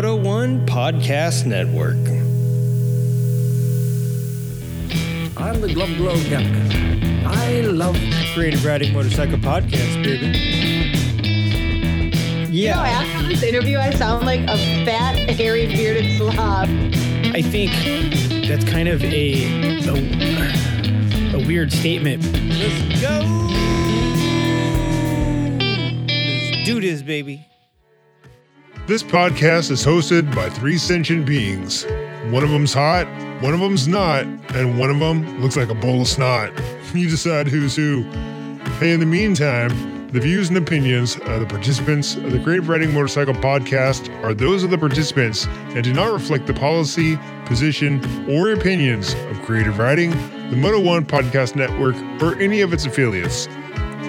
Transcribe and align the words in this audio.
Moto 0.00 0.16
One 0.16 0.64
Podcast 0.64 1.44
Network. 1.44 1.98
I'm 5.36 5.60
the 5.60 5.74
Glove 5.74 5.94
Glove 5.98 6.26
Duck. 6.30 6.46
I 7.30 7.60
love 7.60 7.98
Creative 8.32 8.64
Riding 8.64 8.94
Motorcycle 8.94 9.36
Podcast, 9.36 10.02
baby. 10.02 10.38
You 12.50 12.70
know, 12.70 12.76
Yeah, 12.76 12.80
after 12.80 13.28
this 13.28 13.42
interview, 13.42 13.76
I 13.76 13.90
sound 13.90 14.24
like 14.24 14.40
a 14.48 14.56
fat, 14.86 15.16
hairy, 15.16 15.66
bearded 15.66 16.16
slob. 16.16 16.70
I 17.34 17.42
think 17.42 17.70
that's 18.48 18.64
kind 18.64 18.88
of 18.88 19.04
a 19.04 19.44
a, 19.86 21.36
a 21.36 21.46
weird 21.46 21.70
statement. 21.74 22.22
let's 22.24 23.02
go. 23.02 23.20
Let's 26.08 26.64
do 26.64 26.80
this, 26.80 27.02
baby. 27.02 27.49
This 28.90 29.04
podcast 29.04 29.70
is 29.70 29.86
hosted 29.86 30.34
by 30.34 30.50
three 30.50 30.76
sentient 30.76 31.24
beings. 31.24 31.86
One 32.30 32.42
of 32.42 32.50
them's 32.50 32.74
hot, 32.74 33.06
one 33.40 33.54
of 33.54 33.60
them's 33.60 33.86
not, 33.86 34.24
and 34.52 34.80
one 34.80 34.90
of 34.90 34.98
them 34.98 35.40
looks 35.40 35.56
like 35.56 35.68
a 35.68 35.76
bowl 35.76 36.00
of 36.02 36.08
snot. 36.08 36.50
You 36.92 37.08
decide 37.08 37.46
who's 37.46 37.76
who. 37.76 38.02
Hey, 38.80 38.90
in 38.90 38.98
the 38.98 39.06
meantime, 39.06 40.08
the 40.08 40.18
views 40.18 40.48
and 40.48 40.58
opinions 40.58 41.14
of 41.18 41.38
the 41.38 41.46
participants 41.46 42.16
of 42.16 42.32
the 42.32 42.40
Creative 42.40 42.68
Riding 42.68 42.92
Motorcycle 42.92 43.34
podcast 43.34 44.12
are 44.24 44.34
those 44.34 44.64
of 44.64 44.70
the 44.70 44.78
participants 44.78 45.46
and 45.46 45.84
do 45.84 45.92
not 45.92 46.12
reflect 46.12 46.48
the 46.48 46.54
policy, 46.54 47.16
position, 47.44 48.02
or 48.28 48.50
opinions 48.50 49.14
of 49.14 49.40
Creative 49.42 49.78
Riding, 49.78 50.10
the 50.50 50.56
Moto 50.56 50.80
One 50.80 51.06
Podcast 51.06 51.54
Network, 51.54 51.94
or 52.20 52.36
any 52.42 52.60
of 52.60 52.72
its 52.72 52.86
affiliates. 52.86 53.46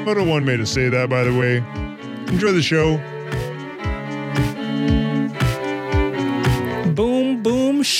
Moto 0.08 0.26
One 0.26 0.44
made 0.44 0.60
us 0.60 0.72
say 0.72 0.90
that, 0.90 1.08
by 1.08 1.24
the 1.24 1.38
way. 1.38 1.58
Enjoy 2.34 2.52
the 2.52 2.63
show. 2.63 3.00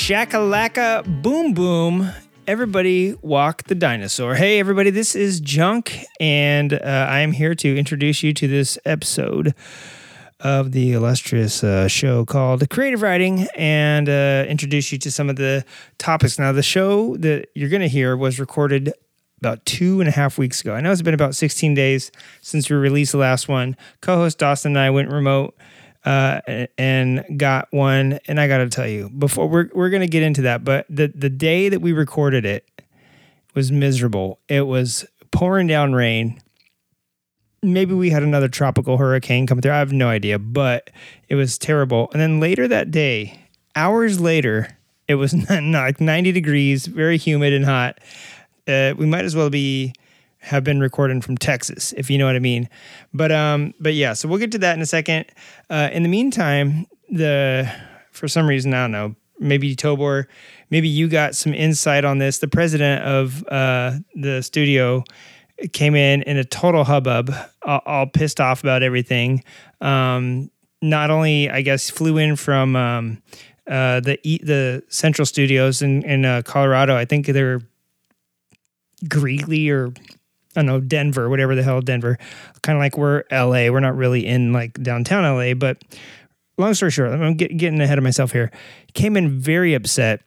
Shakalaka, 0.02 1.22
boom, 1.22 1.54
boom. 1.54 2.12
Everybody 2.48 3.14
walk 3.22 3.66
the 3.66 3.76
dinosaur. 3.76 4.34
Hey, 4.34 4.60
everybody, 4.60 4.90
this 4.90 5.16
is 5.16 5.40
Junk, 5.40 5.96
and 6.20 6.74
uh, 6.74 7.06
I 7.08 7.20
am 7.20 7.34
here 7.34 7.54
to 7.54 7.78
introduce 7.78 8.24
you 8.24 8.34
to 8.34 8.48
this 8.48 8.80
episode 8.84 9.54
of 10.40 10.72
the 10.72 10.94
illustrious 10.94 11.64
uh, 11.64 11.88
show 11.88 12.26
called 12.26 12.68
Creative 12.72 13.04
Riding 13.04 13.48
and 13.56 14.10
uh, 14.10 14.46
introduce 14.50 14.92
you 14.92 14.98
to 14.98 15.12
some 15.12 15.30
of 15.30 15.36
the 15.36 15.64
topics. 16.00 16.40
Now, 16.40 16.52
the 16.52 16.64
show 16.64 17.16
that 17.18 17.50
you're 17.54 17.70
going 17.70 17.84
to 17.84 17.88
hear 17.88 18.18
was 18.18 18.40
recorded 18.40 18.92
about 19.40 19.64
two 19.68 20.00
and 20.00 20.10
a 20.10 20.12
half 20.12 20.40
weeks 20.40 20.62
ago. 20.62 20.74
I 20.74 20.82
know 20.82 20.92
it's 20.92 21.04
been 21.04 21.14
about 21.14 21.36
16 21.36 21.76
days 21.76 22.12
since 22.42 22.72
we 22.72 22.76
released 22.76 23.12
the 23.12 23.20
last 23.20 23.48
one. 23.48 23.78
Co 24.02 24.16
host 24.16 24.40
Dawson 24.40 24.72
and 24.72 24.80
I 24.80 24.90
went 24.90 25.12
remote 25.12 25.56
uh, 26.06 26.42
and 26.78 27.24
got 27.38 27.68
one. 27.72 28.20
And 28.28 28.40
I 28.40 28.48
got 28.48 28.60
to 28.60 28.70
tell 28.70 28.88
you, 28.88 29.10
before 29.10 29.48
we're, 29.48 29.70
we're 29.74 29.90
to 29.90 30.08
get 30.08 30.24
into 30.24 30.42
that, 30.44 30.64
but 30.64 30.86
the, 30.90 31.12
the 31.14 31.30
day 31.30 31.70
that 31.70 31.82
we 31.82 31.92
recorded 31.92 32.46
it 32.46 32.68
was 33.54 33.72
miserable. 33.72 34.40
It 34.48 34.62
was 34.62 35.06
pouring 35.32 35.68
down 35.68 35.94
rain. 35.94 36.42
Maybe 37.64 37.94
we 37.94 38.10
had 38.10 38.24
another 38.24 38.48
tropical 38.48 38.98
hurricane 38.98 39.46
come 39.46 39.62
through. 39.62 39.72
I 39.72 39.80
have 39.80 39.94
no 39.94 40.08
idea, 40.08 40.40
but 40.40 40.90
it 41.30 41.36
was 41.36 41.58
terrible. 41.58 42.10
And 42.12 42.22
then 42.22 42.40
later 42.40 42.68
that 42.68 42.92
day, 42.92 43.40
hours 43.76 44.20
later, 44.20 44.78
it 45.08 45.16
was 45.16 45.34
like 45.50 46.02
90 46.02 46.32
degrees, 46.32 46.88
very 46.88 47.18
humid 47.18 47.54
and 47.54 47.66
hot. 47.66 48.00
Uh, 48.68 48.94
we 48.98 49.06
might 49.06 49.26
as 49.26 49.36
well 49.36 49.50
be 49.50 49.94
have 50.42 50.64
been 50.64 50.80
recording 50.80 51.22
from 51.22 51.38
Texas, 51.38 51.94
if 51.96 52.10
you 52.10 52.18
know 52.18 52.26
what 52.26 52.36
I 52.36 52.40
mean. 52.40 52.68
But 53.14 53.32
um, 53.32 53.74
but 53.80 53.94
yeah, 53.94 54.14
so 54.14 54.28
we'll 54.28 54.40
get 54.40 54.52
to 54.54 54.58
that 54.60 54.76
in 54.76 54.82
a 54.82 54.86
second. 54.86 55.26
Uh, 55.70 55.90
in 55.92 56.04
the 56.04 56.10
meantime, 56.10 56.88
the 57.10 57.72
for 58.12 58.28
some 58.28 58.48
reason 58.48 58.74
I 58.74 58.84
don't 58.84 58.92
know, 58.92 59.16
maybe 59.40 59.76
Tobor, 59.76 60.26
maybe 60.70 60.88
you 60.88 61.08
got 61.08 61.36
some 61.36 61.54
insight 61.54 62.06
on 62.06 62.18
this. 62.18 62.40
The 62.40 62.48
president 62.48 63.04
of 63.04 63.48
uh, 63.48 63.94
the 64.16 64.42
studio 64.42 65.04
came 65.74 65.96
in 65.96 66.24
in 66.24 66.38
a 66.38 66.44
total 66.44 66.84
hubbub, 66.84 67.32
all, 67.64 67.82
all 67.86 68.08
pissed 68.08 68.42
off 68.42 68.64
about 68.64 68.84
everything. 68.84 69.44
Um, 69.80 70.50
not 70.82 71.12
only, 71.12 71.50
I 71.50 71.62
guess, 71.62 71.90
flew 71.90 72.18
in 72.18 72.36
from 72.36 72.76
um, 72.76 73.22
uh, 73.68 74.00
the 74.00 74.20
the 74.24 74.84
Central 74.90 75.26
Studios 75.26 75.82
in 75.82 76.04
in 76.04 76.26
uh, 76.26 76.42
Colorado. 76.44 76.96
I 76.96 77.06
think 77.06 77.28
they're 77.28 77.62
Greeley 79.08 79.70
or 79.70 79.94
I 80.56 80.60
don't 80.60 80.66
know 80.66 80.80
Denver, 80.80 81.30
whatever 81.30 81.56
the 81.56 81.64
hell 81.64 81.82
Denver. 81.82 82.18
Kind 82.62 82.78
of 82.78 82.82
like 82.82 82.98
we're 82.98 83.24
LA. 83.32 83.72
We're 83.72 83.80
not 83.80 83.96
really 83.96 84.26
in 84.26 84.54
like 84.54 84.74
downtown 84.82 85.24
LA, 85.24 85.54
but 85.54 85.82
long 86.58 86.74
story 86.74 86.92
short, 86.92 87.12
I'm 87.12 87.36
get, 87.36 87.56
getting 87.58 87.82
ahead 87.82 87.98
of 87.98 88.04
myself 88.04 88.32
here. 88.32 88.52
Came 88.94 89.18
in 89.18 89.40
very 89.40 89.74
upset. 89.74 90.22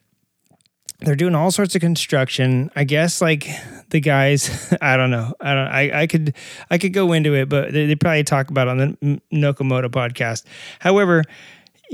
They're 1.01 1.17
doing 1.17 1.35
all 1.35 1.51
sorts 1.51 1.75
of 1.75 1.81
construction. 1.81 2.71
I 2.75 2.85
guess 2.85 3.21
like 3.21 3.47
the 3.91 4.01
guys, 4.01 4.75
I 4.81 4.97
don't 4.97 5.11
know. 5.11 5.35
I 5.41 5.55
don't. 5.55 5.69
I, 5.69 6.03
I 6.03 6.07
could 6.07 6.35
I 6.71 6.79
could 6.79 6.93
go 6.93 7.13
into 7.13 7.35
it, 7.35 7.49
but 7.49 7.73
they, 7.73 7.87
they 7.87 7.95
probably 7.95 8.25
talk 8.25 8.51
about 8.51 8.69
on 8.69 8.79
the 8.79 9.21
Nokomoto 9.33 9.87
podcast. 9.87 10.45
However, 10.79 11.23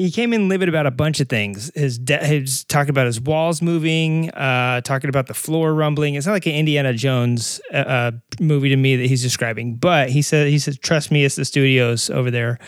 he 0.00 0.10
came 0.10 0.32
in 0.32 0.48
livid 0.48 0.68
about 0.68 0.86
a 0.86 0.90
bunch 0.90 1.20
of 1.20 1.28
things. 1.28 1.70
His 1.74 1.98
de- 1.98 2.24
his 2.24 2.64
talking 2.64 2.88
about 2.88 3.04
his 3.04 3.20
walls 3.20 3.60
moving, 3.60 4.30
uh, 4.30 4.80
talking 4.80 5.10
about 5.10 5.26
the 5.26 5.34
floor 5.34 5.74
rumbling. 5.74 6.14
It's 6.14 6.26
not 6.26 6.32
like 6.32 6.46
an 6.46 6.54
Indiana 6.54 6.94
Jones 6.94 7.60
uh, 7.72 7.76
uh, 7.76 8.10
movie 8.40 8.70
to 8.70 8.76
me 8.76 8.96
that 8.96 9.06
he's 9.06 9.22
describing, 9.22 9.76
but 9.76 10.08
he 10.08 10.22
said 10.22 10.48
he 10.48 10.58
said 10.58 10.80
trust 10.80 11.10
me, 11.10 11.24
it's 11.24 11.36
the 11.36 11.44
studios 11.44 12.08
over 12.08 12.30
there. 12.30 12.58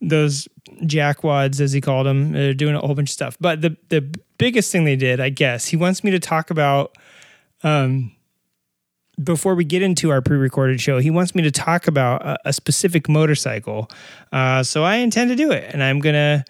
Those 0.00 0.48
jackwads, 0.82 1.60
as 1.60 1.70
he 1.70 1.80
called 1.80 2.06
them, 2.06 2.32
they're 2.32 2.52
doing 2.52 2.74
a 2.74 2.80
whole 2.80 2.96
bunch 2.96 3.10
of 3.10 3.14
stuff. 3.14 3.36
But 3.40 3.62
the 3.62 3.76
the 3.88 4.12
biggest 4.38 4.72
thing 4.72 4.84
they 4.84 4.96
did, 4.96 5.20
I 5.20 5.28
guess, 5.28 5.66
he 5.66 5.76
wants 5.76 6.02
me 6.02 6.10
to 6.10 6.18
talk 6.18 6.50
about. 6.50 6.96
Um, 7.62 8.16
before 9.24 9.54
we 9.54 9.64
get 9.64 9.82
into 9.82 10.10
our 10.10 10.20
pre-recorded 10.20 10.80
show, 10.80 10.98
he 10.98 11.10
wants 11.10 11.34
me 11.34 11.42
to 11.42 11.50
talk 11.50 11.86
about 11.86 12.24
a, 12.24 12.38
a 12.46 12.52
specific 12.52 13.08
motorcycle. 13.08 13.90
Uh, 14.32 14.62
so 14.62 14.84
I 14.84 14.96
intend 14.96 15.30
to 15.30 15.36
do 15.36 15.50
it, 15.50 15.72
and 15.72 15.82
I'm 15.82 16.00
gonna 16.00 16.44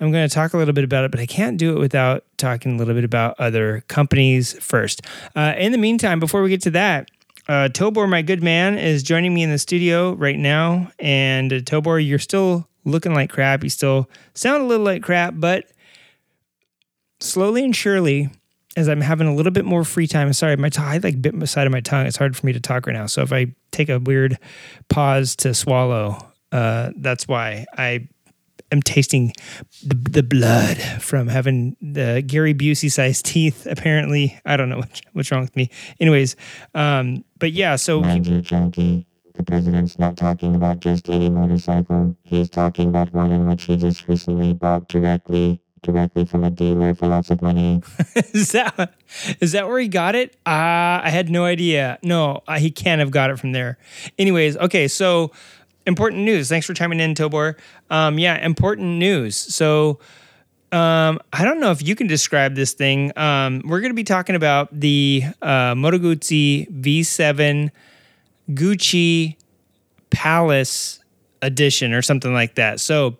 I'm 0.00 0.10
gonna 0.10 0.28
talk 0.28 0.52
a 0.52 0.56
little 0.56 0.74
bit 0.74 0.84
about 0.84 1.04
it, 1.04 1.10
but 1.10 1.20
I 1.20 1.26
can't 1.26 1.56
do 1.56 1.76
it 1.76 1.78
without 1.78 2.24
talking 2.36 2.74
a 2.74 2.76
little 2.76 2.94
bit 2.94 3.04
about 3.04 3.38
other 3.38 3.84
companies 3.88 4.52
first. 4.54 5.02
Uh, 5.36 5.54
in 5.56 5.72
the 5.72 5.78
meantime, 5.78 6.20
before 6.20 6.42
we 6.42 6.48
get 6.50 6.62
to 6.62 6.70
that. 6.72 7.08
Uh, 7.48 7.68
Tobor, 7.68 8.08
my 8.08 8.22
good 8.22 8.40
man, 8.40 8.78
is 8.78 9.02
joining 9.02 9.34
me 9.34 9.42
in 9.42 9.50
the 9.50 9.58
studio 9.58 10.12
right 10.12 10.38
now. 10.38 10.92
And 11.00 11.52
uh, 11.52 11.56
Tobor, 11.56 11.98
you're 11.98 12.20
still 12.20 12.68
looking 12.84 13.14
like 13.14 13.30
crap. 13.30 13.64
You 13.64 13.70
still 13.70 14.08
sound 14.34 14.62
a 14.62 14.66
little 14.66 14.86
like 14.86 15.02
crap, 15.02 15.34
but 15.36 15.66
slowly 17.20 17.64
and 17.64 17.74
surely, 17.74 18.30
as 18.76 18.88
I'm 18.88 19.00
having 19.00 19.26
a 19.26 19.34
little 19.34 19.52
bit 19.52 19.64
more 19.64 19.84
free 19.84 20.06
time. 20.06 20.28
I'm 20.28 20.32
sorry, 20.32 20.56
my 20.56 20.68
t- 20.68 20.80
I 20.80 20.98
like 20.98 21.20
bit 21.20 21.34
my 21.34 21.44
side 21.44 21.66
of 21.66 21.72
my 21.72 21.80
tongue. 21.80 22.06
It's 22.06 22.16
hard 22.16 22.36
for 22.36 22.46
me 22.46 22.52
to 22.52 22.60
talk 22.60 22.86
right 22.86 22.94
now. 22.94 23.06
So 23.06 23.22
if 23.22 23.32
I 23.32 23.54
take 23.70 23.88
a 23.88 23.98
weird 23.98 24.38
pause 24.88 25.36
to 25.36 25.54
swallow, 25.54 26.18
uh, 26.52 26.90
that's 26.96 27.28
why 27.28 27.66
I 27.76 28.08
am 28.70 28.82
tasting 28.82 29.32
the, 29.84 29.94
the 29.94 30.22
blood 30.22 30.78
from 31.00 31.28
having 31.28 31.76
the 31.80 32.22
Gary 32.26 32.54
Busey 32.54 32.90
sized 32.90 33.26
teeth. 33.26 33.66
Apparently, 33.66 34.38
I 34.44 34.56
don't 34.56 34.68
know 34.68 34.78
what's, 34.78 35.02
what's 35.12 35.30
wrong 35.30 35.42
with 35.42 35.54
me. 35.54 35.70
Anyways, 36.00 36.36
um, 36.74 37.24
but 37.38 37.52
yeah. 37.52 37.76
So 37.76 38.00
the 39.34 39.42
president's 39.44 39.98
not 39.98 40.16
talking 40.16 40.54
about 40.54 40.80
just 40.80 41.08
any 41.08 41.30
motorcycle. 41.30 42.16
He's 42.22 42.50
talking 42.50 42.88
about 42.88 43.12
one 43.12 43.32
in 43.32 43.46
which 43.46 43.64
he 43.64 43.76
just 43.76 44.08
recently 44.08 44.52
bought 44.52 44.88
directly, 44.88 45.60
directly 45.82 46.24
from 46.24 46.44
a 46.44 46.50
dealer 46.50 46.94
for 46.94 47.06
lots 47.06 47.30
of 47.30 47.42
money. 47.42 47.82
is 48.16 48.52
that 48.52 48.94
is 49.40 49.52
that 49.52 49.68
where 49.68 49.78
he 49.78 49.88
got 49.88 50.14
it? 50.14 50.34
Uh, 50.46 51.02
I 51.02 51.10
had 51.10 51.28
no 51.28 51.44
idea. 51.44 51.98
No, 52.02 52.42
uh, 52.46 52.58
he 52.58 52.70
can't 52.70 53.00
have 53.00 53.10
got 53.10 53.30
it 53.30 53.38
from 53.38 53.52
there. 53.52 53.78
Anyways, 54.18 54.56
okay, 54.56 54.88
so 54.88 55.32
important 55.86 56.22
news. 56.22 56.48
Thanks 56.48 56.66
for 56.66 56.74
chiming 56.74 57.00
in, 57.00 57.14
Tobor. 57.14 57.56
Um, 57.90 58.18
yeah, 58.18 58.44
important 58.44 58.98
news. 58.98 59.36
So 59.36 59.98
um, 60.72 61.20
I 61.32 61.44
don't 61.44 61.60
know 61.60 61.70
if 61.70 61.82
you 61.82 61.94
can 61.94 62.06
describe 62.06 62.54
this 62.54 62.72
thing. 62.72 63.16
Um, 63.18 63.62
we're 63.66 63.80
going 63.80 63.90
to 63.90 63.96
be 63.96 64.04
talking 64.04 64.36
about 64.36 64.68
the 64.72 65.24
uh, 65.42 65.74
Moto 65.76 65.98
Guzzi 65.98 66.70
V7 66.70 67.70
Gucci 68.50 69.36
Palace 70.10 71.00
edition 71.42 71.92
or 71.92 72.00
something 72.00 72.32
like 72.32 72.54
that. 72.54 72.80
So 72.80 73.18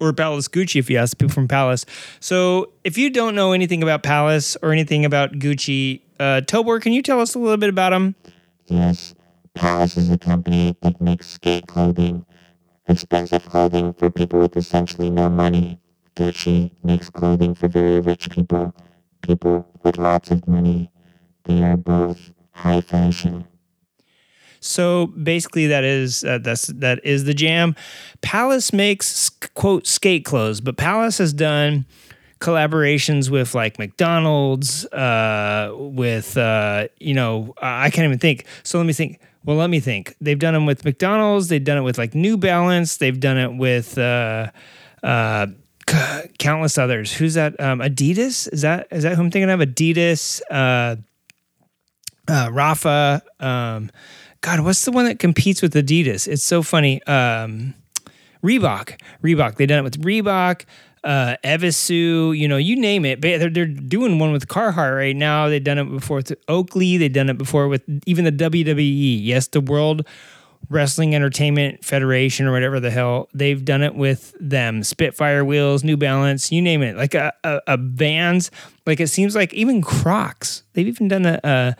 or 0.00 0.12
Palace 0.12 0.48
Gucci 0.48 0.78
if 0.78 0.90
you 0.90 0.98
ask 0.98 1.18
people 1.18 1.32
from 1.32 1.48
Palace. 1.48 1.86
So 2.20 2.72
if 2.84 2.98
you 2.98 3.10
don't 3.10 3.34
know 3.34 3.52
anything 3.52 3.82
about 3.82 4.02
Palace 4.02 4.56
or 4.62 4.72
anything 4.72 5.04
about 5.04 5.32
Gucci, 5.32 6.00
uh, 6.18 6.40
Tobor, 6.44 6.80
can 6.80 6.92
you 6.92 7.02
tell 7.02 7.20
us 7.20 7.34
a 7.34 7.38
little 7.38 7.56
bit 7.56 7.68
about 7.68 7.90
them? 7.90 8.14
Yes, 8.66 9.14
Palace 9.54 9.96
is 9.96 10.10
a 10.10 10.18
company 10.18 10.76
that 10.82 11.00
makes 11.00 11.26
skate 11.26 11.66
clothing. 11.66 12.24
Expensive 12.88 13.44
clothing 13.46 13.92
for 13.94 14.10
people 14.10 14.38
with 14.38 14.56
essentially 14.56 15.10
no 15.10 15.28
money. 15.28 15.80
Gucci 16.14 16.70
makes 16.82 17.10
clothing 17.10 17.54
for 17.54 17.68
very 17.68 18.00
rich 18.00 18.30
people. 18.30 18.74
People 19.22 19.66
with 19.82 19.98
lots 19.98 20.30
of 20.30 20.46
money. 20.46 20.90
They 21.44 21.62
are 21.62 21.76
both 21.76 22.32
high 22.52 22.80
fashion. 22.80 23.46
So 24.60 25.08
basically, 25.08 25.66
that 25.68 25.84
is 25.84 26.24
uh, 26.24 26.38
that's 26.38 26.66
that 26.68 27.04
is 27.04 27.24
the 27.24 27.34
jam. 27.34 27.76
Palace 28.22 28.72
makes 28.72 29.30
quote 29.54 29.86
skate 29.86 30.24
clothes, 30.24 30.60
but 30.60 30.76
Palace 30.76 31.18
has 31.18 31.32
done 31.32 31.86
collaborations 32.40 33.30
with 33.30 33.54
like 33.54 33.78
McDonald's, 33.78 34.84
uh, 34.86 35.72
with 35.74 36.36
uh, 36.36 36.88
you 36.98 37.14
know 37.14 37.54
I 37.60 37.90
can't 37.90 38.04
even 38.04 38.18
think. 38.18 38.46
So 38.62 38.78
let 38.78 38.86
me 38.86 38.92
think. 38.92 39.20
Well, 39.44 39.56
let 39.56 39.70
me 39.70 39.78
think. 39.78 40.16
They've 40.20 40.38
done 40.38 40.54
them 40.54 40.66
with 40.66 40.84
McDonald's. 40.84 41.48
They've 41.48 41.62
done 41.62 41.78
it 41.78 41.82
with 41.82 41.98
like 41.98 42.16
New 42.16 42.36
Balance. 42.36 42.96
They've 42.96 43.18
done 43.18 43.38
it 43.38 43.54
with 43.56 43.96
uh, 43.96 44.50
uh, 45.04 45.46
countless 46.38 46.78
others. 46.78 47.12
Who's 47.12 47.34
that? 47.34 47.58
Um, 47.60 47.78
Adidas? 47.78 48.52
Is 48.52 48.62
that 48.62 48.88
is 48.90 49.04
that 49.04 49.14
who 49.14 49.22
I'm 49.22 49.30
thinking 49.30 49.50
of? 49.50 49.60
Adidas. 49.60 50.40
Uh, 50.50 50.96
uh, 52.28 52.48
Rapha. 52.48 53.22
Um, 53.40 53.90
God, 54.46 54.60
what's 54.60 54.84
the 54.84 54.92
one 54.92 55.06
that 55.06 55.18
competes 55.18 55.60
with 55.60 55.74
Adidas? 55.74 56.28
It's 56.28 56.44
so 56.44 56.62
funny. 56.62 57.02
Um, 57.02 57.74
Reebok. 58.44 58.96
Reebok. 59.20 59.56
They've 59.56 59.66
done 59.66 59.80
it 59.80 59.82
with 59.82 60.00
Reebok, 60.02 60.66
uh, 61.02 61.34
Evisu, 61.42 62.38
you 62.38 62.46
know, 62.46 62.56
you 62.56 62.76
name 62.76 63.04
it. 63.04 63.20
They're, 63.20 63.50
they're 63.50 63.66
doing 63.66 64.20
one 64.20 64.30
with 64.30 64.46
Carhartt 64.46 64.96
right 64.96 65.16
now. 65.16 65.48
They've 65.48 65.64
done 65.64 65.78
it 65.78 65.86
before 65.86 66.18
with 66.18 66.32
Oakley. 66.46 66.96
They've 66.96 67.12
done 67.12 67.28
it 67.28 67.38
before 67.38 67.66
with 67.66 67.82
even 68.06 68.24
the 68.24 68.30
WWE. 68.30 69.18
Yes, 69.20 69.48
the 69.48 69.60
World 69.60 70.06
Wrestling 70.70 71.16
Entertainment 71.16 71.84
Federation 71.84 72.46
or 72.46 72.52
whatever 72.52 72.78
the 72.78 72.92
hell. 72.92 73.28
They've 73.34 73.64
done 73.64 73.82
it 73.82 73.96
with 73.96 74.32
them. 74.38 74.84
Spitfire 74.84 75.44
wheels, 75.44 75.82
New 75.82 75.96
Balance, 75.96 76.52
you 76.52 76.62
name 76.62 76.84
it. 76.84 76.96
Like 76.96 77.14
a, 77.14 77.32
a, 77.42 77.60
a 77.66 77.76
Vans. 77.78 78.52
Like 78.86 79.00
it 79.00 79.08
seems 79.08 79.34
like 79.34 79.52
even 79.54 79.82
Crocs. 79.82 80.62
They've 80.74 80.86
even 80.86 81.08
done 81.08 81.26
a, 81.26 81.40
a 81.42 81.76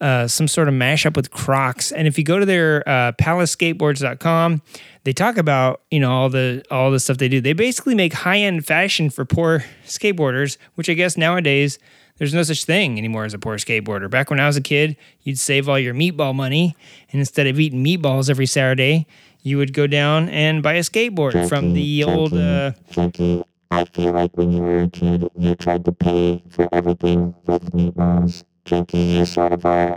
uh, 0.00 0.26
some 0.26 0.48
sort 0.48 0.68
of 0.68 0.74
mashup 0.74 1.16
with 1.16 1.30
Crocs. 1.30 1.92
And 1.92 2.08
if 2.08 2.16
you 2.16 2.24
go 2.24 2.38
to 2.38 2.46
their 2.46 2.88
uh, 2.88 3.12
palaceskateboards.com, 3.12 4.62
they 5.04 5.12
talk 5.12 5.36
about 5.36 5.82
you 5.90 6.00
know 6.00 6.10
all 6.10 6.28
the 6.28 6.62
all 6.70 6.90
the 6.90 7.00
stuff 7.00 7.18
they 7.18 7.28
do. 7.28 7.40
They 7.40 7.52
basically 7.52 7.94
make 7.94 8.12
high 8.12 8.38
end 8.38 8.66
fashion 8.66 9.10
for 9.10 9.24
poor 9.24 9.64
skateboarders, 9.84 10.56
which 10.74 10.88
I 10.88 10.94
guess 10.94 11.16
nowadays 11.16 11.78
there's 12.18 12.34
no 12.34 12.42
such 12.42 12.64
thing 12.64 12.98
anymore 12.98 13.24
as 13.24 13.34
a 13.34 13.38
poor 13.38 13.56
skateboarder. 13.56 14.10
Back 14.10 14.30
when 14.30 14.40
I 14.40 14.46
was 14.46 14.56
a 14.56 14.60
kid, 14.60 14.96
you'd 15.22 15.38
save 15.38 15.68
all 15.68 15.78
your 15.78 15.94
meatball 15.94 16.34
money, 16.34 16.76
and 17.10 17.18
instead 17.18 17.46
of 17.46 17.58
eating 17.58 17.84
meatballs 17.84 18.28
every 18.28 18.46
Saturday, 18.46 19.06
you 19.42 19.56
would 19.56 19.72
go 19.72 19.86
down 19.86 20.28
and 20.28 20.62
buy 20.62 20.74
a 20.74 20.80
skateboard 20.80 21.48
from 21.48 21.72
the 21.72 22.04
old. 22.04 22.34
Uh, 22.34 22.72
Junkie, 22.90 23.42
I 23.70 23.84
feel 23.86 24.12
like 24.12 24.36
when 24.36 24.52
you 24.52 24.60
were 24.60 24.82
a 24.82 24.88
kid, 24.88 25.30
you 25.38 25.54
tried 25.54 25.84
to 25.86 25.92
pay 25.92 26.42
for 26.50 26.68
everything 26.72 27.34
with 27.46 27.70
meatballs. 27.72 28.44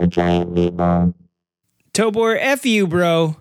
A 0.02 0.06
giant 0.06 0.54
meatball. 0.54 1.14
Tobor, 1.92 2.36
F 2.40 2.66
you, 2.66 2.86
bro. 2.86 3.36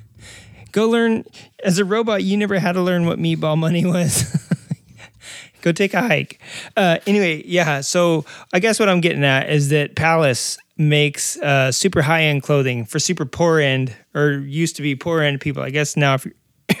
Go 0.72 0.88
learn 0.88 1.24
as 1.64 1.78
a 1.78 1.84
robot. 1.84 2.22
You 2.22 2.36
never 2.36 2.58
had 2.58 2.72
to 2.72 2.82
learn 2.82 3.06
what 3.06 3.18
meatball 3.18 3.56
money 3.56 3.86
was. 3.86 4.34
Go 5.62 5.72
take 5.72 5.94
a 5.94 6.02
hike. 6.02 6.40
Uh, 6.76 6.98
anyway, 7.06 7.42
yeah. 7.46 7.80
So 7.80 8.24
I 8.52 8.60
guess 8.60 8.78
what 8.78 8.88
I'm 8.88 9.00
getting 9.00 9.24
at 9.24 9.50
is 9.50 9.70
that 9.70 9.96
Palace 9.96 10.58
makes 10.76 11.36
uh, 11.38 11.72
super 11.72 12.02
high 12.02 12.22
end 12.24 12.42
clothing 12.42 12.84
for 12.84 12.98
super 12.98 13.24
poor 13.24 13.58
end 13.58 13.94
or 14.14 14.32
used 14.32 14.76
to 14.76 14.82
be 14.82 14.94
poor 14.94 15.22
end 15.22 15.40
people. 15.40 15.62
I 15.62 15.70
guess 15.70 15.96
now 15.96 16.14
if 16.14 16.26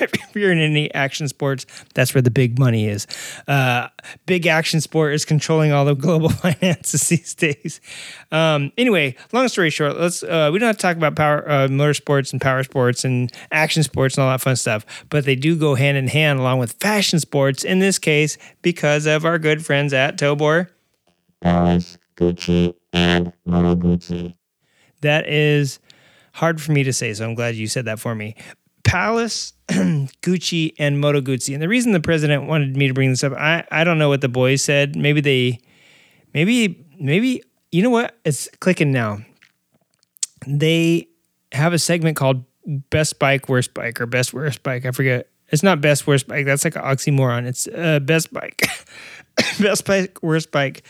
if 0.00 0.36
you're 0.36 0.52
in 0.52 0.58
any 0.58 0.92
action 0.94 1.28
sports, 1.28 1.66
that's 1.94 2.14
where 2.14 2.22
the 2.22 2.30
big 2.30 2.58
money 2.58 2.88
is. 2.88 3.06
Uh, 3.46 3.88
big 4.26 4.46
action 4.46 4.80
sport 4.80 5.14
is 5.14 5.24
controlling 5.24 5.72
all 5.72 5.84
the 5.84 5.94
global 5.94 6.28
finances 6.44 7.08
these 7.08 7.34
days. 7.34 7.80
Um, 8.32 8.72
anyway, 8.76 9.16
long 9.32 9.48
story 9.48 9.70
short, 9.70 9.98
let's 9.98 10.22
uh, 10.22 10.50
we 10.52 10.58
don't 10.58 10.66
have 10.66 10.76
to 10.76 10.82
talk 10.82 10.96
about 10.96 11.16
power 11.16 11.48
uh, 11.48 11.68
motorsports 11.68 12.32
and 12.32 12.40
power 12.40 12.62
sports 12.62 13.04
and 13.04 13.32
action 13.52 13.82
sports 13.82 14.16
and 14.16 14.24
all 14.24 14.30
that 14.30 14.40
fun 14.40 14.56
stuff, 14.56 14.84
but 15.08 15.24
they 15.24 15.36
do 15.36 15.56
go 15.56 15.74
hand 15.74 15.96
in 15.96 16.08
hand 16.08 16.38
along 16.38 16.58
with 16.58 16.72
fashion 16.74 17.20
sports. 17.20 17.64
In 17.64 17.78
this 17.78 17.98
case, 17.98 18.38
because 18.62 19.06
of 19.06 19.24
our 19.24 19.38
good 19.38 19.64
friends 19.64 19.92
at 19.92 20.18
Tobor. 20.18 20.68
Gucci, 22.18 22.74
and 22.92 23.32
Moto 23.46 23.76
Gucci. 23.76 24.34
That 25.02 25.28
is 25.28 25.78
hard 26.32 26.60
for 26.60 26.72
me 26.72 26.82
to 26.82 26.92
say, 26.92 27.14
so 27.14 27.24
I'm 27.24 27.34
glad 27.34 27.54
you 27.54 27.68
said 27.68 27.84
that 27.84 28.00
for 28.00 28.14
me. 28.14 28.34
Palace, 28.84 29.52
Gucci, 29.68 30.74
and 30.78 31.00
Moto 31.00 31.20
Guzzi. 31.20 31.52
And 31.52 31.62
the 31.62 31.68
reason 31.68 31.92
the 31.92 32.00
president 32.00 32.46
wanted 32.46 32.76
me 32.76 32.88
to 32.88 32.94
bring 32.94 33.10
this 33.10 33.24
up, 33.24 33.32
I, 33.34 33.64
I 33.70 33.84
don't 33.84 33.98
know 33.98 34.08
what 34.08 34.20
the 34.20 34.28
boys 34.28 34.62
said. 34.62 34.96
Maybe 34.96 35.20
they, 35.20 35.60
maybe, 36.34 36.86
maybe, 36.98 37.42
you 37.70 37.82
know 37.82 37.90
what? 37.90 38.16
It's 38.24 38.48
clicking 38.60 38.92
now. 38.92 39.18
They 40.46 41.08
have 41.52 41.72
a 41.72 41.78
segment 41.78 42.16
called 42.16 42.44
Best 42.90 43.18
Bike, 43.18 43.48
Worst 43.48 43.74
Bike, 43.74 44.00
or 44.00 44.06
Best 44.06 44.32
Worst 44.32 44.62
Bike. 44.62 44.86
I 44.86 44.90
forget. 44.90 45.28
It's 45.48 45.62
not 45.62 45.80
Best 45.80 46.06
Worst 46.06 46.28
Bike. 46.28 46.44
That's 46.44 46.64
like 46.64 46.76
an 46.76 46.82
oxymoron. 46.82 47.46
It's 47.46 47.66
uh, 47.68 48.00
Best 48.00 48.32
Bike. 48.32 48.68
best 49.60 49.86
Bike, 49.86 50.22
Worst 50.22 50.50
Bike. 50.50 50.84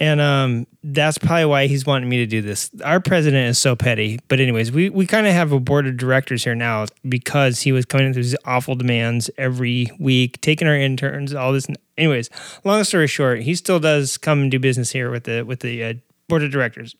And 0.00 0.20
um, 0.20 0.66
that's 0.84 1.18
probably 1.18 1.46
why 1.46 1.66
he's 1.66 1.84
wanting 1.84 2.08
me 2.08 2.18
to 2.18 2.26
do 2.26 2.40
this. 2.40 2.70
Our 2.84 3.00
president 3.00 3.48
is 3.48 3.58
so 3.58 3.74
petty. 3.74 4.20
But 4.28 4.38
anyways, 4.38 4.70
we, 4.70 4.90
we 4.90 5.06
kind 5.06 5.26
of 5.26 5.32
have 5.32 5.50
a 5.50 5.58
board 5.58 5.88
of 5.88 5.96
directors 5.96 6.44
here 6.44 6.54
now 6.54 6.86
because 7.08 7.62
he 7.62 7.72
was 7.72 7.84
coming 7.84 8.06
in 8.06 8.10
with 8.10 8.16
these 8.16 8.36
awful 8.44 8.76
demands 8.76 9.28
every 9.36 9.90
week, 9.98 10.40
taking 10.40 10.68
our 10.68 10.76
interns, 10.76 11.34
all 11.34 11.52
this. 11.52 11.66
Anyways, 11.96 12.30
long 12.64 12.84
story 12.84 13.08
short, 13.08 13.42
he 13.42 13.56
still 13.56 13.80
does 13.80 14.18
come 14.18 14.42
and 14.42 14.50
do 14.50 14.60
business 14.60 14.92
here 14.92 15.10
with 15.10 15.24
the 15.24 15.42
with 15.42 15.60
the 15.60 15.82
uh, 15.82 15.94
board 16.28 16.44
of 16.44 16.52
directors. 16.52 16.94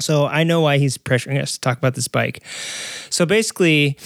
So 0.00 0.26
I 0.26 0.42
know 0.44 0.60
why 0.60 0.78
he's 0.78 0.98
pressuring 0.98 1.40
us 1.40 1.54
to 1.54 1.60
talk 1.60 1.78
about 1.78 1.94
this 1.94 2.08
bike. 2.08 2.42
So 3.10 3.24
basically, 3.24 3.96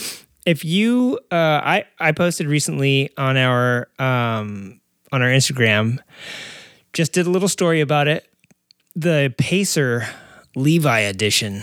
if 0.44 0.64
you, 0.64 1.18
uh, 1.30 1.34
I 1.64 1.84
I 1.98 2.12
posted 2.12 2.48
recently 2.48 3.10
on 3.16 3.38
our 3.38 3.88
um, 3.98 4.80
on 5.10 5.22
our 5.22 5.28
Instagram 5.28 6.00
just 6.92 7.12
did 7.12 7.26
a 7.26 7.30
little 7.30 7.48
story 7.48 7.80
about 7.80 8.08
it. 8.08 8.28
The 8.94 9.34
Pacer 9.38 10.06
Levi 10.54 11.00
edition. 11.00 11.62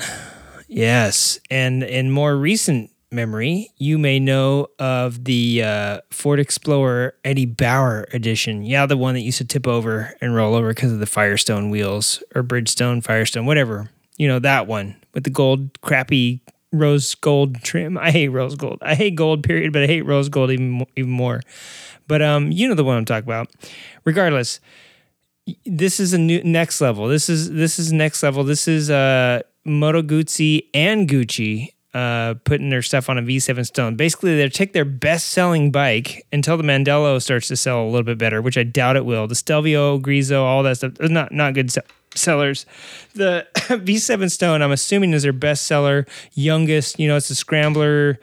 Yes. 0.68 1.40
And 1.50 1.84
in 1.84 2.12
more 2.12 2.36
recent 2.36 2.92
memory, 3.12 3.72
you 3.78 3.98
may 3.98 4.20
know 4.20 4.68
of 4.78 5.24
the 5.26 5.64
uh, 5.64 6.02
Ford 6.12 6.40
Explorer 6.40 7.16
Eddie 7.24 7.46
Bauer 7.46 8.08
edition. 8.14 8.64
Yeah, 8.64 8.86
the 8.86 8.98
one 8.98 9.14
that 9.16 9.22
used 9.22 9.40
to 9.40 9.46
tip 9.46 9.68
over 9.68 10.16
and 10.22 10.36
roll 10.36 10.56
over 10.56 10.70
because 10.70 10.92
of 10.92 11.00
the 11.00 11.06
Firestone 11.06 11.70
wheels 11.70 12.24
or 12.36 12.44
Bridgestone, 12.44 13.04
Firestone, 13.04 13.46
whatever. 13.46 13.90
You 14.18 14.28
know, 14.28 14.40
that 14.40 14.68
one 14.68 14.96
with 15.14 15.24
the 15.24 15.30
gold, 15.30 15.80
crappy 15.82 16.42
rose 16.72 17.16
gold 17.16 17.62
trim. 17.62 17.98
I 17.98 18.12
hate 18.12 18.30
rose 18.30 18.56
gold. 18.56 18.80
I 18.82 18.96
hate 18.96 19.16
gold, 19.16 19.44
period, 19.44 19.74
but 19.74 19.84
I 19.84 19.88
hate 19.88 20.06
rose 20.06 20.30
gold 20.30 20.52
even, 20.52 20.86
even 20.96 21.12
more. 21.12 21.42
But 22.08 22.22
um, 22.22 22.52
you 22.52 22.68
know 22.68 22.76
the 22.76 22.84
one 22.84 22.98
I'm 22.98 23.06
talking 23.06 23.28
about. 23.28 23.50
Regardless, 24.04 24.60
this 25.66 26.00
is 26.00 26.14
a 26.14 26.18
new 26.18 26.44
next 26.44 26.82
level. 26.82 27.08
This 27.08 27.30
is 27.30 27.52
this 27.52 27.80
is 27.80 27.92
next 27.92 28.24
level. 28.24 28.44
This 28.44 28.68
is 28.68 28.90
uh 28.90 29.42
Moto 29.66 30.02
Guzzi 30.02 30.66
and 30.74 31.08
Gucci 31.08 31.70
uh 31.94 32.36
putting 32.44 32.70
their 32.70 32.82
stuff 32.82 33.10
on 33.10 33.18
a 33.18 33.22
V7 33.22 33.66
Stone. 33.66 33.96
Basically, 33.96 34.36
they 34.36 34.50
take 34.50 34.74
their 34.74 34.86
best 34.86 35.30
selling 35.30 35.72
bike 35.72 36.26
until 36.32 36.58
the 36.58 36.64
Mandello 36.64 37.22
starts 37.22 37.48
to 37.50 37.56
sell 37.56 37.84
a 37.84 37.86
little 37.86 38.04
bit 38.04 38.18
better, 38.18 38.42
which 38.42 38.58
I 38.58 38.64
doubt 38.64 38.96
it 38.96 39.06
will. 39.06 39.28
The 39.28 39.36
Stelvio, 39.36 40.00
Griso, 40.00 40.42
all 40.42 40.64
that 40.64 40.78
stuff, 40.78 40.94
not 41.00 41.32
not 41.32 41.54
good 41.54 41.72
se- 41.72 41.82
sellers. 42.16 42.66
The 43.14 43.48
V7 43.56 44.32
Stone, 44.32 44.62
I'm 44.62 44.72
assuming, 44.72 45.14
is 45.14 45.24
their 45.24 45.34
best 45.34 45.66
seller, 45.68 46.06
youngest. 46.34 47.00
You 47.00 47.08
know, 47.08 47.18
it's 47.18 47.30
a 47.30 47.36
scrambler 47.36 48.20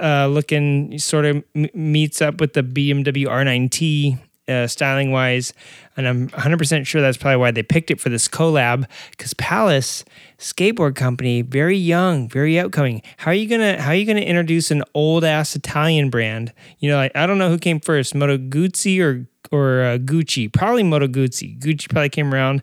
uh, 0.00 0.26
looking, 0.26 0.98
sort 0.98 1.24
of 1.24 1.42
m- 1.54 1.68
meets 1.74 2.20
up 2.22 2.40
with 2.40 2.52
the 2.52 2.62
BMW 2.62 3.26
R9T 3.26 4.18
uh, 4.50 4.66
styling 4.66 5.12
wise. 5.12 5.52
And 5.96 6.08
I'm 6.08 6.28
100% 6.30 6.86
sure 6.86 7.00
that's 7.00 7.16
probably 7.16 7.36
why 7.36 7.50
they 7.50 7.62
picked 7.62 7.90
it 7.90 8.00
for 8.00 8.08
this 8.08 8.28
collab 8.28 8.86
because 9.10 9.34
Palace 9.34 10.04
skateboard 10.38 10.94
company, 10.94 11.42
very 11.42 11.76
young, 11.76 12.28
very 12.28 12.58
outgoing. 12.58 13.02
How 13.18 13.30
are 13.30 13.34
you 13.34 13.48
going 13.48 13.60
to 13.60 13.80
how 13.80 13.90
are 13.90 13.94
you 13.94 14.06
going 14.06 14.16
to 14.16 14.24
introduce 14.24 14.70
an 14.70 14.82
old 14.94 15.24
ass 15.24 15.54
Italian 15.54 16.10
brand? 16.10 16.52
You 16.78 16.90
know, 16.90 16.96
like, 16.96 17.14
I 17.14 17.26
don't 17.26 17.38
know 17.38 17.50
who 17.50 17.58
came 17.58 17.80
first, 17.80 18.14
Moto 18.14 18.38
Guzzi 18.38 19.00
or 19.00 19.26
or 19.52 19.82
uh, 19.82 19.98
Gucci. 19.98 20.52
Probably 20.52 20.82
Moto 20.82 21.06
Guzzi. 21.06 21.58
Gucci 21.58 21.88
probably 21.88 22.08
came 22.08 22.32
around 22.32 22.62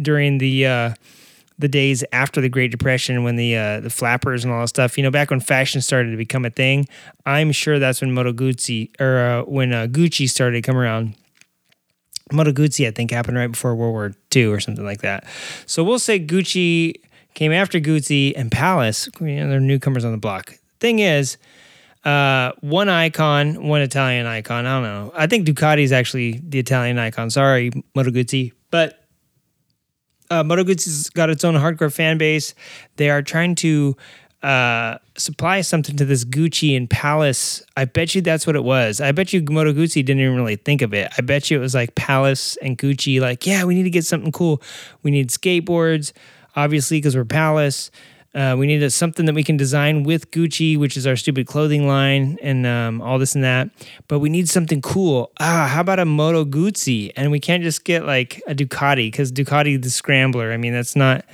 during 0.00 0.38
the 0.38 0.66
uh, 0.66 0.94
the 1.58 1.68
days 1.68 2.04
after 2.12 2.40
the 2.40 2.48
Great 2.48 2.70
Depression 2.70 3.24
when 3.24 3.36
the 3.36 3.56
uh, 3.56 3.80
the 3.80 3.90
flappers 3.90 4.44
and 4.44 4.52
all 4.52 4.60
that 4.60 4.68
stuff. 4.68 4.96
You 4.96 5.04
know, 5.04 5.10
back 5.10 5.30
when 5.30 5.40
fashion 5.40 5.80
started 5.80 6.10
to 6.10 6.16
become 6.16 6.44
a 6.44 6.50
thing. 6.50 6.86
I'm 7.24 7.52
sure 7.52 7.78
that's 7.78 8.00
when 8.00 8.12
Moto 8.12 8.32
Guzzi 8.32 8.90
or 9.00 9.18
uh, 9.18 9.42
when 9.42 9.72
uh, 9.72 9.86
Gucci 9.86 10.28
started 10.28 10.62
to 10.62 10.62
come 10.62 10.76
around. 10.76 11.16
Moto 12.32 12.52
Guzzi, 12.52 12.86
I 12.86 12.90
think, 12.90 13.10
happened 13.10 13.36
right 13.36 13.50
before 13.50 13.74
World 13.74 13.92
War 13.92 14.12
II 14.34 14.46
or 14.46 14.60
something 14.60 14.84
like 14.84 15.02
that. 15.02 15.24
So 15.66 15.84
we'll 15.84 15.98
say 15.98 16.18
Gucci 16.18 16.94
came 17.34 17.52
after 17.52 17.78
Guzzi 17.78 18.32
and 18.36 18.50
Palace. 18.50 19.08
You 19.20 19.26
know, 19.40 19.48
they're 19.48 19.60
newcomers 19.60 20.04
on 20.04 20.12
the 20.12 20.18
block. 20.18 20.54
Thing 20.80 20.98
is, 20.98 21.36
uh, 22.04 22.52
one 22.60 22.88
icon, 22.88 23.66
one 23.66 23.82
Italian 23.82 24.26
icon. 24.26 24.66
I 24.66 24.74
don't 24.74 24.82
know. 24.82 25.12
I 25.14 25.26
think 25.26 25.46
Ducati 25.46 25.82
is 25.82 25.92
actually 25.92 26.40
the 26.42 26.58
Italian 26.58 26.98
icon. 26.98 27.30
Sorry, 27.30 27.70
Moto 27.94 28.10
Guzzi, 28.10 28.52
but 28.70 29.04
uh, 30.30 30.42
Moto 30.42 30.64
Guzzi's 30.64 31.10
got 31.10 31.30
its 31.30 31.44
own 31.44 31.54
hardcore 31.54 31.92
fan 31.92 32.18
base. 32.18 32.54
They 32.96 33.10
are 33.10 33.22
trying 33.22 33.54
to 33.56 33.96
uh, 34.46 34.96
supply 35.16 35.60
something 35.60 35.96
to 35.96 36.04
this 36.04 36.24
Gucci 36.24 36.76
and 36.76 36.88
Palace. 36.88 37.64
I 37.76 37.84
bet 37.84 38.14
you 38.14 38.20
that's 38.20 38.46
what 38.46 38.54
it 38.54 38.62
was. 38.62 39.00
I 39.00 39.10
bet 39.10 39.32
you 39.32 39.42
Moto 39.42 39.72
Guzzi 39.72 40.04
didn't 40.04 40.20
even 40.20 40.36
really 40.36 40.54
think 40.54 40.82
of 40.82 40.94
it. 40.94 41.10
I 41.18 41.22
bet 41.22 41.50
you 41.50 41.56
it 41.56 41.60
was 41.60 41.74
like 41.74 41.96
Palace 41.96 42.56
and 42.58 42.78
Gucci, 42.78 43.20
like, 43.20 43.44
yeah, 43.44 43.64
we 43.64 43.74
need 43.74 43.82
to 43.82 43.90
get 43.90 44.04
something 44.04 44.30
cool. 44.30 44.62
We 45.02 45.10
need 45.10 45.30
skateboards, 45.30 46.12
obviously, 46.54 46.98
because 46.98 47.16
we're 47.16 47.24
Palace. 47.24 47.90
Uh, 48.36 48.54
we 48.56 48.68
needed 48.68 48.92
something 48.92 49.26
that 49.26 49.34
we 49.34 49.42
can 49.42 49.56
design 49.56 50.04
with 50.04 50.30
Gucci, 50.30 50.78
which 50.78 50.96
is 50.96 51.08
our 51.08 51.16
stupid 51.16 51.48
clothing 51.48 51.88
line, 51.88 52.38
and 52.40 52.66
um, 52.68 53.02
all 53.02 53.18
this 53.18 53.34
and 53.34 53.42
that. 53.42 53.70
But 54.06 54.20
we 54.20 54.28
need 54.28 54.48
something 54.48 54.80
cool. 54.80 55.32
Ah, 55.40 55.66
how 55.68 55.80
about 55.80 55.98
a 55.98 56.04
Moto 56.04 56.44
Guzzi? 56.44 57.10
And 57.16 57.32
we 57.32 57.40
can't 57.40 57.64
just 57.64 57.82
get 57.84 58.04
like 58.06 58.40
a 58.46 58.54
Ducati 58.54 59.10
because 59.10 59.32
Ducati 59.32 59.82
the 59.82 59.90
Scrambler. 59.90 60.52
I 60.52 60.56
mean, 60.56 60.72
that's 60.72 60.94
not 60.94 61.24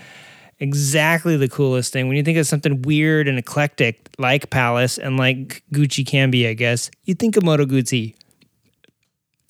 exactly 0.63 1.37
the 1.37 1.49
coolest 1.49 1.93
thing. 1.93 2.07
When 2.07 2.17
you 2.17 2.23
think 2.23 2.39
of 2.39 2.47
something 2.47 2.83
weird 2.83 3.27
and 3.27 3.37
eclectic 3.37 4.09
like 4.19 4.49
Palace 4.49 4.97
and 4.97 5.17
like 5.17 5.65
Gucci 5.73 6.07
can 6.07 6.31
be, 6.31 6.47
I 6.47 6.55
guess, 6.55 6.89
you 7.05 7.15
think 7.15 7.37
of 7.37 7.43
Moto 7.43 7.67
Guzzi. 7.67 8.15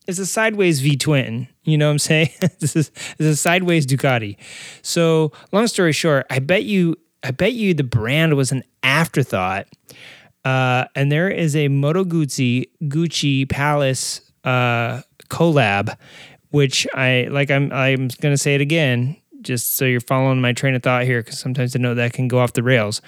It's 0.09 0.19
a 0.19 0.27
sideways 0.27 0.81
V 0.81 0.97
twin. 0.97 1.49
You 1.65 1.79
know 1.79 1.87
what 1.87 1.93
I'm 1.93 1.99
saying? 1.99 2.31
this 2.59 2.75
is 2.75 2.89
this 2.89 3.21
is 3.21 3.27
a 3.27 3.37
sideways 3.37 3.87
Ducati. 3.87 4.37
So 4.81 5.33
long 5.53 5.67
story 5.67 5.93
short, 5.93 6.27
I 6.31 6.39
bet 6.39 6.65
you 6.65 6.97
I 7.23 7.31
bet 7.31 7.53
you 7.53 7.75
the 7.75 7.85
brand 7.85 8.35
was 8.35 8.51
an 8.51 8.65
afterthought. 8.83 9.69
Uh, 10.45 10.87
and 10.97 11.13
there 11.13 11.29
is 11.29 11.55
a 11.55 11.69
Moto 11.69 12.05
Guzzi 12.05 12.69
Gucci 12.85 13.49
Palace 13.49 14.33
uh, 14.43 15.03
collab, 15.29 15.97
which 16.51 16.87
I 16.95 17.29
like. 17.31 17.51
I'm 17.51 17.71
I'm 17.73 18.09
gonna 18.21 18.37
say 18.37 18.57
it 18.57 18.61
again, 18.61 19.22
just 19.43 19.77
so 19.77 19.85
you're 19.85 20.01
following 20.01 20.41
my 20.41 20.53
train 20.53 20.75
of 20.75 20.83
thought 20.83 21.05
here, 21.05 21.23
because 21.23 21.39
sometimes 21.39 21.75
I 21.77 21.79
know 21.79 21.95
that 21.95 22.13
can 22.13 22.29
go 22.29 22.39
off 22.39 22.53
the 22.53 22.63
rails. 22.63 23.03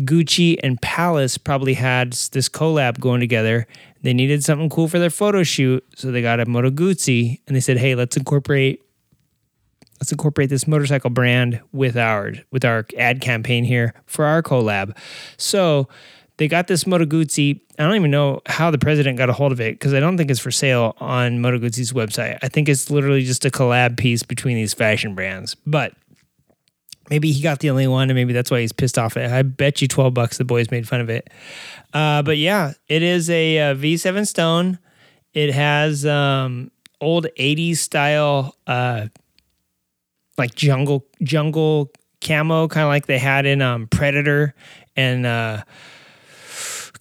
Gucci 0.00 0.58
and 0.62 0.80
Palace 0.82 1.38
probably 1.38 1.74
had 1.74 2.12
this 2.12 2.48
collab 2.48 2.98
going 2.98 3.20
together. 3.20 3.66
They 4.02 4.12
needed 4.12 4.42
something 4.42 4.68
cool 4.68 4.88
for 4.88 4.98
their 4.98 5.10
photo 5.10 5.42
shoot, 5.42 5.84
so 5.94 6.10
they 6.10 6.20
got 6.20 6.40
a 6.40 6.46
Moto 6.46 6.70
Guzzi, 6.70 7.40
and 7.46 7.54
they 7.54 7.60
said, 7.60 7.78
"Hey, 7.78 7.94
let's 7.94 8.16
incorporate 8.16 8.80
let's 10.00 10.12
incorporate 10.12 10.50
this 10.50 10.66
motorcycle 10.66 11.10
brand 11.10 11.60
with 11.72 11.96
our 11.96 12.34
with 12.50 12.64
our 12.64 12.86
ad 12.98 13.20
campaign 13.20 13.64
here 13.64 13.94
for 14.06 14.24
our 14.24 14.42
collab. 14.42 14.96
So 15.36 15.88
they 16.36 16.48
got 16.48 16.66
this 16.66 16.86
Moto 16.86 17.04
Guzzi. 17.04 17.60
I 17.78 17.84
don't 17.84 17.94
even 17.94 18.10
know 18.10 18.40
how 18.46 18.70
the 18.70 18.78
president 18.78 19.18
got 19.18 19.30
a 19.30 19.32
hold 19.32 19.52
of 19.52 19.60
it 19.60 19.74
because 19.74 19.94
I 19.94 20.00
don't 20.00 20.16
think 20.16 20.30
it's 20.30 20.40
for 20.40 20.50
sale 20.50 20.96
on 20.98 21.40
Moto 21.40 21.58
Guzzi's 21.58 21.92
website. 21.92 22.38
I 22.42 22.48
think 22.48 22.68
it's 22.68 22.90
literally 22.90 23.22
just 23.22 23.44
a 23.44 23.50
collab 23.50 23.96
piece 23.96 24.22
between 24.22 24.56
these 24.56 24.74
fashion 24.74 25.14
brands. 25.14 25.54
But 25.66 25.94
maybe 27.10 27.30
he 27.30 27.42
got 27.42 27.60
the 27.60 27.70
only 27.70 27.86
one, 27.86 28.10
and 28.10 28.16
maybe 28.16 28.32
that's 28.32 28.50
why 28.50 28.60
he's 28.60 28.72
pissed 28.72 28.98
off. 28.98 29.16
I 29.16 29.42
bet 29.42 29.80
you 29.80 29.88
twelve 29.88 30.14
bucks 30.14 30.38
the 30.38 30.44
boys 30.44 30.70
made 30.70 30.88
fun 30.88 31.00
of 31.00 31.08
it. 31.08 31.30
Uh, 31.92 32.22
but 32.22 32.36
yeah, 32.36 32.72
it 32.88 33.02
is 33.02 33.30
a 33.30 33.70
uh, 33.70 33.74
V7 33.74 34.26
Stone. 34.26 34.78
It 35.32 35.52
has 35.52 36.04
um, 36.04 36.72
old 37.00 37.26
'80s 37.38 37.76
style 37.76 38.56
uh, 38.66 39.06
like 40.36 40.54
jungle 40.56 41.06
jungle 41.22 41.90
camo, 42.20 42.66
kind 42.66 42.84
of 42.84 42.88
like 42.88 43.06
they 43.06 43.18
had 43.18 43.46
in 43.46 43.62
um, 43.62 43.86
Predator 43.86 44.54
and 44.96 45.26
uh, 45.26 45.62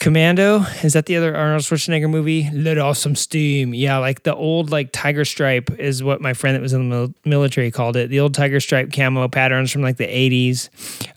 Commando. 0.03 0.65
Is 0.83 0.91
that 0.93 1.05
the 1.05 1.15
other 1.15 1.33
Arnold 1.33 1.61
Schwarzenegger 1.61 2.09
movie? 2.09 2.49
Let 2.51 2.77
off 2.77 2.97
some 2.97 3.15
steam. 3.15 3.73
Yeah, 3.73 3.99
like 3.99 4.23
the 4.23 4.35
old 4.35 4.69
like 4.69 4.89
tiger 4.91 5.23
stripe 5.23 5.79
is 5.79 6.03
what 6.03 6.19
my 6.19 6.33
friend 6.33 6.57
that 6.57 6.61
was 6.61 6.73
in 6.73 6.89
the 6.89 7.13
military 7.23 7.71
called 7.71 7.95
it. 7.95 8.09
The 8.09 8.19
old 8.19 8.33
tiger 8.33 8.59
stripe 8.59 8.91
camo 8.91 9.29
patterns 9.29 9.71
from 9.71 9.81
like 9.81 9.95
the 9.95 10.03
80s. 10.03 10.67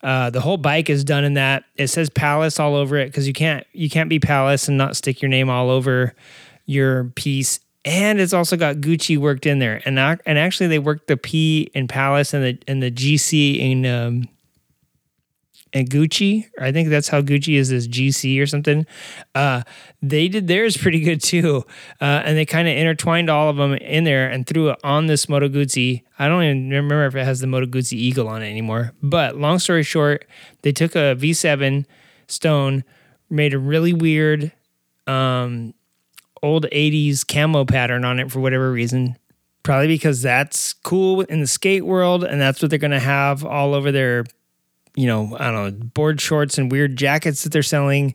Uh, 0.05 0.31
the 0.31 0.41
whole 0.41 0.57
bike 0.57 0.89
is 0.89 1.03
done 1.03 1.25
in 1.25 1.35
that. 1.35 1.65
It 1.75 1.89
says 1.89 2.09
Palace 2.09 2.61
all 2.61 2.77
over 2.77 2.97
it 2.97 3.07
because 3.07 3.27
you 3.27 3.33
can't 3.33 3.67
you 3.73 3.91
can't 3.91 4.09
be 4.09 4.21
Palace 4.21 4.69
and 4.69 4.79
not 4.79 4.97
stick 4.97 5.21
your 5.21 5.31
name 5.31 5.51
all 5.51 5.69
over 5.69 6.15
your 6.65 7.07
piece 7.17 7.59
and 7.85 8.21
it's 8.21 8.33
also 8.33 8.57
got 8.57 8.77
Gucci 8.77 9.19
worked 9.19 9.47
in 9.47 9.59
there. 9.59 9.83
And 9.85 9.99
and 9.99 10.39
actually, 10.39 10.69
they 10.69 10.79
worked 10.79 11.09
the 11.09 11.17
P 11.17 11.71
in 11.75 11.89
Palace 11.89 12.35
and 12.35 12.45
the 12.45 12.59
and 12.69 12.81
the 12.81 12.93
GC 12.93 13.59
in 13.59 13.85
um, 13.87 14.29
and 15.73 15.89
Gucci. 15.89 16.47
I 16.61 16.73
think 16.73 16.89
that's 16.89 17.09
how 17.09 17.21
Gucci 17.21 17.57
is 17.57 17.71
this 17.71 17.87
GC 17.89 18.41
or 18.41 18.47
something. 18.47 18.87
Uh, 19.35 19.63
they 20.01 20.29
did 20.29 20.47
theirs 20.47 20.77
pretty 20.77 21.01
good 21.01 21.23
too, 21.23 21.65
uh, 22.01 22.23
and 22.25 22.37
they 22.37 22.47
kind 22.47 22.69
of 22.69 22.77
intertwined 22.77 23.29
all 23.29 23.51
of 23.51 23.57
them 23.57 23.75
in 23.75 24.05
there 24.05 24.29
and 24.29 24.47
threw 24.47 24.71
it 24.71 24.79
on 24.83 25.07
this 25.07 25.29
Moto 25.29 25.49
Guzzi. 25.49 26.03
I 26.19 26.29
don't 26.29 26.43
even 26.43 26.71
remember 26.71 27.07
if 27.07 27.15
it 27.15 27.25
has 27.25 27.41
the 27.41 27.47
Moto 27.47 27.67
Guzzi 27.67 27.95
Eagle 27.95 28.29
on 28.29 28.43
it 28.43 28.51
anymore. 28.51 28.93
But 29.03 29.37
long 29.37 29.59
story 29.59 29.83
short, 29.83 30.27
they 30.63 30.73
took 30.73 30.95
a 30.95 31.17
V7 31.17 31.85
Stone, 32.29 32.85
made 33.31 33.55
a 33.55 33.59
really 33.59 33.93
weird. 33.93 34.53
Um, 35.07 35.75
old 36.43 36.67
80s 36.73 37.27
camo 37.27 37.65
pattern 37.65 38.05
on 38.05 38.19
it 38.19 38.31
for 38.31 38.41
whatever 38.41 38.71
reason. 38.71 39.17
Probably 39.63 39.89
because 39.89 40.23
that's 40.23 40.73
cool 40.73 41.23
in 41.23 41.41
the 41.41 41.47
skate 41.47 41.85
world 41.85 42.23
and 42.23 42.41
that's 42.41 42.63
what 42.63 42.71
they're 42.71 42.79
going 42.79 42.93
to 42.93 43.01
have 43.01 43.45
all 43.45 43.75
over 43.75 43.91
their, 43.91 44.25
you 44.97 45.07
know, 45.07 45.37
I 45.39 45.51
don't 45.51 45.79
know, 45.79 45.87
board 45.95 46.21
shorts 46.21 46.59
and 46.59 46.73
weird 46.73 46.97
jackets 46.97 47.45
that 47.45 47.53
they're 47.53 47.63
selling. 47.63 48.15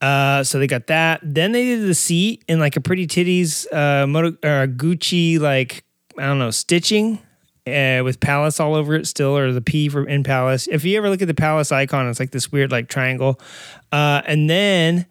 Uh, 0.00 0.42
so 0.42 0.58
they 0.58 0.66
got 0.66 0.86
that. 0.88 1.20
Then 1.22 1.52
they 1.52 1.64
did 1.64 1.86
the 1.86 1.94
seat 1.94 2.44
in 2.48 2.58
like 2.58 2.76
a 2.76 2.80
pretty 2.80 3.06
titties, 3.06 3.66
uh, 3.72 4.06
moto, 4.06 4.28
uh, 4.42 4.66
Gucci, 4.66 5.38
like, 5.38 5.84
I 6.18 6.22
don't 6.26 6.38
know, 6.38 6.50
stitching. 6.50 7.20
Uh, 7.66 8.00
with 8.02 8.18
Palace 8.18 8.60
all 8.60 8.74
over 8.74 8.94
it 8.94 9.06
still, 9.06 9.36
or 9.36 9.52
the 9.52 9.60
P 9.60 9.90
for 9.90 10.08
in 10.08 10.22
Palace. 10.22 10.68
If 10.68 10.86
you 10.86 10.96
ever 10.96 11.10
look 11.10 11.20
at 11.20 11.28
the 11.28 11.34
Palace 11.34 11.70
icon, 11.70 12.08
it's 12.08 12.18
like 12.18 12.30
this 12.30 12.50
weird 12.50 12.72
like 12.72 12.88
triangle. 12.88 13.38
Uh, 13.92 14.22
and 14.24 14.48
then 14.48 15.04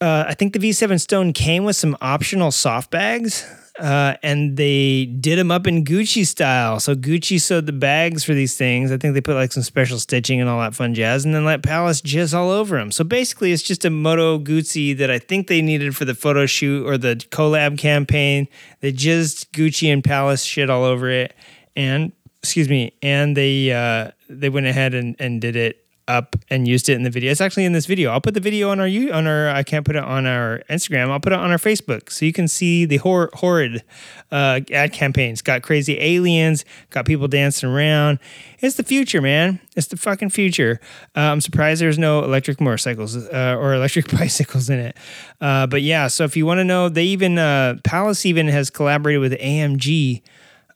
uh, 0.00 0.24
I 0.26 0.34
think 0.34 0.52
the 0.54 0.58
V7 0.58 0.98
Stone 1.00 1.32
came 1.34 1.64
with 1.64 1.76
some 1.76 1.96
optional 2.00 2.50
soft 2.50 2.90
bags. 2.90 3.44
Uh, 3.78 4.16
and 4.24 4.56
they 4.56 5.06
did 5.06 5.38
them 5.38 5.52
up 5.52 5.66
in 5.66 5.84
Gucci 5.84 6.26
style. 6.26 6.80
So 6.80 6.96
Gucci 6.96 7.40
sewed 7.40 7.66
the 7.66 7.72
bags 7.72 8.24
for 8.24 8.34
these 8.34 8.56
things. 8.56 8.90
I 8.90 8.96
think 8.96 9.14
they 9.14 9.20
put 9.20 9.36
like 9.36 9.52
some 9.52 9.62
special 9.62 10.00
stitching 10.00 10.40
and 10.40 10.50
all 10.50 10.58
that 10.60 10.74
fun 10.74 10.94
jazz, 10.94 11.24
and 11.24 11.32
then 11.32 11.44
let 11.44 11.62
Palace 11.62 12.02
jizz 12.02 12.34
all 12.34 12.50
over 12.50 12.76
them. 12.76 12.90
So 12.90 13.04
basically, 13.04 13.52
it's 13.52 13.62
just 13.62 13.84
a 13.84 13.90
Moto 13.90 14.38
Gucci 14.38 14.96
that 14.98 15.10
I 15.10 15.20
think 15.20 15.46
they 15.46 15.62
needed 15.62 15.96
for 15.96 16.04
the 16.04 16.14
photo 16.14 16.44
shoot 16.44 16.84
or 16.86 16.98
the 16.98 17.14
collab 17.30 17.78
campaign. 17.78 18.48
They 18.80 18.92
jizzed 18.92 19.46
Gucci 19.52 19.92
and 19.92 20.02
Palace 20.02 20.42
shit 20.42 20.70
all 20.70 20.82
over 20.82 21.08
it, 21.08 21.34
and 21.76 22.10
excuse 22.42 22.68
me, 22.68 22.94
and 23.00 23.36
they 23.36 23.70
uh, 23.70 24.10
they 24.28 24.48
went 24.48 24.66
ahead 24.66 24.94
and, 24.94 25.14
and 25.20 25.40
did 25.40 25.54
it 25.54 25.84
up 26.08 26.34
and 26.48 26.66
used 26.66 26.88
it 26.88 26.94
in 26.94 27.02
the 27.02 27.10
video. 27.10 27.30
It's 27.30 27.40
actually 27.40 27.66
in 27.66 27.72
this 27.72 27.86
video. 27.86 28.10
I'll 28.10 28.20
put 28.20 28.34
the 28.34 28.40
video 28.40 28.70
on 28.70 28.80
our 28.80 28.86
on 28.86 29.26
our. 29.26 29.50
I 29.50 29.62
can't 29.62 29.84
put 29.84 29.94
it 29.94 30.02
on 30.02 30.26
our 30.26 30.62
Instagram. 30.70 31.10
I'll 31.10 31.20
put 31.20 31.32
it 31.32 31.38
on 31.38 31.50
our 31.50 31.58
Facebook 31.58 32.10
so 32.10 32.24
you 32.24 32.32
can 32.32 32.48
see 32.48 32.86
the 32.86 32.96
hor- 32.96 33.30
horrid 33.34 33.84
uh, 34.32 34.60
ad 34.72 34.92
campaigns. 34.92 35.42
Got 35.42 35.62
crazy 35.62 36.00
aliens. 36.00 36.64
Got 36.90 37.04
people 37.04 37.28
dancing 37.28 37.68
around. 37.68 38.18
It's 38.60 38.76
the 38.76 38.82
future, 38.82 39.20
man. 39.20 39.60
It's 39.76 39.88
the 39.88 39.96
fucking 39.96 40.30
future. 40.30 40.80
Uh, 41.14 41.20
I'm 41.20 41.40
surprised 41.40 41.80
there's 41.82 41.98
no 41.98 42.24
electric 42.24 42.60
motorcycles 42.60 43.14
uh, 43.16 43.56
or 43.58 43.74
electric 43.74 44.10
bicycles 44.18 44.70
in 44.70 44.78
it. 44.78 44.96
Uh, 45.40 45.66
but 45.66 45.82
yeah, 45.82 46.08
so 46.08 46.24
if 46.24 46.36
you 46.36 46.46
want 46.46 46.58
to 46.58 46.64
know, 46.64 46.88
they 46.88 47.04
even 47.04 47.38
uh, 47.38 47.76
Palace 47.84 48.24
even 48.24 48.48
has 48.48 48.70
collaborated 48.70 49.20
with 49.20 49.34
AMG, 49.34 50.22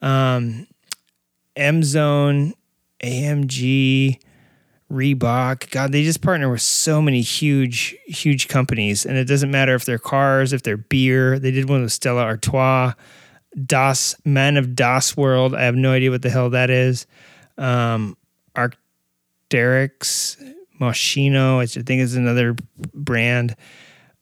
um, 0.03 0.67
M 1.57 1.83
Zone, 1.83 2.53
AMG. 3.03 4.19
Reebok. 4.92 5.70
God, 5.70 5.90
they 5.90 6.04
just 6.04 6.20
partner 6.20 6.50
with 6.50 6.61
so 6.61 7.00
many 7.00 7.22
huge, 7.22 7.96
huge 8.06 8.46
companies. 8.49 9.06
And 9.06 9.16
it 9.16 9.25
doesn't 9.25 9.50
matter 9.50 9.75
if 9.75 9.84
they're 9.84 9.99
cars, 9.99 10.52
if 10.52 10.62
they're 10.62 10.76
beer. 10.76 11.38
They 11.38 11.50
did 11.50 11.68
one 11.68 11.82
with 11.82 11.92
Stella 11.92 12.22
Artois, 12.22 12.92
Das, 13.64 14.14
Man 14.25 14.56
of 14.56 14.76
Das 14.76 15.16
World. 15.16 15.54
I 15.54 15.62
have 15.62 15.75
no 15.75 15.92
idea 15.92 16.11
what 16.11 16.22
the 16.22 16.30
hell 16.30 16.50
that 16.50 16.68
is. 16.68 17.06
Um, 17.56 18.16
Arc'teryx, 18.54 20.37
Moschino, 20.80 21.58
I 21.58 21.66
think 21.66 22.02
is 22.02 22.14
another 22.14 22.54
brand. 22.94 23.56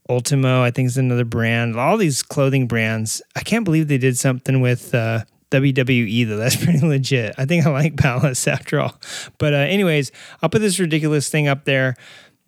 Ultimo, 0.09 0.63
I 0.63 0.71
think 0.71 0.87
is 0.87 0.99
another 0.99 1.25
brand. 1.25 1.77
All 1.77 1.97
these 1.97 2.23
clothing 2.23 2.67
brands. 2.67 3.23
I 3.37 3.41
can't 3.41 3.65
believe 3.65 3.89
they 3.89 3.99
did 3.99 4.19
something 4.19 4.61
with 4.61 4.95
uh, 4.95 5.25
WWE 5.51 6.29
though. 6.29 6.37
That's 6.37 6.57
pretty 6.65 6.81
legit. 6.81 7.35
I 7.39 7.45
think 7.45 7.67
I 7.67 7.71
like 7.71 7.97
Palace 7.97 8.47
after 8.49 8.81
all. 8.81 8.95
But 9.39 9.53
uh, 9.55 9.59
anyways, 9.59 10.13
I'll 10.43 10.49
put 10.49 10.61
this 10.61 10.79
ridiculous 10.79 11.29
thing 11.29 11.49
up 11.49 11.65
there. 11.65 11.97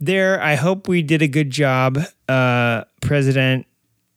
There, 0.01 0.43
I 0.43 0.57
hope 0.57 0.89
we 0.89 1.03
did 1.03 1.23
a 1.23 1.29
good 1.29 1.51
job, 1.51 1.99
uh, 2.29 2.85
President, 3.01 3.67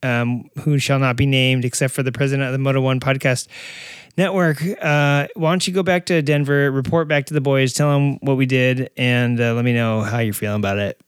um, 0.02 0.50
who 0.62 0.80
shall 0.80 0.98
not 0.98 1.16
be 1.16 1.28
named 1.28 1.64
except 1.64 1.94
for 1.94 2.02
the 2.02 2.12
president 2.12 2.48
of 2.48 2.54
the 2.54 2.58
Moto 2.58 2.82
One 2.82 3.00
podcast 3.00 3.48
network. 4.18 4.64
Uh, 4.64 5.28
why 5.36 5.52
don't 5.52 5.68
you 5.68 5.74
go 5.74 5.84
back 5.84 6.08
to 6.08 6.22
Denver, 6.22 6.72
report 6.72 7.08
back 7.08 7.28
to 7.28 7.34
the 7.34 7.42
boys, 7.42 7.74
tell 7.74 7.92
them 7.92 8.18
what 8.22 8.36
we 8.36 8.46
did, 8.48 8.90
and 8.98 9.40
uh, 9.40 9.54
let 9.54 9.64
me 9.64 9.74
know 9.74 10.02
how 10.02 10.20
you're 10.20 10.34
feeling 10.34 10.60
about 10.60 10.80
it. 10.80 11.00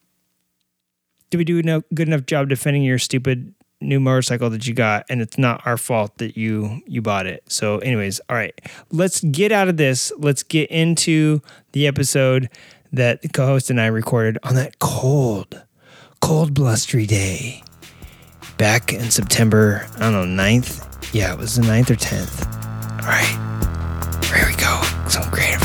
Did 1.30 1.38
we 1.38 1.44
do 1.44 1.60
a 1.60 1.82
good 1.94 2.08
enough 2.08 2.26
job 2.26 2.48
defending 2.48 2.84
your 2.84 3.00
stupid 3.00 3.54
new 3.82 4.00
motorcycle 4.00 4.50
that 4.50 4.68
you 4.68 4.74
got, 4.74 5.06
and 5.10 5.22
it's 5.22 5.38
not 5.38 5.66
our 5.66 5.78
fault 5.78 6.18
that 6.18 6.38
you 6.38 6.82
you 6.86 7.02
bought 7.02 7.26
it. 7.28 7.44
So, 7.48 7.80
anyways, 7.80 8.20
all 8.30 8.36
right, 8.36 8.60
let's 8.92 9.22
get 9.22 9.52
out 9.52 9.68
of 9.68 9.78
this. 9.78 10.12
Let's 10.18 10.44
get 10.44 10.70
into 10.72 11.42
the 11.74 11.88
episode 11.88 12.50
that 12.92 13.22
the 13.22 13.30
co-host 13.30 13.70
and 13.70 13.80
I 13.80 13.88
recorded 13.88 14.38
on 14.44 14.56
that 14.56 14.80
cold, 14.80 15.64
cold 16.22 16.54
blustery 16.54 17.06
day 17.06 17.64
back 18.58 18.94
in 18.94 19.12
September. 19.12 19.88
I 19.98 20.10
don't 20.10 20.36
know 20.36 20.44
9th. 20.44 21.14
Yeah, 21.14 21.34
it 21.34 21.38
was 21.38 21.56
the 21.56 21.64
9th 21.64 21.90
or 21.92 21.96
tenth. 21.96 22.46
All 23.02 23.08
right, 23.08 24.26
here 24.34 24.46
we 24.48 24.56
go. 24.56 24.82
Some 25.10 25.30
creative 25.32 25.62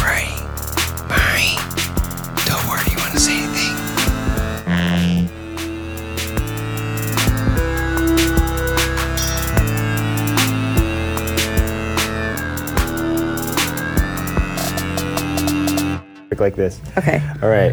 Like 16.43 16.57
this. 16.57 16.81
Okay. 16.99 17.23
All 17.41 17.49
right. 17.49 17.73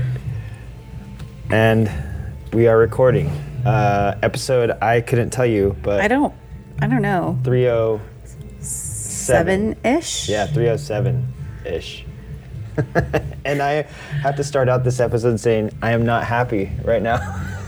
And 1.49 1.91
we 2.53 2.67
are 2.67 2.77
recording. 2.77 3.27
Uh, 3.65 4.15
episode 4.21 4.69
I 4.79 5.01
couldn't 5.01 5.31
tell 5.31 5.47
you, 5.47 5.75
but 5.81 6.01
I 6.01 6.07
don't. 6.07 6.35
I 6.79 6.85
don't 6.85 7.01
know. 7.01 7.39
307. 7.43 8.61
Seven 8.61 9.75
ish. 9.83 10.29
Yeah, 10.29 10.45
307 10.45 11.33
ish. 11.65 12.05
and 13.43 13.59
I 13.61 13.87
have 14.21 14.35
to 14.35 14.43
start 14.43 14.69
out 14.69 14.83
this 14.83 14.99
episode 14.99 15.39
saying 15.39 15.71
I 15.81 15.91
am 15.91 16.05
not 16.05 16.23
happy 16.25 16.69
right 16.83 17.01
now. 17.01 17.17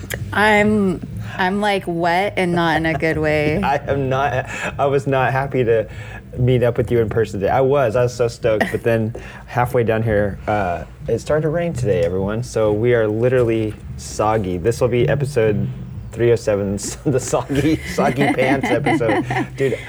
I'm. 0.34 1.02
I'm 1.38 1.62
like 1.62 1.84
wet 1.88 2.34
and 2.36 2.54
not 2.54 2.78
in 2.78 2.86
a 2.86 2.94
good 2.94 3.18
way. 3.18 3.58
I 3.64 3.78
am 3.78 4.10
not. 4.10 4.50
I 4.80 4.86
was 4.86 5.08
not 5.08 5.32
happy 5.32 5.64
to 5.64 5.90
meet 6.38 6.64
up 6.64 6.78
with 6.78 6.92
you 6.92 7.00
in 7.00 7.10
person 7.10 7.40
today. 7.40 7.52
I 7.52 7.62
was. 7.62 7.96
I 7.96 8.04
was 8.04 8.14
so 8.14 8.28
stoked. 8.28 8.66
But 8.72 8.84
then 8.84 9.16
halfway 9.48 9.84
down 9.84 10.04
here, 10.04 10.40
uh, 10.48 10.86
it 11.08 11.20
started 11.20 11.42
to 11.44 11.50
rain 11.50 11.74
today, 11.74 12.02
everyone. 12.04 12.44
So 12.44 12.72
we 12.74 12.94
are 12.94 13.08
literally 13.08 13.74
soggy. 13.98 14.58
This 14.58 14.80
will 14.82 14.88
be 14.88 15.08
episode 15.08 15.68
307, 16.12 16.78
the 17.12 17.20
soggy, 17.20 17.78
soggy 17.94 18.34
pants 18.34 18.68
episode. 18.70 19.26
Dude, 19.58 19.80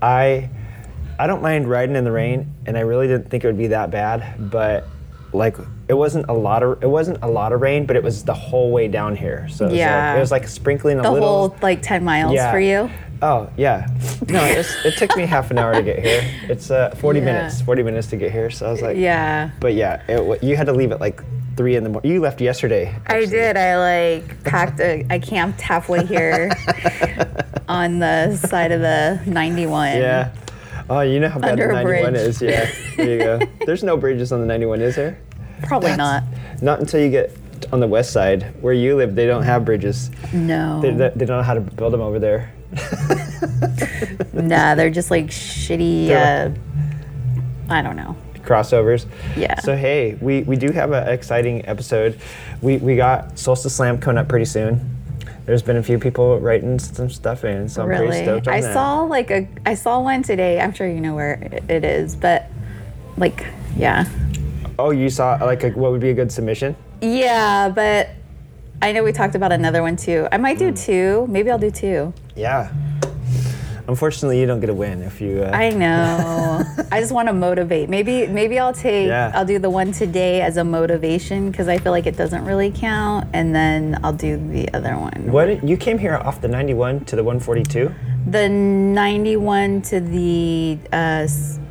I, 0.00 0.48
I 1.18 1.26
don't 1.26 1.42
mind 1.42 1.68
riding 1.68 1.96
in 1.96 2.04
the 2.04 2.12
rain, 2.12 2.52
and 2.66 2.76
I 2.76 2.80
really 2.80 3.06
didn't 3.06 3.28
think 3.30 3.44
it 3.44 3.46
would 3.48 3.58
be 3.58 3.68
that 3.68 3.90
bad. 3.90 4.50
But 4.50 4.86
like, 5.32 5.56
it 5.88 5.94
wasn't 5.94 6.26
a 6.28 6.32
lot 6.32 6.62
of 6.62 6.82
it 6.82 6.86
wasn't 6.88 7.18
a 7.22 7.28
lot 7.28 7.52
of 7.52 7.60
rain, 7.60 7.84
but 7.86 7.96
it 7.96 8.02
was 8.02 8.24
the 8.24 8.34
whole 8.34 8.70
way 8.70 8.88
down 8.88 9.14
here. 9.16 9.46
So 9.50 9.66
it 9.66 9.70
was 9.70 9.78
Yeah. 9.78 10.08
like, 10.10 10.16
it 10.16 10.20
was 10.20 10.30
like 10.30 10.48
sprinkling 10.48 10.98
a 10.98 11.02
the 11.02 11.10
little. 11.10 11.28
whole 11.28 11.56
like 11.60 11.82
ten 11.82 12.02
miles 12.04 12.32
Yeah. 12.34 12.50
for 12.50 12.60
you. 12.60 12.90
Oh 13.22 13.48
yeah, 13.56 13.86
no, 14.28 14.42
it 14.44 14.96
took 14.98 15.16
me 15.16 15.26
half 15.26 15.50
an 15.52 15.58
hour 15.58 15.72
to 15.74 15.82
get 15.82 16.00
here. 16.00 16.22
It's 16.48 16.70
uh, 16.72 16.90
40 16.96 17.20
Yeah. 17.20 17.24
minutes, 17.24 17.62
40 17.62 17.82
minutes 17.84 18.08
to 18.08 18.16
get 18.16 18.32
here. 18.32 18.50
So 18.50 18.66
I 18.66 18.70
was 18.72 18.82
like, 18.82 18.96
Yeah. 18.96 19.50
But 19.60 19.74
yeah, 19.74 20.02
it, 20.08 20.42
you 20.42 20.56
had 20.56 20.66
to 20.66 20.72
leave 20.72 20.90
at 20.90 21.00
like 21.00 21.22
three 21.56 21.76
in 21.76 21.84
the 21.84 21.90
morning. 21.90 22.10
You 22.10 22.20
left 22.20 22.40
yesterday. 22.40 22.92
I 23.06 23.24
did. 23.26 23.56
I 23.56 23.78
like 23.78 24.42
packed. 24.42 24.80
A, 24.80 25.06
I 25.08 25.18
camped 25.20 25.60
halfway 25.60 26.04
here 26.04 26.50
on 27.68 28.00
the 28.00 28.34
side 28.36 28.72
of 28.72 28.80
the 28.80 29.20
91. 29.26 29.98
Yeah. 29.98 30.34
Oh, 30.90 31.00
you 31.00 31.20
know 31.20 31.28
how 31.28 31.38
bad 31.38 31.52
Under 31.52 31.68
the 31.68 31.74
91 31.74 32.12
bridge. 32.12 32.22
is. 32.26 32.42
Yeah. 32.42 32.70
There 32.96 33.08
you 33.08 33.18
go. 33.18 33.40
There's 33.66 33.84
no 33.84 33.96
bridges 33.96 34.32
on 34.32 34.40
the 34.40 34.46
91, 34.46 34.80
is 34.80 34.96
there? 34.96 35.16
Probably 35.62 35.94
not. 35.96 36.24
Not 36.60 36.80
until 36.80 37.00
you 37.00 37.08
get 37.10 37.36
on 37.72 37.78
the 37.78 37.86
west 37.86 38.12
side 38.12 38.52
where 38.60 38.72
you 38.74 38.96
live. 38.96 39.14
They 39.14 39.26
don't 39.26 39.44
have 39.44 39.64
bridges. 39.64 40.10
No. 40.32 40.80
They, 40.80 40.90
they 40.90 41.24
don't 41.24 41.36
know 41.38 41.42
how 41.42 41.54
to 41.54 41.60
build 41.60 41.92
them 41.92 42.00
over 42.00 42.18
there. 42.18 42.52
nah, 44.32 44.74
they're 44.74 44.90
just 44.90 45.10
like 45.10 45.26
shitty. 45.26 46.10
Uh, 46.10 46.50
I 47.68 47.82
don't 47.82 47.96
know. 47.96 48.16
crossovers. 48.40 49.06
Yeah. 49.36 49.58
So 49.60 49.76
hey, 49.76 50.14
we, 50.20 50.42
we 50.42 50.56
do 50.56 50.70
have 50.72 50.92
an 50.92 51.08
exciting 51.08 51.66
episode. 51.66 52.18
We 52.60 52.76
we 52.78 52.96
got 52.96 53.38
Solstice 53.38 53.74
Slam 53.74 53.98
coming 53.98 54.18
up 54.18 54.28
pretty 54.28 54.44
soon. 54.46 54.88
There's 55.44 55.62
been 55.62 55.76
a 55.76 55.82
few 55.82 55.98
people 55.98 56.38
writing 56.38 56.78
some 56.78 57.10
stuff 57.10 57.44
in, 57.44 57.68
so 57.68 57.82
I'm 57.82 57.88
pretty 57.88 58.04
really. 58.04 58.22
stoked 58.22 58.46
on 58.48 58.54
I 58.54 58.60
that. 58.60 58.72
saw 58.74 59.02
like 59.02 59.30
a. 59.30 59.48
I 59.66 59.74
saw 59.74 60.00
one 60.00 60.22
today. 60.22 60.60
I'm 60.60 60.72
sure 60.72 60.86
you 60.86 61.00
know 61.00 61.14
where 61.14 61.34
it- 61.34 61.64
it 61.68 61.84
is, 61.84 62.14
but 62.14 62.46
like, 63.16 63.46
yeah, 63.76 64.04
Oh, 64.78 64.90
you 64.90 65.10
saw 65.10 65.36
like 65.42 65.64
a, 65.64 65.70
what 65.70 65.90
would 65.92 66.00
be 66.00 66.10
a 66.10 66.14
good 66.14 66.30
submission? 66.32 66.76
yeah, 67.00 67.68
but. 67.68 68.08
I 68.82 68.90
know 68.90 69.04
we 69.04 69.12
talked 69.12 69.36
about 69.36 69.52
another 69.52 69.80
one 69.80 69.94
too. 69.96 70.26
I 70.32 70.38
might 70.38 70.58
do 70.58 70.72
two. 70.72 71.26
Maybe 71.28 71.50
I'll 71.52 71.58
do 71.58 71.70
two. 71.70 72.12
Yeah. 72.34 72.72
Unfortunately, 73.86 74.40
you 74.40 74.46
don't 74.46 74.58
get 74.60 74.70
a 74.70 74.74
win 74.74 75.02
if 75.02 75.20
you. 75.20 75.42
Uh, 75.44 75.50
I 75.52 75.70
know. 75.70 76.64
I 76.92 77.00
just 77.00 77.12
want 77.12 77.28
to 77.28 77.32
motivate. 77.32 77.88
Maybe 77.88 78.26
maybe 78.26 78.58
I'll 78.58 78.72
take 78.72 79.06
Yeah. 79.06 79.30
I'll 79.34 79.44
do 79.44 79.60
the 79.60 79.70
one 79.70 79.92
today 79.92 80.40
as 80.40 80.56
a 80.56 80.64
motivation 80.64 81.50
because 81.50 81.68
I 81.68 81.78
feel 81.78 81.92
like 81.92 82.06
it 82.06 82.16
doesn't 82.16 82.44
really 82.44 82.72
count, 82.72 83.28
and 83.32 83.54
then 83.54 84.00
I'll 84.02 84.12
do 84.12 84.36
the 84.50 84.68
other 84.74 84.96
one. 84.98 85.30
what 85.30 85.62
you 85.62 85.76
came 85.76 85.98
here 85.98 86.16
off 86.16 86.40
the 86.40 86.48
91 86.48 87.04
to 87.06 87.16
the 87.16 87.22
142, 87.22 87.94
The 88.30 88.48
91 88.48 89.82
to 89.82 90.00
the 90.00 90.78
uh, 90.92 91.26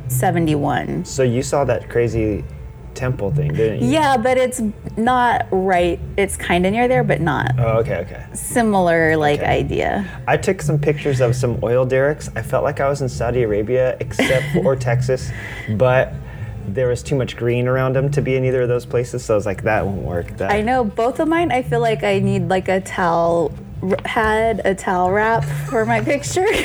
71. 0.08 1.04
so 1.04 1.22
you 1.22 1.42
saw 1.42 1.64
that 1.64 1.88
crazy 1.90 2.44
temple 2.94 3.30
thing, 3.32 3.52
didn't 3.54 3.82
you? 3.82 3.88
Yeah, 3.90 4.16
but 4.16 4.36
it's 4.38 4.60
not 4.96 5.46
right. 5.50 5.98
It's 6.16 6.36
kind 6.36 6.66
of 6.66 6.72
near 6.72 6.88
there, 6.88 7.04
but 7.04 7.20
not. 7.20 7.52
Oh, 7.58 7.78
okay, 7.78 7.96
okay. 7.98 8.26
Similar 8.34 9.16
like 9.16 9.40
Okay. 9.40 9.48
idea. 9.58 10.22
I 10.26 10.36
took 10.36 10.62
some 10.62 10.78
pictures 10.78 11.20
of 11.20 11.34
some 11.34 11.58
oil 11.62 11.84
derricks. 11.84 12.28
I 12.36 12.42
felt 12.42 12.64
like 12.64 12.80
I 12.80 12.88
was 12.88 13.00
in 13.02 13.08
Saudi 13.08 13.42
Arabia, 13.42 13.96
except 14.00 14.44
for 14.62 14.76
Texas, 14.76 15.30
but 15.76 16.12
there 16.68 16.86
was 16.88 17.02
too 17.02 17.16
much 17.16 17.36
green 17.36 17.66
around 17.66 17.94
them 17.96 18.10
to 18.12 18.22
be 18.22 18.36
in 18.36 18.44
either 18.44 18.62
of 18.62 18.68
those 18.68 18.86
places. 18.86 19.24
So 19.24 19.34
I 19.34 19.36
was 19.36 19.46
like, 19.46 19.62
that 19.64 19.84
won't 19.84 20.02
work. 20.02 20.28
That 20.36 20.52
I 20.52 20.60
know 20.60 20.84
both 20.84 21.18
of 21.18 21.26
mine. 21.28 21.50
I 21.50 21.62
feel 21.62 21.80
like 21.80 22.04
I 22.04 22.20
need 22.20 22.48
like 22.48 22.68
a 22.68 22.80
towel 22.80 23.52
r- 23.82 23.96
had 24.04 24.60
a 24.64 24.74
towel 24.74 25.10
wrap 25.10 25.44
for 25.68 25.84
my 25.84 26.00
picture. 26.00 26.46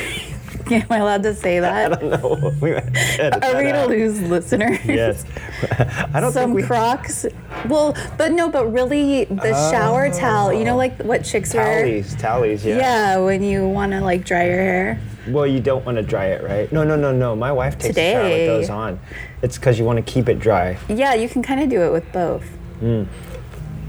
Am 0.72 0.86
I 0.90 0.98
allowed 0.98 1.22
to 1.22 1.34
say 1.34 1.60
that? 1.60 1.92
I 1.92 1.96
don't 1.96 2.10
know. 2.10 2.36
Are 3.42 3.56
we 3.56 3.62
gonna 3.64 3.86
lose 3.86 4.20
listeners? 4.22 4.78
Yes, 4.84 5.24
I 6.12 6.20
don't 6.20 6.32
Some 6.32 6.50
think 6.50 6.56
we 6.56 6.62
Crocs. 6.62 7.26
Well, 7.68 7.96
but 8.16 8.32
no, 8.32 8.50
but 8.50 8.66
really 8.72 9.24
the 9.24 9.52
shower 9.70 10.10
towel. 10.10 10.52
You 10.52 10.64
know, 10.64 10.76
like 10.76 11.00
what 11.02 11.24
chicks 11.24 11.54
wear. 11.54 11.82
tallies, 11.82 12.14
tallies. 12.16 12.64
Yeah. 12.64 12.76
Yeah, 12.76 13.18
when 13.18 13.42
you 13.42 13.68
want 13.68 13.92
to 13.92 14.00
like 14.00 14.24
dry 14.24 14.46
your 14.46 14.56
hair. 14.56 15.00
Well, 15.28 15.46
you 15.46 15.60
don't 15.60 15.84
want 15.84 15.96
to 15.96 16.02
dry 16.02 16.26
it, 16.26 16.42
right? 16.42 16.70
No, 16.72 16.84
no, 16.84 16.96
no, 16.96 17.12
no. 17.12 17.36
My 17.36 17.52
wife 17.52 17.78
takes 17.78 17.96
a 17.96 18.00
shower 18.00 18.22
with 18.22 18.32
Today. 18.32 18.46
those 18.46 18.70
on. 18.70 18.98
It's 19.42 19.58
because 19.58 19.78
you 19.78 19.84
want 19.84 20.04
to 20.04 20.12
keep 20.12 20.28
it 20.28 20.38
dry. 20.38 20.78
Yeah, 20.88 21.14
you 21.14 21.28
can 21.28 21.42
kind 21.42 21.60
of 21.60 21.68
do 21.68 21.82
it 21.82 21.92
with 21.92 22.10
both. 22.12 22.44
Hmm. 22.80 23.04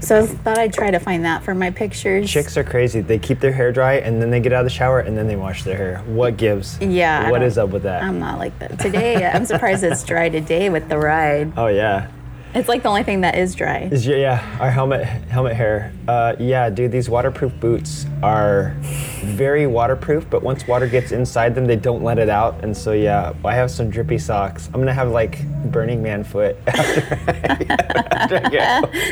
So 0.00 0.18
I 0.18 0.26
thought 0.26 0.58
I'd 0.58 0.72
try 0.72 0.90
to 0.90 0.98
find 0.98 1.24
that 1.24 1.42
for 1.42 1.54
my 1.54 1.70
pictures. 1.70 2.30
Chicks 2.30 2.56
are 2.56 2.64
crazy. 2.64 3.00
They 3.00 3.18
keep 3.18 3.40
their 3.40 3.52
hair 3.52 3.70
dry 3.72 3.94
and 3.94 4.20
then 4.20 4.30
they 4.30 4.40
get 4.40 4.52
out 4.52 4.60
of 4.60 4.66
the 4.66 4.70
shower 4.70 5.00
and 5.00 5.16
then 5.16 5.26
they 5.28 5.36
wash 5.36 5.62
their 5.62 5.76
hair. 5.76 5.98
What 6.06 6.36
gives? 6.36 6.78
Yeah. 6.80 7.30
What 7.30 7.42
is 7.42 7.58
up 7.58 7.70
with 7.70 7.82
that? 7.84 8.02
I'm 8.02 8.18
not 8.18 8.38
like 8.38 8.58
that. 8.60 8.78
Today, 8.78 9.26
I'm 9.26 9.44
surprised 9.44 9.84
it's 9.84 10.02
dry 10.02 10.28
today 10.28 10.70
with 10.70 10.88
the 10.88 10.98
ride. 10.98 11.52
oh 11.56 11.66
yeah. 11.68 12.08
It's 12.52 12.68
like 12.68 12.82
the 12.82 12.88
only 12.88 13.04
thing 13.04 13.20
that 13.20 13.36
is 13.38 13.54
dry. 13.54 13.88
Is 13.92 14.04
your, 14.04 14.18
yeah, 14.18 14.58
our 14.60 14.72
helmet 14.72 15.06
helmet 15.06 15.54
hair. 15.54 15.92
Uh, 16.08 16.34
yeah, 16.40 16.68
dude, 16.68 16.90
these 16.90 17.08
waterproof 17.08 17.52
boots 17.60 18.06
are 18.24 18.74
very 19.22 19.68
waterproof, 19.68 20.28
but 20.28 20.42
once 20.42 20.66
water 20.66 20.88
gets 20.88 21.12
inside 21.12 21.54
them, 21.54 21.66
they 21.66 21.76
don't 21.76 22.02
let 22.02 22.18
it 22.18 22.28
out. 22.28 22.64
And 22.64 22.76
so 22.76 22.90
yeah, 22.90 23.34
I 23.44 23.54
have 23.54 23.70
some 23.70 23.88
drippy 23.88 24.18
socks. 24.18 24.66
I'm 24.74 24.80
gonna 24.80 24.92
have 24.92 25.10
like 25.10 25.46
Burning 25.70 26.02
Man 26.02 26.24
foot 26.24 26.56
after 26.66 27.08
I, 27.28 28.50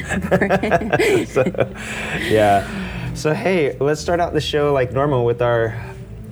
after 0.08 0.48
I 1.00 1.24
so, 1.24 1.44
yeah. 2.28 3.14
So 3.14 3.32
hey, 3.34 3.76
let's 3.78 4.00
start 4.00 4.18
out 4.18 4.32
the 4.32 4.40
show 4.40 4.72
like 4.72 4.90
normal 4.92 5.24
with 5.24 5.42
our 5.42 5.80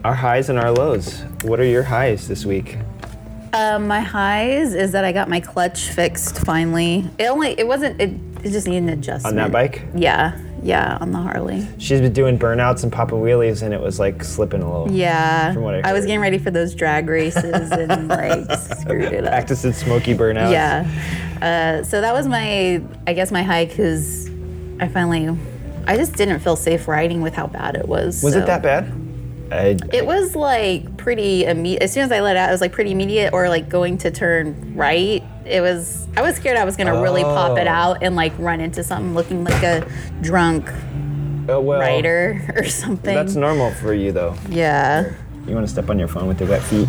our 0.05 0.15
highs 0.15 0.49
and 0.49 0.59
our 0.59 0.73
lows. 0.73 1.21
What 1.43 1.61
are 1.61 1.65
your 1.65 1.85
highs 1.85 2.27
this 2.27 2.45
week? 2.45 2.79
Um, 3.53 3.87
my 3.89 4.01
highs 4.01 4.75
is 4.75 4.93
that 4.93 5.05
I 5.05 5.13
got 5.13 5.29
my 5.29 5.41
clutch 5.41 5.89
fixed 5.89 6.39
finally. 6.45 7.09
It 7.19 7.25
only 7.27 7.51
it 7.59 7.67
wasn't 7.67 8.01
it, 8.01 8.11
it 8.45 8.51
just 8.51 8.67
needed 8.67 8.85
an 8.85 8.89
adjustment. 8.91 9.39
On 9.39 9.43
that 9.43 9.53
bike? 9.53 9.83
Yeah, 9.95 10.39
yeah, 10.63 10.99
on 11.01 11.13
the 11.13 11.19
Harley. 11.19 11.67
She's 11.79 12.01
been 12.01 12.13
doing 12.13 12.39
burnouts 12.39 12.83
and 12.83 12.93
popping 12.93 13.19
wheelies, 13.19 13.63
and 13.63 13.73
it 13.73 13.81
was 13.81 13.99
like 13.99 14.23
slipping 14.25 14.63
a 14.63 14.71
little. 14.71 14.95
Yeah, 14.95 15.53
From 15.53 15.63
what 15.63 15.75
I 15.87 15.91
I 15.91 15.93
was 15.93 16.05
getting 16.07 16.21
ready 16.21 16.39
for 16.39 16.51
those 16.51 16.75
drag 16.75 17.09
races 17.09 17.71
and 17.71 18.09
like 18.09 18.51
screwed 18.79 19.13
it 19.13 19.25
up. 19.25 19.31
Practicing 19.31 19.73
smoky 19.73 20.15
burnouts. 20.15 20.53
Yeah. 20.53 20.87
Uh, 21.41 21.85
so 21.85 22.01
that 22.01 22.13
was 22.15 22.27
my, 22.27 22.83
I 23.07 23.13
guess 23.13 23.31
my 23.31 23.43
high 23.43 23.67
because 23.67 24.29
I 24.81 24.89
finally, 24.89 25.39
I 25.87 25.97
just 25.97 26.15
didn't 26.15 26.41
feel 26.41 26.57
safe 26.57 26.89
riding 26.89 27.21
with 27.21 27.35
how 27.35 27.47
bad 27.47 27.77
it 27.77 27.87
was. 27.87 28.23
Was 28.23 28.33
so- 28.35 28.41
it 28.41 28.47
that 28.47 28.63
bad? 28.63 28.93
I, 29.51 29.77
It 29.93 30.05
was 30.07 30.35
like 30.37 30.97
pretty 30.97 31.45
immediate. 31.45 31.83
As 31.83 31.93
soon 31.93 32.03
as 32.05 32.13
I 32.13 32.21
let 32.21 32.37
out, 32.37 32.49
it 32.49 32.53
was 32.53 32.61
like 32.61 32.73
pretty 32.73 32.91
immediate 32.93 33.33
or 33.33 33.49
like 33.49 33.69
going 33.69 33.99
to 33.99 34.11
turn 34.11 34.75
right. 34.75 35.23
It 35.45 35.61
was, 35.61 36.07
I 36.17 36.23
was 36.23 36.37
scared 36.37 36.57
I 36.57 36.65
was 36.65 36.77
going 36.77 36.89
to 36.93 37.01
really 37.01 37.23
pop 37.23 37.57
it 37.59 37.67
Oh. 37.67 37.71
out 37.71 38.03
and 38.03 38.17
like 38.17 38.33
run 38.39 38.61
into 38.61 38.83
something 38.83 39.15
looking 39.15 39.45
like 39.45 39.63
a 39.63 39.87
drunk 40.21 40.69
Oh, 41.49 41.61
well, 41.61 41.79
rider 41.79 42.43
or 42.57 42.65
something. 42.65 43.15
That's 43.15 43.37
normal 43.37 43.71
for 43.75 43.95
you 43.95 44.11
though. 44.13 44.35
yeah. 44.49 45.13
You 45.47 45.55
want 45.55 45.65
to 45.65 45.73
step 45.73 45.89
on 45.91 45.97
your 45.99 46.09
phone 46.09 46.27
with 46.27 46.41
your 46.41 46.49
wet 46.49 46.63
feet? 46.65 46.89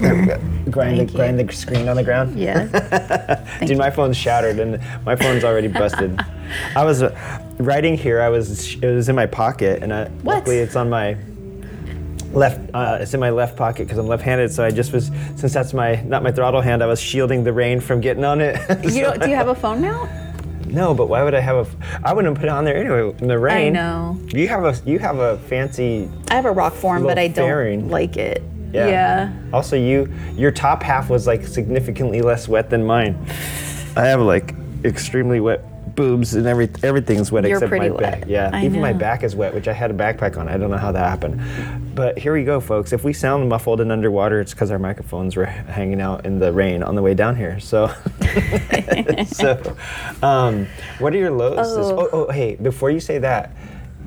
Grind 0.70 0.98
the, 1.00 1.04
you. 1.04 1.10
grind 1.16 1.38
the 1.38 1.52
screen 1.52 1.88
on 1.88 1.96
the 1.96 2.02
ground. 2.04 2.38
Yeah. 2.38 3.44
Dude, 3.66 3.76
my 3.76 3.90
phone's 3.90 4.16
shattered 4.16 4.58
and 4.60 4.80
my 5.04 5.16
phone's 5.16 5.42
already 5.42 5.66
busted. 5.68 6.18
I 6.76 6.84
was 6.84 7.02
uh, 7.02 7.40
writing 7.58 7.96
here. 7.98 8.20
I 8.20 8.28
was 8.28 8.74
it 8.76 8.86
was 8.86 9.08
in 9.08 9.16
my 9.16 9.26
pocket, 9.26 9.82
and 9.82 9.92
I, 9.92 10.04
What? 10.22 10.36
luckily 10.36 10.58
it's 10.58 10.76
on 10.76 10.88
my 10.90 11.14
left. 12.32 12.60
Uh, 12.74 12.98
it's 13.00 13.14
in 13.14 13.20
my 13.20 13.30
left 13.30 13.56
pocket 13.56 13.86
because 13.86 13.98
I'm 13.98 14.06
left-handed. 14.06 14.52
So 14.52 14.64
I 14.64 14.70
just 14.70 14.92
was 14.92 15.10
since 15.36 15.52
that's 15.52 15.72
my 15.72 16.02
not 16.02 16.22
my 16.22 16.32
throttle 16.32 16.60
hand. 16.60 16.82
I 16.82 16.86
was 16.86 17.00
shielding 17.00 17.44
the 17.44 17.52
rain 17.52 17.80
from 17.80 18.00
getting 18.00 18.24
on 18.24 18.40
it. 18.40 18.56
you 18.84 19.02
don't, 19.02 19.20
do 19.20 19.28
you 19.28 19.36
have 19.36 19.48
a 19.48 19.54
phone 19.54 19.80
now? 19.80 20.08
no, 20.72 20.94
but 20.94 21.08
why 21.08 21.22
would 21.22 21.34
I 21.34 21.40
have 21.40 21.56
a 21.56 21.98
i 22.04 22.12
wouldn't 22.12 22.36
put 22.36 22.44
it 22.44 22.50
on 22.50 22.64
there 22.64 22.76
anyway 22.76 23.14
in 23.18 23.28
the 23.28 23.38
rain. 23.38 23.76
I 23.76 23.80
know. 23.80 24.18
You 24.32 24.48
have 24.48 24.64
a 24.64 24.76
you 24.88 24.98
have 24.98 25.18
a 25.18 25.38
fancy. 25.38 26.08
I 26.30 26.34
have 26.34 26.46
a 26.46 26.52
rock 26.52 26.74
form, 26.74 27.02
but 27.02 27.18
I 27.18 27.28
don't 27.28 27.46
fairing. 27.46 27.88
like 27.88 28.16
it. 28.16 28.42
Yeah. 28.72 28.86
yeah. 28.86 29.32
Also, 29.52 29.76
you 29.76 30.12
your 30.36 30.50
top 30.50 30.82
half 30.82 31.10
was 31.10 31.26
like 31.26 31.46
significantly 31.46 32.22
less 32.22 32.48
wet 32.48 32.70
than 32.70 32.84
mine. 32.84 33.18
I 33.96 34.06
have 34.06 34.20
like 34.20 34.54
extremely 34.84 35.40
wet 35.40 35.64
boobs 36.00 36.34
and 36.34 36.46
every 36.46 36.70
everything's 36.82 37.30
wet 37.30 37.44
You're 37.44 37.58
except 37.58 37.68
pretty 37.68 37.90
my 37.90 38.00
back. 38.00 38.24
Yeah, 38.26 38.50
I 38.52 38.64
even 38.64 38.80
my 38.80 38.92
know. 38.92 38.98
back 38.98 39.22
is 39.22 39.36
wet, 39.36 39.52
which 39.54 39.68
I 39.68 39.72
had 39.72 39.90
a 39.90 39.94
backpack 39.94 40.38
on. 40.38 40.48
I 40.48 40.56
don't 40.56 40.70
know 40.70 40.78
how 40.78 40.92
that 40.92 41.06
happened. 41.08 41.94
But 41.94 42.18
here 42.18 42.32
we 42.32 42.44
go, 42.44 42.60
folks. 42.60 42.92
If 42.92 43.04
we 43.04 43.12
sound 43.12 43.48
muffled 43.48 43.80
and 43.80 43.92
underwater, 43.92 44.40
it's 44.40 44.52
because 44.54 44.70
our 44.70 44.78
microphones 44.78 45.36
were 45.36 45.44
hanging 45.78 46.00
out 46.00 46.24
in 46.24 46.38
the 46.38 46.52
rain 46.52 46.82
on 46.82 46.94
the 46.94 47.02
way 47.02 47.12
down 47.14 47.36
here. 47.36 47.60
So, 47.60 47.88
so, 49.26 49.76
um, 50.22 50.66
what 50.98 51.12
are 51.14 51.18
your 51.18 51.30
lows? 51.30 51.76
this- 51.76 51.86
Oh. 51.90 52.08
oh, 52.12 52.26
oh, 52.28 52.30
hey, 52.32 52.54
before 52.56 52.90
you 52.90 53.00
say 53.00 53.18
that, 53.18 53.50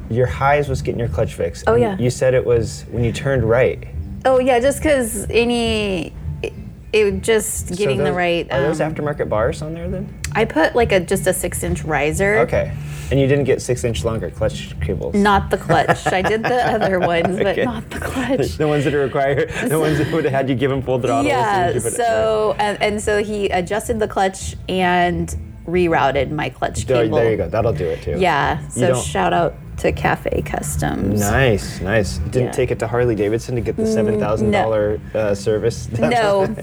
your 0.10 0.28
highs 0.28 0.70
was 0.70 0.82
getting 0.82 1.00
your 1.00 1.10
clutch 1.10 1.34
fixed. 1.36 1.66
Oh, 1.68 1.74
and 1.74 1.82
yeah. 1.82 1.98
You 1.98 2.10
said 2.10 2.34
it 2.34 2.46
was 2.46 2.86
when 2.92 3.04
you 3.04 3.12
turned 3.12 3.44
right. 3.44 3.88
Oh 4.26 4.40
yeah, 4.40 4.60
just 4.60 4.80
because 4.80 5.28
any, 5.30 6.14
it, 6.42 6.54
it 6.94 7.22
just 7.22 7.70
So 7.70 7.76
getting 7.76 7.98
the 7.98 8.06
those- 8.06 8.16
right. 8.16 8.52
Are 8.52 8.62
those 8.62 8.80
um, 8.82 8.94
aftermarket 8.94 9.30
bars 9.30 9.62
on 9.62 9.74
there 9.74 9.90
then? 9.90 10.08
I 10.36 10.46
put 10.46 10.76
like 10.76 10.92
a 10.92 11.00
just 11.00 11.28
a 11.28 11.34
six 11.34 11.64
inch 11.64 11.84
riser. 11.84 12.40
Okay. 12.40 12.76
And 13.12 13.20
you 13.20 13.28
didn't 13.28 13.44
get 13.46 13.62
six 13.62 13.84
inch 13.84 14.04
longer 14.04 14.32
clutch 14.32 14.80
cables. 14.82 15.14
Not 15.14 15.50
the 15.52 15.58
clutch. 15.58 16.08
I 16.08 16.22
did 16.22 16.42
the 16.44 16.68
other 16.74 17.00
ones, 17.00 17.38
but 17.38 17.48
Okay. 17.48 17.64
not 17.66 17.88
the 17.90 18.00
clutch. 18.00 18.48
the 18.58 18.68
ones 18.68 18.86
that 18.86 18.94
are 18.94 19.04
required, 19.04 19.50
the 19.68 19.80
ones 19.80 19.98
that 20.00 20.12
would 20.12 20.24
have 20.24 20.34
had 20.34 20.50
you 20.50 20.56
give 20.56 20.72
them 20.72 20.82
full 20.82 21.00
throttle. 21.00 21.26
yeah. 21.30 21.66
as 21.68 21.76
you 21.76 21.82
put 21.82 21.94
it- 21.94 21.96
So 21.98 22.56
and, 22.58 22.82
and 22.82 23.02
so 23.02 23.24
he 23.24 23.50
adjusted 23.50 24.00
the 24.00 24.08
clutch 24.08 24.56
and 24.68 25.36
rerouted 25.68 26.32
my 26.32 26.50
clutch 26.50 26.88
cable. 26.88 27.18
there 27.18 27.32
you 27.32 27.38
go. 27.38 27.48
That'll 27.50 27.72
do 27.74 27.86
it 27.86 28.02
too. 28.02 28.16
Yeah. 28.18 28.68
So 28.70 28.96
shout 29.00 29.32
out 29.34 29.56
to 29.78 29.92
Cafe 29.92 30.42
Customs. 30.44 31.20
Nice, 31.20 31.80
nice. 31.82 32.18
Didn't 32.18 32.48
Yeah. 32.48 32.52
take 32.52 32.72
it 32.72 32.80
to 32.80 32.88
Harley 32.88 33.16
Davidson 33.16 33.56
to 33.56 33.62
get 33.62 33.76
the 33.76 33.86
seven 33.88 34.20
thousand 34.20 34.52
dollar 34.52 35.00
uh, 35.14 35.36
service. 35.36 35.88
No, 36.00 36.54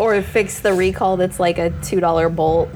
or 0.00 0.22
fix 0.22 0.60
the 0.60 0.72
recall 0.72 1.16
that's 1.16 1.38
like 1.40 1.58
a 1.58 1.70
two 1.82 1.98
dollar 2.00 2.28
bolt. 2.28 2.68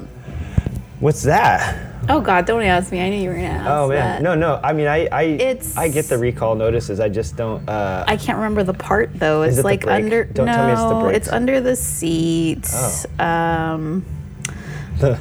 What's 1.01 1.23
that? 1.25 1.93
Oh 2.09 2.21
God, 2.21 2.47
don't 2.47 2.63
ask 2.63 2.91
me. 2.93 3.01
I 3.01 3.11
knew 3.11 3.17
you 3.21 3.29
were 3.29 3.35
gonna 3.35 3.47
ask 3.49 3.69
Oh 3.69 3.89
man, 3.89 3.97
that. 3.99 4.23
no, 4.23 4.35
no. 4.35 4.61
I 4.63 4.73
mean, 4.73 4.87
I, 4.87 5.07
I, 5.11 5.23
It's- 5.25 5.77
I 5.77 5.89
get 5.89 6.07
the 6.07 6.17
recall 6.17 6.55
notices. 6.55 7.01
I 7.01 7.09
just 7.09 7.37
don't. 7.37 7.69
Uh, 7.69 8.05
I 8.07 8.17
can't 8.17 8.39
remember 8.39 8.63
the 8.63 8.73
part 8.75 9.11
though. 9.19 9.43
It's 9.43 9.59
it 9.59 9.65
like 9.65 9.87
under. 9.87 10.25
Don't 10.25 10.47
no, 10.47 10.69
it's 10.69 10.81
the 10.83 11.01
brakes. 11.01 11.29
under 11.29 11.61
the 11.61 11.77
seat. 11.77 12.67
Oh. 12.73 13.25
Um, 13.25 14.05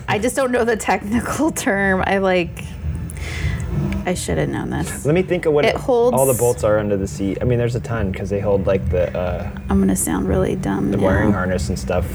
I 0.07 0.19
just 0.19 0.35
don't 0.37 0.51
know 0.51 0.63
the 0.63 0.77
technical 0.77 1.51
term. 1.51 2.03
I 2.05 2.19
like. 2.19 2.63
I 4.05 4.13
should 4.13 4.37
have 4.37 4.49
known 4.49 4.69
this. 4.69 5.03
let 5.05 5.15
me 5.15 5.23
think 5.23 5.47
of 5.47 5.53
what 5.53 5.65
It 5.65 5.75
holds- 5.75 6.15
all 6.15 6.27
the 6.27 6.35
bolts 6.37 6.63
are 6.63 6.77
under 6.77 6.95
the 6.95 7.07
seat. 7.07 7.39
I 7.41 7.45
mean, 7.45 7.57
there's 7.57 7.75
a 7.75 7.79
ton 7.79 8.11
because 8.11 8.29
they 8.29 8.39
hold 8.39 8.67
like 8.67 8.87
the 8.91 9.11
uh, 9.17 9.49
I'm 9.69 9.79
gonna 9.79 9.95
sound 9.95 10.29
really 10.29 10.55
dumb. 10.55 10.91
the 10.91 10.97
now. 10.97 11.03
wiring 11.03 11.31
harness 11.33 11.69
and 11.69 11.77
stuff. 11.79 12.05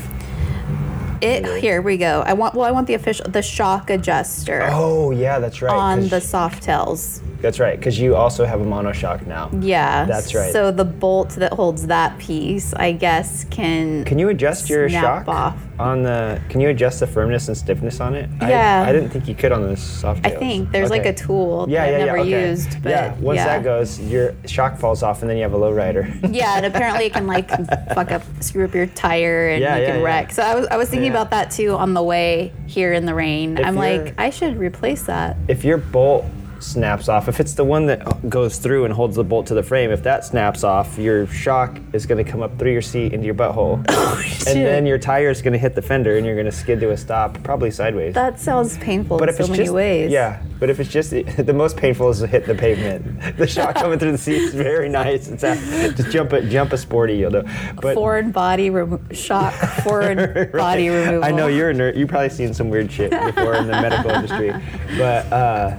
It 1.22 1.61
here 1.61 1.83
we 1.83 1.96
go. 1.96 2.22
I 2.26 2.33
want 2.33 2.54
well, 2.54 2.66
I 2.66 2.70
want 2.70 2.87
the 2.87 2.94
official 2.94 3.28
the 3.30 3.42
shock 3.42 3.90
adjuster 3.90 4.68
Oh 4.70 5.11
yeah, 5.11 5.38
that's 5.38 5.62
right. 5.62 5.74
On 5.74 6.02
the 6.09 6.16
Softails. 6.16 7.20
That's 7.40 7.59
right, 7.59 7.78
because 7.78 7.98
you 7.98 8.16
also 8.16 8.44
have 8.44 8.61
a 8.61 8.64
monoshock 8.64 9.26
now. 9.26 9.50
Yeah, 9.61 10.04
That's 10.04 10.35
right. 10.35 10.52
So 10.52 10.70
the 10.70 10.85
bolt 10.85 11.30
that 11.30 11.54
holds 11.54 11.87
that 11.87 12.18
piece, 12.18 12.74
I 12.74 12.92
guess, 12.92 13.44
can. 13.44 14.04
Can 14.04 14.18
you 14.18 14.28
adjust 14.28 14.68
your 14.68 14.90
shock 14.90 15.26
off. 15.26 15.56
On 15.80 16.02
the? 16.02 16.40
Can 16.48 16.60
you 16.60 16.68
adjust 16.68 17.00
the 17.00 17.06
firmness 17.06 17.48
and 17.48 17.56
stiffness 17.56 18.00
on 18.00 18.14
it? 18.14 18.28
Yeah. 18.40 18.84
I, 18.86 18.90
I 18.90 18.92
didn't 18.92 19.10
think 19.10 19.26
you 19.26 19.34
could 19.34 19.50
on 19.52 19.62
the 19.62 19.76
soft 19.76 20.24
I 20.24 20.30
think 20.30 20.70
there's 20.70 20.90
like 20.90 21.06
a 21.06 21.12
tool 21.14 21.66
Yeah, 21.68 21.86
that 21.86 21.90
yeah, 21.90 21.94
I've 21.94 22.00
yeah. 22.00 22.06
never 22.06 22.18
okay. 22.20 22.50
used, 22.50 22.82
but 22.82 22.90
yeah. 22.90 23.14
Once 23.18 23.36
yeah. 23.38 23.44
that 23.46 23.64
goes, 23.64 23.98
your 24.00 24.34
shock 24.46 24.78
falls 24.78 25.02
off, 25.02 25.22
and 25.22 25.30
then 25.30 25.36
you 25.36 25.42
have 25.42 25.52
a 25.54 25.58
low 25.58 25.72
rider. 25.72 26.12
Yeah, 26.30 26.56
and 26.56 26.66
apparently 26.66 27.06
it 27.06 27.12
can 27.12 27.26
like 27.26 27.48
fuck 27.94 28.12
up, 28.12 28.22
screw 28.40 28.64
up 28.64 28.74
your 28.74 28.86
tire, 28.86 29.48
and 29.48 29.60
Yeah, 29.62 29.76
you 29.76 29.82
yeah, 29.82 29.90
can 29.90 30.00
yeah. 30.00 30.06
wreck. 30.06 30.32
So 30.32 30.42
I 30.42 30.54
was, 30.54 30.66
I 30.68 30.76
was 30.76 30.88
thinking 30.88 31.06
Yeah. 31.12 31.18
about 31.18 31.30
that 31.30 31.50
too 31.50 31.74
on 31.74 31.94
the 31.94 32.02
way 32.02 32.52
here 32.66 32.92
in 32.92 33.04
the 33.06 33.14
rain. 33.14 33.58
If 33.58 33.66
I'm 33.66 33.74
like, 33.74 34.14
I 34.18 34.30
should 34.30 34.56
replace 34.58 35.02
that. 35.04 35.36
if 35.48 35.64
your 35.64 35.78
bolt 35.78 36.24
snaps 36.61 37.09
off, 37.09 37.29
if 37.29 37.40
it's 37.40 37.55
the 37.55 37.64
one 37.64 37.87
that 37.87 38.29
goes 38.29 38.59
through 38.59 38.85
and 38.85 38.92
holds 38.94 39.16
the 39.16 39.25
bolt 39.25 39.46
to 39.46 39.55
the 39.55 39.62
frame, 39.62 39.90
if 39.90 40.03
that 40.03 40.25
snaps 40.25 40.62
off, 40.62 40.99
your 40.99 41.27
shock 41.27 41.79
is 41.92 42.07
going 42.07 42.23
to 42.25 42.31
come 42.31 42.42
up 42.42 42.59
through 42.59 42.73
your 42.73 42.83
seat 42.83 43.12
into 43.12 43.27
your 43.27 43.35
butthole, 43.35 43.85
Oh, 43.88 44.20
shit. 44.20 44.49
and 44.49 44.64
then 44.66 44.87
your 44.87 44.99
tire 44.99 45.31
is 45.31 45.42
going 45.42 45.53
to 45.53 45.59
hit 45.59 45.75
the 45.75 45.83
fender, 45.83 46.16
and 46.16 46.27
you're 46.27 46.35
going 46.37 46.46
to 46.46 46.53
skid 46.53 46.81
to 46.81 46.90
a 46.90 46.96
stop, 46.96 47.42
probably 47.42 47.70
sideways. 47.70 48.14
That 48.14 48.38
sounds 48.38 48.77
painful 48.79 49.18
But 49.18 49.29
in 49.29 49.35
if 49.35 49.37
so 49.37 49.42
it's 49.44 49.51
many 49.51 49.62
just 49.64 49.75
ways. 49.75 50.11
yeah, 50.11 50.42
but 50.59 50.70
if 50.70 50.79
it's 50.81 50.90
just 50.90 51.11
the 51.38 51.53
most 51.55 51.77
painful 51.77 52.11
is 52.11 52.20
to 52.20 52.27
hit 52.27 52.46
the 52.46 52.55
pavement. 52.55 53.07
The 53.40 53.46
shock 53.46 53.75
coming 53.77 53.99
through 53.99 54.12
the 54.12 54.18
seat 54.18 54.37
is 54.42 54.55
very 54.55 54.88
nice. 54.88 55.29
It's 55.29 55.42
a, 55.44 55.55
just 55.94 56.11
jump 56.11 56.33
a 56.33 56.42
jump 56.42 56.73
a 56.73 56.77
sporty, 56.79 57.14
you'll 57.16 57.31
know. 57.31 57.44
But 57.81 57.94
Foreign 57.94 58.33
body 58.33 58.68
remo- 58.70 59.01
shock, 59.12 59.55
foreign 59.83 60.18
Right. 60.18 60.53
body 60.53 60.88
removal. 60.90 61.25
I 61.25 61.31
know 61.31 61.46
you're 61.46 61.70
a 61.70 61.75
nerd. 61.75 61.96
You've 61.96 62.09
probably 62.09 62.29
seen 62.29 62.53
some 62.53 62.68
weird 62.68 62.90
shit 62.92 63.11
before 63.12 63.55
in 63.55 63.66
the 63.66 63.73
medical 63.73 64.11
industry, 64.11 64.53
but 64.99 65.33
uh, 65.33 65.77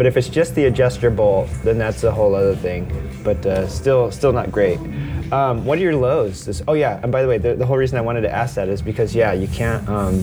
but 0.00 0.06
if 0.06 0.16
it's 0.16 0.30
just 0.30 0.54
the 0.54 0.64
adjuster 0.64 1.10
bolt, 1.10 1.50
then 1.62 1.76
that's 1.76 2.04
a 2.04 2.10
whole 2.10 2.34
other 2.34 2.56
thing. 2.56 2.90
But 3.22 3.44
uh, 3.44 3.68
still, 3.68 4.10
still 4.10 4.32
not 4.32 4.50
great. 4.50 4.78
Um, 5.30 5.62
what 5.66 5.76
are 5.76 5.82
your 5.82 5.94
lows? 5.94 6.46
This, 6.46 6.62
oh 6.66 6.72
yeah, 6.72 6.98
and 7.02 7.12
by 7.12 7.20
the 7.20 7.28
way, 7.28 7.36
the, 7.36 7.54
the 7.54 7.66
whole 7.66 7.76
reason 7.76 7.98
I 7.98 8.00
wanted 8.00 8.22
to 8.22 8.34
ask 8.34 8.54
that 8.54 8.70
is 8.70 8.80
because 8.80 9.14
yeah, 9.14 9.34
you 9.34 9.46
can't. 9.46 9.86
Um, 9.90 10.22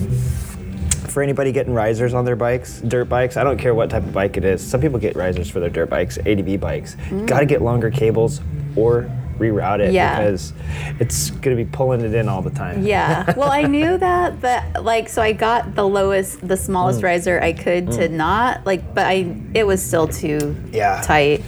for 1.08 1.22
anybody 1.22 1.52
getting 1.52 1.72
risers 1.72 2.12
on 2.12 2.24
their 2.24 2.34
bikes, 2.34 2.80
dirt 2.80 3.04
bikes, 3.04 3.36
I 3.36 3.44
don't 3.44 3.56
care 3.56 3.72
what 3.72 3.88
type 3.90 4.02
of 4.02 4.12
bike 4.12 4.36
it 4.36 4.44
is. 4.44 4.68
Some 4.68 4.80
people 4.80 4.98
get 4.98 5.14
risers 5.14 5.48
for 5.48 5.60
their 5.60 5.70
dirt 5.70 5.90
bikes, 5.90 6.18
ADV 6.26 6.58
bikes. 6.58 6.96
Got 7.26 7.38
to 7.38 7.46
get 7.46 7.62
longer 7.62 7.88
cables 7.88 8.40
or 8.74 9.08
reroute 9.38 9.80
it 9.80 9.90
Mm. 9.90 9.94
Yeah. 9.94 10.18
because 10.18 10.52
it's 10.98 11.30
going 11.30 11.56
to 11.56 11.64
be 11.64 11.68
pulling 11.70 12.00
it 12.00 12.14
in 12.14 12.28
all 12.28 12.42
the 12.42 12.50
time. 12.50 12.84
Yeah. 12.84 13.32
Well, 13.36 13.50
I 13.50 13.62
knew 13.62 13.96
that, 13.98 14.40
but 14.40 14.82
like, 14.84 15.08
so 15.08 15.22
I 15.22 15.32
got 15.32 15.74
the 15.74 15.86
lowest, 15.86 16.40
the 16.46 16.54
Mm. 16.54 16.58
smallest 16.58 17.02
riser 17.02 17.40
I 17.40 17.52
could 17.52 17.90
to 17.92 18.08
not 18.08 18.66
like, 18.66 18.94
but 18.94 19.06
I, 19.06 19.34
it 19.54 19.66
was 19.66 19.82
still 19.82 20.08
too 20.08 20.56
Yeah. 20.72 21.00
tight. 21.02 21.42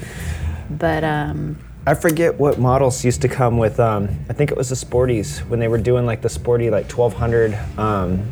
But 0.71 1.03
um, 1.05 1.57
I 1.87 1.95
forget 1.95 2.39
what 2.39 2.59
models 2.59 3.05
used 3.05 3.23
to 3.23 3.29
come 3.29 3.59
with. 3.59 3.81
Um, 3.81 4.09
I 4.29 4.33
think 4.35 4.51
it 4.53 4.57
was 4.57 4.69
the 4.69 4.77
Sporties 4.77 5.39
when 5.49 5.59
they 5.59 5.67
were 5.69 5.79
doing 5.79 6.07
like 6.07 6.21
the 6.23 6.29
Sporty 6.29 6.71
like 6.71 6.89
1200. 6.91 7.59
Um, 7.79 8.23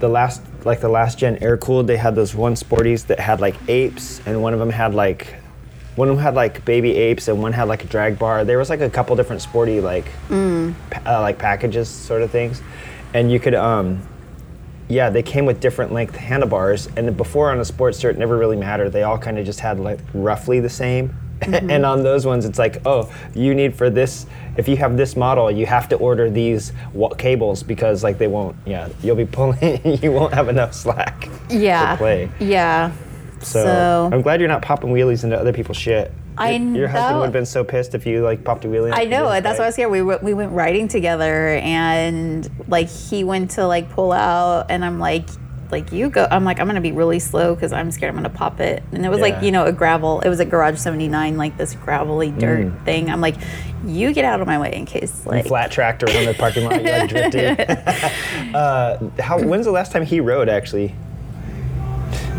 the 0.00 0.08
last 0.08 0.42
like 0.64 0.80
the 0.80 0.88
last 0.88 1.18
gen 1.18 1.36
air 1.42 1.56
cooled, 1.58 1.86
they 1.86 1.96
had 1.98 2.14
those 2.14 2.34
one 2.34 2.54
Sporties 2.54 3.06
that 3.08 3.20
had 3.20 3.40
like 3.40 3.54
apes, 3.68 4.20
and 4.26 4.40
one 4.42 4.54
of 4.54 4.58
them 4.60 4.70
had 4.70 4.94
like 4.94 5.34
one 5.96 6.16
had 6.18 6.34
like 6.34 6.64
baby 6.64 6.94
apes, 6.96 7.28
and 7.28 7.40
one 7.42 7.52
had 7.52 7.64
like 7.68 7.84
a 7.84 7.86
drag 7.86 8.18
bar. 8.18 8.44
There 8.44 8.58
was 8.58 8.70
like 8.70 8.80
a 8.80 8.90
couple 8.90 9.14
different 9.16 9.42
Sporty 9.42 9.80
like 9.80 10.06
Mm. 10.28 10.74
uh, 11.06 11.20
like 11.20 11.38
packages 11.38 11.88
sort 11.88 12.22
of 12.22 12.30
things, 12.30 12.62
and 13.12 13.30
you 13.30 13.40
could 13.40 13.54
um. 13.54 14.00
Yeah, 14.86 15.08
they 15.08 15.22
came 15.22 15.46
with 15.46 15.60
different 15.60 15.92
length 15.94 16.14
handlebars, 16.14 16.88
and 16.94 17.16
before 17.16 17.50
on 17.50 17.58
a 17.58 17.62
Sportster, 17.62 18.10
it 18.10 18.18
never 18.18 18.36
really 18.36 18.56
mattered. 18.56 18.90
They 18.90 19.02
all 19.02 19.16
kind 19.16 19.38
of 19.38 19.46
just 19.46 19.58
had 19.60 19.80
like 19.80 19.98
roughly 20.12 20.60
the 20.60 20.68
same. 20.68 21.16
and 21.42 21.86
on 21.86 22.02
those 22.02 22.26
ones, 22.26 22.44
it's 22.44 22.58
like, 22.58 22.82
oh, 22.86 23.10
you 23.34 23.54
need 23.54 23.74
for 23.74 23.88
this. 23.88 24.26
If 24.58 24.68
you 24.68 24.76
have 24.76 24.96
this 24.98 25.16
model, 25.16 25.50
you 25.50 25.64
have 25.64 25.88
to 25.88 25.96
order 25.96 26.28
these 26.30 26.72
wa- 26.92 27.14
cables 27.14 27.62
because 27.62 28.04
like 28.04 28.18
they 28.18 28.26
won't. 28.28 28.56
Yeah, 28.66 28.88
you'll 29.02 29.16
be 29.16 29.24
pulling. 29.24 29.80
you 30.02 30.12
won't 30.12 30.34
have 30.34 30.48
enough 30.48 30.74
slack 30.74 31.30
yeah. 31.48 31.92
to 31.92 31.96
play. 31.96 32.30
Yeah. 32.38 32.92
So, 33.44 33.64
So- 33.64 34.10
I'm 34.12 34.22
glad 34.22 34.40
you're 34.40 34.48
not 34.48 34.62
popping 34.62 34.90
wheelies 34.90 35.24
into 35.24 35.38
other 35.38 35.52
people's 35.52 35.76
shit. 35.76 36.12
I 36.36 36.52
your, 36.52 36.76
your 36.76 36.88
husband 36.88 37.18
would 37.20 37.26
have 37.26 37.32
been 37.32 37.46
so 37.46 37.62
pissed 37.62 37.94
if 37.94 38.06
you 38.06 38.22
like 38.24 38.42
popped 38.42 38.64
a 38.64 38.68
wheelie. 38.68 38.90
I 38.92 39.04
know. 39.04 39.40
That's 39.40 39.58
why 39.58 39.66
I 39.66 39.68
was 39.68 39.74
scared. 39.76 39.90
We 39.92 40.02
went, 40.02 40.22
we 40.22 40.34
went 40.34 40.50
riding 40.52 40.88
together, 40.88 41.60
and 41.62 42.50
like 42.66 42.88
he 42.88 43.22
went 43.22 43.52
to 43.52 43.66
like 43.68 43.88
pull 43.90 44.10
out, 44.10 44.66
and 44.68 44.84
I'm 44.84 44.98
like, 44.98 45.28
like 45.70 45.92
you 45.92 46.10
go. 46.10 46.26
I'm 46.28 46.44
like, 46.44 46.58
I'm 46.58 46.66
gonna 46.66 46.80
be 46.80 46.90
really 46.90 47.20
slow 47.20 47.54
because 47.54 47.72
I'm 47.72 47.92
scared 47.92 48.10
I'm 48.10 48.16
gonna 48.16 48.30
pop 48.30 48.58
it. 48.58 48.82
And 48.90 49.06
it 49.06 49.08
was 49.10 49.18
Yeah. 49.18 49.22
like 49.26 49.42
you 49.44 49.52
know 49.52 49.64
a 49.64 49.72
gravel. 49.72 50.20
It 50.22 50.28
was 50.28 50.40
a 50.40 50.44
Garage 50.44 50.76
79, 50.78 51.36
like 51.36 51.56
this 51.56 51.74
gravelly 51.74 52.32
dirt 52.32 52.66
Mm. 52.66 52.84
thing. 52.84 53.10
I'm 53.10 53.20
like, 53.20 53.36
you 53.86 54.12
get 54.12 54.24
out 54.24 54.40
of 54.40 54.48
my 54.48 54.58
way 54.58 54.74
in 54.74 54.86
case 54.86 55.24
like. 55.26 55.46
flat 55.46 55.70
tracked 55.70 56.02
around 56.02 56.24
the 56.24 56.34
parking 56.34 56.64
lot, 56.64 56.82
you 56.82 56.90
like 56.90 57.08
drifting. 57.08 57.56
uh, 58.54 59.08
how? 59.20 59.40
When's 59.40 59.66
the 59.66 59.72
last 59.72 59.92
time 59.92 60.04
he 60.04 60.18
rode? 60.20 60.48
Actually, 60.48 60.94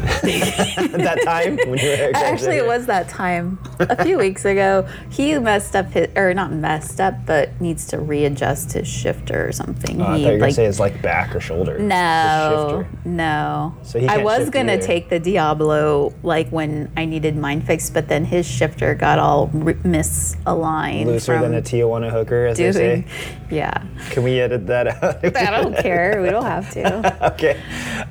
that 0.06 1.20
time 1.24 1.58
when 1.58 1.80
you 1.80 1.90
were 1.90 2.12
Actually, 2.16 2.58
it 2.58 2.66
was 2.66 2.86
that 2.86 3.10
time 3.10 3.60
a 3.80 4.04
few 4.04 4.18
weeks 4.18 4.46
ago. 4.46 4.88
He 5.10 5.38
messed 5.40 5.76
up 5.76 5.88
his, 5.88 6.08
or 6.16 6.34
not 6.34 6.52
messed 6.52 7.00
up, 7.00 7.26
but 7.26 7.60
needs 7.60 7.88
to 7.88 8.00
readjust 8.00 8.74
his 8.74 8.88
shifter 8.88 9.48
or 9.48 9.52
something. 9.52 10.02
Oh, 10.02 10.06
I 10.06 10.08
thought 10.08 10.20
you 10.20 10.28
were 10.28 10.38
gonna 10.40 10.52
say 10.52 10.66
it's 10.66 10.80
like 10.80 11.02
back 11.02 11.36
or 11.36 11.40
shoulder. 11.40 11.80
no, 11.80 12.86
no. 13.04 13.76
So 13.84 14.00
he 14.00 14.08
I 14.08 14.18
was 14.18 14.50
gonna 14.50 14.74
either. 14.74 14.82
take 14.82 15.10
the 15.10 15.20
Diablo 15.20 16.14
like 16.24 16.50
when 16.50 16.92
I 16.96 17.06
needed 17.06 17.36
mine 17.36 17.62
fixed, 17.62 17.94
but 17.94 18.08
then 18.08 18.26
his 18.26 18.46
shifter 18.46 18.96
got 18.96 19.20
all 19.20 19.48
re- 19.48 19.74
misaligned. 19.76 21.06
Looser 21.06 21.40
than 21.40 21.54
a 21.56 21.62
Tijuana 21.62 22.12
hooker, 22.12 22.46
as 22.48 22.58
they 22.58 22.72
say. 22.72 23.06
Yeah, 23.50 23.84
Can 24.10 24.24
we 24.24 24.40
edit 24.40 24.66
that 24.68 24.88
out? 24.88 25.24
I 25.38 25.62
don't 25.62 25.78
care. 25.78 26.22
We 26.22 26.30
don't 26.30 26.46
have 26.46 26.72
to. 26.74 27.32
okay. 27.34 27.62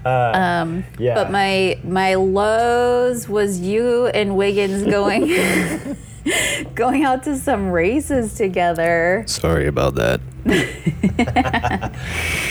Uh, 0.05 0.83
yeah. 0.99 1.15
But 1.15 1.31
my 1.31 1.79
my 1.85 2.15
lows 2.15 3.29
was 3.29 3.61
you 3.61 4.07
and 4.07 4.37
Wiggins 4.37 4.85
going 4.85 5.29
going 6.75 7.05
out 7.05 7.23
to 7.25 7.37
some 7.37 7.71
races 7.71 8.35
together. 8.35 9.25
Sorry 9.27 9.67
about 9.67 9.95
that. 9.97 10.21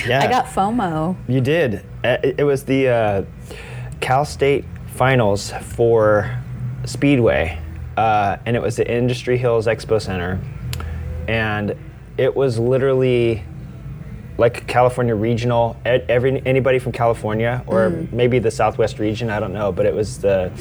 yeah. 0.08 0.22
I 0.22 0.28
got 0.28 0.46
FOMO. 0.46 1.15
You 1.28 1.41
did. 1.41 1.84
Uh, 2.04 2.17
It 2.24 2.36
it 2.39 2.43
was 2.43 2.63
the 2.63 2.88
uh, 2.89 3.24
Cal 4.00 4.26
State 4.26 4.65
finals 4.96 5.52
for 5.62 6.30
Speedway, 6.86 7.60
uh, 7.98 8.38
and 8.46 8.56
it 8.56 8.62
was 8.62 8.76
the 8.76 8.89
Industry 8.91 9.38
Hills 9.38 9.67
Expo 9.67 10.02
Center, 10.02 10.39
and 11.28 11.76
it 12.17 12.36
was 12.36 12.60
literally 12.60 13.43
like 14.43 14.67
California 14.67 15.15
regional. 15.15 15.77
Every 15.86 16.41
anybody 16.45 16.77
from 16.77 16.91
California 16.91 17.63
or 17.65 18.06
maybe 18.12 18.39
the 18.39 18.51
Southwest 18.51 18.99
region, 18.99 19.29
I 19.29 19.39
don't 19.39 19.53
know, 19.53 19.71
but 19.71 19.86
it 19.86 19.95
was 19.95 20.19
the 20.19 20.51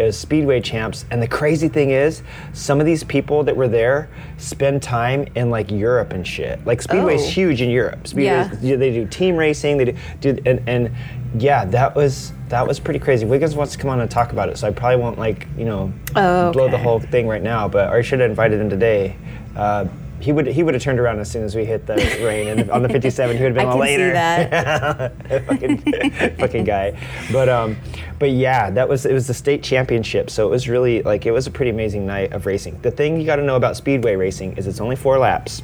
it 0.00 0.02
was 0.06 0.18
Speedway 0.18 0.60
champs. 0.60 1.04
And 1.12 1.22
the 1.22 1.28
crazy 1.28 1.68
thing 1.68 1.90
is, 1.90 2.24
some 2.54 2.80
of 2.80 2.86
these 2.86 3.04
people 3.04 3.44
that 3.44 3.56
were 3.56 3.68
there 3.68 4.08
spend 4.36 4.82
time 4.82 5.28
in 5.36 5.48
like 5.48 5.70
Europe 5.70 6.12
and 6.12 6.26
shit. 6.26 6.66
Like 6.66 6.82
Speedway's 6.82 7.22
Oh. 7.24 7.30
huge 7.30 7.62
in 7.62 7.70
Europe. 7.70 8.08
Speedway's, 8.08 8.60
Yeah. 8.60 8.74
they 8.76 8.90
do 8.90 9.06
team 9.06 9.36
racing. 9.36 9.76
They 9.78 9.84
do, 9.84 9.94
do 10.20 10.36
and, 10.44 10.60
and 10.66 10.90
yeah, 11.38 11.64
that 11.66 11.94
was 11.94 12.32
that 12.48 12.66
was 12.66 12.80
pretty 12.80 12.98
crazy. 12.98 13.24
Wiggins 13.26 13.54
wants 13.54 13.72
to 13.74 13.78
come 13.78 13.90
on 13.90 14.00
and 14.00 14.10
talk 14.10 14.32
about 14.32 14.48
it, 14.48 14.58
so 14.58 14.66
I 14.66 14.72
probably 14.72 14.96
won't 14.96 15.20
like 15.20 15.46
you 15.56 15.66
know 15.66 15.92
Oh, 16.16 16.50
blow 16.50 16.68
the 16.68 16.78
whole 16.78 16.98
thing 16.98 17.28
right 17.28 17.42
now. 17.42 17.68
But 17.68 17.90
I 17.90 18.02
should 18.02 18.18
have 18.18 18.28
invited 18.30 18.60
him 18.60 18.70
today. 18.70 19.14
Uh, 19.54 19.84
he 20.24 20.32
would 20.32 20.46
he 20.46 20.62
would 20.62 20.72
have 20.72 20.82
turned 20.82 20.98
around 20.98 21.18
as 21.20 21.30
soon 21.30 21.44
as 21.44 21.54
we 21.54 21.64
hit 21.66 21.86
the 21.86 21.96
rain 22.24 22.48
and 22.48 22.70
on 22.70 22.82
the 22.82 22.88
57 22.88 23.36
he 23.36 23.42
would 23.42 23.54
have 23.54 23.62
been 23.62 23.68
I 23.68 23.74
see 23.74 23.80
later. 23.80 24.12
that. 24.12 25.44
fucking, 25.46 26.36
fucking 26.38 26.64
guy. 26.64 26.98
But 27.30 27.48
um, 27.50 27.76
but 28.18 28.30
yeah, 28.30 28.70
that 28.70 28.88
was 28.88 29.04
it 29.04 29.12
was 29.12 29.26
the 29.26 29.34
state 29.34 29.62
championship, 29.62 30.30
so 30.30 30.46
it 30.46 30.50
was 30.50 30.66
really 30.68 31.02
like 31.02 31.26
it 31.26 31.30
was 31.32 31.46
a 31.46 31.50
pretty 31.50 31.70
amazing 31.70 32.06
night 32.06 32.32
of 32.32 32.46
racing. 32.46 32.80
The 32.80 32.90
thing 32.90 33.20
you 33.20 33.26
got 33.26 33.36
to 33.36 33.42
know 33.44 33.56
about 33.56 33.76
speedway 33.76 34.16
racing 34.16 34.56
is 34.56 34.66
it's 34.66 34.80
only 34.80 34.96
four 34.96 35.18
laps 35.18 35.62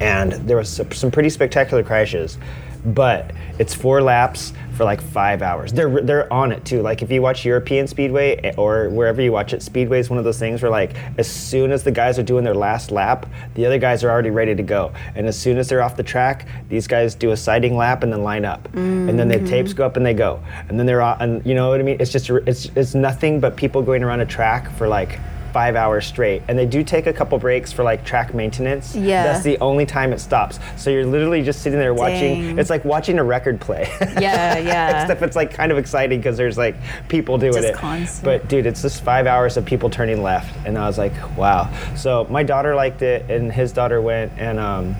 and 0.00 0.32
there 0.32 0.56
was 0.56 0.68
some 0.68 0.90
some 0.92 1.10
pretty 1.10 1.30
spectacular 1.30 1.82
crashes 1.82 2.36
but 2.84 3.30
it's 3.58 3.72
four 3.74 4.02
laps 4.02 4.52
for 4.74 4.84
like 4.84 5.00
five 5.00 5.42
hours. 5.42 5.72
They're 5.72 6.00
they're 6.00 6.32
on 6.32 6.52
it 6.52 6.64
too. 6.64 6.82
Like 6.82 7.02
if 7.02 7.10
you 7.10 7.22
watch 7.22 7.44
european 7.44 7.86
speedway 7.86 8.36
eh, 8.36 8.52
or 8.56 8.88
wherever 8.90 9.20
you 9.22 9.32
watch 9.32 9.52
it 9.52 9.62
speedway 9.62 9.98
is 10.00 10.10
one 10.10 10.18
of 10.18 10.24
those 10.24 10.38
things 10.38 10.62
where 10.62 10.70
like 10.70 10.94
as 11.18 11.30
soon 11.30 11.72
as 11.72 11.82
the 11.82 11.90
guys 11.90 12.18
are 12.18 12.22
doing 12.22 12.44
their 12.44 12.54
last 12.54 12.90
lap 12.90 13.26
the 13.54 13.64
other 13.66 13.78
guys 13.78 14.04
are 14.04 14.10
already 14.10 14.30
ready 14.30 14.54
to 14.54 14.62
go. 14.62 14.92
And 15.14 15.26
as 15.26 15.38
soon 15.38 15.58
as 15.58 15.68
they're 15.68 15.82
off 15.82 15.96
the 15.96 16.02
track 16.02 16.46
these 16.68 16.86
guys 16.86 17.14
do 17.14 17.30
a 17.30 17.36
sighting 17.36 17.76
lap 17.76 18.02
and 18.02 18.12
then 18.12 18.22
line 18.22 18.44
up. 18.44 18.68
And 18.74 19.18
then 19.18 19.28
the 19.28 19.38
tapes 19.46 19.72
go 19.72 19.86
up 19.86 19.96
and 19.96 20.04
they 20.04 20.14
go. 20.14 20.42
And 20.68 20.78
then 20.78 20.86
they're 20.86 21.02
on 21.02 21.20
and 21.20 21.46
you 21.46 21.54
know 21.54 21.68
what 21.70 21.80
i 21.80 21.82
mean? 21.82 21.98
It's 22.00 22.12
just 22.12 22.30
it's 22.30 22.66
it's 22.76 22.94
nothing 22.94 23.40
but 23.40 23.56
people 23.56 23.82
going 23.82 24.02
around 24.02 24.20
a 24.20 24.26
track 24.26 24.70
for 24.76 24.88
like 24.88 25.18
five 25.54 25.76
hours 25.76 26.04
straight 26.04 26.42
and 26.48 26.58
they 26.58 26.66
do 26.66 26.82
take 26.82 27.06
a 27.06 27.12
couple 27.12 27.38
breaks 27.38 27.72
for 27.72 27.84
like 27.84 28.04
track 28.04 28.34
maintenance 28.34 28.96
Yeah. 28.96 29.22
that's 29.22 29.44
the 29.44 29.56
only 29.60 29.86
time 29.86 30.12
it 30.12 30.18
stops. 30.18 30.58
So 30.76 30.90
you're 30.90 31.06
literally 31.06 31.44
just 31.44 31.62
sitting 31.62 31.78
there 31.78 31.94
watching. 31.94 32.42
Dang. 32.42 32.58
It's 32.58 32.70
like 32.70 32.84
watching 32.84 33.20
a 33.20 33.24
record 33.24 33.60
play. 33.60 33.88
Yeah, 34.20 34.58
yeah. 34.58 35.02
Except 35.02 35.22
it's 35.22 35.36
like 35.36 35.52
kind 35.54 35.70
of 35.70 35.78
exciting 35.78 36.18
because 36.18 36.36
there's 36.36 36.58
like 36.58 36.74
people 37.08 37.38
doing 37.38 37.52
Just 37.52 37.68
it. 37.68 37.74
constant. 37.76 38.24
But 38.24 38.48
dude, 38.48 38.66
it's 38.66 38.82
just 38.82 39.04
five 39.04 39.28
hours 39.28 39.56
of 39.56 39.64
people 39.64 39.88
turning 39.90 40.22
left, 40.24 40.52
and 40.66 40.76
I 40.76 40.86
was 40.88 40.98
like, 40.98 41.12
wow. 41.36 41.70
So 41.94 42.26
my 42.30 42.42
daughter 42.42 42.74
liked 42.74 43.02
it, 43.02 43.30
and 43.30 43.52
his 43.52 43.72
daughter 43.72 44.00
went, 44.02 44.32
and 44.38 44.58
um, 44.58 44.94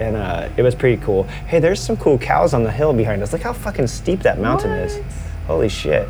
and 0.00 0.16
uh, 0.16 0.48
it 0.56 0.62
was 0.62 0.74
pretty 0.74 1.02
cool. 1.02 1.24
Hey, 1.46 1.58
there's 1.58 1.80
some 1.80 1.96
cool 1.96 2.16
cows 2.18 2.54
on 2.54 2.62
the 2.64 2.70
hill 2.72 2.92
behind 2.94 3.22
us. 3.22 3.32
Look 3.32 3.42
how 3.42 3.52
fucking 3.52 3.86
steep 3.88 4.20
that 4.20 4.38
mountain 4.40 4.70
is. 4.72 4.98
Holy 5.46 5.68
shit. 5.68 6.08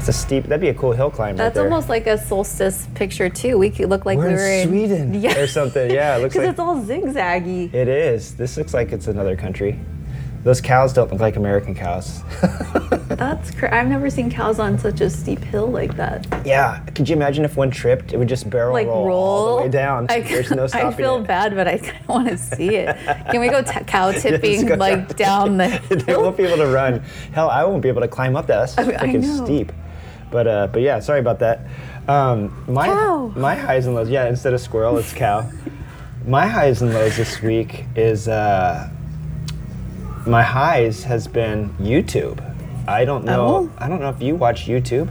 That's 0.00 0.08
a 0.08 0.12
steep. 0.14 0.44
That'd 0.44 0.62
be 0.62 0.68
a 0.70 0.74
cool 0.74 0.92
hill 0.92 1.10
climb. 1.10 1.36
That's 1.36 1.56
there. 1.56 1.64
almost 1.64 1.90
like 1.90 2.06
a 2.06 2.16
solstice 2.16 2.88
picture 2.94 3.28
too. 3.28 3.58
We 3.58 3.68
could 3.68 3.90
look 3.90 4.06
like 4.06 4.16
We're 4.16 4.28
we 4.28 4.32
in 4.32 4.36
were 4.38 4.48
in 4.48 4.68
Sweden 4.68 5.14
yeah. 5.20 5.38
or 5.38 5.46
something. 5.46 5.90
Yeah, 5.90 6.16
it 6.16 6.20
looks 6.22 6.32
Because 6.36 6.46
like 6.46 6.50
it's 6.52 6.58
all 6.58 6.82
zigzaggy. 6.82 7.74
It 7.74 7.86
is. 7.86 8.34
This 8.34 8.56
looks 8.56 8.72
like 8.72 8.92
it's 8.92 9.08
another 9.08 9.36
country. 9.36 9.78
Those 10.42 10.62
cows 10.62 10.94
don't 10.94 11.12
look 11.12 11.20
like 11.20 11.36
American 11.36 11.74
cows. 11.74 12.22
That's 13.08 13.50
cra- 13.50 13.78
I've 13.78 13.88
never 13.88 14.08
seen 14.08 14.30
cows 14.30 14.58
on 14.58 14.78
such 14.78 15.02
a 15.02 15.10
steep 15.10 15.40
hill 15.44 15.66
like 15.66 15.94
that. 15.98 16.26
yeah. 16.46 16.78
Could 16.94 17.06
you 17.10 17.14
imagine 17.14 17.44
if 17.44 17.58
one 17.58 17.70
tripped, 17.70 18.14
it 18.14 18.16
would 18.16 18.26
just 18.28 18.48
barrel 18.48 18.72
Like 18.72 18.86
roll, 18.86 19.06
roll, 19.06 19.22
all 19.22 19.56
the 19.58 19.62
way 19.64 19.68
down. 19.68 20.06
I, 20.08 20.22
There's 20.22 20.50
no 20.50 20.66
stopping 20.66 20.86
I 20.86 20.92
feel 20.92 21.16
it. 21.16 21.26
bad, 21.26 21.54
but 21.54 21.68
I 21.68 21.76
kind 21.76 22.00
of 22.00 22.08
want 22.08 22.28
to 22.28 22.38
see 22.38 22.76
it. 22.76 22.96
Can 23.30 23.38
we 23.42 23.50
go 23.50 23.60
t- 23.60 23.80
cow 23.86 24.12
tipping 24.12 24.64
go 24.64 24.76
like 24.76 25.14
down 25.14 25.58
the 25.58 25.68
hill? 25.68 25.98
they 25.98 26.16
won't 26.16 26.38
be 26.38 26.44
able 26.44 26.56
to 26.56 26.68
run. 26.72 27.00
Hell, 27.32 27.50
I 27.50 27.62
won't 27.64 27.82
be 27.82 27.90
able 27.90 28.00
to 28.00 28.08
climb 28.08 28.34
up 28.34 28.46
that. 28.46 28.70
That's 28.74 28.78
I- 28.78 28.92
freaking 29.08 29.44
steep. 29.44 29.72
But 30.30 30.46
uh, 30.46 30.66
but 30.68 30.82
yeah, 30.82 31.00
sorry 31.00 31.20
about 31.20 31.38
that. 31.40 31.66
Um, 32.08 32.64
my 32.68 32.86
Cow. 32.86 33.32
my 33.36 33.54
highs 33.54 33.86
and 33.86 33.94
lows. 33.94 34.08
Yeah, 34.08 34.28
instead 34.28 34.52
of 34.54 34.60
squirrel, 34.60 34.98
it's 34.98 35.12
cow. 35.12 35.48
my 36.26 36.46
highs 36.46 36.82
and 36.82 36.92
lows 36.92 37.16
this 37.16 37.40
week 37.42 37.84
is 37.96 38.28
uh, 38.28 38.88
my 40.26 40.42
highs 40.42 41.02
has 41.04 41.26
been 41.26 41.70
YouTube. 41.78 42.38
I 42.88 43.04
don't 43.04 43.24
know. 43.24 43.70
Oh. 43.70 43.72
I 43.78 43.88
don't 43.88 44.00
know 44.00 44.08
if 44.10 44.20
you 44.22 44.34
watch 44.36 44.66
YouTube. 44.66 45.08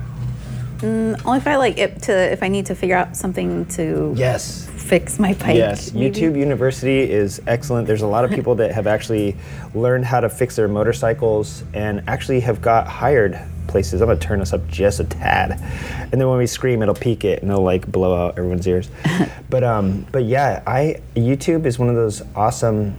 Only 0.82 1.38
if 1.38 1.46
I 1.48 1.58
like 1.58 1.78
it 1.78 2.02
to 2.04 2.14
if 2.32 2.42
I 2.42 2.48
need 2.48 2.66
to 2.68 2.76
figure 2.76 2.96
out 2.96 3.16
something 3.18 3.66
to 3.78 4.14
Yes. 4.16 4.66
fix 4.78 5.20
my 5.20 5.34
bike. 5.34 5.58
Yes, 5.58 5.92
maybe. 5.94 6.18
YouTube 6.20 6.38
University 6.38 7.02
is 7.02 7.42
excellent. 7.48 7.86
There's 7.86 8.02
a 8.02 8.08
lot 8.08 8.24
of 8.24 8.32
people 8.32 8.56
that 8.56 8.72
have 8.72 8.88
actually 8.88 9.36
learned 9.76 10.06
how 10.06 10.22
to 10.22 10.30
fix 10.30 10.56
their 10.56 10.70
motorcycles 10.70 11.64
and 11.74 12.02
actually 12.08 12.40
have 12.42 12.62
got 12.62 12.88
hired 12.88 13.38
places. 13.70 14.02
I'm 14.02 14.08
gonna 14.08 14.20
turn 14.20 14.40
this 14.40 14.52
up 14.52 14.68
just 14.68 15.00
a 15.00 15.04
tad, 15.06 15.52
and 15.52 16.12
then 16.12 16.28
when 16.28 16.38
we 16.38 16.48
scream, 16.48 16.82
it'll 16.82 16.94
peak 16.96 17.24
it 17.24 17.42
and 17.42 17.52
it'll 17.52 17.64
like 17.64 17.90
blow 17.90 18.16
out 18.16 18.38
everyone's 18.38 18.68
ears. 18.68 18.90
but 19.50 19.64
um, 19.64 20.06
but 20.12 20.26
yeah, 20.26 20.62
I 20.68 21.02
YouTube 21.16 21.66
is 21.66 21.80
one 21.80 21.90
of 21.90 21.96
those 21.96 22.22
awesome 22.36 22.96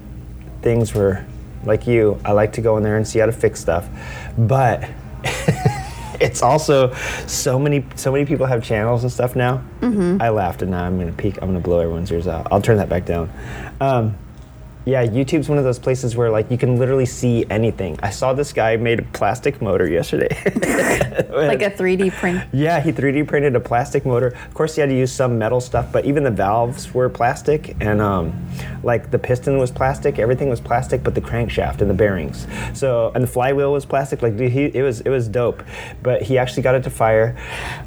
things 0.62 0.94
where, 0.94 1.26
like 1.64 1.86
you, 1.86 2.18
I 2.24 2.32
like 2.32 2.52
to 2.54 2.60
go 2.60 2.76
in 2.76 2.82
there 2.82 2.96
and 2.96 3.06
see 3.06 3.18
how 3.18 3.26
to 3.26 3.32
fix 3.32 3.60
stuff, 3.60 3.88
but. 4.38 4.88
it's 6.20 6.42
also 6.42 6.94
so 7.26 7.58
many 7.58 7.84
so 7.94 8.12
many 8.12 8.24
people 8.24 8.46
have 8.46 8.62
channels 8.62 9.02
and 9.02 9.12
stuff 9.12 9.34
now. 9.34 9.62
I 10.20 10.28
laughed 10.28 10.62
and 10.62 10.70
now 10.70 10.84
I'm 10.84 10.98
gonna 10.98 11.12
peek. 11.12 11.36
I'm 11.40 11.48
gonna 11.48 11.60
blow 11.60 11.80
everyone's 11.80 12.12
ears 12.12 12.28
out. 12.28 12.46
I'll 12.52 12.62
turn 12.62 12.76
that 12.76 12.88
back 12.88 13.06
down. 13.06 13.30
Um, 13.80 14.16
yeah, 14.86 15.06
YouTube's 15.06 15.48
one 15.48 15.58
of 15.58 15.64
those 15.64 15.78
places 15.78 16.16
where 16.16 16.30
like 16.30 16.50
you 16.50 16.56
can 16.56 16.78
literally 16.78 17.06
see 17.06 17.44
anything. 17.50 17.98
I 18.02 18.10
saw 18.10 18.32
this 18.32 18.52
guy 18.52 18.76
made 18.76 18.98
a 18.98 19.02
plastic 19.02 19.60
motor 19.60 19.88
yesterday. 19.88 20.28
like 21.30 21.62
a 21.62 21.70
3D 21.70 22.12
print. 22.12 22.42
Yeah, 22.52 22.80
he 22.80 22.90
3D 22.90 23.28
printed 23.28 23.54
a 23.56 23.60
plastic 23.60 24.06
motor. 24.06 24.28
Of 24.28 24.54
course, 24.54 24.74
he 24.74 24.80
had 24.80 24.88
to 24.88 24.96
use 24.96 25.12
some 25.12 25.38
metal 25.38 25.60
stuff, 25.60 25.92
but 25.92 26.06
even 26.06 26.24
the 26.24 26.30
valves 26.30 26.94
were 26.94 27.08
plastic, 27.08 27.76
and 27.80 28.00
um, 28.00 28.32
like 28.82 29.10
the 29.10 29.18
piston 29.18 29.58
was 29.58 29.70
plastic. 29.70 30.18
Everything 30.18 30.48
was 30.48 30.60
plastic, 30.60 31.02
but 31.02 31.14
the 31.14 31.20
crankshaft 31.20 31.80
and 31.82 31.90
the 31.90 31.94
bearings. 31.94 32.46
So, 32.72 33.12
and 33.14 33.22
the 33.22 33.28
flywheel 33.28 33.72
was 33.72 33.84
plastic. 33.84 34.22
Like 34.22 34.36
dude, 34.36 34.50
he, 34.50 34.64
it 34.64 34.82
was 34.82 35.02
it 35.02 35.10
was 35.10 35.28
dope. 35.28 35.62
But 36.02 36.22
he 36.22 36.38
actually 36.38 36.62
got 36.62 36.74
it 36.74 36.82
to 36.84 36.90
fire. 36.90 37.36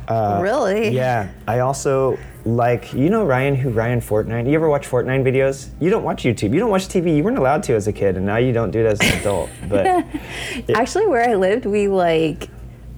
Uh, 0.08 0.40
Really? 0.42 0.90
Yeah. 0.90 1.30
I 1.48 1.60
also 1.60 2.18
like 2.46 2.92
you 2.94 3.10
know 3.10 3.26
Ryan 3.26 3.56
who 3.56 3.70
Ryan 3.70 4.02
Fortnite. 4.02 4.48
You 4.50 4.56
ever 4.56 4.70
watch 4.70 4.88
Fortnite 4.90 5.24
videos? 5.24 5.70
You 5.80 5.90
don't 5.90 6.04
watch 6.04 6.24
YouTube. 6.24 6.54
You 6.54 6.60
don't 6.60 6.70
watch 6.70 6.88
TV. 6.88 7.16
You 7.16 7.24
weren't 7.24 7.38
allowed 7.38 7.64
to 7.64 7.74
as 7.76 7.88
a 7.88 7.94
kid, 7.94 8.18
and 8.18 8.26
now 8.26 8.38
you 8.38 8.52
don't 8.52 8.72
do 8.72 8.80
it 8.80 8.86
as 8.86 9.00
an 9.02 9.20
adult. 9.20 9.50
But 9.70 10.06
Actually, 10.76 11.08
where 11.08 11.28
I 11.30 11.36
lived, 11.36 11.66
we 11.66 11.88
like, 11.88 12.50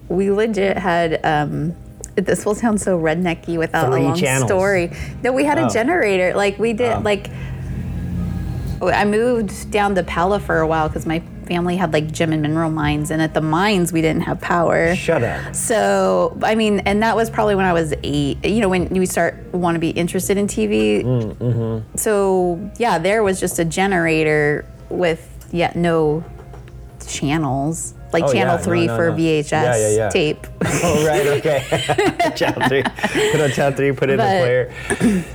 we 0.09 0.31
legit 0.31 0.77
had. 0.77 1.23
um 1.25 1.75
this 2.15 2.45
will 2.45 2.55
sound 2.55 2.79
so 2.79 2.97
rednecky 2.97 3.57
without 3.57 3.91
a 3.91 3.97
long 3.97 4.15
channels. 4.15 4.47
story. 4.49 4.89
No, 5.21 5.33
we 5.33 5.43
had 5.43 5.59
Oh. 5.59 5.65
a 5.67 5.69
generator. 5.69 6.33
Like 6.33 6.57
we 6.57 6.71
did. 6.71 7.03
Like 7.03 7.29
I 8.81 9.03
moved 9.05 9.69
down 9.71 9.95
to 9.95 10.03
Pala 10.03 10.39
for 10.39 10.59
a 10.59 10.67
while 10.67 10.87
because 10.87 11.05
my 11.05 11.19
family 11.45 11.75
had 11.77 11.93
like 11.93 12.11
gem 12.11 12.33
and 12.33 12.41
mineral 12.41 12.69
mines, 12.71 13.11
and 13.11 13.21
at 13.21 13.33
the 13.33 13.41
mines 13.41 13.91
we 13.93 14.01
didn't 14.01 14.21
have 14.23 14.41
power. 14.41 14.95
shut 14.95 15.23
up. 15.23 15.55
So 15.55 16.37
I 16.43 16.55
mean, 16.55 16.79
and 16.81 17.01
that 17.03 17.15
was 17.15 17.29
probably 17.29 17.55
when 17.55 17.65
I 17.65 17.73
was 17.73 17.93
eight. 18.03 18.43
You 18.45 18.61
know, 18.61 18.69
when 18.69 18.93
you 18.93 19.05
start 19.05 19.35
want 19.53 19.75
to 19.75 19.79
be 19.79 19.89
interested 19.91 20.37
in 20.37 20.47
TV. 20.47 21.03
Mm-hmm. 21.03 21.97
So 21.97 22.71
yeah, 22.77 22.97
there 22.97 23.23
was 23.23 23.39
just 23.39 23.59
a 23.59 23.65
generator 23.65 24.65
with 24.89 25.47
yet 25.51 25.75
no 25.75 26.23
channels. 27.07 27.93
like 28.13 28.23
Oh, 28.23 28.31
channel 28.33 28.55
yeah, 28.55 28.61
three 28.61 28.87
no, 28.87 28.95
for 28.95 29.11
no. 29.11 29.17
VHS 29.17 29.51
Yeah, 29.51 29.77
yeah, 29.77 29.89
yeah. 29.97 30.09
tape. 30.09 30.47
Oh 30.83 31.05
right, 31.05 31.27
okay. 31.27 32.31
channel 32.35 32.67
three. 32.67 32.83
Put 33.31 33.41
on 33.41 33.49
channel 33.51 33.75
three. 33.77 33.91
Put 33.91 34.09
it 34.09 34.13
in 34.13 34.17
the 34.19 34.23
But- 34.23 34.99
player. 34.99 35.23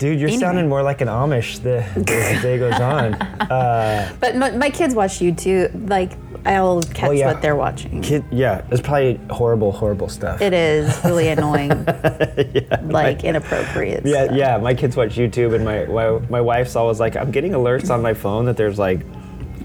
Dude, 0.00 0.18
you're 0.18 0.28
Anyway. 0.28 0.40
sounding 0.40 0.68
more 0.68 0.82
like 0.82 1.00
an 1.02 1.08
Amish 1.08 1.62
the, 1.62 1.84
the 1.94 2.04
day 2.42 2.58
goes 2.58 2.80
on. 2.80 3.14
Uh, 3.50 4.10
But 4.20 4.34
my, 4.36 4.50
my 4.52 4.70
kids 4.70 4.94
watch 4.94 5.18
YouTube. 5.18 5.88
Like 5.90 6.12
I'll 6.46 6.82
catch 6.94 7.16
yeah. 7.16 7.26
what 7.26 7.42
they're 7.42 7.56
watching. 7.56 8.00
kid, 8.00 8.24
yeah, 8.30 8.62
it's 8.70 8.80
probably 8.80 9.20
horrible, 9.30 9.72
horrible 9.72 10.08
stuff. 10.08 10.40
It 10.40 10.52
is 10.54 10.98
really 11.04 11.28
annoying, 11.28 11.84
like 12.84 13.24
inappropriate. 13.24 14.06
Yeah, 14.06 14.24
stuff. 14.24 14.36
yeah. 14.36 14.56
My 14.58 14.72
kids 14.74 14.96
watch 14.96 15.16
YouTube, 15.16 15.54
and 15.54 15.64
my, 15.64 15.84
my 15.86 16.18
my 16.30 16.40
wife's 16.40 16.76
always 16.76 16.98
like, 17.00 17.14
I'm 17.16 17.30
getting 17.30 17.52
alerts 17.52 17.90
on 17.90 18.00
my 18.02 18.14
phone 18.14 18.46
that 18.46 18.56
there's 18.56 18.78
like 18.78 19.00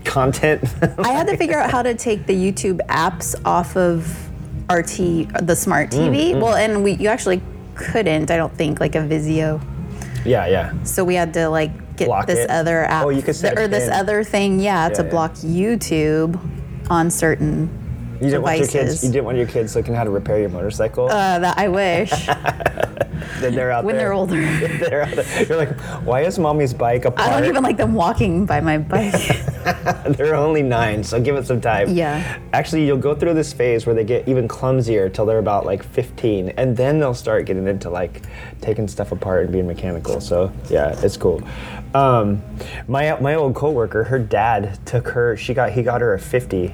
content. 0.04 0.63
I 1.00 1.12
had 1.13 1.28
to 1.28 1.38
figure 1.38 1.58
out 1.60 1.71
how 1.71 1.82
to 1.84 1.93
take 1.95 2.26
the 2.26 2.34
YouTube 2.36 2.80
apps 2.88 3.36
off 3.45 3.78
of 3.78 4.06
RT, 4.69 5.45
the 5.48 5.56
smart 5.56 5.91
Mm, 5.91 5.98
TV. 6.10 6.41
Well, 6.41 6.56
and 6.56 6.84
we 6.84 6.93
you 6.93 7.08
actually 7.08 7.41
couldn't. 7.76 8.32
I 8.32 8.38
don't 8.38 8.54
think 8.58 8.80
like 8.80 8.95
a 8.95 9.00
Vizio. 9.00 9.62
Yeah, 10.25 10.47
yeah. 10.47 10.73
So 10.83 11.03
we 11.03 11.15
had 11.15 11.33
to 11.35 11.47
like 11.49 11.71
get 11.95 12.07
Block 12.07 12.27
this 12.27 12.39
it? 12.39 12.49
other 12.49 12.83
app 12.85 13.05
Oh, 13.05 13.09
you 13.09 13.21
could 13.21 13.35
set 13.35 13.57
or 13.57 13.67
this 13.67 13.88
in. 13.88 13.93
other 13.93 14.23
thing, 14.23 14.59
yeah, 14.59 14.89
to 14.89 15.03
yeah. 15.03 15.09
block 15.09 15.33
YouTube 15.35 16.38
on 16.89 17.09
certain 17.09 17.69
You 18.21 18.29
didn't 18.29 18.41
want 18.43 18.57
your 18.57 18.67
kids. 18.67 18.73
devices. 18.73 19.03
You 19.03 19.11
didn't 19.11 19.25
want 19.25 19.38
your 19.38 19.47
kids 19.47 19.75
looking 19.75 19.93
how 19.93 20.03
to 20.03 20.09
repair 20.09 20.39
your 20.39 20.49
motorcycle. 20.49 21.05
uh, 21.09 21.39
that 21.39 21.57
I 21.57 21.67
wish 21.69 22.11
then 23.39 23.55
they're 23.55 23.71
out 23.71 23.81
there. 23.81 23.85
when 23.85 23.95
there. 23.95 24.05
they're 24.05 24.13
older. 24.13 24.35
they're 24.89 25.03
out 25.03 25.15
there. 25.15 25.45
You're 25.45 25.57
like, 25.57 25.79
why 26.05 26.21
is 26.21 26.38
mommy's 26.38 26.73
bike 26.73 27.05
apart? 27.05 27.29
I 27.29 27.39
don't 27.39 27.49
even 27.49 27.63
like 27.63 27.77
them 27.77 27.93
walking 27.93 28.45
by 28.45 28.59
my 28.61 28.77
bike. 28.77 29.13
they're 30.10 30.36
only 30.36 30.62
nine, 30.62 31.04
so 31.04 31.19
give 31.21 31.36
it 31.36 31.45
some 31.47 31.60
time. 31.62 31.95
Yeah. 31.95 32.39
Actually, 32.54 32.86
you'll 32.86 32.97
go 32.97 33.15
through 33.15 33.34
this 33.34 33.51
phase 33.54 33.86
where 33.86 33.95
they 33.95 34.04
get 34.04 34.28
even 34.28 34.47
clumsier 34.47 35.10
till 35.10 35.25
they're 35.25 35.39
about 35.39 35.65
like 35.65 35.84
15, 35.84 36.49
and 36.49 36.75
then 36.78 36.99
they'll 36.99 37.13
start 37.13 37.45
getting 37.45 37.67
into 37.67 37.89
like 37.89 38.21
taking 38.62 38.88
stuff 38.88 39.12
apart 39.12 39.43
and 39.43 39.51
being 39.51 39.67
mechanical. 39.67 40.21
So 40.21 40.51
yeah, 40.69 40.97
it's 41.01 41.17
cool. 41.17 41.41
Um, 41.93 42.41
my 42.88 43.19
my 43.19 43.36
old 43.36 43.56
coworker, 43.56 44.04
her 44.06 44.19
dad 44.19 44.80
took 44.86 45.08
her. 45.10 45.36
She 45.38 45.54
got 45.54 45.71
he 45.71 45.82
got 45.84 46.01
her 46.01 46.13
a 46.13 46.19
50 46.19 46.73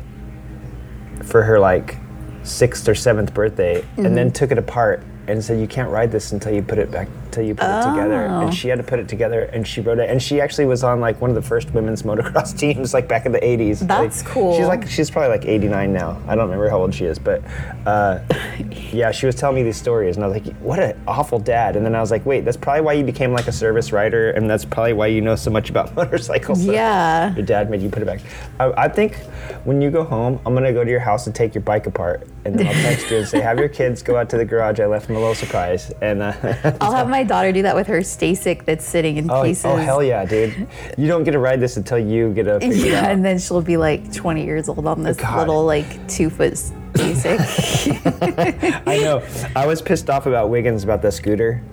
for 1.23 1.43
her 1.43 1.59
like 1.59 1.97
sixth 2.43 2.89
or 2.89 2.95
seventh 2.95 3.33
birthday, 3.33 3.81
and 3.97 4.05
Mm-hmm. 4.07 4.15
then 4.15 4.31
took 4.31 4.51
it 4.51 4.57
apart 4.57 5.03
and 5.27 5.43
said, 5.43 5.59
"You 5.59 5.67
can't 5.67 5.89
ride 5.89 6.11
this 6.11 6.31
until 6.31 6.53
you 6.53 6.61
put 6.63 6.79
it 6.79 6.89
back, 6.91 7.07
until 7.31 7.43
you 7.45 7.55
put 7.55 7.65
it 7.65 7.89
together." 7.91 8.27
Oh. 8.29 8.41
And 8.41 8.53
she 8.53 8.67
had 8.67 8.77
to 8.77 8.83
put 8.83 8.99
it 8.99 9.07
together, 9.07 9.41
and 9.53 9.65
she 9.67 9.81
wrote 9.81 9.99
it. 9.99 10.09
And 10.09 10.21
she 10.21 10.41
actually 10.41 10.65
was 10.65 10.83
on 10.83 10.99
like 10.99 11.19
one 11.21 11.29
of 11.29 11.35
the 11.35 11.41
first 11.41 11.71
women's 11.73 12.03
motocross 12.09 12.57
teams, 12.57 12.93
like 12.93 13.07
back 13.07 13.25
in 13.25 13.31
the 13.31 13.39
'80s. 13.39 13.79
That's 13.87 14.23
Like, 14.23 14.33
cool. 14.33 14.57
She's 14.57 14.67
like 14.67 14.87
she's 14.87 15.09
probably 15.09 15.29
like 15.29 15.45
89 15.45 15.93
now. 15.93 16.21
I 16.27 16.35
don't 16.35 16.45
remember 16.45 16.69
how 16.69 16.79
old 16.79 16.93
she 16.93 17.05
is, 17.05 17.17
but 17.19 17.41
uh, 17.85 18.19
yeah, 18.91 19.11
she 19.11 19.25
was 19.25 19.35
telling 19.35 19.55
me 19.55 19.63
these 19.63 19.77
stories, 19.77 20.15
and 20.17 20.23
I 20.25 20.27
was 20.27 20.41
like, 20.43 20.53
"What 20.57 20.79
an 20.79 20.99
awful 21.07 21.39
dad!" 21.39 21.75
And 21.75 21.85
then 21.85 21.95
I 21.95 22.01
was 22.01 22.11
like, 22.11 22.25
"Wait, 22.25 22.45
that's 22.45 22.57
probably 22.57 22.81
why 22.81 22.93
you 22.93 23.03
became 23.03 23.31
like 23.33 23.47
a 23.47 23.51
service 23.51 23.91
rider, 23.91 24.31
and 24.31 24.49
that's 24.49 24.65
probably 24.65 24.93
why 24.93 25.07
you 25.07 25.21
know 25.21 25.35
so 25.35 25.49
much 25.51 25.69
about 25.69 25.95
motorcycles." 26.01 26.63
Yeah. 26.63 27.33
your 27.35 27.45
dad 27.45 27.69
made 27.69 27.81
you 27.81 27.89
put 27.89 28.01
it 28.01 28.05
back. 28.05 28.19
I, 28.59 28.85
I 28.85 28.87
think 28.87 29.15
when 29.63 29.81
you 29.81 29.89
go 29.91 30.03
home, 30.03 30.39
I'm 30.45 30.53
gonna 30.53 30.73
go 30.73 30.83
to 30.83 30.89
your 30.89 30.99
house 30.99 31.25
and 31.27 31.35
take 31.35 31.53
your 31.55 31.61
bike 31.63 31.87
apart, 31.87 32.27
and 32.45 32.57
then 32.57 32.67
I'll 32.67 32.73
text 32.73 33.09
you 33.11 33.17
and 33.17 33.27
say, 33.27 33.39
"Have 33.41 33.57
your 33.59 33.69
kids 33.69 34.01
go 34.01 34.15
out 34.17 34.29
to 34.31 34.37
the 34.37 34.45
garage. 34.45 34.79
I 34.79 34.85
left 34.85 35.07
them 35.07 35.15
a 35.15 35.19
little 35.19 35.35
surprise." 35.35 35.91
And 36.01 36.21
uh, 36.21 36.33
I'll 36.81 36.93
have 36.93 37.09
my 37.09 37.20
daughter 37.23 37.51
do 37.51 37.61
that 37.63 37.75
with 37.75 37.87
her 37.87 37.99
Stacyc 37.99 38.65
that's 38.65 38.85
sitting 38.85 39.17
in 39.17 39.29
oh, 39.29 39.43
pieces. 39.43 39.65
oh 39.65 39.75
hell 39.75 40.03
yeah, 40.03 40.25
dude! 40.25 40.67
You 40.97 41.07
don't 41.07 41.23
get 41.23 41.31
to 41.31 41.39
ride 41.39 41.59
this 41.59 41.77
until 41.77 41.99
you 41.99 42.33
get 42.33 42.47
a 42.47 42.59
Yeah, 42.61 43.09
and 43.09 43.23
then 43.23 43.39
she'll 43.39 43.61
be 43.61 43.77
like 43.77 44.11
20 44.13 44.43
years 44.43 44.69
old 44.69 44.85
on 44.87 45.03
this 45.03 45.17
God. 45.17 45.39
little 45.39 45.65
like 45.65 46.07
two 46.07 46.29
foot 46.29 46.53
Stacyc. 46.93 48.81
I 48.87 48.97
know. 48.97 49.23
I 49.55 49.65
was 49.65 49.81
pissed 49.81 50.09
off 50.09 50.25
about 50.25 50.49
Wiggins 50.49 50.83
about 50.83 51.01
the 51.01 51.11
scooter, 51.11 51.63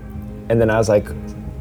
and 0.48 0.60
then 0.60 0.70
I 0.70 0.78
was 0.78 0.88
like, 0.88 1.06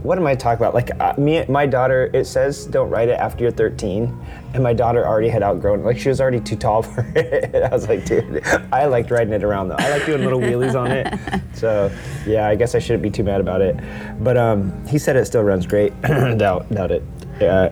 "What 0.04 0.18
am 0.18 0.28
I 0.28 0.36
talking 0.36 0.64
about?" 0.64 0.74
Like 0.74 0.92
uh, 1.00 1.14
me, 1.18 1.46
my 1.48 1.66
daughter. 1.66 2.10
It 2.14 2.26
says 2.26 2.66
don't 2.66 2.90
ride 2.90 3.10
it 3.10 3.20
after 3.20 3.44
you're 3.44 3.52
13, 3.52 4.08
and 4.54 4.64
my 4.64 4.74
daughter 4.74 5.06
already 5.06 5.30
had 5.30 5.44
outgrown. 5.44 5.82
it. 5.82 5.86
Like 5.86 5.98
she 5.98 6.10
was 6.10 6.20
already 6.22 6.40
too 6.40 6.56
tall 6.56 6.82
for 6.82 7.02
it. 7.16 7.56
I 7.56 7.70
was 7.70 7.88
like, 7.88 8.06
"Dude, 8.06 8.46
I 8.72 8.86
liked 8.86 9.12
riding 9.12 9.34
it 9.34 9.44
around 9.44 9.70
though. 9.70 9.76
I 9.78 9.90
like 9.90 10.06
doing 10.06 10.24
little 10.24 10.40
wheelies 10.40 10.76
on 10.80 10.92
it." 10.92 11.08
So 11.58 11.92
yeah, 12.28 12.48
I 12.48 12.54
guess 12.54 12.76
I 12.76 12.80
shouldn't 12.80 13.02
be 13.02 13.10
too 13.10 13.24
mad 13.24 13.42
about 13.42 13.62
it. 13.62 13.76
But 14.20 14.38
um, 14.38 14.86
he 14.86 15.00
said 15.00 15.16
it 15.16 15.26
still 15.26 15.42
runs 15.42 15.66
great. 15.66 15.92
doubt, 16.04 16.70
doubt 16.72 16.92
it. 16.92 17.04
Uh, 17.42 17.70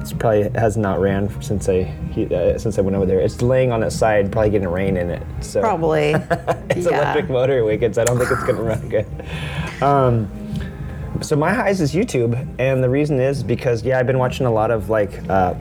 it's 0.00 0.14
probably 0.14 0.48
has 0.58 0.78
not 0.78 0.98
ran 0.98 1.28
since 1.42 1.68
I 1.68 1.82
he, 1.82 2.34
uh, 2.34 2.56
since 2.56 2.78
I 2.78 2.80
went 2.80 2.96
over 2.96 3.04
there. 3.04 3.20
It's 3.20 3.42
laying 3.42 3.70
on 3.70 3.82
its 3.82 3.94
side, 3.94 4.32
probably 4.32 4.48
getting 4.48 4.68
rain 4.68 4.96
in 4.96 5.10
it. 5.10 5.22
So 5.40 5.60
Probably. 5.60 6.12
it's 6.70 6.86
yeah. 6.86 7.02
electric 7.02 7.28
motor 7.28 7.62
wickets. 7.64 7.98
I 7.98 8.04
don't 8.04 8.16
think 8.16 8.30
it's 8.30 8.44
gonna 8.44 8.62
run 8.62 8.88
good. 8.88 9.06
Um, 9.82 10.30
so 11.20 11.36
my 11.36 11.52
highs 11.52 11.82
is 11.82 11.94
YouTube, 11.94 12.32
and 12.58 12.82
the 12.82 12.88
reason 12.88 13.20
is 13.20 13.42
because 13.42 13.82
yeah, 13.82 13.98
I've 13.98 14.06
been 14.06 14.18
watching 14.18 14.46
a 14.46 14.50
lot 14.50 14.70
of 14.70 14.88
like. 14.88 15.28
Uh, 15.28 15.54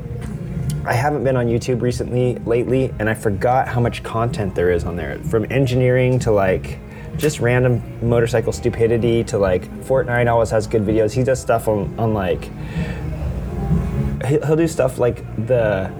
I 0.87 0.93
haven't 0.93 1.25
been 1.25 1.35
on 1.35 1.47
YouTube 1.47 1.81
recently, 1.81 2.35
lately, 2.45 2.93
and 2.97 3.09
I 3.09 3.13
forgot 3.13 3.67
how 3.67 3.81
much 3.81 4.03
content 4.03 4.55
there 4.55 4.71
is 4.71 4.85
on 4.85 4.95
there. 4.95 5.19
From 5.19 5.45
engineering 5.51 6.17
to 6.19 6.31
like 6.31 6.79
just 7.17 7.39
random 7.41 7.81
motorcycle 8.07 8.53
stupidity 8.53 9.23
to 9.25 9.37
like 9.37 9.69
FortNine 9.81 10.31
always 10.31 10.49
has 10.51 10.65
good 10.65 10.83
videos. 10.83 11.11
He 11.11 11.23
does 11.23 11.41
stuff 11.41 11.67
on, 11.67 11.93
on 11.99 12.13
like 12.13 12.45
he- 14.25 14.39
he'll 14.45 14.55
do 14.55 14.67
stuff 14.67 14.97
like 14.97 15.25
the 15.47 15.91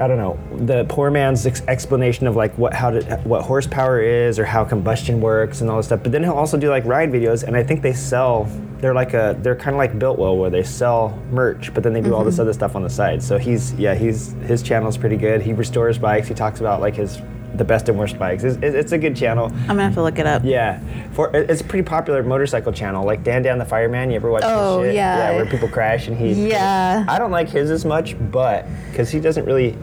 I 0.00 0.08
don't 0.08 0.18
know 0.18 0.38
the 0.66 0.84
poor 0.88 1.10
man's 1.10 1.46
ex- 1.46 1.62
explanation 1.68 2.26
of 2.26 2.36
like 2.36 2.56
what 2.58 2.74
how 2.74 2.90
to, 2.90 3.16
what 3.24 3.42
horsepower 3.42 4.00
is 4.00 4.38
or 4.38 4.44
how 4.44 4.64
combustion 4.64 5.20
works 5.20 5.60
and 5.62 5.70
all 5.70 5.78
this 5.78 5.86
stuff. 5.86 6.02
But 6.02 6.12
then 6.12 6.22
he'll 6.22 6.32
also 6.32 6.58
do 6.58 6.68
like 6.68 6.84
ride 6.84 7.10
videos, 7.10 7.44
and 7.44 7.56
I 7.56 7.62
think 7.62 7.80
they 7.80 7.94
sell. 7.94 8.46
They're 8.82 8.92
like 8.92 9.14
a 9.14 9.38
they're 9.40 9.54
kind 9.54 9.74
of 9.74 9.78
like 9.78 9.96
Biltwell 9.98 10.36
where 10.36 10.50
they 10.50 10.64
sell 10.64 11.16
merch, 11.30 11.72
but 11.72 11.84
then 11.84 11.92
they 11.92 12.00
do 12.00 12.14
all 12.14 12.24
this 12.24 12.34
mm-hmm. 12.34 12.42
other 12.42 12.52
stuff 12.52 12.74
on 12.74 12.82
the 12.82 12.90
side. 12.90 13.22
So 13.22 13.38
he's 13.38 13.72
yeah 13.74 13.94
he's 13.94 14.32
his 14.42 14.60
channel's 14.60 14.98
pretty 14.98 15.16
good. 15.16 15.40
He 15.40 15.52
restores 15.52 15.98
bikes. 15.98 16.26
He 16.26 16.34
talks 16.34 16.58
about 16.58 16.80
like 16.80 16.96
his 16.96 17.22
the 17.54 17.64
best 17.64 17.88
and 17.88 17.98
worst 17.98 18.18
bikes. 18.18 18.44
It's, 18.44 18.58
it's 18.60 18.92
a 18.92 18.98
good 18.98 19.14
channel. 19.16 19.46
I'm 19.46 19.66
gonna 19.68 19.84
have 19.84 19.94
to 19.94 20.02
look 20.02 20.18
it 20.18 20.26
up. 20.26 20.42
Yeah, 20.44 20.80
for 21.12 21.34
it's 21.34 21.60
a 21.60 21.64
pretty 21.64 21.84
popular 21.84 22.22
motorcycle 22.22 22.72
channel. 22.72 23.04
Like 23.04 23.22
Dan 23.22 23.42
Dan 23.42 23.58
the 23.58 23.64
Fireman. 23.64 24.10
You 24.10 24.16
ever 24.16 24.30
watch 24.30 24.42
Oh, 24.44 24.80
his 24.80 24.88
shit? 24.88 24.94
yeah. 24.96 25.30
Yeah, 25.30 25.36
where 25.36 25.46
people 25.46 25.68
crash 25.68 26.08
and 26.08 26.16
he. 26.16 26.48
Yeah. 26.48 27.04
I 27.08 27.18
don't 27.18 27.30
like 27.30 27.48
his 27.48 27.70
as 27.70 27.84
much, 27.84 28.16
but 28.32 28.66
because 28.90 29.10
he 29.10 29.20
doesn't 29.20 29.44
really, 29.44 29.76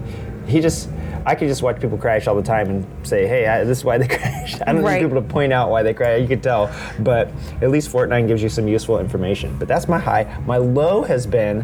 he 0.48 0.60
just. 0.60 0.90
I 1.30 1.36
could 1.36 1.48
just 1.48 1.62
watch 1.62 1.80
people 1.80 1.96
crash 2.00 2.26
all 2.26 2.36
the 2.36 2.42
time 2.42 2.70
and 2.72 3.08
say, 3.08 3.28
"Hey, 3.28 3.46
I, 3.46 3.64
this 3.64 3.78
is 3.78 3.86
why 3.86 4.00
they 4.00 4.08
crashed." 4.18 4.62
I 4.66 4.74
don't 4.74 4.82
Right. 4.82 5.00
need 5.00 5.08
people 5.08 5.22
to 5.22 5.28
point 5.28 5.54
out 5.54 5.70
why 5.70 5.84
they 5.84 5.94
crashed. 5.94 6.24
You 6.24 6.28
could 6.28 6.42
tell, 6.42 6.72
but 7.02 7.30
at 7.62 7.70
least 7.70 7.92
FortNine 7.92 8.28
gives 8.28 8.42
you 8.42 8.50
some 8.50 8.68
useful 8.68 8.98
information. 9.00 9.56
But 9.60 9.68
that's 9.68 9.88
my 9.88 10.00
high. 10.00 10.26
My 10.48 10.58
low 10.58 11.04
has 11.04 11.28
been, 11.28 11.64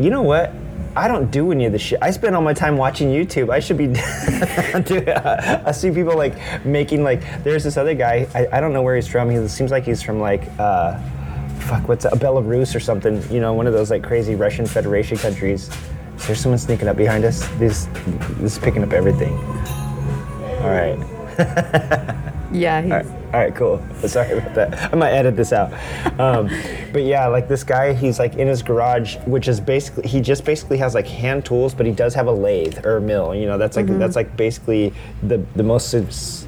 you 0.00 0.10
know 0.10 0.22
what? 0.22 0.52
I 0.96 1.06
don't 1.06 1.30
do 1.30 1.52
any 1.52 1.66
of 1.66 1.70
this 1.72 1.80
shit. 1.80 2.00
I 2.02 2.10
spend 2.10 2.34
all 2.34 2.42
my 2.42 2.52
time 2.52 2.76
watching 2.76 3.08
YouTube. 3.10 3.50
I 3.50 3.60
should 3.60 3.78
be. 3.78 3.86
Dude, 4.82 5.08
I 5.08 5.70
see 5.70 5.92
people 5.92 6.16
like 6.16 6.34
making 6.66 7.04
like. 7.04 7.22
There's 7.44 7.62
this 7.62 7.76
other 7.76 7.94
guy. 7.94 8.26
I, 8.34 8.48
I 8.54 8.60
don't 8.60 8.72
know 8.72 8.82
where 8.82 8.96
he's 8.96 9.06
from. 9.06 9.30
He 9.30 9.46
seems 9.46 9.70
like 9.70 9.84
he's 9.84 10.02
from 10.02 10.18
like. 10.18 10.42
Uh, 10.58 10.98
fuck, 11.60 11.86
what's 11.86 12.02
that? 12.02 12.14
Belarus 12.14 12.74
or 12.74 12.80
something? 12.80 13.22
You 13.30 13.38
know, 13.38 13.54
one 13.54 13.68
of 13.68 13.72
those 13.72 13.92
like 13.92 14.02
crazy 14.02 14.34
Russian 14.34 14.66
Federation 14.66 15.16
countries. 15.16 15.70
Is 16.20 16.26
there 16.26 16.36
someone 16.36 16.58
sneaking 16.58 16.86
up 16.88 16.96
behind 16.96 17.24
us? 17.24 17.46
This, 17.58 17.86
this 18.38 18.52
is 18.52 18.58
picking 18.58 18.82
up 18.84 18.92
everything. 18.92 19.32
All 20.62 20.70
right. 20.70 20.98
Yeah. 22.52 22.82
He's, 22.82 22.90
All 22.90 22.98
right, 22.98 23.19
all 23.32 23.38
right, 23.38 23.54
cool. 23.54 23.80
Sorry 24.08 24.38
about 24.38 24.54
that. 24.54 24.92
I 24.92 24.96
might 24.96 25.12
edit 25.12 25.36
this 25.36 25.52
out. 25.52 25.72
Um, 26.18 26.48
but 26.92 27.04
yeah, 27.04 27.28
like 27.28 27.46
this 27.46 27.62
guy, 27.62 27.92
he's 27.92 28.18
like 28.18 28.34
in 28.34 28.48
his 28.48 28.60
garage, 28.60 29.18
which 29.18 29.46
is 29.46 29.60
basically 29.60 30.08
he 30.08 30.20
just 30.20 30.44
basically 30.44 30.78
has 30.78 30.94
like 30.94 31.06
hand 31.06 31.44
tools, 31.44 31.72
but 31.72 31.86
he 31.86 31.92
does 31.92 32.12
have 32.14 32.26
a 32.26 32.32
lathe 32.32 32.84
or 32.84 32.96
a 32.96 33.00
mill. 33.00 33.32
You 33.32 33.46
know, 33.46 33.56
that's 33.56 33.76
like 33.76 33.86
that's 33.86 34.16
like 34.16 34.36
basically 34.36 34.92
the 35.22 35.38
the 35.54 35.62
most 35.62 35.90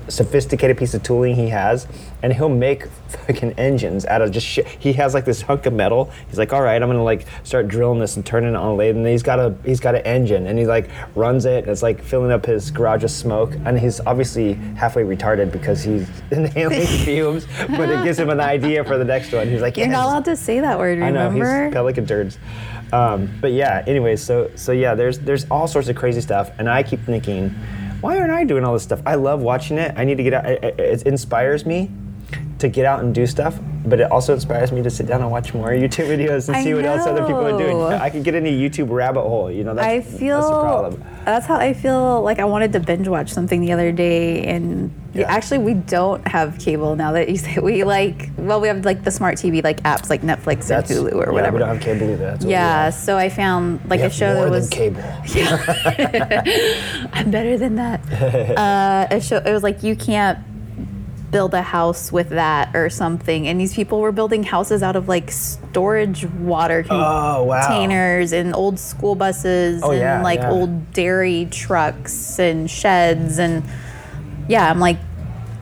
sophisticated 0.08 0.76
piece 0.76 0.92
of 0.94 1.04
tooling 1.04 1.36
he 1.36 1.48
has, 1.50 1.86
and 2.22 2.32
he'll 2.32 2.48
make 2.48 2.86
fucking 3.08 3.52
engines 3.52 4.04
out 4.06 4.20
of 4.20 4.32
just 4.32 4.46
shit. 4.46 4.66
He 4.66 4.92
has 4.94 5.14
like 5.14 5.24
this 5.24 5.42
hunk 5.42 5.66
of 5.66 5.72
metal. 5.72 6.10
He's 6.28 6.38
like, 6.38 6.52
all 6.52 6.62
right, 6.62 6.82
I'm 6.82 6.88
gonna 6.88 7.04
like 7.04 7.26
start 7.44 7.68
drilling 7.68 8.00
this 8.00 8.16
and 8.16 8.26
turning 8.26 8.50
it 8.50 8.56
on 8.56 8.66
a 8.70 8.74
lathe, 8.74 8.96
and 8.96 9.06
he's 9.06 9.22
got 9.22 9.38
a 9.38 9.54
he's 9.64 9.80
got 9.80 9.94
an 9.94 10.02
engine, 10.02 10.48
and 10.48 10.58
he 10.58 10.66
like 10.66 10.90
runs 11.14 11.44
it, 11.44 11.62
and 11.62 11.68
it's 11.68 11.82
like 11.82 12.02
filling 12.02 12.32
up 12.32 12.44
his 12.44 12.72
garage 12.72 13.02
with 13.02 13.12
smoke, 13.12 13.52
and 13.64 13.78
he's 13.78 14.00
obviously 14.00 14.54
halfway 14.74 15.04
retarded 15.04 15.52
because 15.52 15.84
he's 15.84 16.08
in 16.32 16.46
inhaling 16.46 16.71
fumes, 17.04 17.46
but 17.68 17.88
it 17.90 18.04
gives 18.04 18.18
him 18.18 18.30
an 18.30 18.40
idea 18.40 18.84
for 18.84 18.98
the 18.98 19.04
next 19.04 19.32
one. 19.32 19.48
He's 19.48 19.60
like, 19.60 19.76
You're 19.76 19.86
not 19.88 20.04
allowed 20.06 20.24
to 20.26 20.36
say 20.36 20.60
that 20.60 20.78
word. 20.78 21.00
I 21.02 21.10
know 21.10 21.28
Remember? 21.28 21.64
he's 21.66 21.72
pelican 21.74 22.06
turds. 22.06 22.38
Um, 22.92 23.30
but 23.40 23.52
yeah, 23.52 23.82
anyways, 23.86 24.22
so 24.22 24.50
so 24.54 24.72
yeah, 24.72 24.94
there's 24.94 25.18
there's 25.18 25.46
all 25.50 25.66
sorts 25.66 25.88
of 25.88 25.96
crazy 25.96 26.20
stuff, 26.20 26.50
and 26.58 26.68
I 26.68 26.82
keep 26.82 27.00
thinking, 27.04 27.50
why 28.02 28.18
aren't 28.18 28.32
I 28.32 28.44
doing 28.44 28.64
all 28.64 28.72
this 28.74 28.82
stuff? 28.82 29.00
I 29.06 29.14
love 29.14 29.40
watching 29.40 29.78
it. 29.78 29.94
I 29.96 30.04
need 30.04 30.16
to 30.18 30.22
get 30.22 30.34
out. 30.34 30.46
It, 30.46 30.62
it- 30.64 30.80
it 30.80 31.06
inspires 31.06 31.64
me 31.64 31.90
to 32.62 32.68
get 32.68 32.86
out 32.86 33.00
and 33.00 33.14
do 33.14 33.26
stuff, 33.26 33.58
but 33.84 34.00
it 34.00 34.10
also 34.10 34.34
inspires 34.34 34.72
me 34.72 34.82
to 34.82 34.90
sit 34.90 35.06
down 35.06 35.20
and 35.20 35.30
watch 35.30 35.52
more 35.54 35.68
YouTube 35.70 36.08
videos 36.08 36.48
and 36.48 36.56
I 36.56 36.64
see 36.64 36.74
what 36.74 36.84
else 36.84 37.06
other 37.06 37.22
people 37.22 37.46
are 37.46 37.58
doing. 37.58 37.80
I 37.80 38.10
could 38.10 38.24
get 38.24 38.34
in 38.34 38.46
a 38.46 38.52
YouTube 38.52 38.90
rabbit 38.90 39.22
hole, 39.22 39.50
you 39.50 39.64
know. 39.64 39.74
That's, 39.74 39.86
I 39.86 40.00
feel 40.00 40.38
that's 40.40 40.50
the 40.50 40.60
problem. 40.60 41.04
that's 41.24 41.46
how 41.46 41.56
I 41.56 41.74
feel 41.74 42.22
like 42.22 42.38
I 42.38 42.44
wanted 42.44 42.72
to 42.72 42.80
binge 42.80 43.08
watch 43.08 43.30
something 43.30 43.60
the 43.60 43.72
other 43.72 43.92
day 43.92 44.44
and 44.46 44.90
Yeah. 45.14 45.26
actually 45.28 45.58
we 45.58 45.74
don't 45.74 46.26
have 46.26 46.58
cable 46.58 46.96
now 46.96 47.12
that 47.12 47.28
you 47.28 47.36
say 47.36 47.58
we 47.60 47.84
like 47.84 48.30
well 48.38 48.60
we 48.62 48.68
have 48.68 48.84
like 48.86 49.04
the 49.04 49.10
smart 49.10 49.36
TV 49.36 49.62
like 49.62 49.82
apps 49.82 50.08
like 50.08 50.22
Netflix 50.22 50.68
That's 50.68 50.90
and 50.90 51.00
Hulu 51.00 51.12
or 51.14 51.26
yeah, 51.26 51.30
whatever. 51.32 51.56
we 51.56 51.58
don't 51.60 51.68
have 51.76 51.80
cable 51.82 52.04
either. 52.10 52.16
That's 52.16 52.44
what 52.44 52.48
we 52.48 52.52
yeah, 52.52 52.88
so 52.90 53.18
I 53.18 53.28
found 53.28 53.80
like 53.90 54.00
We 54.00 54.06
a 54.06 54.10
show 54.10 54.34
more 54.34 54.48
that 54.48 54.50
than 54.50 54.60
was 54.60 54.68
cable. 54.70 55.02
I'm 57.12 57.30
better 57.30 57.58
than 57.58 57.76
that. 57.76 58.00
uh, 58.56 59.06
a 59.14 59.20
show. 59.20 59.38
It 59.38 59.52
was 59.52 59.62
like 59.62 59.82
you 59.82 59.96
can't 59.96 60.38
build 61.32 61.54
a 61.54 61.62
house 61.62 62.12
with 62.12 62.28
that 62.28 62.76
or 62.76 62.88
something. 62.88 63.48
And 63.48 63.60
these 63.60 63.74
people 63.74 64.00
were 64.00 64.12
building 64.12 64.44
houses 64.44 64.82
out 64.84 64.94
of 64.94 65.08
like 65.08 65.32
storage 65.32 66.24
water 66.26 66.84
Oh, 66.88 67.42
wow. 67.44 67.66
containers 67.66 68.32
and 68.32 68.54
old 68.54 68.78
school 68.78 69.16
buses 69.16 69.82
Oh, 69.82 69.90
and 69.90 69.98
yeah, 70.00 70.22
like 70.22 70.38
yeah. 70.40 70.50
old 70.52 70.92
dairy 70.92 71.48
trucks 71.50 72.38
and 72.38 72.70
sheds 72.70 73.38
and 73.38 73.64
yeah, 74.48 74.70
I'm 74.70 74.78
like. 74.78 74.98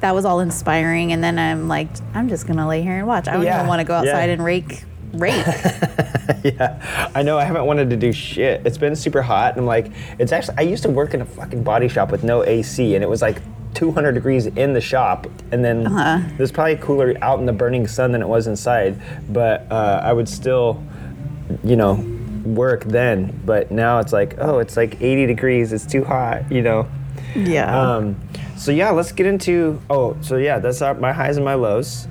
That 0.01 0.14
was 0.14 0.25
all 0.25 0.41
inspiring, 0.41 1.12
and 1.12 1.23
then 1.23 1.39
I'm 1.39 1.68
like, 1.68 1.89
I'm 2.14 2.31
just 2.31 2.47
gonna 2.47 2.66
lay 2.66 2.81
here 2.81 2.97
and 2.97 3.07
watch. 3.07 3.29
I 3.29 3.35
don't 3.35 3.45
Yeah, 3.45 3.57
even 3.57 3.66
want 3.66 3.81
to 3.81 3.85
go 3.85 3.93
outside 3.93 4.31
and 4.31 4.43
rake, 4.43 4.83
rake. 5.12 5.45
yeah, 6.43 7.11
I 7.14 7.23
know. 7.23 7.37
I 7.37 7.45
haven't 7.45 7.66
wanted 7.66 7.91
to 7.91 7.97
do 7.99 8.11
shit. 8.11 8.62
It's 8.64 8.79
been 8.79 8.97
super 8.97 9.21
hot, 9.21 9.51
and 9.53 9.61
I'm 9.61 9.66
like, 9.66 9.93
it's 10.18 10.33
actually. 10.33 10.57
I 10.57 10.62
used 10.62 10.83
to 10.85 10.89
work 10.89 11.12
in 11.12 11.21
a 11.21 11.27
fucking 11.27 11.62
body 11.64 11.87
shop 11.87 12.11
with 12.11 12.25
no 12.25 12.43
AC, 12.43 12.95
and 12.95 13.05
it 13.05 13.09
was 13.11 13.21
like 13.21 13.43
200 13.75 14.12
degrees 14.12 14.47
in 14.47 14.73
the 14.73 14.81
shop, 14.81 15.27
and 15.53 15.64
then 15.64 15.87
Uh-huh. 15.87 16.21
it 16.33 16.39
was 16.39 16.51
probably 16.53 16.77
cooler 16.77 17.14
out 17.23 17.39
in 17.41 17.47
the 17.47 17.53
burning 17.53 17.87
sun 17.87 18.12
than 18.12 18.21
it 18.23 18.29
was 18.29 18.47
inside. 18.47 18.97
But 19.29 19.66
uh, 19.71 20.01
I 20.03 20.12
would 20.12 20.29
still, 20.29 20.83
you 21.64 21.77
know, 21.77 21.95
work 22.45 22.85
then. 22.85 23.39
But 23.45 23.71
now 23.71 23.99
it's 23.99 24.12
like, 24.12 24.37
oh, 24.39 24.59
it's 24.59 24.77
like 24.77 25.01
80 25.01 25.27
degrees. 25.27 25.73
It's 25.73 25.87
too 25.87 26.05
hot, 26.05 26.51
you 26.51 26.62
know. 26.62 26.89
yeah. 27.37 27.79
Um, 27.97 28.16
so 28.57 28.73
yeah, 28.73 28.91
let's 28.91 29.12
get 29.12 29.27
into. 29.27 29.81
Oh, 29.89 30.16
so 30.21 30.37
yeah, 30.37 30.59
that's 30.59 30.83
our, 30.83 30.95
my 30.95 31.12
highs 31.12 31.37
and 31.37 31.45
my 31.45 31.55
lows. 31.55 32.07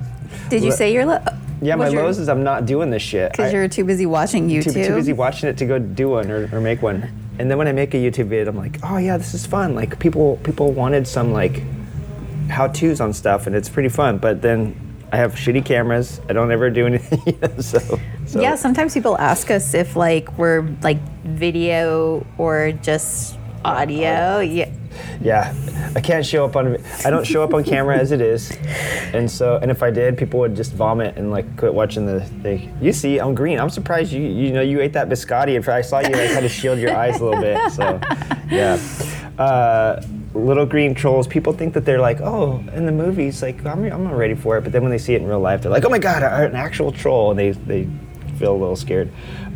Did 0.48 0.62
you 0.62 0.70
le- 0.70 0.76
say 0.76 0.92
your 0.92 1.04
low? 1.04 1.18
Yeah, 1.62 1.74
my 1.76 1.88
your- 1.88 2.04
lows 2.04 2.18
is 2.18 2.28
I'm 2.28 2.42
not 2.42 2.64
doing 2.64 2.88
this 2.90 3.02
shit. 3.02 3.32
Because 3.32 3.52
you're 3.52 3.68
too 3.68 3.84
busy 3.84 4.06
watching 4.06 4.48
too, 4.48 4.54
YouTube. 4.60 4.86
too 4.86 4.94
busy 4.94 5.12
watching 5.12 5.48
it 5.50 5.58
to 5.58 5.66
go 5.66 5.78
do 5.78 6.08
one 6.10 6.30
or, 6.30 6.48
or 6.52 6.60
make 6.60 6.80
one. 6.80 7.08
And 7.40 7.50
then 7.50 7.56
when 7.56 7.66
I 7.66 7.72
make 7.72 7.94
a 7.94 7.96
YouTube 7.96 8.26
video, 8.26 8.50
I'm 8.50 8.56
like, 8.58 8.76
oh 8.82 8.98
yeah, 8.98 9.16
this 9.16 9.32
is 9.32 9.46
fun. 9.46 9.74
Like 9.74 9.98
people 9.98 10.36
people 10.44 10.72
wanted 10.72 11.08
some 11.08 11.32
like 11.32 11.62
how 12.50 12.66
tos 12.66 13.00
on 13.00 13.14
stuff, 13.14 13.46
and 13.46 13.56
it's 13.56 13.70
pretty 13.70 13.88
fun. 13.88 14.18
But 14.18 14.42
then 14.42 14.76
I 15.10 15.16
have 15.16 15.36
shitty 15.36 15.64
cameras. 15.64 16.20
I 16.28 16.34
don't 16.34 16.52
ever 16.52 16.68
do 16.68 16.84
anything. 16.84 17.22
you 17.26 17.38
know, 17.40 17.62
so, 17.62 17.78
so 18.26 18.42
Yeah, 18.42 18.56
sometimes 18.56 18.92
people 18.92 19.16
ask 19.16 19.50
us 19.50 19.72
if 19.72 19.96
like 19.96 20.36
we're 20.36 20.68
like 20.82 21.00
video 21.24 22.26
or 22.36 22.72
just 22.72 23.38
audio. 23.64 24.40
Yeah. 24.40 24.70
Yeah, 25.20 25.54
I 25.94 26.00
can't 26.00 26.24
show 26.24 26.44
up 26.44 26.56
on. 26.56 26.76
I 27.04 27.10
don't 27.10 27.26
show 27.26 27.42
up 27.42 27.54
on 27.54 27.64
camera 27.64 27.98
as 27.98 28.12
it 28.12 28.20
is, 28.20 28.50
and 29.12 29.30
so 29.30 29.56
and 29.56 29.70
if 29.70 29.82
I 29.82 29.90
did, 29.90 30.16
people 30.18 30.40
would 30.40 30.56
just 30.56 30.72
vomit 30.72 31.16
and 31.16 31.30
like 31.30 31.56
quit 31.56 31.72
watching 31.74 32.06
the. 32.06 32.20
thing. 32.42 32.76
you 32.80 32.92
see, 32.92 33.18
I'm 33.18 33.34
green. 33.34 33.58
I'm 33.58 33.70
surprised 33.70 34.12
you 34.12 34.22
you 34.22 34.52
know 34.52 34.62
you 34.62 34.80
ate 34.80 34.92
that 34.94 35.08
biscotti. 35.08 35.68
I 35.68 35.80
saw 35.82 36.00
you 36.00 36.10
like 36.10 36.30
had 36.30 36.40
to 36.40 36.48
shield 36.48 36.78
your 36.78 36.96
eyes 36.96 37.20
a 37.20 37.24
little 37.24 37.40
bit, 37.40 37.72
so 37.72 38.00
yeah. 38.50 38.78
Uh, 39.38 40.02
little 40.34 40.66
green 40.66 40.94
trolls. 40.94 41.26
People 41.26 41.52
think 41.52 41.74
that 41.74 41.84
they're 41.84 42.00
like, 42.00 42.20
oh, 42.20 42.62
in 42.74 42.86
the 42.86 42.92
movies, 42.92 43.42
like 43.42 43.64
I'm 43.64 43.84
I'm 43.84 44.04
not 44.04 44.16
ready 44.16 44.34
for 44.34 44.58
it. 44.58 44.62
But 44.62 44.72
then 44.72 44.82
when 44.82 44.90
they 44.90 44.98
see 44.98 45.14
it 45.14 45.22
in 45.22 45.28
real 45.28 45.40
life, 45.40 45.62
they're 45.62 45.70
like, 45.70 45.84
oh 45.84 45.88
my 45.88 45.98
god, 45.98 46.22
an 46.22 46.54
actual 46.54 46.92
troll, 46.92 47.30
and 47.30 47.38
they 47.38 47.50
they 47.52 47.88
feel 48.38 48.52
a 48.52 48.56
little 48.56 48.76
scared. 48.76 49.10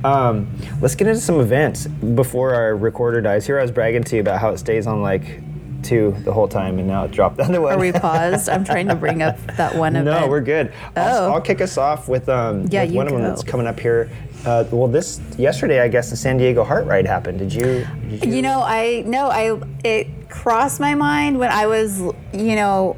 Um, 0.04 0.48
let's 0.82 0.94
get 0.94 1.08
into 1.08 1.20
some 1.20 1.40
events 1.40 1.86
before 1.86 2.54
our 2.54 2.76
recorder 2.76 3.20
dies. 3.20 3.46
Here 3.46 3.58
I 3.58 3.62
was 3.62 3.70
bragging 3.70 4.04
to 4.04 4.16
you 4.16 4.20
about 4.20 4.38
how 4.40 4.50
it 4.50 4.58
stays 4.58 4.86
on 4.86 5.00
like 5.02 5.40
two 5.82 6.14
the 6.24 6.32
whole 6.32 6.46
time, 6.48 6.78
and 6.78 6.86
now 6.86 7.04
it 7.04 7.10
dropped 7.10 7.36
down 7.38 7.50
to 7.52 7.60
one. 7.60 7.72
Are 7.74 7.78
we 7.78 7.90
paused? 7.92 8.48
I'm 8.48 8.64
trying 8.64 8.88
to 8.88 8.94
bring 8.94 9.22
up 9.22 9.38
that 9.56 9.74
one 9.76 9.96
event. 9.96 10.20
No, 10.20 10.28
we're 10.28 10.40
good. 10.42 10.72
I'll, 10.94 11.24
Oh. 11.24 11.32
I'll 11.34 11.40
kick 11.40 11.60
us 11.62 11.78
off 11.78 12.06
with, 12.08 12.28
um, 12.28 12.66
Yeah, 12.70 12.82
with 12.82 12.92
you 12.92 12.96
one 12.98 13.06
of 13.06 13.12
them 13.14 13.22
that's 13.22 13.42
coming 13.42 13.66
up 13.66 13.80
here. 13.80 14.10
Uh, 14.44 14.64
well, 14.70 14.88
this 14.88 15.20
yesterday, 15.38 15.80
I 15.80 15.88
guess 15.88 16.10
the 16.10 16.16
San 16.16 16.36
Diego 16.36 16.64
Heart 16.64 16.86
Ride 16.86 17.06
happened. 17.06 17.38
Did 17.38 17.54
you? 17.54 17.86
Did 18.10 18.26
You 18.26 18.42
know, 18.42 18.60
I 18.62 19.02
no, 19.06 19.28
I 19.30 19.58
it 19.82 20.28
crossed 20.28 20.80
my 20.80 20.94
mind 20.94 21.38
when 21.38 21.50
I 21.50 21.66
was, 21.66 21.98
you 22.34 22.54
know, 22.54 22.94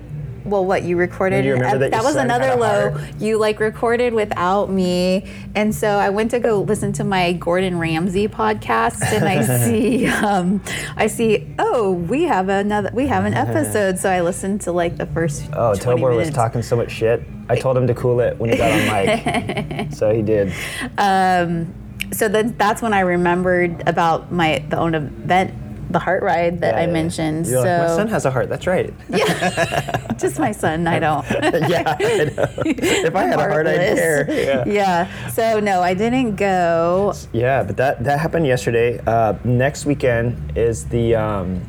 well, 0.46 0.64
what 0.64 0.82
you 0.82 0.96
recorded? 0.96 1.44
You 1.44 1.54
remember 1.54 1.88
that 1.88 1.92
your 1.92 2.04
was 2.04 2.14
son 2.14 2.26
another 2.26 2.56
low. 2.56 2.96
You 3.18 3.38
like 3.38 3.60
recorded 3.60 4.14
without 4.14 4.70
me, 4.70 5.30
and 5.54 5.74
so 5.74 5.88
I 5.88 6.10
went 6.10 6.30
to 6.32 6.40
go 6.40 6.62
listen 6.62 6.92
to 6.94 7.04
my 7.04 7.32
Gordon 7.32 7.78
Ramsay 7.78 8.28
podcast, 8.28 9.02
and 9.02 9.24
I 9.24 9.42
see, 9.64 10.06
um, 10.06 10.62
I 10.96 11.06
see, 11.06 11.46
oh, 11.58 11.92
we 11.92 12.24
have 12.24 12.48
another, 12.48 12.90
we 12.92 13.06
have 13.06 13.24
an 13.24 13.34
episode. 13.46 13.98
So 13.98 14.10
I 14.10 14.20
listened 14.22 14.60
to 14.62 14.72
like 14.72 14.96
the 14.96 15.06
first. 15.06 15.48
Oh, 15.52 15.74
20 15.74 16.00
Tobor 16.00 16.08
was 16.10 16.18
minutes. 16.18 16.36
talking 16.36 16.62
so 16.62 16.76
much 16.76 16.90
shit. 16.90 17.22
I 17.48 17.56
told 17.56 17.76
him 17.76 17.86
to 17.86 17.94
cool 17.94 18.20
it 18.20 18.38
when 18.38 18.50
he 18.50 18.56
got 18.56 18.72
on 18.72 19.06
mic, 19.06 19.92
so 19.94 20.12
he 20.12 20.22
did. 20.22 20.52
Um, 20.98 21.72
so 22.12 22.28
then 22.28 22.54
that's 22.56 22.82
when 22.82 22.92
I 22.92 23.00
remembered 23.00 23.82
about 23.88 24.32
my 24.32 24.64
the 24.68 24.78
own 24.78 24.94
event, 24.94 25.54
the 25.90 25.98
heart 25.98 26.22
ride 26.22 26.60
that 26.60 26.74
Yeah, 26.74 26.80
I 26.82 26.86
mentioned. 26.86 27.46
You're 27.46 27.62
so 27.62 27.68
like, 27.68 27.88
my 27.88 27.96
son 27.96 28.08
has 28.08 28.24
a 28.26 28.30
heart. 28.30 28.48
That's 28.48 28.66
right. 28.66 28.92
Yeah, 29.08 30.12
just 30.18 30.38
my 30.38 30.52
son, 30.52 30.86
I 30.86 30.98
don't. 30.98 31.24
yeah, 31.30 31.96
I 31.98 32.24
know. 32.36 32.48
If 32.66 33.14
I 33.14 33.22
had 33.24 33.38
a 33.38 33.42
heart, 33.42 33.66
I'd 33.66 33.76
Heartless. 33.76 33.98
care. 33.98 34.26
Yeah. 34.30 34.64
Yeah. 34.66 35.28
So 35.30 35.60
no, 35.60 35.80
I 35.82 35.94
didn't 35.94 36.36
go. 36.36 37.12
Yeah, 37.32 37.62
but 37.62 37.76
that 37.76 38.02
that 38.04 38.18
happened 38.18 38.46
yesterday. 38.46 39.00
Uh, 39.06 39.34
next 39.44 39.86
weekend 39.86 40.56
is 40.56 40.84
the 40.86 41.14
um, 41.14 41.60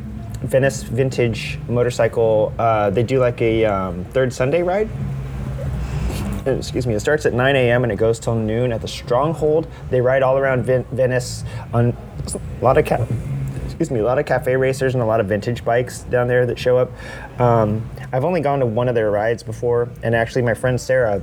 Venice 0.41 0.83
Vintage 0.83 1.59
Motorcycle. 1.69 2.53
Uh, 2.57 2.89
they 2.89 3.03
do 3.03 3.19
like 3.19 3.41
a 3.41 3.65
um, 3.65 4.03
third 4.05 4.33
Sunday 4.33 4.63
ride. 4.63 4.89
Uh, 6.45 6.51
Excuse 6.51 6.87
me. 6.87 6.93
It 6.95 6.99
starts 7.01 7.25
at 7.25 7.33
9 7.33 7.55
a.m. 7.55 7.83
and 7.83 7.91
it 7.91 7.97
goes 7.97 8.19
till 8.19 8.35
noon 8.35 8.71
at 8.71 8.81
the 8.81 8.87
Stronghold. 8.87 9.67
They 9.89 9.99
ride 10.01 10.23
all 10.23 10.37
around 10.37 10.63
Ven- 10.63 10.85
Venice 10.91 11.43
on 11.73 11.95
a 12.33 12.63
lot 12.63 12.77
of 12.77 12.85
ca- 12.85 13.05
excuse 13.77 13.91
me, 13.91 13.99
a 13.99 14.03
lot 14.03 14.17
of 14.17 14.25
cafe 14.25 14.55
racers 14.55 14.95
and 14.95 15.03
a 15.03 15.05
lot 15.05 15.19
of 15.19 15.27
vintage 15.27 15.63
bikes 15.63 15.99
down 15.99 16.27
there 16.27 16.47
that 16.47 16.57
show 16.57 16.79
up. 16.79 16.91
Um, 17.39 17.87
I've 18.11 18.25
only 18.25 18.41
gone 18.41 18.59
to 18.59 18.65
one 18.65 18.89
of 18.89 18.95
their 18.95 19.11
rides 19.11 19.43
before, 19.43 19.87
and 20.01 20.15
actually, 20.15 20.41
my 20.41 20.55
friend 20.55 20.81
Sarah 20.81 21.21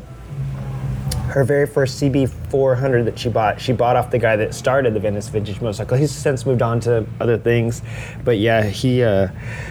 her 1.35 1.43
very 1.43 1.67
first 1.67 2.01
CB400 2.01 3.07
that 3.07 3.19
she 3.19 3.29
bought, 3.29 3.61
she 3.61 3.73
bought 3.73 3.97
off 3.97 4.13
the 4.13 4.19
guy 4.21 4.37
that 4.37 4.55
started 4.55 4.95
the 4.95 5.01
Venice 5.01 5.29
Vintage 5.29 5.61
Motorcycle. 5.61 5.97
He's 5.97 6.13
since 6.13 6.47
moved 6.47 6.63
on 6.63 6.79
to 6.81 7.05
other 7.19 7.37
things, 7.37 7.83
but 8.23 8.39
yeah, 8.39 8.63
he 8.63 9.03
uh, 9.03 9.29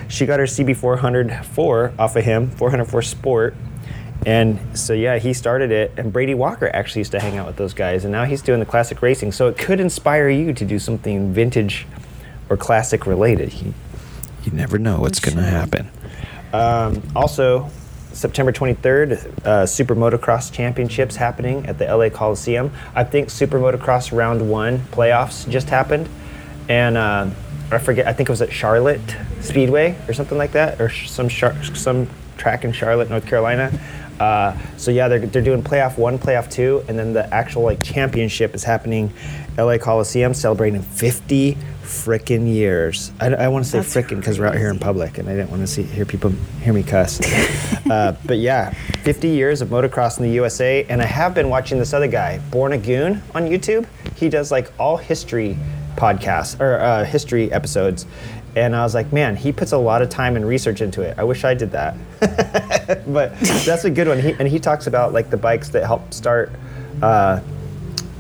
she 0.09 0.25
got 0.25 0.39
her 0.39 0.45
CB400 0.45 1.45
4 1.45 1.93
off 1.97 2.17
of 2.17 2.25
him, 2.25 2.49
404 2.49 3.01
Sport. 3.01 3.55
And 4.25 4.77
so 4.77 4.91
yeah, 4.91 5.19
he 5.19 5.31
started 5.31 5.71
it, 5.71 5.93
and 5.95 6.11
Brady 6.11 6.33
Walker 6.33 6.69
actually 6.73 6.99
used 6.99 7.13
to 7.13 7.21
hang 7.21 7.37
out 7.37 7.47
with 7.47 7.55
those 7.55 7.73
guys, 7.73 8.03
and 8.03 8.11
now 8.11 8.25
he's 8.25 8.41
doing 8.41 8.59
the 8.59 8.65
classic 8.65 9.01
racing. 9.01 9.31
So 9.31 9.47
it 9.47 9.57
could 9.57 9.79
inspire 9.79 10.27
you 10.27 10.51
to 10.51 10.65
do 10.65 10.79
something 10.79 11.31
vintage 11.31 11.87
or 12.49 12.57
classic 12.57 13.05
related. 13.05 13.53
You, 13.53 13.73
you 14.43 14.51
never 14.51 14.77
know 14.77 14.99
what's 14.99 15.19
going 15.19 15.37
to 15.37 15.43
happen. 15.43 15.89
Um, 16.51 17.01
also, 17.15 17.69
September 18.13 18.51
23rd, 18.51 19.45
uh, 19.45 19.65
Super 19.65 19.95
Motocross 19.95 20.51
Championships 20.51 21.15
happening 21.15 21.65
at 21.65 21.79
the 21.79 21.85
LA 21.85 22.09
Coliseum. 22.09 22.71
I 22.95 23.03
think 23.03 23.29
Super 23.29 23.59
Motocross 23.59 24.15
Round 24.15 24.49
One 24.49 24.79
playoffs 24.79 25.49
just 25.49 25.69
happened, 25.69 26.07
and 26.69 26.95
uh, 26.95 27.29
I 27.71 27.77
forget. 27.79 28.07
I 28.07 28.13
think 28.13 28.29
it 28.29 28.31
was 28.31 28.41
at 28.41 28.51
Charlotte 28.51 29.15
Speedway 29.41 29.97
or 30.07 30.13
something 30.13 30.37
like 30.37 30.51
that, 30.51 30.79
or 30.79 30.89
some 30.89 31.27
char- 31.27 31.61
some 31.63 32.07
track 32.37 32.63
in 32.63 32.71
Charlotte, 32.71 33.09
North 33.09 33.25
Carolina. 33.25 33.71
Uh, 34.19 34.55
so 34.77 34.91
yeah, 34.91 35.07
they're, 35.07 35.19
they're 35.19 35.41
doing 35.41 35.63
playoff 35.63 35.97
one, 35.97 36.19
playoff 36.19 36.49
two, 36.51 36.83
and 36.87 36.97
then 36.97 37.13
the 37.13 37.33
actual 37.33 37.63
like 37.63 37.81
championship 37.83 38.53
is 38.53 38.63
happening, 38.63 39.11
LA 39.57 39.77
Coliseum, 39.77 40.33
celebrating 40.33 40.81
50 40.81 41.57
frickin' 41.83 42.51
years. 42.51 43.11
I, 43.19 43.27
I 43.27 43.47
want 43.49 43.65
to 43.65 43.69
say 43.69 43.79
That's 43.79 43.93
frickin' 43.93 44.17
because 44.17 44.39
we're 44.39 44.47
out 44.47 44.55
here 44.55 44.69
in 44.69 44.79
public, 44.79 45.17
and 45.17 45.29
I 45.29 45.35
didn't 45.35 45.49
want 45.49 45.61
to 45.61 45.67
see 45.67 45.83
hear 45.83 46.05
people 46.05 46.31
hear 46.61 46.73
me 46.73 46.83
cuss. 46.83 47.21
uh, 47.89 48.15
but 48.25 48.39
yeah, 48.39 48.71
50 49.03 49.27
years 49.27 49.61
of 49.61 49.69
motocross 49.69 50.17
in 50.17 50.23
the 50.23 50.31
USA, 50.31 50.85
and 50.89 51.01
I 51.01 51.05
have 51.05 51.33
been 51.33 51.49
watching 51.49 51.77
this 51.77 51.93
other 51.93 52.07
guy, 52.07 52.39
Born 52.51 52.73
a 52.73 52.77
Goon, 52.77 53.21
on 53.35 53.43
YouTube. 53.43 53.85
He 54.15 54.29
does 54.29 54.51
like 54.51 54.71
all 54.79 54.97
history 54.97 55.57
podcasts 55.95 56.59
or 56.59 56.79
uh, 56.79 57.05
history 57.05 57.51
episodes. 57.51 58.05
And 58.55 58.75
I 58.75 58.83
was 58.83 58.93
like, 58.93 59.11
man, 59.11 59.35
he 59.35 59.51
puts 59.51 59.71
a 59.71 59.77
lot 59.77 60.01
of 60.01 60.09
time 60.09 60.35
and 60.35 60.47
research 60.47 60.81
into 60.81 61.01
it. 61.01 61.17
I 61.17 61.23
wish 61.23 61.43
I 61.43 61.53
did 61.53 61.71
that. 61.71 61.95
but 63.07 63.37
that's 63.65 63.85
a 63.85 63.89
good 63.89 64.07
one. 64.07 64.19
He, 64.19 64.33
and 64.33 64.47
he 64.47 64.59
talks 64.59 64.87
about 64.87 65.11
like 65.11 65.29
the 65.29 65.37
bikes 65.37 65.69
that 65.69 65.85
helped 65.85 66.13
start 66.13 66.51
uh, 67.01 67.39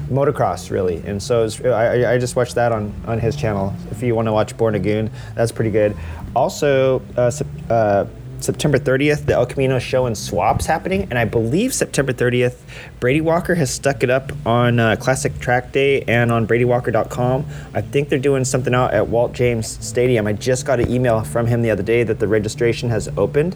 motocross, 0.09 0.69
really. 0.71 0.97
And 1.05 1.21
so 1.21 1.47
I, 1.65 1.69
I- 1.69 2.11
I 2.13 2.17
just 2.17 2.35
watched 2.35 2.55
that 2.55 2.71
on, 2.71 2.93
on 3.07 3.19
his 3.19 3.35
channel. 3.35 3.73
If 3.91 4.01
you 4.03 4.15
want 4.15 4.27
to 4.27 4.33
watch 4.33 4.55
Born 4.57 4.75
a 4.75 4.79
Goon, 4.79 5.09
that's 5.35 5.51
pretty 5.51 5.71
good. 5.71 5.95
Also, 6.35 7.01
uh, 7.17 7.31
uh, 7.69 8.05
September 8.39 8.77
30th, 8.77 9.25
the 9.25 9.33
El 9.33 9.45
Camino 9.45 9.79
show 9.79 10.05
and 10.05 10.17
swaps 10.17 10.65
happening, 10.65 11.03
and 11.03 11.17
I 11.17 11.23
believe 11.23 11.73
September 11.73 12.11
30th, 12.11 12.57
Brady 12.99 13.21
Walker 13.21 13.55
has 13.55 13.71
stuck 13.71 14.03
it 14.03 14.09
up 14.09 14.33
on 14.45 14.79
uh, 14.79 14.97
Classic 14.97 15.39
Track 15.39 15.71
Day 15.71 16.01
and 16.01 16.29
on 16.29 16.45
BradyWalker.com. 16.45 17.45
I 17.73 17.79
think 17.81 18.09
they're 18.09 18.19
doing 18.19 18.43
something 18.43 18.73
out 18.73 18.93
at 18.93 19.07
Walt 19.07 19.31
James 19.31 19.67
Stadium. 19.85 20.27
I 20.27 20.33
just 20.33 20.65
got 20.65 20.81
an 20.81 20.91
email 20.91 21.23
from 21.23 21.47
him 21.47 21.61
the 21.61 21.71
other 21.71 21.83
day 21.83 22.03
that 22.03 22.19
the 22.19 22.27
registration 22.27 22.89
has 22.89 23.07
opened. 23.17 23.55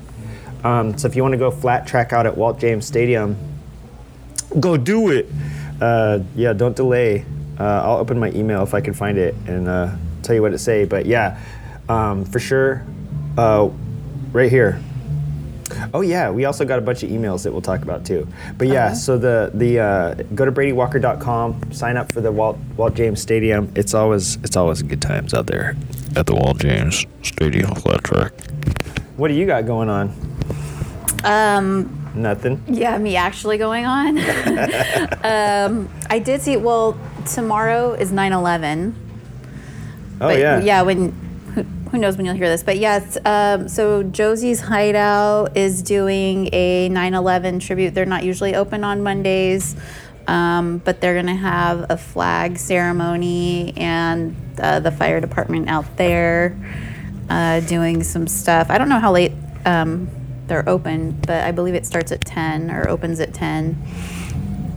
Um, 0.63 0.97
so 0.97 1.07
if 1.09 1.17
you 1.17 1.21
want 1.21 1.33
to 1.33 1.37
go 1.37 1.51
flat 1.51 1.85
track 1.85 2.13
out 2.13 2.25
at 2.25 2.37
Walt 2.37 2.57
James 2.57 2.85
Stadium, 2.85 3.35
go 4.59 4.77
do 4.77 5.09
it. 5.09 5.27
Uh, 5.81 6.19
yeah, 6.35 6.53
don't 6.53 6.75
delay. 6.75 7.25
Uh, 7.59 7.81
I'll 7.83 7.97
open 7.97 8.19
my 8.19 8.31
email 8.31 8.63
if 8.63 8.73
I 8.73 8.81
can 8.81 8.93
find 8.93 9.17
it 9.17 9.35
and 9.47 9.67
uh, 9.67 9.95
tell 10.23 10.35
you 10.35 10.41
what 10.41 10.53
it 10.53 10.59
say. 10.59 10.85
But 10.85 11.05
yeah, 11.05 11.39
um, 11.89 12.25
for 12.25 12.39
sure, 12.39 12.85
uh, 13.37 13.69
right 14.31 14.51
here. 14.51 14.81
Oh 15.93 16.01
yeah, 16.01 16.29
we 16.29 16.45
also 16.45 16.65
got 16.65 16.79
a 16.79 16.81
bunch 16.81 17.03
of 17.03 17.09
emails 17.09 17.43
that 17.43 17.51
we'll 17.51 17.61
talk 17.61 17.81
about 17.81 18.05
too. 18.05 18.27
But 18.57 18.67
yeah, 18.67 18.93
so 18.93 19.17
the 19.17 19.51
the 19.53 19.79
uh, 19.79 20.13
go 20.33 20.45
to 20.45 20.51
BradyWalker.com, 20.51 21.73
sign 21.73 21.97
up 21.97 22.11
for 22.11 22.21
the 22.21 22.31
Walt 22.31 22.57
Walt 22.77 22.93
James 22.93 23.21
Stadium. 23.21 23.71
It's 23.75 23.93
always 23.93 24.37
it's 24.37 24.55
always 24.55 24.81
good 24.81 25.01
times 25.01 25.33
out 25.33 25.47
there 25.47 25.75
at 26.15 26.25
the 26.25 26.35
Walt 26.35 26.59
James 26.59 27.05
Stadium 27.21 27.75
flat 27.75 28.03
track. 28.03 28.33
What 29.17 29.27
do 29.27 29.33
you 29.33 29.45
got 29.45 29.65
going 29.65 29.89
on? 29.89 30.13
Um, 31.23 32.06
Nothing. 32.17 32.63
yeah, 32.67 32.97
me 32.97 33.15
actually 33.15 33.57
going 33.57 33.85
on. 33.85 34.17
um, 35.23 35.89
I 36.09 36.19
did 36.19 36.41
see. 36.41 36.57
Well, 36.57 36.99
tomorrow 37.25 37.93
is 37.93 38.11
9/11. 38.11 38.93
Oh 40.19 40.27
but 40.27 40.39
yeah. 40.39 40.59
yeah. 40.59 40.81
When 40.81 41.11
who, 41.53 41.63
who 41.91 41.97
knows 41.97 42.17
when 42.17 42.25
you'll 42.25 42.35
hear 42.35 42.49
this? 42.49 42.63
But 42.63 42.77
yes. 42.77 43.17
Um, 43.23 43.69
so 43.69 44.03
Josie's 44.03 44.61
Hideout 44.61 45.55
is 45.55 45.81
doing 45.81 46.49
a 46.53 46.89
9/11 46.89 47.61
tribute. 47.61 47.93
They're 47.93 48.05
not 48.05 48.23
usually 48.23 48.55
open 48.55 48.83
on 48.83 49.03
Mondays, 49.03 49.75
um, 50.27 50.79
but 50.79 51.01
they're 51.01 51.15
gonna 51.15 51.35
have 51.35 51.85
a 51.89 51.97
flag 51.97 52.57
ceremony 52.57 53.73
and 53.77 54.35
uh, 54.59 54.79
the 54.79 54.91
fire 54.91 55.21
department 55.21 55.69
out 55.69 55.97
there 55.97 56.57
uh, 57.29 57.59
doing 57.61 58.03
some 58.03 58.27
stuff. 58.27 58.69
I 58.69 58.77
don't 58.77 58.89
know 58.89 58.99
how 58.99 59.11
late 59.11 59.33
um, 59.65 60.09
they're 60.47 60.67
open, 60.67 61.11
but 61.25 61.43
I 61.43 61.51
believe 61.51 61.75
it 61.75 61.85
starts 61.85 62.11
at 62.11 62.21
10 62.25 62.71
or 62.71 62.87
opens 62.89 63.19
at 63.19 63.33
10. 63.33 63.77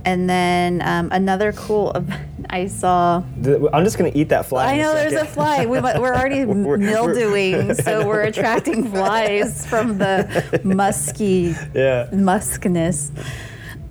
And 0.03 0.29
then 0.29 0.81
um, 0.83 1.09
another 1.11 1.51
cool 1.53 1.95
I 2.49 2.67
saw. 2.67 3.23
I'm 3.71 3.83
just 3.85 3.97
gonna 3.97 4.11
eat 4.13 4.29
that 4.29 4.45
fly. 4.45 4.73
I 4.73 4.77
know 4.77 4.93
there's 4.93 5.13
a 5.13 5.25
fly. 5.25 5.65
We, 5.65 5.79
we're 5.79 6.13
already 6.15 6.43
We're- 6.45 6.63
we're- 6.79 6.91
mildewing, 6.91 7.73
so 7.85 8.05
we're 8.05 8.21
attracting 8.23 8.89
flies 8.91 9.65
from 9.65 9.97
the 9.99 10.59
musky 10.63 11.55
Yeah. 11.73 12.09
muskness. 12.11 13.11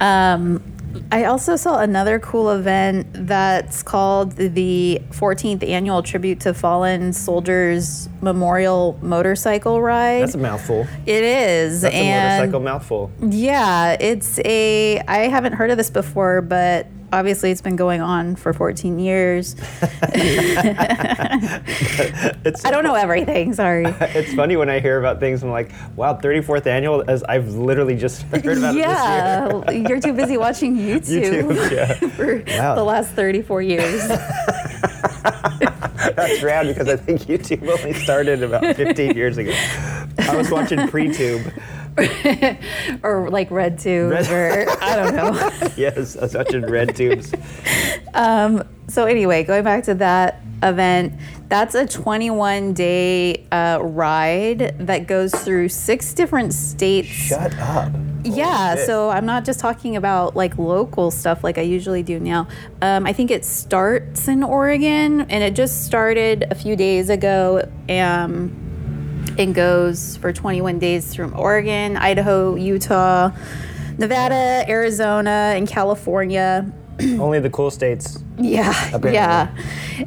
Um, 0.00 0.62
I 1.12 1.24
also 1.24 1.56
saw 1.56 1.78
another 1.80 2.18
cool 2.18 2.50
event 2.50 3.06
that's 3.12 3.82
called 3.82 4.32
the 4.32 5.00
14th 5.10 5.68
Annual 5.68 6.02
Tribute 6.02 6.40
to 6.40 6.54
Fallen 6.54 7.12
Soldiers 7.12 8.08
Memorial 8.20 8.98
Motorcycle 9.02 9.80
Ride. 9.82 10.22
That's 10.22 10.34
a 10.34 10.38
mouthful. 10.38 10.86
it 11.06 11.24
is, 11.24 11.82
That's 11.82 11.94
a 11.94 11.98
and 11.98 12.38
motorcycle 12.40 12.60
mouthful. 12.60 13.10
yeah, 13.20 13.96
it's 14.00 14.38
a. 14.44 15.00
I 15.00 15.28
haven't 15.28 15.54
heard 15.54 15.70
of 15.70 15.76
this 15.76 15.90
before, 15.90 16.40
but 16.42 16.86
obviously 17.12 17.50
it's 17.50 17.60
been 17.60 17.76
going 17.76 18.00
on 18.00 18.36
for 18.36 18.52
14 18.52 18.98
years. 18.98 19.56
I 22.64 22.70
don't 22.70 22.84
know 22.84 22.94
everything. 22.94 23.52
Sorry. 23.54 23.86
It's 24.20 24.34
funny 24.34 24.56
when 24.56 24.68
I 24.68 24.80
hear 24.80 24.98
about 24.98 25.20
things. 25.20 25.42
I'm 25.42 25.50
like, 25.50 25.70
wow, 25.96 26.14
34th 26.20 26.66
annual. 26.66 27.04
As 27.08 27.22
I've 27.24 27.48
literally 27.54 27.96
just 27.96 28.22
heard 28.30 28.44
about 28.44 28.52
it 28.52 28.58
this 28.60 28.74
year. 28.74 28.84
yeah, 28.84 29.70
you're 29.88 30.00
too 30.00 30.12
busy 30.12 30.36
watching. 30.36 30.76
YouTube, 30.76 31.50
YouTube. 31.52 31.70
Yeah. 31.72 31.94
for 32.10 32.42
Wow. 32.58 32.74
the 32.74 32.84
last 32.84 33.10
34 33.12 33.62
years. 33.62 34.08
That's 36.16 36.42
rad 36.42 36.66
because 36.66 36.88
I 36.88 36.96
think 36.96 37.20
YouTube 37.22 37.68
only 37.68 37.92
started 37.94 38.42
about 38.42 38.76
15 38.76 39.16
years 39.16 39.38
ago. 39.38 39.52
I 40.18 40.36
was 40.36 40.50
watching 40.50 40.88
pre-tube. 40.88 41.52
or 43.02 43.28
like 43.30 43.50
red 43.50 43.78
tubes, 43.78 44.28
Red- 44.30 44.66
or 44.66 44.70
I 44.82 44.96
don't 44.96 45.14
know. 45.14 45.68
Yes, 45.76 46.16
I 46.16 46.20
was 46.22 46.34
watching 46.34 46.66
red 46.66 46.94
tubes. 46.96 47.32
Um, 48.14 48.64
So 48.88 49.04
anyway, 49.06 49.44
going 49.44 49.62
back 49.64 49.84
to 49.84 49.94
that 49.94 50.40
event, 50.62 51.12
that's 51.48 51.74
a 51.74 51.86
21 51.86 52.74
day 52.74 53.46
uh, 53.52 53.78
ride 53.80 54.74
that 54.78 55.06
goes 55.06 55.32
through 55.34 55.68
six 55.68 56.12
different 56.12 56.52
states. 56.52 57.08
Shut 57.08 57.56
up. 57.58 57.92
yeah, 58.24 58.74
shit. 58.74 58.86
so 58.86 59.10
I'm 59.10 59.26
not 59.26 59.44
just 59.44 59.58
talking 59.60 59.96
about 59.96 60.34
like 60.36 60.58
local 60.58 61.10
stuff 61.10 61.42
like 61.44 61.56
I 61.56 61.62
usually 61.62 62.02
do 62.02 62.18
now. 62.20 62.46
Um, 62.82 63.06
I 63.06 63.12
think 63.12 63.30
it 63.30 63.44
starts 63.44 64.28
in 64.28 64.42
Oregon, 64.42 65.22
and 65.22 65.42
it 65.44 65.54
just 65.54 65.84
started 65.86 66.44
a 66.50 66.54
few 66.54 66.76
days 66.76 67.10
ago. 67.10 67.68
Um, 67.88 68.52
and 69.40 69.54
goes 69.54 70.18
for 70.18 70.32
21 70.32 70.78
days 70.78 71.06
through 71.12 71.32
Oregon, 71.32 71.96
Idaho, 71.96 72.56
Utah, 72.56 73.30
Nevada, 73.96 74.64
Arizona, 74.68 75.54
and 75.56 75.66
California. 75.66 76.70
Only 77.00 77.40
the 77.40 77.48
cool 77.48 77.70
states. 77.70 78.22
Yeah, 78.38 78.70
Apparently. 78.94 79.12
yeah. 79.14 79.48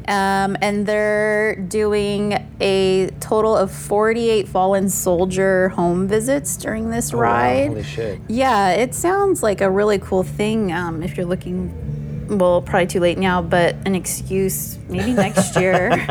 Um, 0.08 0.56
and 0.62 0.86
they're 0.86 1.56
doing 1.56 2.34
a 2.62 3.10
total 3.20 3.56
of 3.58 3.72
48 3.72 4.48
fallen 4.48 4.90
soldier 4.90 5.70
home 5.70 6.08
visits 6.08 6.56
during 6.58 6.92
this 6.92 7.12
Oh, 7.12 7.18
wow, 7.18 7.24
ride. 7.24 7.68
Holy 7.70 7.84
shit. 7.84 8.20
Yeah, 8.28 8.72
it 8.74 8.94
sounds 8.94 9.42
like 9.42 9.62
a 9.62 9.70
really 9.70 9.98
cool 9.98 10.22
thing 10.24 10.72
um, 10.72 11.02
if 11.02 11.18
you're 11.18 11.26
looking, 11.26 12.28
well, 12.38 12.62
probably 12.62 12.88
too 12.88 13.00
late 13.00 13.18
now, 13.18 13.42
but 13.42 13.76
an 13.86 13.96
excuse 13.96 14.78
maybe 14.90 15.14
next 15.14 15.56
year 15.56 15.90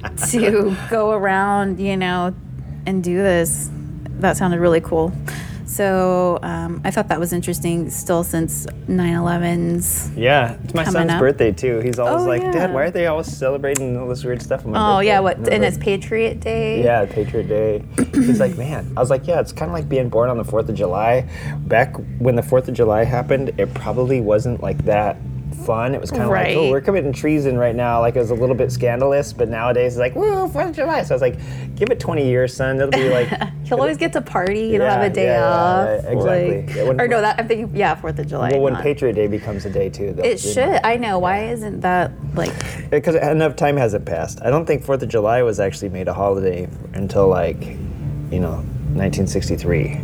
to 0.30 0.76
go 0.90 1.12
around, 1.12 1.78
you 1.78 1.96
know, 1.96 2.34
and 2.86 3.02
do 3.02 3.16
this. 3.18 3.70
That 4.20 4.36
sounded 4.36 4.60
really 4.60 4.80
cool. 4.80 5.12
So 5.66 6.38
um, 6.42 6.82
I 6.84 6.90
thought 6.90 7.08
that 7.08 7.18
was 7.18 7.32
interesting 7.32 7.88
still 7.90 8.22
since 8.22 8.66
9 8.86 9.14
11's. 9.14 10.10
Yeah, 10.14 10.56
it's 10.62 10.74
my 10.74 10.84
son's 10.84 11.10
up. 11.10 11.18
birthday 11.18 11.52
too. 11.52 11.80
He's 11.80 11.98
always 11.98 12.22
Oh, 12.22 12.28
like, 12.28 12.42
yeah. 12.42 12.52
Dad, 12.52 12.74
why 12.74 12.82
are 12.84 12.90
they 12.90 13.06
always 13.06 13.26
celebrating 13.26 13.96
all 13.96 14.06
this 14.06 14.22
weird 14.24 14.42
stuff 14.42 14.64
on 14.66 14.72
my 14.72 14.78
Oh, 14.78 14.96
birthday?" 14.98 15.06
yeah, 15.08 15.20
what? 15.20 15.38
And 15.52 15.64
it's 15.64 15.78
Patriot 15.78 16.40
Day? 16.40 16.84
Yeah, 16.84 17.06
Patriot 17.06 17.48
Day. 17.48 17.82
He's 18.14 18.40
like, 18.40 18.56
man. 18.58 18.92
I 18.96 19.00
was 19.00 19.10
like, 19.10 19.26
yeah, 19.26 19.40
it's 19.40 19.52
kind 19.52 19.70
of 19.70 19.72
like 19.74 19.88
being 19.88 20.10
born 20.10 20.28
on 20.30 20.36
the 20.36 20.44
4th 20.44 20.68
of 20.68 20.74
July. 20.74 21.28
Back 21.60 21.96
when 22.18 22.36
the 22.36 22.42
4th 22.42 22.68
of 22.68 22.74
July 22.74 23.04
happened, 23.04 23.52
it 23.58 23.72
probably 23.74 24.20
wasn't 24.20 24.62
like 24.62 24.84
that 24.84 25.16
fun. 25.64 25.94
It 25.94 26.00
was 26.00 26.10
kind 26.10 26.22
of 26.22 26.28
like, 26.30 26.56
oh, 26.56 26.70
we're 26.70 26.80
committing 26.80 27.12
treason 27.12 27.56
right 27.56 27.74
now. 27.74 28.00
Like, 28.00 28.16
it 28.16 28.20
was 28.20 28.30
a 28.30 28.34
little 28.34 28.54
bit 28.54 28.70
scandalous, 28.70 29.32
but 29.32 29.48
nowadays 29.48 29.94
it's 29.94 29.98
like, 29.98 30.14
woo, 30.14 30.46
4th 30.48 30.70
of 30.70 30.76
July. 30.76 31.02
So 31.02 31.14
I 31.14 31.16
was 31.16 31.22
like, 31.22 31.74
give 31.76 31.90
it 31.90 31.98
20 32.00 32.26
years, 32.26 32.54
son. 32.54 32.76
It'll 32.76 32.90
be 32.90 33.08
like, 33.10 33.28
He'll 33.64 33.80
always 33.80 33.96
get 33.96 34.12
to 34.12 34.20
party. 34.20 34.66
You 34.68 34.78
don't 34.78 34.90
have 34.90 35.02
a 35.02 35.08
day 35.10 35.24
yeah, 35.24 35.40
yeah, 35.40 35.46
off. 35.46 35.86
yeah, 36.04 36.10
exactly. 36.10 36.66
like- 36.66 36.76
Yeah, 36.76 36.82
when- 36.84 37.00
or 37.00 37.08
no, 37.08 37.20
that 37.22 37.38
I'm 37.40 37.48
thinking. 37.48 37.74
Yeah, 37.74 37.94
Fourth 37.94 38.18
of 38.18 38.26
July. 38.26 38.50
well, 38.52 38.60
when 38.60 38.72
not- 38.74 38.82
Patriot 38.82 39.14
Day 39.14 39.26
becomes 39.26 39.64
a 39.64 39.70
day 39.70 39.88
too. 39.88 40.12
they'll- 40.12 40.24
It 40.26 40.38
should. 40.38 40.80
I 40.84 40.96
know. 40.96 41.18
Why 41.18 41.46
isn't 41.46 41.80
that 41.80 42.12
like? 42.34 42.52
Because 42.90 43.14
enough 43.14 43.56
time 43.56 43.76
hasn't 43.76 44.04
passed. 44.04 44.40
I 44.42 44.50
don't 44.50 44.66
think 44.66 44.84
Fourth 44.84 45.02
of 45.02 45.08
July 45.08 45.42
was 45.42 45.60
actually 45.60 45.88
made 45.88 46.08
a 46.08 46.14
holiday 46.14 46.68
until 46.92 47.28
like, 47.28 47.62
you 48.30 48.40
know, 48.40 48.62
1963. 48.94 50.00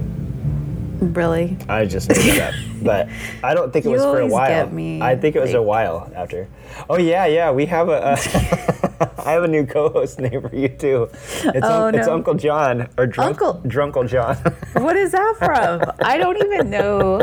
Really? 1.01 1.57
I 1.69 1.87
just 1.87 2.09
made 2.09 2.19
that 2.39 2.53
up, 2.53 2.61
but 2.83 3.09
I 3.43 3.55
don't 3.55 3.73
think 3.73 3.87
it 3.87 3.89
You 3.89 3.95
was 3.97 4.03
for 4.05 4.21
a 4.21 4.27
while. 4.27 4.49
get 4.49 4.73
me, 4.73 5.01
I 5.01 5.17
think 5.17 5.35
it 5.37 5.41
was 5.41 5.55
a 5.55 5.63
while 5.63 6.11
after. 6.15 6.47
Oh 6.89 6.99
yeah, 6.99 7.27
yeah. 7.27 7.51
We 7.51 7.67
have 7.67 7.89
a. 7.89 7.93
Uh, 7.93 9.07
I 9.25 9.33
have 9.33 9.45
a 9.45 9.49
new 9.49 9.65
co-host 9.67 10.19
name 10.21 10.43
for 10.43 10.55
you 10.55 10.69
too. 10.69 11.09
It's, 11.13 11.61
Oh, 11.67 11.87
un- 11.87 11.95
it's. 11.95 12.07
Uncle 12.09 12.35
John 12.35 12.89
or 12.99 13.07
drunk, 13.07 13.41
Uncle- 13.41 13.63
Drunkle 13.67 14.07
John. 14.09 14.37
What 14.83 14.97
is 14.97 15.13
that 15.13 15.35
from? 15.39 15.83
I 16.05 16.19
don't 16.19 16.37
even 16.37 16.69
know. 16.71 17.21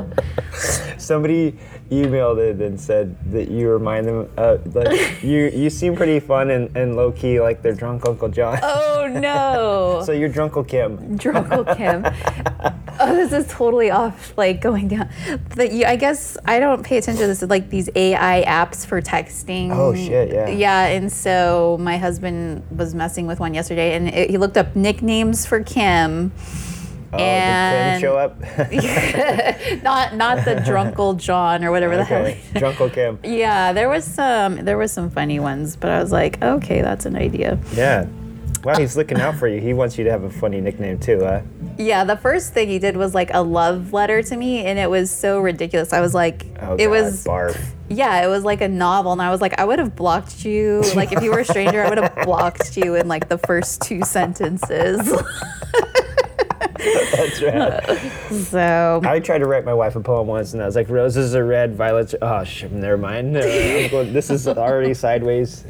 Somebody 0.97 1.57
emailed 1.89 2.37
it 2.37 2.61
and 2.61 2.79
said 2.79 3.15
that 3.31 3.49
you 3.49 3.69
remind 3.69 4.07
them. 4.07 4.29
Uh, 4.37 4.57
like 4.73 5.21
you, 5.23 5.49
you 5.49 5.69
seem 5.69 5.95
pretty 5.95 6.19
fun 6.19 6.49
and, 6.49 6.75
and 6.75 6.95
low 6.95 7.11
key, 7.11 7.39
like 7.39 7.61
they're 7.61 7.73
drunk 7.73 8.05
Uncle 8.05 8.29
John. 8.29 8.59
Oh 8.63 9.07
no. 9.11 10.01
So 10.07 10.13
you're 10.13 10.29
Drunkle 10.29 10.65
Kim. 10.67 11.17
Drunkle 11.17 11.75
Kim. 11.75 12.05
Oh, 12.99 13.15
this 13.15 13.31
is 13.31 13.47
totally 13.53 13.91
off, 13.91 14.35
like 14.37 14.59
going 14.59 14.87
down. 14.87 15.07
But 15.55 15.71
you, 15.71 15.85
I 15.85 15.97
guess 15.97 16.35
I 16.45 16.59
don't 16.59 16.83
pay 16.83 16.97
attention 16.97 17.21
to 17.21 17.27
this. 17.27 17.43
Like 17.43 17.69
these 17.69 17.89
AI 17.95 18.43
apps 18.47 18.87
for 18.87 19.01
texting. 19.03 19.69
Oh, 19.71 19.93
shit, 19.93 20.31
yeah. 20.33 20.49
Yeah, 20.49 20.85
and 20.87 21.11
so 21.11 21.77
my 21.79 21.97
husband 21.97 22.63
was 22.75 22.95
messing 22.95 23.27
with 23.27 23.39
one 23.39 23.53
yesterday, 23.53 23.95
and 23.95 24.07
it, 24.07 24.31
he 24.31 24.39
looked 24.39 24.57
up 24.57 24.75
nicknames 24.75 25.45
for 25.45 25.61
Kim. 25.61 26.31
Oh, 27.13 27.17
And- 27.17 28.01
did 28.01 28.07
Kim 28.07 28.09
show 28.09 28.17
up? 28.17 28.39
not 29.83 30.15
not 30.15 30.43
the 30.45 30.55
Drunkle 30.55 31.17
John 31.17 31.63
or 31.63 31.71
whatever 31.71 31.95
the 31.95 32.03
hell. 32.03 32.25
okay, 32.25 32.41
Drunkle 32.53 32.91
Kim. 32.93 33.19
Yeah, 33.23 33.71
there 33.73 33.87
was 33.89 34.03
some 34.03 34.65
there 34.65 34.77
was 34.77 34.91
some 34.91 35.09
funny 35.09 35.39
ones, 35.39 35.75
but 35.75 35.89
I 35.89 36.01
was 36.01 36.11
like, 36.11 36.41
okay, 36.41 36.81
that's 36.81 37.05
an 37.05 37.15
idea. 37.15 37.57
Yeah. 37.73 38.07
Wow, 38.63 38.75
he's 38.77 38.97
looking 38.97 39.21
out 39.21 39.35
for 39.35 39.47
you. 39.47 39.61
He 39.61 39.73
wants 39.73 39.97
you 39.97 40.03
to 40.03 40.11
have 40.11 40.23
a 40.23 40.29
funny 40.29 40.59
nickname 40.59 40.99
too, 40.99 41.19
huh? 41.23 41.41
Yeah, 41.77 42.03
the 42.03 42.17
first 42.17 42.53
thing 42.53 42.67
he 42.67 42.79
did 42.79 42.97
was 42.97 43.13
like 43.15 43.29
a 43.33 43.41
love 43.41 43.93
letter 43.93 44.21
to 44.23 44.35
me, 44.35 44.65
and 44.65 44.77
it 44.77 44.89
was 44.89 45.09
so 45.09 45.39
ridiculous. 45.39 45.93
I 45.93 46.01
was 46.01 46.13
like, 46.13 46.45
Oh, 46.59 46.73
it 46.73 46.85
God, 46.85 46.89
was 46.89 47.23
barf. 47.23 47.63
Yeah, 47.87 48.21
it 48.25 48.27
was 48.27 48.43
like 48.43 48.59
a 48.61 48.67
novel, 48.67 49.13
and 49.13 49.21
I 49.21 49.29
was 49.29 49.39
like, 49.39 49.57
I 49.59 49.63
would 49.63 49.79
have 49.79 49.95
blocked 49.95 50.43
you. 50.43 50.81
Like, 50.95 51.13
if 51.13 51.23
you 51.23 51.31
were 51.31 51.39
a 51.39 51.45
stranger, 51.45 51.81
I 51.85 51.87
would 51.87 51.99
have 51.99 52.15
blocked 52.25 52.75
you 52.75 52.95
in 52.95 53.07
like 53.07 53.29
the 53.29 53.37
first 53.37 53.81
two 53.83 54.01
sentences. 54.03 54.99
That's 57.11 57.41
right. 57.41 58.33
so, 58.43 59.01
I 59.03 59.19
tried 59.19 59.39
to 59.39 59.45
write 59.45 59.65
my 59.65 59.73
wife 59.73 59.95
a 59.95 60.01
poem 60.01 60.27
once, 60.27 60.53
and 60.53 60.61
I 60.61 60.65
was 60.65 60.75
like, 60.75 60.89
"Roses 60.89 61.35
are 61.35 61.45
red, 61.45 61.75
violets." 61.75 62.13
Are... 62.15 62.41
Oh, 62.41 62.43
sh- 62.43 62.65
never 62.71 62.97
mind. 62.97 63.33
No, 63.33 63.41
going, 63.89 64.13
this 64.13 64.29
is 64.29 64.47
already 64.47 64.93
sideways. 65.05 65.65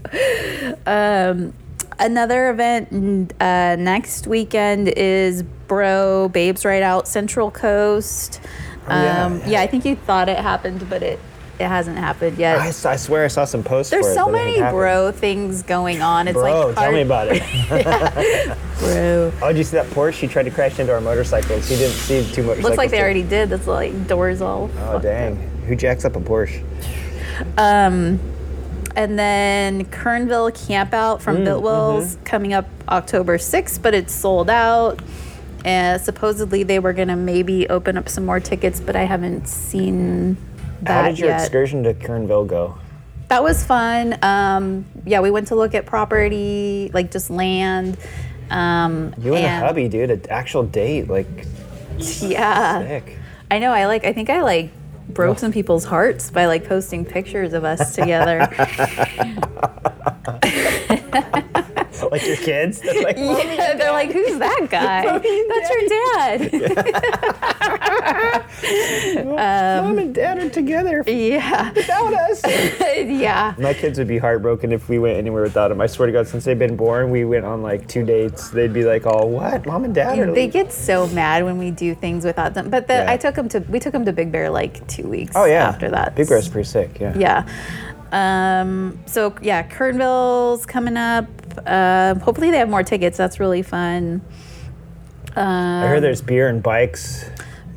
another 1.99 2.49
event 2.49 3.33
uh, 3.41 3.75
next 3.77 4.27
weekend 4.27 4.89
is 4.89 5.43
Bro 5.67 6.29
Babes 6.29 6.65
Ride 6.65 6.83
Out 6.83 7.07
Central 7.07 7.51
Coast. 7.51 8.41
yeah. 8.87 9.25
Um, 9.25 9.41
yeah, 9.45 9.61
I 9.61 9.67
think 9.67 9.85
you 9.85 9.95
thought 9.95 10.29
it 10.29 10.37
happened, 10.37 10.89
but 10.89 11.03
it 11.03 11.19
it 11.59 11.67
hasn't 11.67 11.97
happened 11.97 12.37
yet. 12.37 12.59
I 12.59 12.95
swear 12.95 13.25
I 13.25 13.27
saw 13.27 13.45
some 13.45 13.63
posts. 13.63 13.89
There's 13.89 14.13
so 14.13 14.29
it 14.29 14.31
many 14.31 14.59
bro 14.59 15.11
things 15.11 15.63
going 15.63 16.01
on. 16.01 16.27
It's 16.27 16.35
Bro, 16.35 16.67
like 16.67 16.75
tell 16.75 16.91
me 16.91 17.01
about 17.01 17.27
it. 17.31 17.41
bro. 18.79 19.31
Oh, 19.41 19.47
did 19.47 19.57
you 19.57 19.63
see 19.63 19.77
that 19.77 19.87
Porsche? 19.87 20.13
She 20.13 20.27
tried 20.27 20.43
to 20.43 20.51
crash 20.51 20.79
into 20.79 20.93
our 20.93 21.01
motorcycles. 21.01 21.67
She 21.67 21.75
didn't 21.75 21.95
see 21.95 22.21
two 22.31 22.43
motorcycles. 22.43 22.63
Looks 22.63 22.77
like 22.77 22.91
they 22.91 23.01
already 23.01 23.23
did. 23.23 23.49
That's 23.49 23.67
like 23.67 24.07
doors 24.07 24.41
all. 24.41 24.69
Oh 24.79 24.99
dang! 24.99 25.35
Who 25.67 25.75
jacks 25.75 26.05
up 26.05 26.15
a 26.15 26.19
Porsche? 26.19 26.63
Um, 27.57 28.19
and 28.95 29.17
then 29.17 29.85
Kernville 29.85 30.51
Campout 30.51 31.17
Mm, 31.17 31.21
from 31.21 31.37
Biltwell's 31.37 32.15
mm-hmm. 32.15 32.23
coming 32.23 32.53
up 32.53 32.67
October 32.89 33.37
6th, 33.37 33.81
but 33.81 33.93
it's 33.93 34.13
sold 34.13 34.49
out. 34.49 35.01
And 35.65 36.01
supposedly 36.01 36.63
they 36.63 36.79
were 36.79 36.93
gonna 36.93 37.15
maybe 37.15 37.67
open 37.67 37.97
up 37.97 38.09
some 38.09 38.25
more 38.25 38.39
tickets, 38.39 38.79
but 38.79 38.95
I 38.95 39.03
haven't 39.03 39.47
seen 39.47 40.37
How 40.85 41.07
did 41.07 41.19
your 41.19 41.29
yet. 41.29 41.41
excursion 41.41 41.83
to 41.83 41.93
Kernville 41.93 42.47
go? 42.47 42.77
That 43.29 43.43
was 43.43 43.63
fun. 43.63 44.17
Um, 44.21 44.85
yeah, 45.05 45.19
we 45.19 45.31
went 45.31 45.47
to 45.47 45.55
look 45.55 45.75
at 45.75 45.85
property, 45.85 46.89
like 46.93 47.11
just 47.11 47.29
land. 47.29 47.97
Um, 48.49 49.13
You 49.21 49.35
and, 49.35 49.45
and 49.45 49.63
a 49.63 49.67
hubby, 49.67 49.89
dude. 49.89 50.11
An 50.11 50.21
actual 50.29 50.63
date, 50.63 51.09
like 51.09 51.27
Yeah, 51.97 52.81
sick. 52.81 53.17
I 53.51 53.59
know. 53.59 53.71
I 53.71 53.85
like. 53.85 54.05
I 54.05 54.13
think 54.13 54.29
I 54.29 54.41
like 54.41 54.71
broke 55.09 55.39
some 55.39 55.51
people's 55.51 55.85
hearts 55.85 56.31
by 56.31 56.45
like 56.45 56.67
posting 56.67 57.05
pictures 57.05 57.53
of 57.53 57.63
us 57.63 57.95
together. 57.95 58.39
Like 62.11 62.25
your 62.25 62.37
kids. 62.37 62.79
They're 62.79 63.01
like, 63.03 63.17
Yeah, 63.17 63.73
they're 63.75 63.91
like, 63.91 64.11
who's 64.11 64.37
that 64.39 64.67
guy? 64.69 65.03
That's 65.19 65.69
your 65.69 65.87
dad. 65.89 66.37
Mom 69.25 69.85
um, 69.85 69.97
and 69.99 70.13
Dad 70.15 70.37
are 70.39 70.49
together 70.49 71.03
yeah, 71.07 71.71
without 71.73 72.13
us. 72.13 72.41
yeah. 72.47 73.53
My 73.57 73.73
kids 73.73 73.97
would 73.99 74.07
be 74.07 74.17
heartbroken 74.17 74.71
if 74.71 74.89
we 74.89 74.99
went 74.99 75.17
anywhere 75.17 75.43
without 75.43 75.67
them. 75.69 75.81
I 75.81 75.87
swear 75.87 76.05
to 76.07 76.11
God, 76.13 76.27
since 76.27 76.45
they've 76.45 76.57
been 76.57 76.75
born, 76.75 77.09
we 77.11 77.25
went 77.25 77.45
on 77.45 77.61
like 77.61 77.87
two 77.87 78.03
dates. 78.05 78.49
They'd 78.49 78.73
be 78.73 78.83
like, 78.83 79.03
"Oh, 79.05 79.25
what? 79.25 79.65
Mom 79.65 79.83
and 79.85 79.93
Dad 79.93 80.17
are." 80.19 80.31
They 80.33 80.47
get 80.47 80.71
so 80.73 81.07
mad 81.07 81.43
when 81.43 81.57
we 81.57 81.71
do 81.71 81.93
things 81.95 82.25
without 82.25 82.53
them. 82.53 82.69
But 82.69 82.87
the, 82.87 82.93
Yeah. 82.95 83.11
I 83.11 83.17
took 83.17 83.35
them 83.35 83.49
to. 83.49 83.59
We 83.59 83.79
took 83.79 83.93
them 83.93 84.05
to 84.05 84.13
Big 84.13 84.31
Bear 84.31 84.49
like 84.49 84.85
two 84.87 85.07
weeks. 85.07 85.33
oh 85.35 85.45
yeah. 85.45 85.67
After 85.67 85.89
that, 85.91 86.15
Big 86.15 86.27
Bear's 86.29 86.47
pretty 86.49 86.67
sick. 86.67 86.99
Yeah. 86.99 87.13
Yeah. 87.17 87.47
Um, 88.11 88.99
so 89.05 89.35
yeah, 89.41 89.67
Kernville's 89.67 90.65
coming 90.65 90.97
up. 90.97 91.27
Uh, 91.65 92.15
hopefully 92.15 92.51
they 92.51 92.57
have 92.57 92.69
more 92.69 92.83
tickets. 92.83 93.17
That's 93.17 93.39
really 93.39 93.61
fun. 93.63 94.21
I 95.35 95.83
Um, 95.83 95.87
heard 95.89 96.01
there's 96.03 96.21
beer 96.21 96.47
and 96.47 96.63
bikes. 96.63 97.23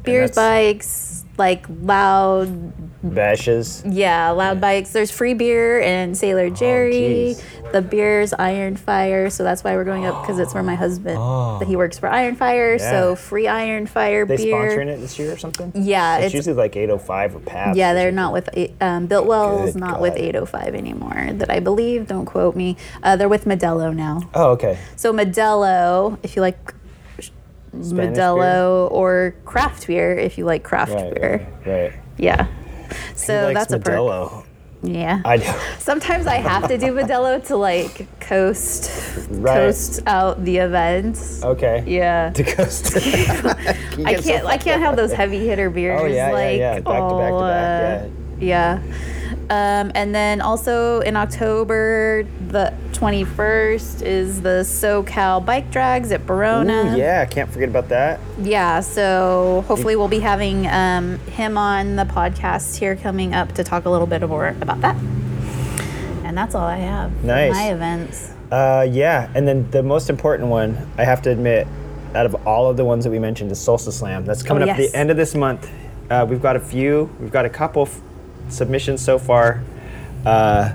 Beer 0.03 0.23
and 0.25 0.33
Beers, 0.33 0.35
bikes, 0.35 1.25
like 1.37 1.67
loud 1.83 2.73
Bashes. 3.03 3.83
Yeah, 3.87 4.31
Loud 4.31 4.61
Bikes. 4.61 4.91
There's 4.91 5.11
free 5.11 5.33
beer 5.35 5.81
and 5.81 6.17
Sailor 6.17 6.51
Jerry. 6.51 6.93
jeez. 7.35 7.73
the 7.73 7.81
beer's 7.81 8.33
Iron 8.35 8.77
Fire, 8.77 9.31
so 9.31 9.43
that's 9.43 9.65
why 9.65 9.75
we're 9.77 9.85
going 9.85 10.05
up 10.05 10.21
because 10.23 10.39
it's 10.39 10.53
where 10.53 10.63
my 10.63 10.75
husband 10.75 11.17
that 11.17 11.65
he 11.67 11.77
works 11.77 11.99
for 11.99 12.09
Iron 12.09 12.37
Fire. 12.37 12.73
Yeah. 12.79 12.91
So 12.91 13.17
free 13.17 13.49
Iron 13.49 13.87
Fire 13.87 14.27
They 14.27 14.37
beer. 14.37 14.55
sponsoring 14.55 14.89
it 14.89 14.99
this 15.01 15.19
year 15.19 15.33
or 15.33 15.39
something? 15.39 15.73
Yeah, 15.75 16.17
It's, 16.19 16.27
it's- 16.27 16.35
usually 16.35 16.57
like 16.57 16.77
805 16.77 17.37
or 17.37 17.41
Pabst. 17.41 17.79
Yeah, 17.79 17.93
or 17.93 17.95
they're 17.95 18.13
not 18.13 18.33
with 18.35 18.49
um, 18.83 19.09
Biltwell's, 19.09 19.75
not 19.77 20.01
with 20.01 20.15
805 20.17 20.75
anymore. 20.75 21.29
That 21.33 21.51
I 21.51 21.61
believe. 21.61 22.07
Don't 22.09 22.27
quote 22.27 22.55
me. 22.57 22.77
Uh, 23.03 23.17
they're 23.17 23.29
with 23.29 23.45
Modelo 23.47 23.95
now. 23.95 24.29
Oh, 24.35 24.51
okay. 24.51 24.79
So 24.97 25.13
Modelo, 25.13 26.19
if 26.23 26.37
you 26.37 26.43
like 26.43 26.75
Spanish 27.83 28.19
Modelo, 28.19 28.91
or 28.91 29.35
craft 29.45 29.87
beer, 29.87 30.19
if 30.19 30.37
you 30.37 30.45
like 30.45 30.65
craft 30.65 30.93
Right, 30.93 31.15
beer. 31.15 31.49
right, 31.65 31.73
right. 31.85 31.93
Yeah. 32.19 32.47
So 33.15 33.53
that's 33.53 33.73
a 33.73 33.79
perk. 33.79 34.47
Yeah. 34.83 35.21
I 35.25 35.37
do. 35.37 35.53
Sometimes 35.79 36.27
I 36.27 36.37
have 36.37 36.69
to 36.69 36.79
do 36.79 36.93
Modelo 36.93 37.45
to 37.49 37.57
like 37.57 38.21
coast 38.21 38.91
Right. 39.31 39.55
coast 39.55 40.01
out 40.07 40.43
the 40.45 40.59
events. 40.59 41.43
Okay. 41.45 41.85
Yeah. 41.87 42.31
To 42.31 42.45
coast. 42.45 42.97
I 42.97 44.15
can't 44.15 44.47
I 44.47 44.57
can't 44.57 44.81
have 44.81 44.97
those 44.97 45.13
heavy 45.13 45.47
hitter 45.47 45.71
beers 45.71 46.01
Oh, 46.01 46.07
yeah, 46.07 46.29
yeah, 46.29 46.33
like 46.33 46.59
yeah. 46.59 46.75
Back 46.81 46.85
to 46.85 47.17
back 47.17 47.33
to 47.33 47.41
back, 47.41 48.03
uh, 48.03 48.09
yeah. 48.41 48.83
Um, 49.51 49.91
and 49.95 50.15
then 50.15 50.41
also 50.41 51.01
in 51.01 51.17
October, 51.17 52.25
the 52.49 52.73
21st 53.01 54.03
is 54.03 54.43
the 54.43 54.61
SoCal 54.61 55.43
Bike 55.43 55.71
Drags 55.71 56.13
at 56.13 56.27
Barona. 56.27 56.93
Ooh, 56.95 56.99
yeah, 56.99 57.25
can't 57.25 57.51
forget 57.51 57.71
about 57.71 57.89
that. 57.89 58.21
Yeah, 58.39 58.81
so 58.81 59.65
hopefully 59.67 59.97
we'll 59.97 60.07
be 60.09 60.19
having 60.19 60.67
um, 60.67 61.19
him 61.21 61.57
on 61.57 61.97
the 61.97 62.05
podcast 62.05 62.77
here 62.77 62.97
coming 62.97 63.33
up 63.33 63.53
to 63.53 63.65
talk 63.65 63.87
a 63.87 63.91
little 63.91 64.07
bit 64.07 64.21
more 64.29 64.49
about 64.61 64.83
that. 64.83 64.97
And 66.25 66.37
that's 66.37 66.55
all 66.55 66.67
I 66.67 66.77
have. 66.77 67.25
Nice. 67.25 67.55
My 67.55 67.73
events. 67.73 68.35
Uh, 68.53 68.87
yeah, 68.91 69.31
and 69.35 69.49
then 69.49 69.71
the 69.71 69.83
most 69.83 70.11
important 70.11 70.51
one, 70.51 70.77
I 70.99 71.05
have 71.05 71.23
to 71.23 71.31
admit, 71.31 71.67
out 72.15 72.27
of 72.27 72.47
all 72.47 72.69
of 72.69 72.77
the 72.77 72.85
ones 72.85 73.05
that 73.05 73.11
we 73.11 73.19
mentioned, 73.19 73.51
is 73.51 73.59
Solstice 73.59 73.97
Slam. 73.97 74.27
That's 74.27 74.43
coming 74.43 74.63
Oh, 74.65 74.73
up 74.73 74.73
at 74.73 74.77
the 74.77 74.95
end 74.95 75.11
of 75.11 75.17
this 75.17 75.35
month. 75.35 75.71
Uh, 76.11 76.27
we've 76.29 76.43
got 76.43 76.55
a 76.55 76.61
few, 76.61 77.09
we've 77.19 77.33
got 77.33 77.47
a 77.47 77.51
couple 77.51 77.87
f- 77.87 77.99
submissions 78.51 79.01
so 79.01 79.19
far. 79.19 79.63
Uh, 80.27 80.75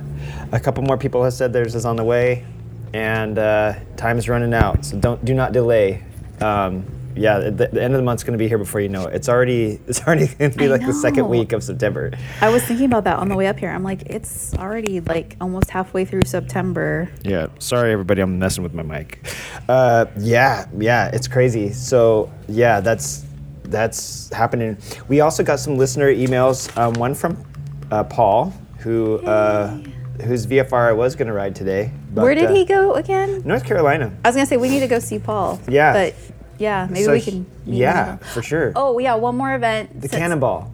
a 0.56 0.60
couple 0.60 0.84
more 0.84 0.98
people 0.98 1.24
have 1.24 1.34
said 1.34 1.52
theirs 1.54 1.76
is 1.76 1.86
on 1.86 1.96
the 1.96 2.04
way, 2.04 2.46
and 2.94 3.38
uh, 3.38 3.74
time 3.98 4.18
is 4.18 4.30
running 4.30 4.54
out. 4.54 4.86
So 4.86 4.98
don't 4.98 5.24
do 5.26 5.34
not 5.34 5.52
delay. 5.52 6.04
Um, 6.42 6.86
yeah, 7.18 7.40
the, 7.40 7.52
the 7.52 7.82
end 7.82 7.94
of 7.94 7.98
the 7.98 8.04
month's 8.04 8.24
going 8.24 8.34
to 8.34 8.38
be 8.38 8.48
here 8.48 8.58
before 8.58 8.82
you 8.82 8.90
know 8.90 9.06
it. 9.06 9.16
It's 9.16 9.30
already 9.30 9.80
it's 9.88 10.02
already 10.02 10.28
going 10.28 10.52
to 10.52 10.58
be 10.58 10.66
I 10.66 10.70
like 10.70 10.86
the 10.86 10.94
second 10.94 11.28
week 11.28 11.52
of 11.52 11.64
September. 11.64 12.12
I 12.42 12.50
was 12.50 12.64
thinking 12.64 12.86
about 12.86 13.04
that 13.06 13.18
on 13.18 13.30
the 13.30 13.36
way 13.36 13.48
up 13.48 13.60
here. 13.60 13.70
I'm 13.70 13.84
like, 13.84 14.04
it's 14.04 14.54
already 14.56 15.02
like 15.02 15.36
almost 15.42 15.70
halfway 15.70 16.06
through 16.06 16.24
September. 16.26 17.10
Yeah, 17.24 17.48
sorry 17.60 17.92
everybody, 17.92 18.22
I'm 18.22 18.40
messing 18.40 18.64
with 18.64 18.74
my 18.74 18.84
mic. 18.84 19.28
Uh, 19.68 20.06
yeah, 20.18 20.68
yeah, 20.78 21.10
it's 21.14 21.28
crazy. 21.28 21.72
So 21.72 22.32
yeah, 22.48 22.80
that's 22.80 23.26
that's 23.64 24.32
happening. 24.32 24.78
We 25.08 25.22
also 25.22 25.44
got 25.44 25.60
some 25.60 25.78
listener 25.78 26.14
emails. 26.14 26.76
Um, 26.78 26.94
one 26.94 27.16
from 27.16 27.44
uh, 27.92 28.04
Paul, 28.04 28.54
who 28.80 29.18
uh, 29.20 29.80
whose 30.24 30.48
VFR 30.48 30.90
I 30.90 30.92
was 30.94 31.16
going 31.16 31.28
to 31.28 31.34
ride 31.34 31.56
today. 31.56 31.92
but, 32.14 32.22
Where 32.24 32.36
did 32.36 32.46
uh, 32.46 32.54
he 32.54 32.66
go 32.66 32.94
again? 32.94 33.42
North 33.46 33.66
Carolina. 33.66 34.12
I 34.24 34.30
was 34.30 34.36
gonna 34.36 34.46
say 34.46 34.58
we 34.58 34.70
need 34.70 34.80
to 34.82 34.88
go 34.88 35.00
see 35.00 35.20
Paul. 35.20 35.60
Yeah. 35.68 35.94
But 35.94 36.16
yeah, 36.58 36.88
maybe 36.90 37.04
So 37.04 37.12
we 37.12 37.22
can. 37.22 37.46
Yeah, 37.66 38.18
for 38.18 38.42
sure. 38.42 38.72
Oh 38.76 38.98
yeah, 39.00 39.16
one 39.16 39.36
more 39.36 39.54
event. 39.56 40.02
the 40.02 40.08
since- 40.08 40.20
Cannonball. 40.20 40.72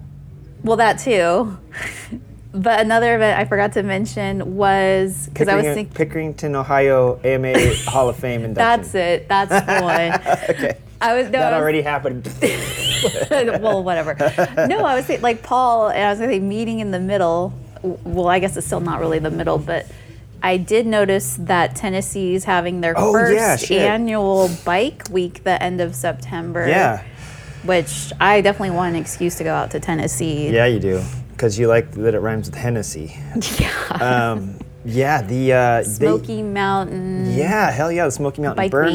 Well, 0.64 0.78
that 0.78 1.00
too. 1.00 1.58
But 2.54 2.82
another 2.82 3.16
event 3.16 3.40
I 3.40 3.46
forgot 3.46 3.72
to 3.74 3.82
mention 3.84 4.58
was 4.58 5.30
because 5.30 5.48
I 5.48 5.56
was 5.56 5.64
thinking. 5.64 5.94
Pickerington, 5.96 6.54
Ohio 6.54 7.18
AMA 7.24 7.54
Hall 7.88 8.10
of 8.10 8.18
Fame 8.18 8.44
induction. 8.44 8.56
That's 8.82 8.94
it. 8.94 9.30
That's 9.30 9.66
the 9.66 9.82
one. 10.50 10.56
okay. 10.58 10.78
I 11.00 11.16
was 11.16 11.28
no. 11.28 11.32
That 11.32 11.54
I 11.54 11.58
was- 11.58 11.62
already 11.64 11.82
happened. 11.82 12.30
well, 13.62 13.82
whatever. 13.84 14.16
No, 14.68 14.84
I 14.84 14.96
was 15.00 15.10
like 15.22 15.44
Paul, 15.44 15.88
and 15.90 16.04
I 16.04 16.10
was 16.10 16.20
gonna 16.20 16.32
say 16.34 16.40
meeting 16.42 16.80
in 16.80 16.92
the 16.92 17.00
middle. 17.00 17.54
Well, 17.84 18.28
I 18.28 18.40
guess 18.40 18.56
it's 18.58 18.66
still 18.68 18.80
not 18.80 19.00
really 19.00 19.20
the 19.20 19.32
middle, 19.32 19.58
but 19.58 19.86
I 20.44 20.58
did 20.58 20.86
notice 20.88 21.38
that 21.42 21.76
Tennessee's 21.76 22.44
having 22.46 22.82
their 22.82 22.94
Oh, 22.98 23.12
first 23.12 23.70
yeah, 23.70 23.78
annual 23.94 24.50
bike 24.66 25.04
week 25.12 25.44
the 25.44 25.62
end 25.62 25.82
of 25.82 25.96
September. 25.96 26.68
yeah. 26.68 27.04
Which 27.64 28.12
I 28.20 28.42
definitely 28.42 28.72
want 28.76 28.96
an 28.96 29.02
excuse 29.02 29.36
to 29.36 29.44
go 29.44 29.54
out 29.54 29.70
to 29.72 29.80
Tennessee. 29.80 30.50
Yeah, 30.50 30.66
you 30.66 30.80
do. 30.80 31.04
Because 31.32 31.60
you 31.60 31.68
like 31.68 31.92
that 31.92 32.16
it 32.16 32.20
rhymes 32.20 32.48
with 32.50 32.56
Hennessy. 32.58 33.16
Yeah. 33.60 33.72
Um, 34.32 34.56
yeah, 34.84 35.22
the 35.22 35.54
uh, 35.54 35.78
they- 35.78 35.84
Smoky 35.84 36.42
Mountain. 36.42 37.34
yeah, 37.36 37.70
hell 37.70 37.92
yeah, 37.92 38.06
the 38.06 38.12
Smoky 38.12 38.42
Mountain 38.42 38.58
Bike 38.58 38.74
week. 38.74 38.94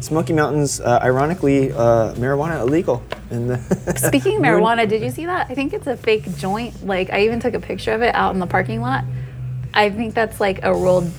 Smoky 0.00 0.32
Mountains, 0.32 0.80
uh, 0.80 1.00
ironically, 1.02 1.72
uh, 1.72 2.14
marijuana 2.14 2.60
illegal 2.60 3.02
in 3.30 3.48
the. 3.48 3.58
Speaking 3.96 4.36
of 4.36 4.42
marijuana, 4.42 4.88
did 4.88 5.02
you 5.02 5.10
see 5.10 5.26
that? 5.26 5.48
I 5.50 5.54
think 5.54 5.72
it's 5.72 5.86
a 5.86 5.96
fake 5.96 6.36
joint. 6.36 6.86
Like 6.86 7.10
I 7.10 7.24
even 7.24 7.40
took 7.40 7.54
a 7.54 7.60
picture 7.60 7.92
of 7.92 8.02
it 8.02 8.14
out 8.14 8.34
in 8.34 8.40
the 8.40 8.46
parking 8.46 8.80
lot. 8.80 9.04
I 9.74 9.90
think 9.90 10.14
that's 10.14 10.40
like 10.40 10.64
a 10.64 10.72
rolled 10.72 11.10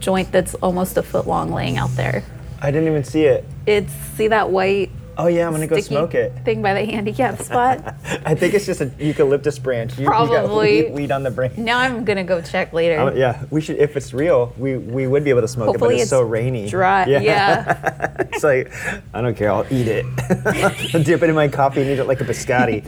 joint 0.00 0.30
that's 0.32 0.54
almost 0.56 0.96
a 0.96 1.02
foot 1.02 1.26
long 1.26 1.50
laying 1.50 1.78
out 1.78 1.90
there. 1.96 2.22
I 2.60 2.70
didn't 2.70 2.88
even 2.88 3.04
see 3.04 3.24
it. 3.24 3.44
It's 3.66 3.92
see 3.92 4.28
that 4.28 4.50
white 4.50 4.90
Oh 5.18 5.28
yeah, 5.28 5.46
I'm 5.46 5.52
gonna 5.52 5.66
go 5.66 5.80
smoke 5.80 6.14
it. 6.14 6.32
thing 6.44 6.60
by 6.60 6.74
the 6.74 6.90
handicap 6.90 7.40
spot. 7.40 7.94
I 8.24 8.34
think 8.34 8.54
it's 8.54 8.66
just 8.66 8.80
a 8.80 8.90
eucalyptus 8.98 9.58
branch. 9.58 9.96
You, 9.96 10.04
you 10.04 10.10
got 10.10 10.28
Probably. 10.28 10.82
weed, 10.84 10.92
weed 10.92 11.10
on 11.10 11.22
the 11.22 11.30
branch. 11.30 11.56
now 11.56 11.78
I'm 11.78 12.04
gonna 12.04 12.24
go 12.24 12.42
check 12.42 12.72
later. 12.72 13.00
Um, 13.00 13.16
yeah, 13.16 13.44
we 13.50 13.60
should. 13.60 13.78
If 13.78 13.96
it's 13.96 14.12
real, 14.12 14.52
we 14.58 14.76
we 14.76 15.06
would 15.06 15.24
be 15.24 15.30
able 15.30 15.40
to 15.40 15.48
smoke 15.48 15.68
it, 15.68 15.72
but 15.72 15.80
Hopefully 15.80 15.94
it's, 15.94 16.02
it's 16.04 16.10
so 16.10 16.22
rainy. 16.22 16.68
Dry. 16.68 17.06
Yeah. 17.06 18.14
it's 18.30 18.44
like 18.44 18.72
I 19.14 19.22
don't 19.22 19.36
care. 19.36 19.50
I'll 19.50 19.66
eat 19.72 19.88
it. 19.88 20.04
I'll 20.94 21.02
dip 21.02 21.22
it 21.22 21.30
in 21.30 21.34
my 21.34 21.48
coffee 21.48 21.80
and 21.80 21.90
eat 21.90 21.98
it 21.98 22.04
like 22.04 22.20
a 22.20 22.24
biscotti. 22.24 22.84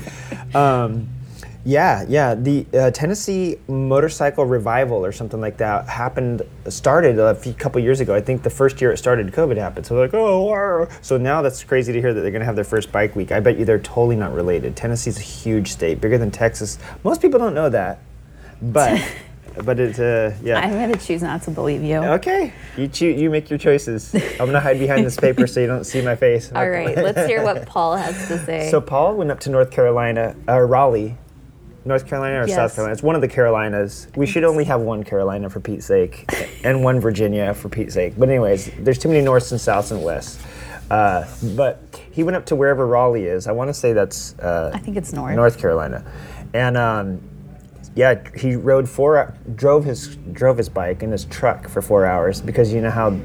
Um, 0.55 1.09
yeah, 1.65 2.05
yeah. 2.09 2.35
The 2.35 2.67
uh, 2.73 2.91
Tennessee 2.91 3.57
motorcycle 3.69 4.45
revival 4.45 5.05
or 5.05 5.13
something 5.13 5.41
like 5.41 5.57
that 5.59 5.89
happened, 5.89 6.43
started 6.69 7.19
a 7.19 7.35
few, 7.35 7.53
couple 7.53 7.81
years 7.83 8.01
ago. 8.01 8.15
I 8.15 8.21
think 8.21 8.43
the 8.43 8.51
first 8.51 8.81
year 8.81 8.93
it 8.93 8.99
started, 8.99 9.27
COVID 9.33 9.57
happened. 9.57 9.87
So 9.87 9.95
they're 9.95 10.05
like, 10.05 10.15
oh, 10.15 10.49
arr." 10.49 10.89
so 11.03 11.19
now 11.19 11.43
that's 11.43 11.63
crazy 11.65 11.93
to 11.93 12.01
hear 12.01 12.15
that 12.15 12.21
they're 12.21 12.31
going 12.31 12.41
to 12.41 12.47
have 12.47 12.57
their 12.57 12.65
first 12.65 12.93
bike 12.93 13.17
week. 13.17 13.33
I 13.33 13.41
bet 13.41 13.59
you 13.59 13.65
they're 13.65 13.79
totally 13.79 14.17
not 14.17 14.33
related. 14.33 14.77
Tennessee's 14.77 15.19
a 15.19 15.23
huge 15.23 15.73
state, 15.73 16.01
bigger 16.01 16.19
than 16.19 16.31
Texas. 16.31 16.79
Most 17.05 17.21
people 17.21 17.39
don't 17.39 17.55
know 17.55 17.69
that, 17.69 18.01
but 18.63 19.03
but 19.65 19.81
it's 19.81 19.99
uh, 19.99 20.37
yeah. 20.43 20.61
I'm 20.61 20.73
gonna 20.73 20.97
choose 20.97 21.23
not 21.23 21.43
to 21.43 21.51
believe 21.51 21.83
you. 21.83 21.97
Okay, 21.97 22.53
you 22.77 22.89
choo- 22.89 23.07
you 23.07 23.31
make 23.31 23.51
your 23.51 23.59
choices. 23.59 24.15
I'm 24.15 24.47
gonna 24.47 24.61
hide 24.61 24.79
behind 24.79 25.05
this 25.05 25.17
paper 25.21 25.47
so 25.47 25.61
you 25.61 25.67
don't 25.67 25.85
see 25.85 26.01
my 26.03 26.17
face. 26.17 26.53
All 26.53 26.69
right, 26.69 26.97
let's 26.97 27.27
hear 27.27 27.43
what 27.43 27.67
Paul 27.67 27.97
has 27.97 28.29
to 28.29 28.39
say. 28.47 28.71
So 28.71 28.81
Paul 28.81 29.17
went 29.17 29.31
up 29.31 29.41
to 29.41 29.51
North 29.51 29.71
Carolina, 29.71 30.37
uh, 30.49 30.61
Raleigh, 30.61 31.17
North 31.89 32.07
Carolina 32.07 32.43
or 32.43 32.47
Yes. 32.47 32.55
South 32.55 32.75
Carolina. 32.75 32.93
It's 32.93 33.03
one 33.03 33.15
of 33.15 33.21
the 33.21 33.29
Carolinas. 33.29 34.07
We 34.15 34.27
should 34.27 34.45
only 34.45 34.65
have 34.65 34.81
one 34.83 35.03
Carolina 35.03 35.49
for 35.51 35.59
Pete's 35.61 35.87
sake, 35.87 36.31
and 36.63 36.85
one 36.85 37.01
Virginia 37.01 37.55
for 37.55 37.69
Pete's 37.69 37.95
sake. 37.95 38.15
But 38.17 38.29
anyways, 38.29 38.71
there's 38.79 38.99
too 38.99 39.09
many 39.09 39.23
norths 39.23 39.51
and 39.51 39.61
souths 39.61 39.91
and 39.91 40.05
wests. 40.05 40.39
Uh, 40.91 41.27
but 41.57 41.83
he 42.13 42.23
went 42.23 42.37
up 42.37 42.47
to 42.47 42.57
wherever 42.57 42.87
Raleigh 42.87 43.25
is. 43.25 43.47
I 43.47 43.53
want 43.53 43.69
to 43.69 43.75
say 43.75 43.93
that's 43.93 44.39
uh, 44.39 44.71
I 44.73 44.79
think 44.79 44.97
it's 44.97 45.13
north. 45.13 45.35
North 45.35 45.59
Carolina, 45.59 46.05
and 46.55 46.77
um, 46.77 47.21
yeah, 47.95 48.21
he 48.37 48.55
rode 48.55 48.89
four, 48.89 49.35
drove 49.55 49.85
his 49.85 50.17
drove 50.33 50.57
his 50.57 50.69
bike 50.69 51.03
in 51.03 51.11
his 51.11 51.25
truck 51.27 51.69
for 51.69 51.83
four 51.83 52.07
hours 52.07 52.41
because 52.41 52.73
you 52.73 52.81
know 52.81 52.91
how 52.91 53.19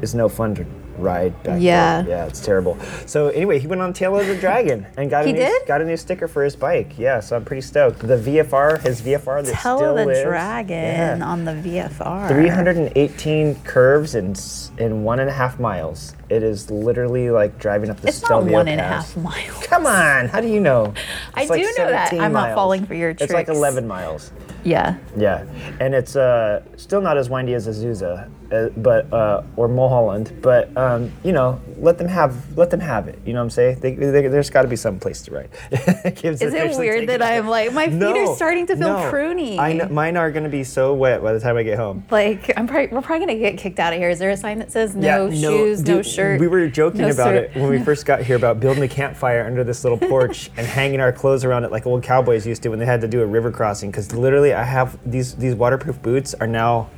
it's 0.00 0.14
no 0.14 0.28
fun 0.28 0.54
to 0.56 0.64
ride 0.98 1.40
back 1.42 1.58
Yeah. 1.60 2.02
there. 2.02 2.10
Yeah, 2.18 2.26
it's 2.26 2.40
terrible. 2.40 2.76
So 3.06 3.28
anyway, 3.28 3.58
he 3.58 3.66
went 3.66 3.80
on 3.82 3.92
Tail 3.92 4.18
of 4.18 4.26
the 4.26 4.36
Dragon 4.36 4.86
and 4.96 5.08
got 5.10 5.24
a 5.24 5.26
He 5.26 5.32
new, 5.32 5.38
did? 5.40 5.66
got 5.66 5.80
a 5.80 5.84
new 5.84 5.96
sticker 5.96 6.28
for 6.28 6.44
his 6.44 6.56
bike. 6.56 6.92
Yeah, 6.98 7.20
so 7.20 7.36
I'm 7.36 7.44
pretty 7.44 7.62
stoked. 7.62 8.00
The 8.00 8.16
VFR, 8.16 8.78
his 8.82 9.00
VFR 9.00 9.42
that 9.42 9.54
Tell 9.54 9.78
still 9.78 9.94
the 9.94 10.06
lives. 10.06 10.22
dragon 10.22 11.18
Yeah. 11.20 11.24
on 11.24 11.44
the 11.44 11.52
VFR. 11.54 12.28
318 12.28 13.54
curves 13.64 14.14
in 14.14 14.34
in 14.78 15.04
one 15.04 15.18
and 15.20 15.28
a 15.28 15.32
half 15.32 15.58
miles. 15.60 16.14
It 16.28 16.42
is 16.42 16.70
literally 16.70 17.30
like 17.30 17.58
driving 17.58 17.90
up 17.90 18.00
the 18.00 18.08
It's 18.08 18.22
not 18.28 18.44
one 18.44 18.68
and 18.68 18.80
a 18.80 18.84
half 18.84 19.16
miles. 19.16 19.66
Come 19.66 19.86
on, 19.86 20.28
how 20.28 20.40
do 20.40 20.48
you 20.48 20.60
know? 20.60 20.94
I 21.34 21.44
like 21.44 21.60
do 21.60 21.68
know 21.78 21.90
that. 21.90 22.12
I'm 22.14 22.32
not 22.32 22.54
falling 22.54 22.86
for 22.86 22.94
your 22.94 23.10
tricks 23.12 23.24
It's 23.24 23.32
like 23.32 23.48
11 23.48 23.86
miles. 23.86 24.30
Yeah. 24.64 24.96
Yeah, 25.16 25.44
and 25.80 25.94
it's 25.94 26.16
uh, 26.16 26.62
still 26.76 27.00
not 27.00 27.16
as 27.18 27.28
windy 27.28 27.54
as 27.54 27.68
Azusa, 27.68 28.30
uh, 28.50 28.68
but 28.78 29.12
uh, 29.12 29.42
or 29.56 29.68
Mulholland. 29.68 30.38
But 30.40 30.74
um, 30.76 31.12
you 31.22 31.32
know, 31.32 31.60
let 31.76 31.98
them 31.98 32.08
have 32.08 32.56
let 32.56 32.70
them 32.70 32.80
have 32.80 33.08
it. 33.08 33.18
You 33.26 33.34
know 33.34 33.40
what 33.40 33.44
I'm 33.44 33.50
saying? 33.50 33.80
They, 33.80 33.94
they, 33.94 34.28
there's 34.28 34.50
got 34.50 34.62
to 34.62 34.68
be 34.68 34.76
some 34.76 34.98
place 34.98 35.20
to 35.22 35.32
ride. 35.32 35.50
Gibbs 36.16 36.40
Is 36.40 36.54
it 36.54 36.78
weird 36.78 37.08
that. 37.08 37.22
I'm 37.22 37.46
like 37.46 37.72
my 37.72 37.86
feet 37.86 37.94
No, 37.94 38.32
are 38.32 38.36
starting 38.36 38.66
to 38.68 38.76
feel 38.76 38.88
no. 38.88 39.10
pruny? 39.12 39.58
I 39.58 39.74
know, 39.74 39.88
mine 39.88 40.16
are 40.16 40.30
going 40.30 40.44
to 40.44 40.50
be 40.50 40.64
so 40.64 40.94
wet 40.94 41.22
by 41.22 41.32
the 41.32 41.40
time 41.40 41.56
I 41.56 41.62
get 41.62 41.78
home. 41.78 42.04
Like 42.10 42.50
I'm 42.56 42.66
probably 42.66 42.88
we're 42.88 43.02
probably 43.02 43.26
gonna 43.26 43.38
get 43.38 43.58
kicked 43.58 43.78
out 43.78 43.92
of 43.92 43.98
here. 43.98 44.08
Is 44.08 44.18
there 44.18 44.30
a 44.30 44.36
sign 44.36 44.58
that 44.60 44.72
says 44.72 44.96
no 44.96 45.30
shoes, 45.30 45.80
no 45.80 45.96
dude, 45.96 46.06
shirt? 46.06 46.40
We 46.40 46.48
were 46.48 46.66
joking 46.68 47.02
no 47.02 47.10
about 47.10 47.34
shirt? 47.34 47.50
it 47.50 47.56
when 47.56 47.68
we 47.68 47.82
first 47.82 48.06
got 48.06 48.22
here 48.22 48.36
about 48.36 48.60
building 48.60 48.82
a 48.82 48.88
campfire 48.88 49.44
under 49.44 49.62
this 49.62 49.84
little 49.84 49.98
porch 50.08 50.50
and 50.56 50.66
hanging 50.66 51.00
our 51.00 51.12
clothes 51.12 51.44
around 51.44 51.64
it 51.64 51.70
like 51.70 51.86
old 51.86 52.02
cowboys 52.02 52.46
used 52.46 52.62
to 52.62 52.70
when 52.70 52.78
they 52.78 52.86
had 52.86 53.00
to 53.02 53.08
do 53.08 53.20
a 53.22 53.26
river 53.26 53.50
crossing. 53.50 53.90
Because 53.90 54.12
literally, 54.14 54.51
I 54.54 54.64
have 54.64 54.98
these 55.10 55.34
these 55.34 55.54
waterproof 55.54 56.00
boots 56.02 56.34
are 56.34 56.46
now. 56.46 56.90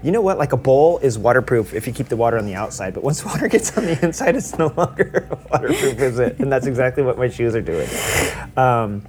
You 0.00 0.12
know 0.12 0.20
what? 0.20 0.38
Like 0.38 0.52
a 0.52 0.56
bowl 0.56 0.98
is 0.98 1.18
waterproof 1.18 1.74
if 1.74 1.86
you 1.88 1.92
keep 1.92 2.06
the 2.06 2.16
water 2.16 2.38
on 2.38 2.46
the 2.46 2.54
outside, 2.54 2.94
but 2.94 3.02
once 3.02 3.24
water 3.30 3.48
gets 3.48 3.76
on 3.76 3.84
the 3.84 3.98
inside, 4.04 4.36
it's 4.36 4.56
no 4.56 4.72
longer 4.76 5.28
waterproof, 5.50 5.98
is 5.98 6.18
it? 6.20 6.38
And 6.38 6.52
that's 6.52 6.66
exactly 6.66 7.02
what 7.02 7.18
my 7.18 7.28
shoes 7.28 7.56
are 7.56 7.60
doing. 7.60 7.88
Um, 8.56 9.02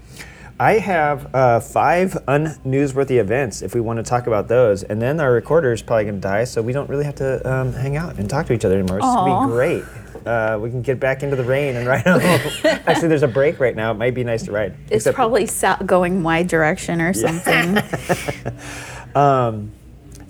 I 0.60 0.74
have 0.74 1.34
uh, 1.34 1.60
five 1.62 2.18
unnewsworthy 2.28 3.18
events 3.20 3.62
if 3.62 3.74
we 3.74 3.80
want 3.80 3.98
to 3.98 4.04
talk 4.04 4.28
about 4.28 4.50
those, 4.50 4.84
and 4.84 5.02
then 5.02 5.22
our 5.22 5.32
recorder 5.32 5.72
is 5.72 5.82
probably 5.82 6.04
going 6.04 6.16
to 6.16 6.22
die, 6.22 6.44
so 6.44 6.62
we 6.62 6.74
don't 6.74 6.90
really 6.90 7.06
have 7.06 7.16
to 7.16 7.50
um, 7.50 7.72
hang 7.72 7.96
out 7.96 8.18
and 8.18 8.30
talk 8.30 8.46
to 8.48 8.54
each 8.54 8.66
other 8.66 8.78
anymore. 8.78 8.98
It's 8.98 9.06
going 9.06 9.42
to 9.42 9.48
be 9.48 9.54
great. 9.54 9.84
Uh, 10.26 10.58
we 10.60 10.70
can 10.70 10.82
get 10.82 11.00
back 11.00 11.24
into 11.24 11.36
the 11.36 11.44
rain 11.44 11.76
and 11.76 11.88
ride 11.88 12.02
home. 12.06 12.22
Actually, 12.88 13.08
there's 13.08 13.24
a 13.24 13.28
break 13.28 13.60
right 13.60 13.76
now. 13.76 13.92
It 13.92 13.96
might 13.96 14.14
be 14.14 14.24
nice 14.24 14.44
to 14.44 14.52
ride. 14.52 14.74
It's 14.86 15.08
Except- 15.08 15.16
probably 15.16 15.48
going 15.86 16.22
my 16.22 16.44
direction 16.44 17.02
or 17.02 17.14
something. 17.14 17.78
Um, 19.16 19.72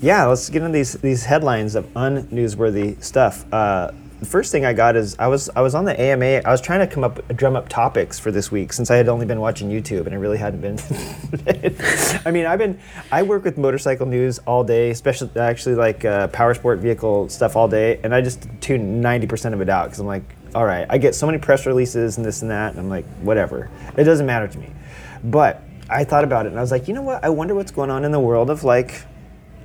yeah, 0.02 0.26
let's 0.26 0.50
get 0.50 0.62
into 0.62 0.72
these 0.78 0.94
these 0.94 1.26
headlines 1.26 1.76
of 1.76 1.86
unnewsworthy 1.94 3.04
stuff. 3.04 3.46
Uh, 3.52 3.92
the 4.20 4.26
first 4.26 4.52
thing 4.52 4.66
I 4.66 4.74
got 4.74 4.96
is 4.98 5.16
I 5.18 5.28
was 5.28 5.50
I 5.56 5.62
was 5.62 5.76
on 5.76 5.86
the 5.86 6.00
AMA. 6.00 6.42
I 6.46 6.52
was 6.52 6.60
trying 6.60 6.80
to 6.82 6.94
come 6.94 7.04
up 7.04 7.26
drum 7.36 7.56
up 7.56 7.70
topics 7.70 8.20
for 8.20 8.32
this 8.32 8.52
week 8.52 8.74
since 8.74 8.92
I 8.92 8.98
had 8.98 9.08
only 9.08 9.26
been 9.26 9.40
watching 9.40 9.70
YouTube 9.70 10.06
and 10.06 10.14
I 10.14 10.18
really 10.18 10.38
hadn't 10.38 10.60
been. 10.60 10.78
I 12.26 12.32
mean, 12.32 12.46
I've 12.46 12.60
been 12.60 12.80
I 13.12 13.24
work 13.24 13.46
with 13.46 13.58
motorcycle 13.58 14.06
news 14.06 14.40
all 14.40 14.64
day, 14.64 14.90
especially 14.90 15.30
actually 15.40 15.76
like 15.76 16.04
uh, 16.04 16.28
power 16.28 16.54
sport 16.54 16.80
vehicle 16.80 17.30
stuff 17.30 17.56
all 17.56 17.70
day, 17.70 18.00
and 18.04 18.14
I 18.14 18.22
just 18.22 18.48
tune 18.60 19.00
ninety 19.00 19.26
percent 19.26 19.56
of 19.56 19.62
it 19.62 19.70
out 19.70 19.86
because 19.86 20.00
I'm 20.00 20.08
like, 20.08 20.24
all 20.54 20.66
right, 20.66 20.86
I 20.90 20.98
get 20.98 21.16
so 21.16 21.26
many 21.26 21.38
press 21.38 21.66
releases 21.66 22.18
and 22.18 22.26
this 22.26 22.42
and 22.42 22.52
that, 22.52 22.72
and 22.72 22.80
I'm 22.80 22.90
like, 22.90 23.06
whatever, 23.22 23.70
it 23.96 24.04
doesn't 24.04 24.26
matter 24.26 24.48
to 24.50 24.58
me. 24.58 24.70
But 25.24 25.64
I 25.90 26.04
thought 26.04 26.24
about 26.24 26.46
it 26.46 26.50
and 26.50 26.58
I 26.58 26.62
was 26.62 26.72
like, 26.72 26.88
you 26.88 26.94
know 26.94 27.02
what? 27.02 27.24
I 27.24 27.30
wonder 27.30 27.56
what's 27.56 27.72
going 27.72 27.90
on 27.90 28.06
in 28.06 28.12
the 28.12 28.20
world 28.20 28.50
of 28.50 28.64
like 28.64 29.02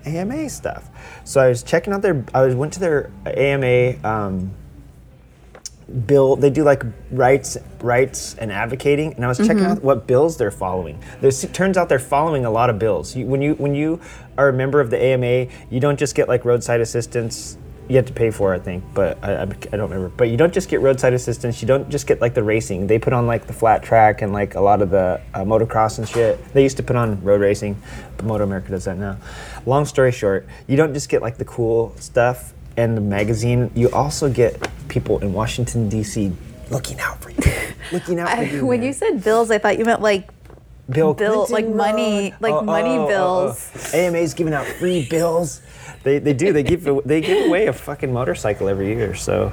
AMA 0.06 0.48
stuff. 0.48 0.88
So 1.24 1.40
I 1.40 1.48
was 1.48 1.62
checking 1.62 1.92
out 1.92 2.02
their. 2.02 2.24
I 2.34 2.42
was 2.42 2.54
went 2.54 2.72
to 2.74 2.80
their 2.80 3.10
AMA 3.26 4.06
um, 4.06 4.54
bill. 6.06 6.36
They 6.36 6.50
do 6.50 6.64
like 6.64 6.82
rights, 7.10 7.56
rights 7.80 8.34
and 8.34 8.50
advocating, 8.52 9.14
and 9.14 9.24
I 9.24 9.28
was 9.28 9.38
checking 9.38 9.64
out 9.64 9.82
what 9.82 10.06
bills 10.06 10.36
they're 10.36 10.50
following. 10.50 11.02
There's, 11.20 11.44
it 11.44 11.52
turns 11.52 11.76
out 11.76 11.88
they're 11.88 11.98
following 11.98 12.44
a 12.44 12.50
lot 12.50 12.70
of 12.70 12.78
bills. 12.78 13.16
You, 13.16 13.26
when 13.26 13.42
you 13.42 13.54
when 13.54 13.74
you 13.74 14.00
are 14.38 14.48
a 14.48 14.52
member 14.52 14.80
of 14.80 14.90
the 14.90 15.02
AMA, 15.02 15.46
you 15.70 15.80
don't 15.80 15.98
just 15.98 16.14
get 16.14 16.28
like 16.28 16.44
roadside 16.44 16.80
assistance. 16.80 17.58
You 17.86 17.96
have 17.96 18.06
to 18.06 18.14
pay 18.14 18.30
for, 18.30 18.54
it, 18.54 18.62
I 18.62 18.64
think, 18.64 18.82
but 18.94 19.22
I, 19.22 19.34
I, 19.34 19.42
I 19.42 19.44
don't 19.44 19.90
remember. 19.90 20.08
But 20.08 20.30
you 20.30 20.38
don't 20.38 20.54
just 20.54 20.70
get 20.70 20.80
roadside 20.80 21.12
assistance. 21.12 21.60
You 21.60 21.68
don't 21.68 21.90
just 21.90 22.06
get 22.06 22.18
like 22.18 22.32
the 22.32 22.42
racing. 22.42 22.86
They 22.86 22.98
put 22.98 23.12
on 23.12 23.26
like 23.26 23.46
the 23.46 23.52
flat 23.52 23.82
track 23.82 24.22
and 24.22 24.32
like 24.32 24.54
a 24.54 24.60
lot 24.60 24.80
of 24.80 24.88
the 24.88 25.20
uh, 25.34 25.40
motocross 25.40 25.98
and 25.98 26.08
shit. 26.08 26.42
They 26.54 26.62
used 26.62 26.78
to 26.78 26.82
put 26.82 26.96
on 26.96 27.22
road 27.22 27.42
racing, 27.42 27.76
but 28.16 28.24
Moto 28.24 28.44
America 28.44 28.70
does 28.70 28.86
that 28.86 28.96
now. 28.96 29.18
Long 29.66 29.84
story 29.84 30.12
short, 30.12 30.46
you 30.66 30.76
don't 30.76 30.92
just 30.92 31.08
get 31.08 31.22
like 31.22 31.38
the 31.38 31.44
cool 31.44 31.94
stuff 31.98 32.52
and 32.76 32.96
the 32.96 33.00
magazine. 33.00 33.70
You 33.74 33.90
also 33.90 34.28
get 34.28 34.68
people 34.88 35.18
in 35.20 35.32
Washington 35.32 35.88
D.C. 35.88 36.32
looking 36.70 37.00
out 37.00 37.20
for 37.22 37.30
you, 37.30 37.52
looking 37.92 38.18
out 38.20 38.36
for 38.36 38.44
you. 38.44 38.66
when 38.66 38.80
man. 38.80 38.86
you 38.88 38.92
said 38.92 39.24
bills, 39.24 39.50
I 39.50 39.58
thought 39.58 39.78
you 39.78 39.84
meant 39.84 40.02
like 40.02 40.30
Bill, 40.90 41.14
bill- 41.14 41.46
like 41.48 41.66
money- 41.66 42.34
like 42.40 42.52
uh, 42.52 42.58
uh, 42.58 42.62
money 42.62 42.96
uh, 42.96 43.06
bills. 43.06 43.94
AMA's 43.94 44.34
giving 44.34 44.52
out 44.52 44.66
free 44.66 45.06
bills. 45.08 45.62
They, 46.02 46.18
they 46.18 46.34
do. 46.34 46.52
They 46.52 46.62
give 46.62 46.84
they 47.06 47.22
give 47.22 47.46
away 47.46 47.66
a 47.66 47.72
fucking 47.72 48.12
motorcycle 48.12 48.68
every 48.68 48.88
year. 48.88 49.14
So, 49.14 49.50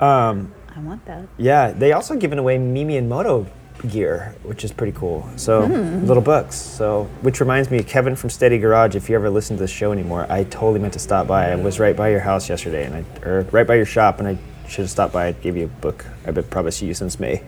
um, 0.00 0.54
I 0.74 0.78
want 0.78 1.04
that. 1.06 1.26
yeah, 1.36 1.72
they 1.72 1.92
also 1.92 2.14
giving 2.16 2.38
away 2.38 2.58
Mimi 2.58 2.96
and 2.96 3.08
Moto 3.08 3.46
gear, 3.90 4.34
which 4.42 4.64
is 4.64 4.72
pretty 4.72 4.92
cool. 4.92 5.28
So 5.36 5.66
Hmm. 5.66 6.06
little 6.06 6.22
books. 6.22 6.56
So 6.56 7.08
which 7.22 7.40
reminds 7.40 7.70
me, 7.70 7.82
Kevin 7.82 8.16
from 8.16 8.30
Steady 8.30 8.58
Garage. 8.58 8.94
If 8.94 9.08
you 9.08 9.16
ever 9.16 9.30
listen 9.30 9.56
to 9.56 9.62
the 9.62 9.68
show 9.68 9.92
anymore, 9.92 10.26
I 10.28 10.44
totally 10.44 10.80
meant 10.80 10.92
to 10.94 10.98
stop 10.98 11.26
by. 11.26 11.50
I 11.50 11.56
was 11.56 11.78
right 11.80 11.96
by 11.96 12.10
your 12.10 12.20
house 12.20 12.48
yesterday, 12.48 12.84
and 12.84 12.94
I 12.94 13.28
or 13.28 13.42
right 13.50 13.66
by 13.66 13.74
your 13.74 13.86
shop, 13.86 14.18
and 14.18 14.28
I 14.28 14.38
should 14.68 14.82
have 14.82 14.90
stopped 14.90 15.12
by. 15.12 15.26
I 15.26 15.32
gave 15.32 15.56
you 15.56 15.64
a 15.64 15.68
book. 15.68 16.04
I've 16.26 16.34
been 16.34 16.70
see 16.70 16.86
you 16.86 16.94
since 16.94 17.18
May. 17.18 17.42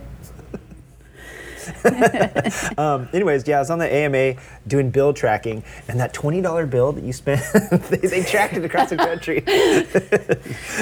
um, 2.78 3.08
anyways, 3.12 3.46
yeah, 3.48 3.56
I 3.56 3.60
was 3.60 3.70
on 3.70 3.78
the 3.78 3.92
AMA 3.92 4.34
doing 4.66 4.90
bill 4.90 5.12
tracking, 5.12 5.64
and 5.88 5.98
that 6.00 6.12
twenty 6.12 6.40
dollar 6.40 6.66
bill 6.66 6.92
that 6.92 7.04
you 7.04 7.12
spent, 7.12 7.42
they, 7.88 7.96
they 7.96 8.22
tracked 8.22 8.54
it 8.54 8.64
across 8.64 8.90
the 8.90 8.96
country. 8.96 9.42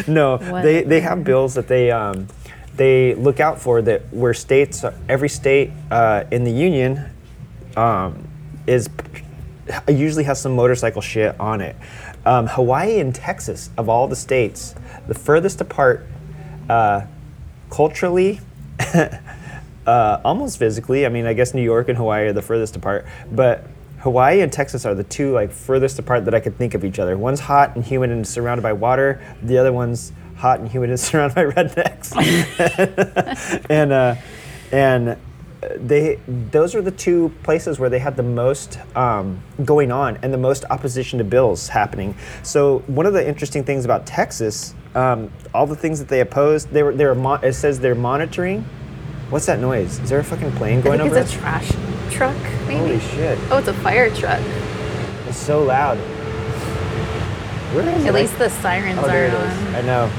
no, 0.12 0.38
they 0.62 0.82
they 0.82 1.00
have 1.00 1.24
bills 1.24 1.54
that 1.54 1.68
they 1.68 1.90
um, 1.90 2.26
they 2.76 3.14
look 3.14 3.40
out 3.40 3.60
for 3.60 3.82
that 3.82 4.12
where 4.12 4.34
states, 4.34 4.84
every 5.08 5.28
state 5.28 5.70
uh, 5.90 6.24
in 6.30 6.44
the 6.44 6.50
union, 6.50 7.10
um, 7.76 8.28
is 8.66 8.88
usually 9.88 10.24
has 10.24 10.40
some 10.40 10.54
motorcycle 10.54 11.02
shit 11.02 11.38
on 11.38 11.60
it. 11.60 11.76
Um, 12.24 12.46
Hawaii 12.46 13.00
and 13.00 13.14
Texas, 13.14 13.70
of 13.76 13.88
all 13.88 14.08
the 14.08 14.16
states, 14.16 14.74
the 15.06 15.14
furthest 15.14 15.60
apart 15.60 16.06
uh, 16.68 17.02
culturally, 17.70 18.40
uh, 19.86 20.20
almost 20.24 20.58
physically. 20.58 21.04
I 21.04 21.08
mean, 21.08 21.26
I 21.26 21.32
guess 21.32 21.54
New 21.54 21.62
York 21.62 21.88
and 21.88 21.98
Hawaii 21.98 22.28
are 22.28 22.32
the 22.32 22.42
furthest 22.42 22.76
apart, 22.76 23.06
but 23.30 23.66
Hawaii 24.00 24.40
and 24.40 24.52
Texas 24.52 24.84
are 24.84 24.94
the 24.94 25.04
two 25.04 25.32
like 25.32 25.50
furthest 25.52 25.98
apart 25.98 26.24
that 26.24 26.34
I 26.34 26.40
could 26.40 26.56
think 26.56 26.74
of 26.74 26.84
each 26.84 26.98
other. 26.98 27.16
One's 27.16 27.40
hot 27.40 27.76
and 27.76 27.84
humid 27.84 28.10
and 28.10 28.26
surrounded 28.26 28.62
by 28.62 28.72
water. 28.72 29.20
The 29.42 29.58
other 29.58 29.72
one's 29.72 30.12
hot 30.42 30.58
and 30.58 30.68
humid 30.68 30.90
and 30.94 31.00
surrounded 31.00 31.34
by 31.34 31.44
rednecks. 31.44 32.12
and 33.70 33.92
uh, 33.92 34.16
and 34.72 35.16
they 35.76 36.18
those 36.26 36.74
are 36.74 36.82
the 36.82 36.90
two 36.90 37.32
places 37.44 37.78
where 37.78 37.88
they 37.88 38.00
had 38.00 38.16
the 38.16 38.22
most 38.24 38.78
um, 38.96 39.40
going 39.64 39.92
on 39.92 40.18
and 40.22 40.34
the 40.34 40.38
most 40.38 40.64
opposition 40.70 41.18
to 41.18 41.24
bills 41.24 41.68
happening. 41.68 42.14
So 42.42 42.80
one 42.88 43.06
of 43.06 43.12
the 43.12 43.26
interesting 43.26 43.62
things 43.62 43.84
about 43.84 44.04
Texas, 44.04 44.74
um, 44.96 45.30
all 45.54 45.66
the 45.66 45.76
things 45.76 46.00
that 46.00 46.08
they 46.08 46.20
opposed, 46.20 46.70
they 46.70 46.82
were 46.82 46.92
they 46.92 47.04
were 47.06 47.14
mon- 47.14 47.44
it 47.44 47.52
says 47.54 47.78
they're 47.78 47.94
monitoring. 47.94 48.64
What's 49.30 49.46
that 49.46 49.60
noise? 49.60 49.98
Is 50.00 50.10
there 50.10 50.18
a 50.18 50.24
fucking 50.24 50.52
plane 50.52 50.80
I 50.80 50.82
going 50.82 50.98
think 50.98 51.12
over 51.12 51.20
it's 51.20 51.32
a 51.34 51.38
trash 51.38 51.70
truck, 52.10 52.36
maybe. 52.66 52.78
Holy 52.80 53.00
shit! 53.00 53.38
Oh, 53.50 53.58
it's 53.58 53.68
a 53.68 53.72
fire 53.74 54.10
truck. 54.14 54.42
It's 55.28 55.38
so 55.38 55.62
loud. 55.62 55.96
Where 57.72 57.88
is 57.88 58.04
At 58.04 58.12
least 58.12 58.36
the 58.38 58.50
sirens 58.50 58.98
Oh, 59.00 59.06
is. 59.06 59.32
on. 59.32 59.74
I 59.76 59.80
know. 59.80 60.10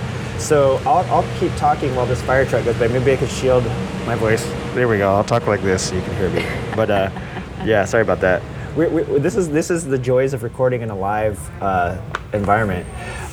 So 0.44 0.76
I'll, 0.86 1.06
I'll 1.10 1.40
keep 1.40 1.56
talking 1.56 1.96
while 1.96 2.06
this 2.06 2.22
fire 2.22 2.46
truck 2.46 2.66
goes 2.66 2.78
by. 2.78 2.90
Maybe 2.90 3.14
I 3.14 3.16
could 3.16 3.30
shield 3.30 3.64
my 4.06 4.16
voice. 4.16 4.46
There 4.74 4.90
we 4.90 4.98
go. 4.98 5.16
I'll 5.16 5.24
talk 5.24 5.48
like 5.48 5.62
this 5.62 5.88
so 5.88 5.96
you 5.96 6.02
can 6.02 6.16
hear 6.18 6.30
me. 6.32 6.46
But 6.76 6.92
uh, 6.92 7.10
yeah, 7.66 7.86
sorry 7.86 8.04
about 8.04 8.20
that. 8.20 8.44
We, 8.76 8.88
we, 8.88 9.20
this 9.20 9.38
is 9.38 9.50
this 9.50 9.72
is 9.72 9.86
the 9.86 9.98
joys 9.98 10.34
of 10.34 10.44
recording 10.44 10.82
in 10.82 10.90
a 10.90 10.96
live 10.96 11.40
uh, 11.62 11.98
environment. 12.34 12.86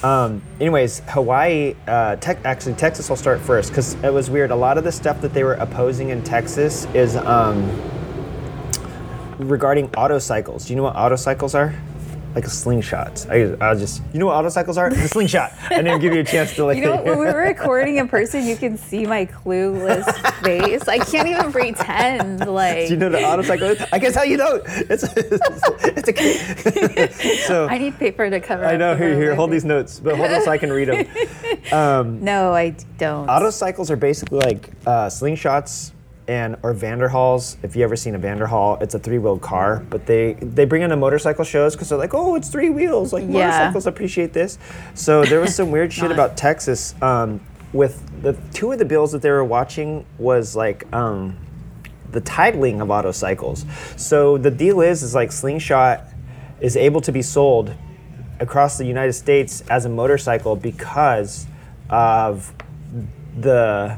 Um, 0.04 0.40
anyways, 0.61 1.02
Hawaii, 1.08 1.74
uh, 1.88 2.14
tech, 2.16 2.44
actually 2.44 2.74
Texas 2.74 3.08
will 3.08 3.16
start 3.16 3.40
first 3.40 3.70
because 3.70 3.94
it 4.04 4.12
was 4.12 4.30
weird. 4.30 4.52
A 4.52 4.56
lot 4.56 4.78
of 4.78 4.84
the 4.84 4.92
stuff 4.92 5.20
that 5.22 5.34
they 5.34 5.42
were 5.42 5.54
opposing 5.54 6.11
in 6.11 6.22
Texas 6.22 6.86
is 6.94 7.16
um, 7.16 7.68
regarding 9.38 9.88
autocycles. 9.90 10.66
Do 10.66 10.74
you 10.74 10.76
know 10.76 10.84
what 10.84 10.94
autocycles 10.94 11.56
are? 11.56 11.74
Like 12.34 12.44
a 12.44 12.50
slingshot. 12.50 13.26
I, 13.28 13.56
I'll 13.60 13.76
just, 13.76 14.02
you 14.12 14.20
know 14.20 14.26
what 14.26 14.44
autocycles 14.44 14.76
are? 14.76 14.88
It's 14.88 14.98
a 14.98 15.08
slingshot. 15.08 15.52
I 15.68 15.82
didn't 15.82 16.00
give 16.00 16.14
you 16.14 16.20
a 16.20 16.24
chance 16.24 16.54
to 16.54 16.64
like. 16.66 16.78
You 16.78 16.84
know, 16.84 17.02
when 17.02 17.18
we 17.18 17.26
were 17.26 17.40
recording 17.42 17.96
in 17.96 18.08
person, 18.08 18.46
you 18.46 18.56
can 18.56 18.76
see 18.78 19.04
my 19.04 19.26
clueless 19.26 20.04
face. 20.44 20.86
I 20.86 20.98
can't 20.98 21.28
even 21.28 21.52
pretend. 21.52 22.40
Like, 22.50 22.88
Do 22.88 22.94
you 22.94 22.96
know 22.96 23.06
an 23.06 23.14
autocycle? 23.14 23.88
I 23.92 23.98
can 23.98 24.12
tell 24.12 24.24
you 24.24 24.36
don't. 24.36 24.62
It's 24.66 25.04
it's 25.14 26.08
a. 26.08 27.46
so 27.46 27.68
I 27.68 27.78
need 27.78 27.96
paper 27.98 28.28
to 28.28 28.40
cover. 28.40 28.64
I 28.64 28.76
know. 28.76 28.94
the 28.94 29.04
Here, 29.04 29.14
here. 29.14 29.34
Hold 29.34 29.50
these 29.52 29.64
notes, 29.64 30.00
but 30.00 30.16
hold 30.16 30.30
them 30.30 30.42
so 30.42 30.50
I 30.50 30.58
can 30.58 30.72
read 30.72 30.88
them. 30.88 32.24
No, 32.24 32.52
I 32.52 32.74
don't. 32.98 33.26
Autocycles 33.28 33.90
are 33.90 33.96
basically 33.96 34.40
like 34.40 34.70
uh, 34.86 35.06
slingshots 35.06 35.92
and 36.30 36.56
or 36.62 36.72
Vanderhalls. 36.72 37.56
If 37.64 37.74
you 37.74 37.82
ever 37.82 37.96
seen 37.96 38.14
a 38.14 38.18
Vanderhall, 38.18 38.80
it's 38.80 38.94
a 38.94 39.00
three-wheeled 39.00 39.40
car, 39.42 39.84
but 39.90 40.06
they 40.06 40.34
they 40.34 40.64
bring 40.64 40.82
in 40.82 40.90
the 40.90 40.96
motorcycle 40.96 41.44
shows 41.44 41.74
because 41.74 41.88
they're 41.88 41.98
like, 41.98 42.14
oh, 42.14 42.36
it's 42.36 42.48
three 42.48 42.70
wheels. 42.70 43.12
Like 43.12 43.24
Yeah. 43.24 43.48
motorcycles 43.48 43.86
appreciate 43.86 44.32
this. 44.32 44.56
So 44.94 45.24
there 45.24 45.40
was 45.40 45.54
some 45.56 45.70
weird 45.76 45.92
shit 45.92 46.12
about 46.12 46.36
Texas. 46.36 46.94
Um, 47.02 47.40
with 47.72 48.22
the 48.22 48.32
two 48.52 48.70
of 48.72 48.78
the 48.78 48.84
bills 48.84 49.12
that 49.12 49.22
they 49.22 49.30
were 49.30 49.44
watching 49.44 50.06
was 50.18 50.56
like. 50.56 50.90
Um, 50.94 51.36
the 52.12 52.20
titling 52.20 52.82
of 52.82 52.88
autocycles. 52.88 53.64
So 53.96 54.36
the 54.36 54.50
deal 54.50 54.80
is, 54.80 55.04
is 55.04 55.14
like 55.14 55.30
Slingshot 55.30 56.02
is 56.60 56.76
able 56.76 57.00
to 57.02 57.12
be 57.12 57.22
sold 57.22 57.72
across 58.40 58.78
the 58.78 58.84
United 58.84 59.12
States 59.12 59.60
as 59.70 59.84
a 59.84 59.88
motorcycle 59.88 60.56
because 60.56 61.46
of 61.88 62.52
the 63.38 63.96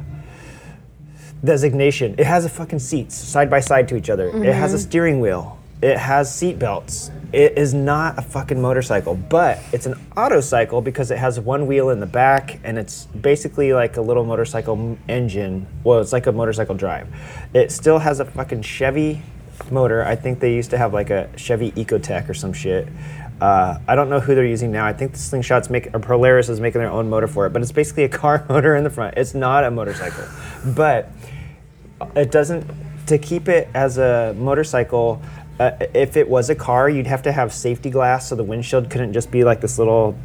designation. 1.44 2.14
It 2.18 2.26
has 2.26 2.44
a 2.44 2.48
fucking 2.48 2.78
seats 2.78 3.14
side 3.14 3.50
by 3.50 3.60
side 3.60 3.88
to 3.88 3.96
each 3.96 4.10
other. 4.10 4.28
It 4.28 4.54
has 4.54 4.74
a 4.74 4.78
steering 4.78 5.20
wheel. 5.20 5.58
It 5.82 5.98
has 5.98 6.32
seat 6.32 6.60
belts. 6.60 7.10
It 7.32 7.58
is 7.58 7.74
not 7.74 8.16
a 8.16 8.22
fucking 8.22 8.60
motorcycle, 8.60 9.16
but 9.16 9.58
it's 9.72 9.86
an 9.86 9.94
autocycle 10.16 10.84
because 10.84 11.10
it 11.10 11.18
has 11.18 11.40
one 11.40 11.66
wheel 11.66 11.90
in 11.90 11.98
the 11.98 12.06
back 12.06 12.60
and 12.62 12.78
it's 12.78 13.06
basically 13.06 13.72
like 13.72 13.96
a 13.96 14.00
little 14.00 14.24
motorcycle 14.24 14.96
engine. 15.08 15.66
Well, 15.82 15.98
it's 16.00 16.12
like 16.12 16.26
a 16.26 16.32
motorcycle 16.32 16.76
drive. 16.76 17.08
It 17.52 17.72
still 17.72 17.98
has 17.98 18.20
a 18.20 18.24
fucking 18.24 18.62
Chevy 18.62 19.22
motor. 19.70 20.04
I 20.04 20.14
think 20.14 20.38
they 20.38 20.54
used 20.54 20.70
to 20.70 20.78
have 20.78 20.92
like 20.92 21.10
a 21.10 21.28
Chevy 21.36 21.72
Ecotec 21.72 22.28
or 22.28 22.34
some 22.34 22.52
shit. 22.52 22.86
Uh, 23.40 23.80
I 23.88 23.96
don't 23.96 24.08
know 24.08 24.20
who 24.20 24.36
they're 24.36 24.46
using 24.46 24.70
now. 24.70 24.86
I 24.86 24.92
think 24.92 25.12
the 25.12 25.18
Slingshot's 25.18 25.68
make 25.68 25.92
or 25.92 25.98
Polaris 25.98 26.48
is 26.48 26.60
making 26.60 26.80
their 26.80 26.90
own 26.90 27.10
motor 27.10 27.26
for 27.26 27.44
it, 27.46 27.52
but 27.52 27.60
it's 27.60 27.72
basically 27.72 28.04
a 28.04 28.08
car 28.08 28.46
motor 28.48 28.76
in 28.76 28.84
the 28.84 28.90
front. 28.90 29.16
It's 29.16 29.34
not 29.34 29.64
a 29.64 29.70
motorcycle, 29.70 30.24
but 30.76 31.10
it 32.14 32.30
doesn't 32.30 32.64
to 33.06 33.18
keep 33.18 33.48
it 33.48 33.68
as 33.74 33.98
a 33.98 34.34
motorcycle 34.38 35.20
uh, 35.60 35.70
if 35.94 36.16
it 36.16 36.28
was 36.28 36.50
a 36.50 36.54
car 36.54 36.88
you'd 36.88 37.06
have 37.06 37.22
to 37.22 37.32
have 37.32 37.52
safety 37.52 37.90
glass 37.90 38.28
so 38.28 38.34
the 38.36 38.44
windshield 38.44 38.88
couldn't 38.90 39.12
just 39.12 39.30
be 39.30 39.44
like 39.44 39.60
this 39.60 39.78
little 39.78 40.16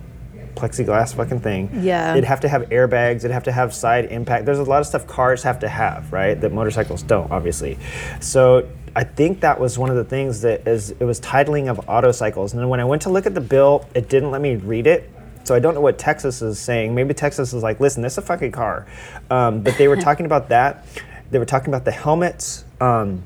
plexiglass 0.56 1.14
fucking 1.14 1.40
thing 1.40 1.70
Yeah. 1.84 2.12
it'd 2.14 2.24
have 2.24 2.40
to 2.42 2.48
have 2.50 2.64
airbags 2.70 3.18
it'd 3.18 3.32
have 3.32 3.44
to 3.44 3.52
have 3.52 3.74
side 3.74 4.06
impact 4.06 4.46
there's 4.46 4.60
a 4.60 4.64
lot 4.64 4.80
of 4.82 4.88
stuff 4.88 5.06
cars 5.06 5.44
have 5.44 5.60
to 5.60 5.68
have 5.70 6.12
right 6.12 6.40
that 6.42 6.52
motorcycles 6.52 7.04
don't 7.04 7.32
obviously 7.32 7.78
so 8.20 8.68
i 8.96 9.04
think 9.04 9.42
that 9.42 9.60
was 9.60 9.78
one 9.78 9.90
of 9.92 9.96
the 9.96 10.04
things 10.04 10.42
that 10.42 10.68
is 10.68 10.92
it 10.92 11.04
was 11.04 11.20
titling 11.22 11.68
of 11.70 11.88
auto 11.88 12.12
cycles. 12.12 12.54
and 12.54 12.62
then 12.62 12.70
when 12.70 12.80
i 12.80 12.86
went 12.86 13.02
to 13.04 13.10
look 13.10 13.26
at 13.28 13.36
the 13.36 13.42
bill 13.42 13.86
it 13.94 14.10
didn't 14.10 14.32
let 14.32 14.42
me 14.42 14.56
read 14.56 14.88
it 14.88 15.12
so 15.44 15.56
I 15.56 15.60
don't 15.60 15.74
know 15.76 15.80
what 15.80 15.98
Texas 15.98 16.42
is 16.42 16.60
saying. 16.60 16.94
Maybe 16.94 17.14
Texas 17.14 17.54
is 17.54 17.64
like, 17.64 17.80
listen, 17.80 18.02
this 18.04 18.16
is 18.16 18.18
a 18.18 18.22
fucking 18.22 18.52
car. 18.52 18.86
Um, 19.30 19.62
but 19.62 19.78
they 19.78 19.88
were 19.88 19.96
talking 20.08 20.26
about 20.26 20.50
that. 20.50 20.86
They 21.32 21.40
were 21.40 21.46
talking 21.46 21.70
about 21.70 21.86
the 21.86 21.92
helmets. 21.92 22.66
Um, 22.80 23.24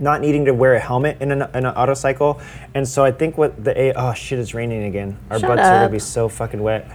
not 0.00 0.20
needing 0.20 0.44
to 0.44 0.54
wear 0.54 0.74
a 0.74 0.80
helmet 0.80 1.20
in 1.20 1.32
an, 1.32 1.42
in 1.54 1.64
an 1.64 1.74
auto 1.74 1.94
cycle, 1.94 2.40
and 2.74 2.86
so 2.86 3.04
I 3.04 3.10
think 3.10 3.36
what 3.36 3.64
the 3.64 3.78
A 3.78 3.92
oh 3.94 4.14
shit 4.14 4.38
it's 4.38 4.54
raining 4.54 4.84
again. 4.84 5.18
Our 5.30 5.40
Shut 5.40 5.48
butts 5.48 5.62
are 5.62 5.80
gonna 5.80 5.88
be 5.88 5.98
so 5.98 6.28
fucking 6.28 6.62
wet. 6.62 6.88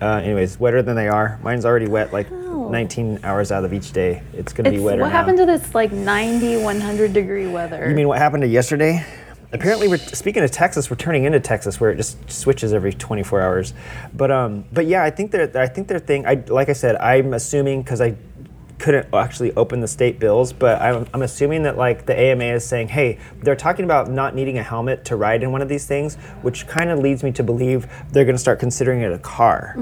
Uh, 0.00 0.20
anyways, 0.22 0.60
wetter 0.60 0.82
than 0.82 0.94
they 0.94 1.08
are. 1.08 1.40
Mine's 1.42 1.64
already 1.64 1.88
wet 1.88 2.12
like 2.12 2.30
19 2.30 3.20
hours 3.22 3.50
out 3.50 3.64
of 3.64 3.72
each 3.72 3.92
day. 3.92 4.22
It's 4.32 4.52
gonna 4.52 4.70
be 4.70 4.76
It's, 4.76 4.84
wetter 4.84 5.00
what 5.02 5.08
now. 5.08 5.12
happened 5.12 5.38
to 5.38 5.46
this 5.46 5.74
like 5.74 5.92
90, 5.92 6.58
100 6.58 7.12
degree 7.12 7.46
weather? 7.46 7.88
You 7.88 7.94
mean 7.94 8.08
what 8.08 8.18
happened 8.18 8.42
to 8.42 8.48
yesterday? 8.48 9.04
Apparently, 9.52 9.88
we're 9.88 9.98
speaking 9.98 10.42
of 10.42 10.50
Texas. 10.50 10.90
We're 10.90 10.96
turning 10.96 11.24
into 11.24 11.40
Texas, 11.40 11.80
where 11.80 11.90
it 11.90 11.96
just 11.96 12.30
switches 12.30 12.72
every 12.72 12.92
24 12.92 13.40
hours. 13.40 13.74
But 14.12 14.30
um, 14.30 14.64
but 14.72 14.86
yeah, 14.86 15.02
I 15.02 15.10
think 15.10 15.30
they're 15.30 15.50
I 15.56 15.66
think 15.66 15.88
their 15.88 15.98
thing. 15.98 16.26
I 16.26 16.42
like 16.48 16.68
I 16.68 16.74
said, 16.74 16.96
I'm 16.96 17.32
assuming 17.32 17.82
because 17.82 18.00
I 18.00 18.16
couldn't 18.78 19.12
actually 19.14 19.52
open 19.54 19.80
the 19.80 19.88
state 19.88 20.18
bills, 20.18 20.52
but 20.52 20.80
I'm, 20.82 21.06
I'm 21.14 21.22
assuming 21.22 21.62
that 21.62 21.76
like 21.76 22.06
the 22.06 22.18
AMA 22.18 22.44
is 22.44 22.64
saying, 22.66 22.88
hey, 22.88 23.18
they're 23.40 23.56
talking 23.56 23.84
about 23.84 24.10
not 24.10 24.34
needing 24.34 24.58
a 24.58 24.62
helmet 24.62 25.04
to 25.06 25.16
ride 25.16 25.42
in 25.42 25.50
one 25.50 25.62
of 25.62 25.68
these 25.68 25.86
things, 25.86 26.16
which 26.42 26.66
kind 26.66 26.90
of 26.90 26.98
leads 26.98 27.22
me 27.22 27.32
to 27.32 27.42
believe 27.42 27.86
they're 28.12 28.24
going 28.24 28.34
to 28.36 28.40
start 28.40 28.58
considering 28.58 29.00
it 29.00 29.12
a 29.12 29.18
car, 29.18 29.74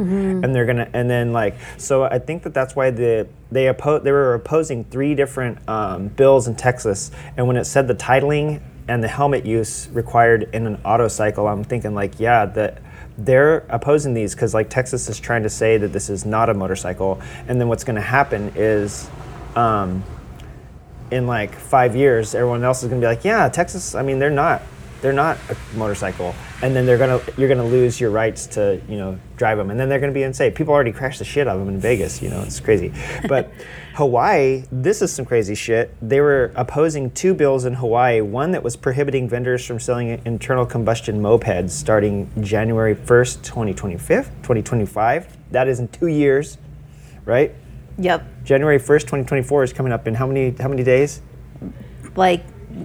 and 0.45 0.55
they're 0.55 0.67
gonna 0.67 0.89
and 0.93 1.11
then 1.11 1.33
like 1.33 1.57
so 1.77 2.05
I 2.05 2.19
think 2.19 2.43
that 2.45 2.55
that's 2.55 2.77
why 2.77 2.91
the 2.91 3.27
they 3.51 3.67
oppo- 3.67 4.03
they 4.03 4.13
were 4.13 4.35
opposing 4.35 4.85
three 4.85 5.15
different 5.15 5.59
um, 5.69 6.09
bills 6.09 6.47
in 6.49 6.55
Texas, 6.55 7.11
and 7.37 7.47
when 7.47 7.57
it 7.57 7.65
said 7.65 7.89
the 7.89 7.95
titling 7.95 8.63
and 8.87 9.03
the 9.03 9.09
helmet 9.09 9.47
use 9.47 9.89
required 9.93 10.49
in 10.53 10.67
an 10.67 10.77
auto 10.85 11.09
cycle, 11.09 11.49
I'm 11.49 11.65
thinking 11.65 11.95
like 11.95 12.21
yeah 12.21 12.47
that 12.47 12.79
they're 13.17 13.59
opposing 13.69 14.15
these 14.15 14.35
because 14.35 14.55
like 14.55 14.71
Texas 14.71 15.09
is 15.09 15.21
trying 15.21 15.43
to 15.45 15.51
say 15.51 15.77
that 15.79 15.93
this 15.93 16.11
is 16.11 16.25
not 16.25 16.51
a 16.51 16.55
motorcycle, 16.55 17.21
and 17.49 17.61
then 17.61 17.69
what's 17.69 17.85
going 17.85 17.97
to 17.97 18.03
happen 18.03 18.53
is. 18.57 19.09
Um, 19.57 20.03
in 21.11 21.27
like 21.27 21.55
five 21.55 21.95
years, 21.95 22.35
everyone 22.35 22.65
else 22.65 22.83
is 22.83 22.89
gonna 22.89 23.01
be 23.01 23.07
like, 23.07 23.25
yeah, 23.25 23.49
Texas. 23.49 23.95
I 23.95 24.03
mean, 24.03 24.19
they're 24.19 24.31
not, 24.31 24.63
they're 25.05 25.13
not 25.13 25.37
a 25.51 25.77
motorcycle, 25.77 26.35
and 26.63 26.75
then 26.75 26.87
they're 26.87 26.97
gonna, 26.97 27.21
you're 27.37 27.51
gonna 27.51 27.63
lose 27.63 28.01
your 28.01 28.11
rights 28.11 28.47
to, 28.47 28.81
you 28.89 28.97
know, 28.97 29.19
drive 29.37 29.59
them, 29.59 29.71
and 29.71 29.79
then 29.79 29.87
they're 29.91 30.01
gonna 30.01 30.13
be 30.13 30.23
insane. 30.23 30.51
People 30.53 30.73
already 30.73 30.93
crashed 30.93 31.19
the 31.19 31.27
shit 31.27 31.47
out 31.47 31.57
of 31.57 31.61
them 31.67 31.75
in 31.75 31.79
Vegas. 31.79 32.23
You 32.23 32.31
know, 32.31 32.41
it's 32.41 32.59
crazy. 32.59 32.91
But 33.29 33.53
Hawaii, 33.97 34.65
this 34.73 35.03
is 35.03 35.13
some 35.13 35.27
crazy 35.27 35.55
shit. 35.55 35.95
They 36.01 36.23
were 36.23 36.53
opposing 36.57 37.11
two 37.11 37.35
bills 37.35 37.67
in 37.67 37.75
Hawaii. 37.75 38.23
One 38.23 38.53
that 38.53 38.63
was 38.63 38.77
prohibiting 38.77 39.29
vendors 39.29 39.67
from 39.67 39.79
selling 39.79 40.23
internal 40.25 40.65
combustion 40.65 41.21
mopeds 41.21 41.73
starting 41.73 42.31
January 42.41 42.95
1st, 42.95 43.43
2025. 43.43 44.25
2025. 44.25 45.37
That 45.51 45.69
is 45.69 45.81
in 45.81 45.89
two 45.89 46.07
years, 46.07 46.57
right? 47.27 47.55
yep, 47.99 48.25
January 48.43 48.79
1st, 48.79 49.03
2024 49.03 49.65
is 49.65 49.73
coming 49.75 49.93
up 49.93 50.09
in 50.09 50.15
how 50.15 50.27
many 50.27 50.53
how 50.59 50.69
many 50.69 50.83
days? 50.83 51.21
like 52.17 52.43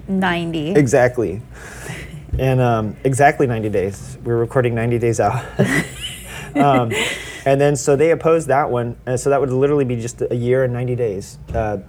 90. 0.08 0.72
Exactly. 0.72 1.42
And 2.40 2.62
um, 2.62 2.98
exactly 3.04 3.48
90 3.48 3.70
days. 3.70 4.18
We're 4.24 4.38
recording 4.38 4.74
90 4.74 4.98
days 4.98 5.20
out. 5.20 5.44
um, 6.56 6.94
and 7.46 7.60
then 7.60 7.76
so 7.76 7.96
they 7.96 8.12
opposed 8.12 8.48
that 8.48 8.70
one. 8.70 8.98
And 9.06 9.20
so 9.20 9.30
that 9.30 9.42
would 9.42 9.52
literally 9.52 9.86
be 9.86 9.98
just 9.98 10.22
a 10.22 10.36
year 10.36 10.64
and 10.64 10.72
90 10.72 10.96
days. 10.96 11.38
Uh, 11.54 11.80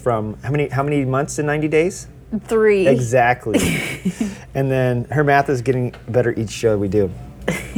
from 0.00 0.34
how 0.42 0.50
many 0.50 0.68
how 0.68 0.82
many 0.82 1.04
months 1.04 1.38
in 1.38 1.46
90 1.46 1.68
days? 1.68 2.08
Three. 2.44 2.86
Exactly. 2.86 3.58
and 4.54 4.70
then 4.70 5.04
her 5.04 5.24
math 5.24 5.48
is 5.48 5.62
getting 5.62 5.94
better 6.08 6.38
each 6.38 6.50
show 6.50 6.76
we 6.76 6.88
do. 6.88 7.10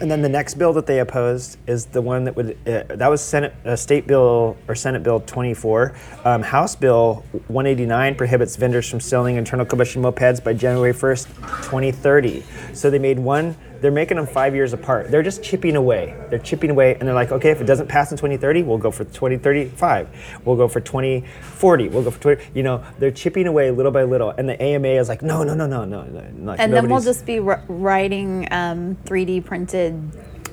and 0.00 0.10
then 0.10 0.20
the 0.20 0.28
next 0.28 0.54
bill 0.54 0.72
that 0.74 0.86
they 0.86 1.00
opposed 1.00 1.56
is 1.66 1.86
the 1.86 2.02
one 2.02 2.24
that 2.24 2.36
would 2.36 2.58
uh, 2.66 2.82
that 2.88 3.08
was 3.08 3.22
Senate 3.22 3.54
uh, 3.64 3.74
State 3.74 4.06
Bill 4.06 4.56
or 4.68 4.74
Senate 4.74 5.02
Bill 5.02 5.20
24. 5.20 5.94
Um, 6.24 6.42
House 6.42 6.76
Bill 6.76 7.24
189 7.48 8.14
prohibits 8.14 8.56
vendors 8.56 8.88
from 8.90 9.00
selling 9.00 9.36
internal 9.36 9.64
combustion 9.64 10.02
mopeds 10.02 10.42
by 10.42 10.52
January 10.52 10.92
1st, 10.92 11.26
2030. 11.62 12.44
So 12.74 12.90
they 12.90 12.98
made 12.98 13.18
one. 13.18 13.56
They're 13.80 13.90
making 13.90 14.16
them 14.16 14.26
five 14.26 14.54
years 14.54 14.72
apart. 14.72 15.10
They're 15.10 15.22
just 15.22 15.42
chipping 15.42 15.76
away. 15.76 16.16
They're 16.30 16.38
chipping 16.38 16.70
away, 16.70 16.94
and 16.94 17.06
they're 17.06 17.14
like, 17.14 17.32
okay, 17.32 17.50
if 17.50 17.60
it 17.60 17.64
doesn't 17.64 17.88
pass 17.88 18.10
in 18.10 18.16
2030, 18.16 18.62
we'll 18.62 18.78
go 18.78 18.90
for 18.90 19.04
2035. 19.04 20.08
We'll 20.44 20.56
go 20.56 20.68
for 20.68 20.80
2040. 20.80 21.88
We'll 21.88 22.02
go 22.02 22.10
for 22.10 22.20
20. 22.20 22.42
You 22.54 22.62
know, 22.62 22.84
they're 22.98 23.10
chipping 23.10 23.46
away 23.46 23.70
little 23.70 23.92
by 23.92 24.04
little, 24.04 24.30
and 24.30 24.48
the 24.48 24.60
AMA 24.60 24.88
is 24.88 25.08
like, 25.08 25.22
no, 25.22 25.42
no, 25.42 25.54
no, 25.54 25.66
no, 25.66 25.84
no, 25.84 26.02
no. 26.04 26.44
Like, 26.44 26.60
And 26.60 26.72
then 26.72 26.88
we'll 26.88 27.00
just 27.00 27.26
be 27.26 27.40
writing 27.40 28.48
um, 28.50 28.96
3D 29.04 29.44
printed. 29.44 30.02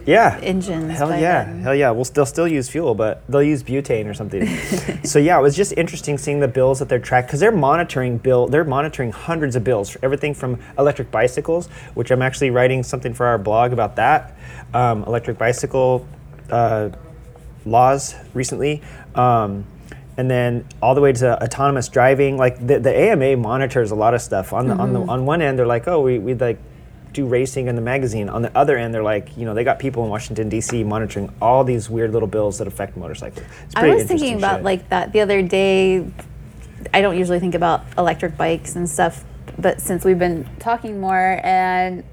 Yeah 0.06 0.40
engines 0.42 0.98
Hell 0.98 1.12
yeah, 1.12 1.46
then. 1.46 1.62
hell 1.62 1.76
yeah. 1.76 1.92
We'll 1.92 2.04
they'll 2.06 2.26
still 2.26 2.48
use 2.48 2.70
fuel, 2.70 2.96
but 2.96 3.24
they'll 3.28 3.44
use 3.44 3.64
butane 3.64 4.06
or 4.08 4.14
something. 4.14 4.46
so 5.04 5.20
yeah, 5.20 5.38
it 5.40 5.42
was 5.42 5.56
just 5.56 5.74
interesting 5.78 6.18
seeing 6.18 6.40
the 6.40 6.48
bills 6.48 6.80
that 6.80 6.90
they're 6.90 7.00
tracking 7.00 7.28
because 7.28 7.40
they're 7.40 7.52
monitoring 7.52 8.18
bill. 8.18 8.48
They're 8.48 8.64
monitoring 8.64 9.12
hundreds 9.12 9.56
of 9.56 9.64
bills 9.64 9.90
for 9.90 10.00
everything 10.04 10.34
from 10.34 10.60
electric 10.78 11.12
bicycles, 11.12 11.68
which 11.94 12.12
I'm 12.12 12.22
actually 12.22 12.50
writing 12.50 12.84
something 12.84 13.14
for 13.14 13.26
our 13.26 13.38
blog 13.38 13.74
about 13.74 13.96
that. 13.98 14.36
Um, 14.74 15.04
electric 15.04 15.38
bicycle 15.38 16.08
uh, 16.50 16.90
laws 17.66 18.16
recently. 18.34 18.82
Um, 19.16 19.66
and 20.18 20.30
then 20.30 20.66
all 20.82 20.94
the 20.94 21.02
way 21.02 21.12
to 21.12 21.44
autonomous 21.44 21.90
driving, 21.90 22.38
like 22.38 22.66
the, 22.66 22.80
the 22.80 22.96
AMA 22.96 23.38
monitors 23.38 23.92
a 23.92 23.96
lot 23.96 24.14
of 24.14 24.22
stuff. 24.22 24.54
On 24.54 24.68
the 24.68 24.76
on 24.76 24.94
the 24.94 25.02
on 25.02 25.26
one 25.26 25.42
end, 25.42 25.58
they're 25.58 25.66
like, 25.66 25.88
oh, 25.88 26.02
we 26.02 26.20
we 26.20 26.36
like 26.36 26.60
do 27.14 27.26
racing 27.26 27.68
in 27.68 27.76
the 27.76 27.82
magazine. 27.82 28.30
On 28.30 28.42
the 28.42 28.56
other 28.58 28.78
end, 28.78 28.94
they're 28.94 29.04
like, 29.04 29.36
you 29.38 29.46
know, 29.46 29.54
they 29.54 29.64
got 29.64 29.80
people 29.80 30.04
in 30.04 30.10
Washington 30.10 30.50
D.C. 30.50 30.84
monitoring 30.84 31.34
all 31.42 31.64
these 31.64 31.90
weird 31.90 32.12
little 32.12 32.28
bills 32.28 32.58
that 32.58 32.68
affect 32.68 32.98
motorcycles. 32.98 33.46
It's 33.66 33.76
I 33.76 33.88
was 33.88 34.04
thinking 34.06 34.38
about 34.38 34.58
shit. 34.58 34.66
like 34.66 34.90
that 34.90 35.14
the 35.14 35.22
other 35.22 35.42
day. 35.42 36.06
I 36.94 37.02
don't 37.02 37.18
usually 37.18 37.40
think 37.40 37.56
about 37.56 37.86
electric 37.98 38.36
bikes 38.36 38.76
and 38.76 38.90
stuff, 38.90 39.24
but 39.58 39.80
since 39.80 40.04
we've 40.04 40.20
been 40.20 40.50
talking 40.60 41.00
more, 41.00 41.40
and 41.44 42.04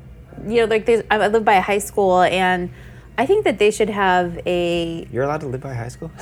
you 0.46 0.60
know, 0.60 0.64
like 0.66 0.86
there's, 0.86 1.02
I 1.10 1.26
live 1.26 1.44
by 1.44 1.54
a 1.54 1.60
high 1.60 1.78
school, 1.78 2.22
and 2.22 2.70
I 3.18 3.26
think 3.26 3.44
that 3.44 3.58
they 3.58 3.70
should 3.70 3.90
have 3.90 4.38
a 4.46 5.08
you're 5.10 5.24
allowed 5.24 5.40
to 5.40 5.48
live 5.48 5.60
by 5.60 5.74
high 5.74 5.88
school. 5.88 6.10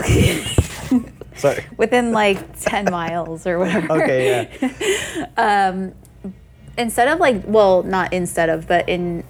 Sorry. 1.39 1.64
within 1.76 2.12
like 2.12 2.61
10 2.61 2.87
miles 2.91 3.47
or 3.47 3.59
whatever. 3.59 4.03
Okay, 4.03 4.49
yeah. 4.61 5.26
Um, 5.37 5.95
Instead 6.79 7.09
of 7.09 7.18
like, 7.18 7.43
well, 7.47 7.83
not 7.83 8.12
instead 8.12 8.49
of, 8.49 8.66
but 8.68 8.89
in 8.89 9.24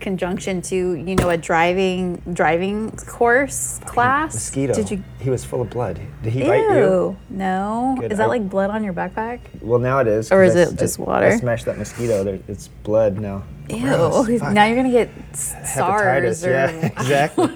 conjunction 0.00 0.60
to, 0.62 0.76
you 0.94 1.14
know, 1.16 1.30
a 1.30 1.36
driving 1.36 2.16
driving 2.32 2.90
course 2.92 3.80
class. 3.84 4.34
Mosquito. 4.34 4.74
Did 4.74 4.90
you? 4.90 5.04
He 5.20 5.30
was 5.30 5.44
full 5.44 5.60
of 5.62 5.70
blood. 5.70 6.00
Did 6.22 6.32
he 6.32 6.42
bite 6.42 6.58
you? 6.74 7.16
No. 7.30 7.96
Good. 8.00 8.12
Is 8.12 8.18
that 8.18 8.24
I- 8.24 8.26
like 8.26 8.48
blood 8.48 8.70
on 8.70 8.82
your 8.82 8.92
backpack? 8.94 9.40
Well, 9.60 9.78
now 9.78 9.98
it 9.98 10.06
is. 10.08 10.32
Or 10.32 10.42
is 10.42 10.56
I 10.56 10.60
it 10.62 10.76
just 10.78 10.98
I- 10.98 11.02
water? 11.02 11.26
I 11.26 11.36
smashed 11.36 11.66
that 11.66 11.78
mosquito. 11.78 12.24
There, 12.24 12.38
it's 12.48 12.68
blood 12.68 13.18
now. 13.18 13.44
Ew. 13.68 13.80
Gross. 13.80 14.40
Now 14.52 14.64
you're 14.64 14.76
gonna 14.76 14.90
get 14.90 15.10
SARS 15.36 16.44
or 16.46 16.50
Yeah, 16.50 16.68
exactly. 16.86 17.48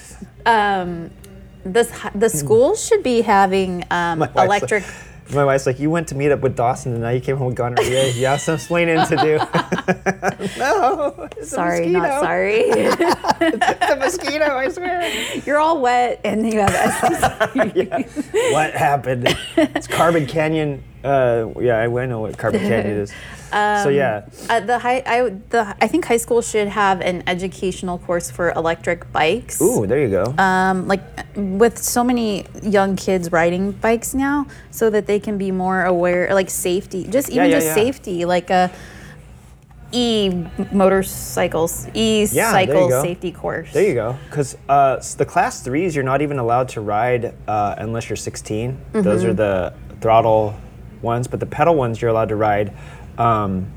um 0.46 1.10
this. 1.64 1.90
The 2.14 2.28
school 2.28 2.74
should 2.76 3.02
be 3.02 3.22
having 3.22 3.84
um, 3.90 4.18
My 4.18 4.26
wife's 4.26 4.34
like- 4.36 4.46
electric. 4.48 4.84
My 5.32 5.44
wife's 5.44 5.66
like, 5.66 5.78
you 5.78 5.90
went 5.90 6.08
to 6.08 6.14
meet 6.14 6.30
up 6.30 6.40
with 6.40 6.54
Dawson 6.56 6.92
and 6.92 7.02
now 7.02 7.08
you 7.10 7.20
came 7.20 7.36
home 7.36 7.48
with 7.48 7.56
gonorrhea. 7.56 8.08
you 8.12 8.26
have 8.26 8.40
some 8.40 8.56
explaining 8.56 9.04
to 9.06 9.16
do. 9.16 9.38
no. 10.58 11.28
It's 11.36 11.52
a 11.52 11.54
Sorry, 11.56 11.88
not 11.88 12.20
sorry. 12.20 12.64
It's 13.46 13.90
a 13.90 13.96
mosquito, 13.96 14.56
I 14.56 14.68
swear. 14.68 15.36
you're 15.44 15.58
all 15.58 15.80
wet 15.80 16.20
and 16.24 16.50
you 16.50 16.60
have 16.60 16.70
STD. 16.70 18.52
what 18.52 18.72
happened? 18.72 19.36
It's 19.56 19.86
Carbon 19.86 20.26
Canyon. 20.26 20.82
Uh, 21.04 21.52
yeah, 21.60 21.76
I, 21.78 21.84
I 22.02 22.06
know 22.06 22.20
what 22.20 22.38
Carbon 22.38 22.60
Canyon 22.60 22.98
is. 23.04 23.12
so 23.50 23.88
yeah, 23.90 24.24
Uh, 24.48 24.60
the 24.60 24.78
high, 24.78 25.02
I, 25.06 25.28
the, 25.50 25.76
I 25.80 25.86
think 25.86 26.06
high 26.06 26.16
school 26.16 26.40
should 26.42 26.68
have 26.68 27.00
an 27.02 27.22
educational 27.26 27.98
course 27.98 28.30
for 28.30 28.50
electric 28.52 29.12
bikes. 29.12 29.60
ooh, 29.60 29.86
there 29.86 30.00
you 30.00 30.08
go. 30.08 30.34
Um, 30.42 30.88
like 30.88 31.02
with 31.36 31.76
so 31.78 32.02
many 32.02 32.46
young 32.62 32.96
kids 32.96 33.30
riding 33.30 33.72
bikes 33.72 34.14
now, 34.14 34.46
so 34.70 34.88
that 34.90 35.06
they 35.06 35.20
can 35.20 35.36
be 35.38 35.50
more 35.50 35.84
aware, 35.84 36.32
like 36.34 36.48
safety, 36.50 37.06
just 37.06 37.28
even 37.28 37.50
yeah, 37.50 37.56
just 37.58 37.66
yeah. 37.66 37.74
safety, 37.74 38.24
like 38.24 38.48
a 38.50 38.70
e 39.92 40.32
motorcycles, 40.72 41.86
e 41.94 42.26
Yeah, 42.32 42.50
cycle 42.50 42.90
safety 43.02 43.30
course. 43.30 43.72
There 43.72 43.86
you 43.86 43.94
go. 43.94 44.16
Because 44.28 44.56
uh, 44.68 45.02
the 45.18 45.24
class 45.26 45.62
threes, 45.62 45.94
you're 45.94 46.04
not 46.04 46.22
even 46.22 46.38
allowed 46.38 46.68
to 46.70 46.80
ride 46.80 47.34
uh, 47.46 47.74
unless 47.78 48.08
you're 48.08 48.16
16. 48.16 48.76
Those 48.92 49.04
Mm-hmm. 49.22 49.30
are 49.30 49.34
the 49.34 49.74
throttle 50.00 50.54
ones, 51.04 51.28
but 51.28 51.38
the 51.38 51.46
pedal 51.46 51.76
ones 51.76 52.02
you're 52.02 52.10
allowed 52.10 52.30
to 52.30 52.36
ride. 52.36 52.76
Um, 53.18 53.72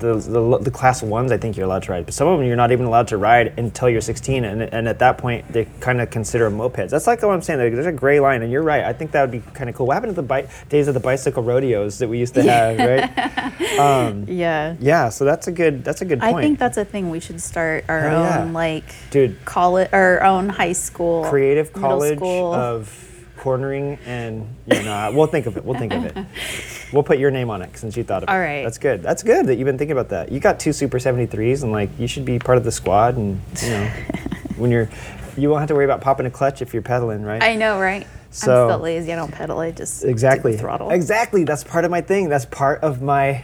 the, 0.00 0.14
the, 0.14 0.58
the 0.58 0.70
class 0.70 1.02
ones, 1.02 1.30
I 1.30 1.36
think 1.36 1.56
you're 1.56 1.66
allowed 1.66 1.82
to 1.84 1.92
ride, 1.92 2.06
but 2.06 2.14
some 2.14 2.26
of 2.26 2.38
them 2.38 2.46
you're 2.46 2.56
not 2.56 2.72
even 2.72 2.86
allowed 2.86 3.08
to 3.08 3.18
ride 3.18 3.58
until 3.58 3.88
you're 3.88 4.00
16, 4.00 4.44
and, 4.44 4.62
and 4.62 4.88
at 4.88 4.98
that 5.00 5.18
point 5.18 5.46
they 5.52 5.66
kind 5.80 6.00
of 6.00 6.10
consider 6.10 6.50
mopeds. 6.50 6.90
That's 6.90 7.06
like 7.06 7.22
what 7.22 7.32
I'm 7.32 7.42
saying. 7.42 7.58
There's 7.58 7.86
a 7.86 7.92
gray 7.92 8.18
line, 8.18 8.42
and 8.42 8.50
you're 8.50 8.62
right. 8.62 8.84
I 8.84 8.92
think 8.92 9.12
that 9.12 9.20
would 9.20 9.30
be 9.30 9.40
kind 9.52 9.68
of 9.68 9.76
cool. 9.76 9.86
What 9.86 9.94
happened 9.94 10.12
to 10.12 10.22
the 10.22 10.26
bi- 10.26 10.48
days 10.68 10.88
of 10.88 10.94
the 10.94 11.00
bicycle 11.00 11.42
rodeos 11.42 11.98
that 11.98 12.08
we 12.08 12.18
used 12.18 12.34
to 12.34 12.42
have, 12.42 12.78
right? 13.58 14.28
Yeah. 14.28 14.76
Yeah. 14.80 15.08
So 15.10 15.24
that's 15.24 15.48
a 15.48 15.52
good. 15.52 15.84
That's 15.84 16.00
a 16.00 16.04
good 16.04 16.20
I 16.20 16.40
think 16.40 16.58
that's 16.58 16.76
a 16.76 16.84
thing. 16.84 17.10
We 17.10 17.20
should 17.20 17.40
start 17.40 17.84
our 17.88 18.00
yeah. 18.00 18.42
own 18.42 18.52
like 18.52 18.84
Dude. 19.10 19.44
college, 19.44 19.90
our 19.92 20.22
own 20.22 20.48
high 20.48 20.72
school, 20.72 21.24
creative 21.24 21.72
college 21.72 22.18
school. 22.18 22.54
of 22.54 23.09
cornering 23.40 23.98
and 24.04 24.46
you 24.66 24.82
know 24.82 25.10
we'll 25.14 25.26
think 25.26 25.46
of 25.46 25.56
it 25.56 25.64
we'll 25.64 25.78
think 25.78 25.94
of 25.94 26.04
it 26.04 26.14
we'll 26.92 27.02
put 27.02 27.18
your 27.18 27.30
name 27.30 27.48
on 27.48 27.62
it 27.62 27.74
since 27.74 27.96
you 27.96 28.04
thought 28.04 28.22
of 28.22 28.28
it 28.28 28.32
All 28.32 28.38
right. 28.38 28.62
that's 28.62 28.76
good 28.76 29.02
that's 29.02 29.22
good 29.22 29.46
that 29.46 29.54
you've 29.54 29.64
been 29.64 29.78
thinking 29.78 29.92
about 29.92 30.10
that 30.10 30.30
you 30.30 30.40
got 30.40 30.60
two 30.60 30.74
super 30.74 30.98
73s 30.98 31.62
and 31.62 31.72
like 31.72 31.88
you 31.98 32.06
should 32.06 32.26
be 32.26 32.38
part 32.38 32.58
of 32.58 32.64
the 32.64 32.70
squad 32.70 33.16
and 33.16 33.40
you 33.62 33.70
know 33.70 33.86
when 34.58 34.70
you're 34.70 34.90
you 35.38 35.48
won't 35.48 35.60
have 35.60 35.68
to 35.68 35.74
worry 35.74 35.86
about 35.86 36.02
popping 36.02 36.26
a 36.26 36.30
clutch 36.30 36.60
if 36.60 36.74
you're 36.74 36.82
pedaling 36.82 37.22
right 37.22 37.42
I 37.42 37.54
know, 37.54 37.80
right? 37.80 38.06
So- 38.30 38.64
I'm 38.66 38.70
still 38.72 38.80
lazy. 38.80 39.12
I 39.12 39.16
don't 39.16 39.32
pedal. 39.32 39.58
I 39.58 39.70
just 39.70 40.04
exactly 40.04 40.56
throttle. 40.58 40.90
exactly 40.90 41.44
that's 41.44 41.64
part 41.64 41.86
of 41.86 41.90
my 41.90 42.02
thing 42.02 42.28
that's 42.28 42.44
part 42.44 42.82
of 42.82 43.00
my 43.00 43.42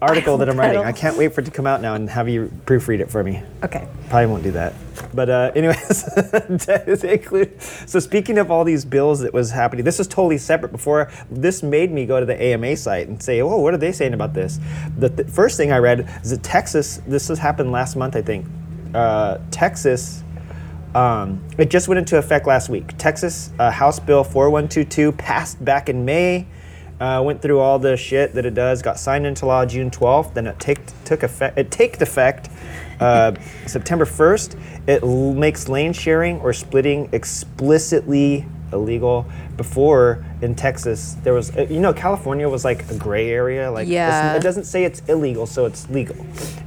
article 0.00 0.38
that 0.38 0.48
i'm 0.48 0.58
writing 0.60 0.80
i 0.82 0.92
can't 0.92 1.16
wait 1.16 1.32
for 1.34 1.40
it 1.40 1.44
to 1.44 1.50
come 1.50 1.66
out 1.66 1.80
now 1.82 1.94
and 1.94 2.08
have 2.08 2.28
you 2.28 2.50
proofread 2.66 3.00
it 3.00 3.10
for 3.10 3.22
me 3.24 3.42
Okay. 3.64 3.88
Probably 4.08 4.26
won't 4.26 4.44
do 4.44 4.52
that. 4.52 4.72
But 5.12 5.28
uh, 5.28 5.50
anyways, 5.54 7.02
include- 7.04 7.60
so 7.86 7.98
speaking 7.98 8.38
of 8.38 8.50
all 8.52 8.62
these 8.64 8.84
bills 8.84 9.20
that 9.20 9.34
was 9.34 9.50
happening, 9.50 9.84
this 9.84 9.98
is 9.98 10.06
totally 10.06 10.38
separate. 10.38 10.70
Before 10.70 11.10
this 11.28 11.62
made 11.62 11.90
me 11.90 12.06
go 12.06 12.20
to 12.20 12.24
the 12.26 12.40
AMA 12.40 12.76
site 12.76 13.08
and 13.08 13.20
say, 13.22 13.40
"Oh, 13.42 13.58
what 13.58 13.74
are 13.74 13.78
they 13.78 13.90
saying 13.92 14.14
about 14.14 14.32
this?" 14.32 14.60
The 14.96 15.08
th- 15.10 15.28
first 15.28 15.56
thing 15.56 15.72
I 15.72 15.78
read 15.78 16.08
is 16.22 16.30
that 16.30 16.42
Texas. 16.44 17.00
This 17.06 17.26
has 17.28 17.38
happened 17.38 17.72
last 17.72 17.96
month, 17.96 18.14
I 18.16 18.22
think. 18.22 18.46
Uh, 18.94 19.38
Texas. 19.50 20.22
Um, 20.94 21.42
it 21.58 21.68
just 21.68 21.88
went 21.88 21.98
into 21.98 22.16
effect 22.16 22.46
last 22.46 22.68
week. 22.68 22.96
Texas 22.96 23.50
uh, 23.58 23.70
House 23.72 23.98
Bill 23.98 24.22
4122 24.24 25.12
passed 25.12 25.62
back 25.64 25.88
in 25.88 26.04
May. 26.04 26.46
Uh, 27.00 27.22
went 27.24 27.40
through 27.40 27.60
all 27.60 27.78
the 27.78 27.96
shit 27.96 28.34
that 28.34 28.44
it 28.44 28.54
does. 28.54 28.82
Got 28.82 28.98
signed 28.98 29.24
into 29.24 29.46
law 29.46 29.64
June 29.64 29.88
12th. 29.90 30.34
Then 30.34 30.46
it 30.48 30.58
take, 30.58 30.80
took 31.04 31.22
effect. 31.22 31.56
It 31.56 31.70
taked 31.70 32.02
effect 32.02 32.48
uh, 32.98 33.34
September 33.66 34.04
1st. 34.04 34.58
It 34.88 35.02
l- 35.04 35.32
makes 35.32 35.68
lane 35.68 35.92
sharing 35.92 36.40
or 36.40 36.52
splitting 36.52 37.08
explicitly 37.12 38.46
illegal. 38.72 39.26
Before 39.56 40.24
in 40.40 40.54
Texas, 40.54 41.16
there 41.24 41.34
was 41.34 41.56
uh, 41.56 41.66
you 41.68 41.80
know 41.80 41.92
California 41.92 42.48
was 42.48 42.64
like 42.64 42.88
a 42.90 42.94
gray 42.96 43.30
area. 43.30 43.70
Like 43.70 43.88
Yeah. 43.88 44.34
it 44.36 44.42
doesn't 44.42 44.64
say 44.64 44.84
it's 44.84 45.00
illegal, 45.08 45.46
so 45.46 45.64
it's 45.66 45.88
legal. 45.90 46.14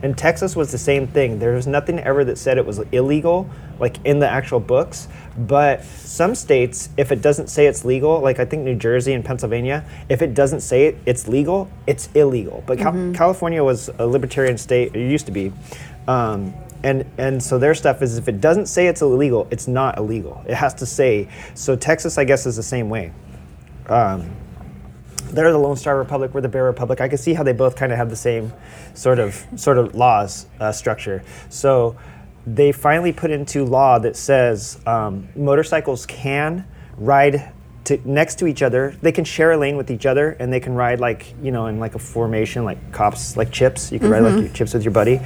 And 0.04 0.18
Texas 0.18 0.56
was 0.56 0.72
the 0.74 0.78
same 0.78 1.08
thing. 1.08 1.40
There 1.40 1.54
was 1.54 1.68
nothing 1.68 2.00
ever 2.00 2.26
that 2.26 2.38
said 2.38 2.58
it 2.58 2.66
was 2.66 2.80
illegal, 2.92 3.50
like 3.80 3.98
in 4.06 4.20
the 4.20 4.28
actual 4.30 4.60
books. 4.60 5.08
But 5.38 5.84
some 5.84 6.36
states, 6.36 6.90
if 6.98 7.12
it 7.12 7.22
doesn't 7.22 7.48
say 7.48 7.68
it's 7.68 7.86
legal, 7.86 8.20
like 8.20 8.40
I 8.40 8.46
think 8.46 8.64
New 8.64 8.76
Jersey 8.76 9.14
and 9.14 9.24
Pennsylvania, 9.24 9.86
if 10.10 10.22
it 10.22 10.34
doesn't 10.34 10.62
say 10.62 10.88
it, 10.88 10.98
it's 11.06 11.28
legal, 11.28 11.70
it's 11.88 12.10
illegal. 12.14 12.64
But 12.68 12.80
Cal- 12.80 13.14
California 13.14 13.64
was 13.64 13.90
a 13.98 14.06
libertarian 14.06 14.58
state, 14.58 14.96
it 14.96 15.10
used 15.10 15.26
to 15.28 15.32
be. 15.32 15.54
Um, 16.08 16.54
and, 16.84 17.06
and 17.18 17.42
so 17.42 17.60
their 17.60 17.76
stuff 17.76 18.02
is 18.02 18.18
if 18.18 18.28
it 18.28 18.42
doesn't 18.42 18.66
say 18.66 18.88
it's 18.88 19.02
illegal, 19.02 19.48
it's 19.52 19.68
not 19.68 19.98
illegal. 19.98 20.44
It 20.48 20.56
has 20.56 20.74
to 20.76 20.86
say. 20.86 21.30
So 21.54 21.76
Texas, 21.76 22.18
I 22.18 22.26
guess, 22.26 22.46
is 22.46 22.56
the 22.56 22.64
same 22.64 22.90
way 22.90 23.14
they're 25.32 25.52
the 25.52 25.58
Lone 25.58 25.78
Star 25.78 25.98
Republic, 25.98 26.34
we're 26.34 26.42
the 26.42 26.50
Bear 26.50 26.66
Republic. 26.66 27.02
I 27.02 27.08
can 27.08 27.18
see 27.18 27.34
how 27.34 27.44
they 27.44 27.54
both 27.54 27.76
kind 27.76 27.92
of 27.92 27.98
have 27.98 28.10
the 28.10 28.16
same 28.16 28.54
sort 28.94 29.20
of 29.20 29.46
sort 29.56 29.78
of 29.78 29.96
laws 29.96 30.46
uh, 30.60 30.72
structure. 30.72 31.24
So 31.50 31.96
they 32.46 32.72
finally 32.72 33.14
put 33.14 33.32
into 33.32 33.64
law 33.66 34.00
that 34.00 34.16
says 34.16 34.80
um, 34.88 35.30
motorcycles 35.36 36.06
can 36.06 36.68
ride 36.98 37.52
to 37.84 38.00
next 38.10 38.40
to 38.40 38.48
each 38.48 38.62
other. 38.62 38.96
They 39.02 39.12
can 39.12 39.26
share 39.26 39.52
a 39.52 39.58
lane 39.58 39.78
with 39.78 39.90
each 39.92 40.06
other, 40.06 40.32
and 40.40 40.52
they 40.52 40.60
can 40.60 40.74
ride 40.74 41.00
like 41.00 41.34
you 41.42 41.52
know 41.52 41.68
in 41.68 41.80
like 41.80 41.96
a 41.96 42.00
formation, 42.00 42.64
like 42.64 42.92
cops, 42.92 43.38
like 43.38 43.52
chips. 43.52 43.92
You 43.92 44.00
can 44.00 44.10
ride 44.10 44.24
like 44.24 44.40
your 44.40 44.54
chips 44.54 44.74
with 44.74 44.84
your 44.84 44.94
buddy, 44.94 45.20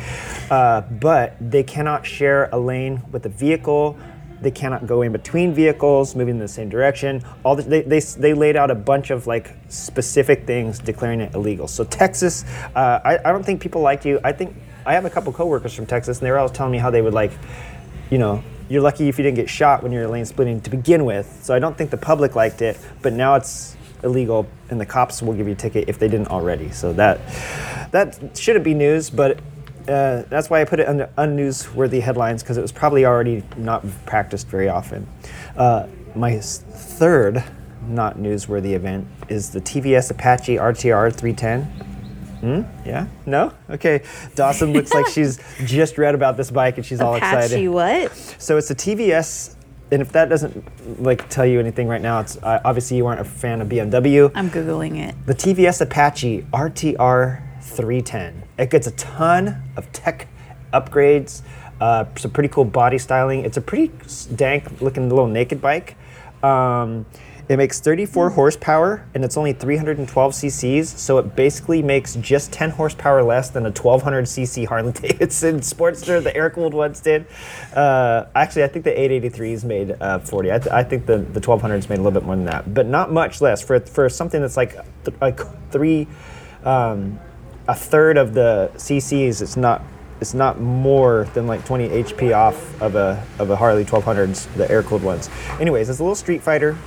uh, 0.49 0.81
but 0.81 1.35
they 1.39 1.63
cannot 1.63 2.05
share 2.05 2.49
a 2.51 2.59
lane 2.59 3.01
with 3.11 3.25
a 3.25 3.29
vehicle. 3.29 3.97
They 4.41 4.51
cannot 4.51 4.85
go 4.85 5.01
in 5.01 5.11
between 5.11 5.53
vehicles, 5.53 6.15
moving 6.15 6.35
in 6.35 6.39
the 6.39 6.47
same 6.47 6.69
direction. 6.69 7.23
All 7.43 7.55
the, 7.55 7.63
they, 7.63 7.81
they 7.81 7.99
they 7.99 8.33
laid 8.33 8.55
out 8.55 8.69
a 8.69 8.75
bunch 8.75 9.09
of 9.09 9.27
like 9.27 9.55
specific 9.69 10.45
things 10.45 10.79
declaring 10.79 11.21
it 11.21 11.33
illegal. 11.33 11.67
So 11.67 11.83
Texas, 11.83 12.43
uh, 12.75 12.99
I, 13.03 13.17
I 13.17 13.31
don't 13.31 13.45
think 13.45 13.61
people 13.61 13.81
like 13.81 14.05
you. 14.05 14.19
I 14.23 14.31
think 14.31 14.55
I 14.85 14.93
have 14.93 15.05
a 15.05 15.09
couple 15.09 15.33
coworkers 15.33 15.73
from 15.73 15.85
Texas, 15.85 16.19
and 16.19 16.25
they 16.25 16.31
were 16.31 16.37
always 16.37 16.51
telling 16.51 16.71
me 16.71 16.77
how 16.77 16.91
they 16.91 17.01
would 17.01 17.13
like 17.13 17.31
you 18.09 18.17
know, 18.17 18.43
you're 18.69 18.81
lucky 18.81 19.07
if 19.07 19.17
you 19.17 19.23
didn't 19.23 19.35
get 19.35 19.49
shot 19.49 19.83
when 19.83 19.91
you're 19.91 20.07
lane 20.07 20.25
splitting 20.25 20.61
to 20.61 20.69
begin 20.69 21.05
with. 21.05 21.41
So 21.43 21.53
I 21.55 21.59
don't 21.59 21.77
think 21.77 21.91
the 21.91 21.97
public 21.97 22.35
liked 22.35 22.61
it, 22.61 22.77
but 23.01 23.13
now 23.13 23.35
it's 23.35 23.75
illegal, 24.03 24.47
and 24.69 24.79
the 24.79 24.85
cops 24.85 25.21
will 25.21 25.33
give 25.33 25.47
you 25.47 25.53
a 25.53 25.57
ticket 25.57 25.89
if 25.89 25.97
they 25.99 26.07
didn't 26.07 26.27
already. 26.27 26.71
So 26.71 26.93
that 26.93 27.19
that 27.91 28.37
shouldn't 28.37 28.65
be 28.65 28.73
news, 28.73 29.09
but 29.09 29.39
uh, 29.87 30.23
that's 30.29 30.49
why 30.49 30.61
I 30.61 30.65
put 30.65 30.79
it 30.79 30.87
under 30.87 31.09
unnewsworthy 31.17 32.01
headlines 32.01 32.41
because 32.41 32.57
it 32.57 32.61
was 32.61 32.71
probably 32.71 33.05
already 33.05 33.43
not 33.55 33.83
practiced 34.05 34.47
very 34.47 34.67
often. 34.67 35.07
Uh, 35.55 35.87
my 36.15 36.39
third 36.39 37.43
not 37.87 38.17
newsworthy 38.17 38.73
event 38.73 39.07
is 39.29 39.51
the 39.51 39.61
TVS 39.61 40.09
Apache 40.09 40.55
RTR 40.55 41.13
310. 41.13 41.94
Hmm? 42.45 42.61
Yeah? 42.87 43.07
No? 43.25 43.51
Okay. 43.71 44.03
Dawson 44.35 44.71
looks 44.71 44.93
like 44.93 45.07
she's 45.07 45.39
just 45.65 45.97
read 45.97 46.13
about 46.13 46.37
this 46.37 46.51
bike 46.51 46.77
and 46.77 46.85
she's 46.85 47.01
all 47.01 47.15
excited. 47.15 47.51
Apache 47.51 47.67
what? 47.69 48.15
So 48.37 48.57
it's 48.57 48.69
a 48.69 48.75
TVS, 48.75 49.55
and 49.91 49.99
if 49.99 50.11
that 50.11 50.29
doesn't 50.29 51.01
like 51.01 51.27
tell 51.27 51.45
you 51.47 51.59
anything 51.59 51.87
right 51.87 52.01
now, 52.03 52.19
it's 52.19 52.37
uh, 52.37 52.61
obviously 52.63 52.97
you 52.97 53.07
aren't 53.07 53.19
a 53.19 53.23
fan 53.23 53.61
of 53.61 53.67
BMW. 53.69 54.31
I'm 54.35 54.51
googling 54.51 54.97
it. 54.97 55.15
The 55.25 55.33
TVS 55.33 55.81
Apache 55.81 56.45
RTR 56.53 57.41
310. 57.63 58.43
It 58.59 58.69
gets 58.69 58.85
a 58.85 58.91
ton 58.91 59.63
of 59.75 59.91
tech 59.91 60.27
upgrades, 60.71 61.41
uh, 61.81 62.05
some 62.15 62.29
pretty 62.29 62.49
cool 62.49 62.65
body 62.65 62.99
styling. 62.99 63.43
It's 63.43 63.57
a 63.57 63.61
pretty 63.61 63.91
dank 64.35 64.81
looking 64.81 65.09
little 65.09 65.25
naked 65.25 65.61
bike. 65.61 65.95
Um, 66.43 67.07
it 67.47 67.57
makes 67.57 67.79
34 67.79 68.31
horsepower 68.31 69.05
and 69.13 69.23
it's 69.23 69.37
only 69.37 69.53
312 69.53 70.33
cc's, 70.33 70.89
so 70.99 71.19
it 71.19 71.35
basically 71.35 71.83
makes 71.83 72.15
just 72.15 72.51
10 72.51 72.71
horsepower 72.71 73.21
less 73.21 73.51
than 73.51 73.63
a 73.65 73.69
1200 73.69 74.25
cc 74.25 74.65
Harley 74.65 74.91
Davidson 74.93 75.59
Sportster. 75.59 76.23
The 76.23 76.35
air 76.35 76.49
cooled 76.49 76.73
ones 76.73 76.99
did. 76.99 77.27
Uh, 77.75 78.25
actually, 78.33 78.63
I 78.63 78.67
think 78.67 78.85
the 78.85 78.91
883s 78.91 79.63
made 79.63 79.95
uh, 80.01 80.19
40. 80.19 80.51
I, 80.51 80.57
th- 80.57 80.71
I 80.71 80.83
think 80.83 81.05
the, 81.05 81.19
the 81.19 81.39
1200s 81.39 81.87
made 81.87 81.99
a 81.99 82.01
little 82.01 82.11
bit 82.11 82.23
more 82.23 82.35
than 82.35 82.45
that, 82.45 82.73
but 82.73 82.87
not 82.87 83.11
much 83.11 83.41
less 83.41 83.61
for 83.61 83.79
for 83.79 84.09
something 84.09 84.41
that's 84.41 84.57
like 84.57 84.73
th- 85.03 85.17
like 85.21 85.39
three, 85.71 86.07
um, 86.63 87.19
a 87.67 87.75
third 87.75 88.17
of 88.17 88.33
the 88.33 88.71
cc's. 88.75 89.41
It's 89.41 89.57
not. 89.57 89.83
It's 90.21 90.33
not 90.33 90.61
more 90.61 91.27
than 91.33 91.45
like 91.45 91.65
20 91.65 91.89
HP 91.89 92.33
off 92.33 92.81
of 92.81 92.95
a 92.95 93.21
of 93.37 93.49
a 93.49 93.55
Harley 93.55 93.83
1200s, 93.83 94.51
the 94.55 94.69
air 94.71 94.81
cooled 94.81 95.03
ones. 95.03 95.29
Anyways, 95.59 95.89
it's 95.89 95.99
a 95.99 96.03
little 96.03 96.15
Street 96.15 96.41
Fighter 96.41 96.77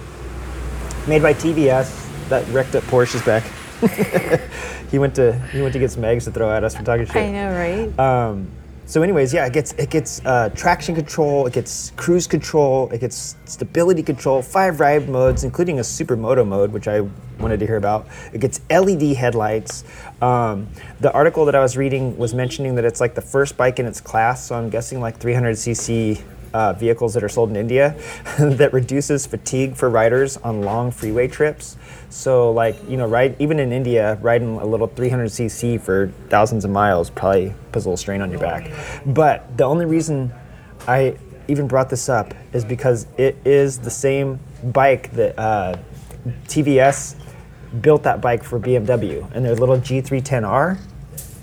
made 1.08 1.22
by 1.22 1.34
TVS 1.34 2.28
that 2.28 2.46
wrecked 2.48 2.74
up 2.74 2.84
Porsche's 2.84 3.22
back. 3.24 3.44
he 4.90 4.98
went 4.98 5.14
to 5.14 5.32
he 5.52 5.60
went 5.60 5.72
to 5.72 5.78
get 5.78 5.90
some 5.90 6.04
eggs 6.04 6.24
to 6.24 6.30
throw 6.30 6.52
at 6.52 6.64
us 6.64 6.76
for 6.76 6.82
talking 6.82 7.06
shit. 7.06 7.16
I 7.16 7.30
know, 7.30 7.52
right? 7.52 7.98
Um, 7.98 8.50
so, 8.88 9.02
anyways, 9.02 9.34
yeah, 9.34 9.44
it 9.44 9.52
gets 9.52 9.72
it 9.74 9.90
gets 9.90 10.24
uh, 10.24 10.48
traction 10.54 10.94
control, 10.94 11.46
it 11.46 11.52
gets 11.52 11.92
cruise 11.96 12.26
control, 12.26 12.88
it 12.90 13.00
gets 13.00 13.36
stability 13.44 14.02
control, 14.02 14.40
five 14.40 14.80
ride 14.80 15.10
modes, 15.10 15.44
including 15.44 15.78
a 15.78 15.82
supermoto 15.82 16.46
mode, 16.46 16.72
which 16.72 16.88
I 16.88 17.02
wanted 17.38 17.60
to 17.60 17.66
hear 17.66 17.76
about. 17.76 18.06
It 18.32 18.40
gets 18.40 18.62
LED 18.70 19.14
headlights. 19.14 19.84
Um, 20.22 20.68
the 21.00 21.12
article 21.12 21.44
that 21.44 21.54
I 21.54 21.60
was 21.60 21.76
reading 21.76 22.16
was 22.16 22.32
mentioning 22.32 22.76
that 22.76 22.86
it's 22.86 22.98
like 22.98 23.14
the 23.14 23.20
first 23.20 23.58
bike 23.58 23.78
in 23.78 23.84
its 23.84 24.00
class, 24.00 24.46
so 24.46 24.54
I'm 24.54 24.70
guessing 24.70 25.00
like 25.00 25.20
300cc 25.20 26.22
uh, 26.52 26.72
vehicles 26.72 27.14
that 27.14 27.22
are 27.22 27.28
sold 27.28 27.50
in 27.50 27.56
India 27.56 27.96
that 28.38 28.72
reduces 28.72 29.26
fatigue 29.26 29.76
for 29.76 29.90
riders 29.90 30.36
on 30.38 30.62
long 30.62 30.90
freeway 30.90 31.28
trips. 31.28 31.76
So, 32.10 32.50
like, 32.50 32.76
you 32.88 32.96
know, 32.96 33.06
ride, 33.06 33.36
even 33.38 33.58
in 33.58 33.72
India, 33.72 34.18
riding 34.22 34.56
a 34.56 34.64
little 34.64 34.88
300cc 34.88 35.80
for 35.80 36.12
thousands 36.28 36.64
of 36.64 36.70
miles 36.70 37.10
probably 37.10 37.54
puts 37.72 37.84
a 37.84 37.88
little 37.88 37.96
strain 37.96 38.20
on 38.20 38.30
your 38.30 38.40
back. 38.40 38.70
But 39.04 39.56
the 39.56 39.64
only 39.64 39.84
reason 39.84 40.32
I 40.86 41.16
even 41.48 41.66
brought 41.66 41.90
this 41.90 42.08
up 42.08 42.34
is 42.52 42.64
because 42.64 43.06
it 43.16 43.36
is 43.44 43.78
the 43.78 43.90
same 43.90 44.38
bike 44.62 45.10
that 45.12 45.38
uh, 45.38 45.76
TVS 46.46 47.16
built 47.80 48.02
that 48.02 48.20
bike 48.20 48.42
for 48.42 48.58
BMW, 48.58 49.30
and 49.34 49.44
their 49.44 49.54
little 49.54 49.76
G310R 49.76 50.78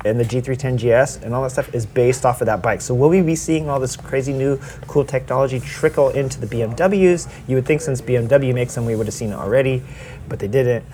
and 0.05 0.19
the 0.19 0.23
G310 0.23 0.77
GS 0.77 1.17
and 1.23 1.33
all 1.33 1.41
that 1.43 1.49
stuff 1.51 1.73
is 1.73 1.85
based 1.85 2.25
off 2.25 2.41
of 2.41 2.45
that 2.45 2.61
bike. 2.61 2.81
So 2.81 2.93
will 2.93 3.09
we 3.09 3.21
be 3.21 3.35
seeing 3.35 3.69
all 3.69 3.79
this 3.79 3.95
crazy 3.95 4.33
new 4.33 4.57
cool 4.87 5.03
technology 5.03 5.59
trickle 5.59 6.09
into 6.09 6.39
the 6.39 6.47
BMWs? 6.47 7.27
You 7.47 7.55
would 7.55 7.65
think 7.65 7.81
since 7.81 8.01
BMW 8.01 8.53
makes 8.53 8.75
them, 8.75 8.85
we 8.85 8.95
would 8.95 9.07
have 9.07 9.13
seen 9.13 9.31
it 9.31 9.35
already, 9.35 9.83
but 10.29 10.39
they 10.39 10.47
didn't. 10.47 10.85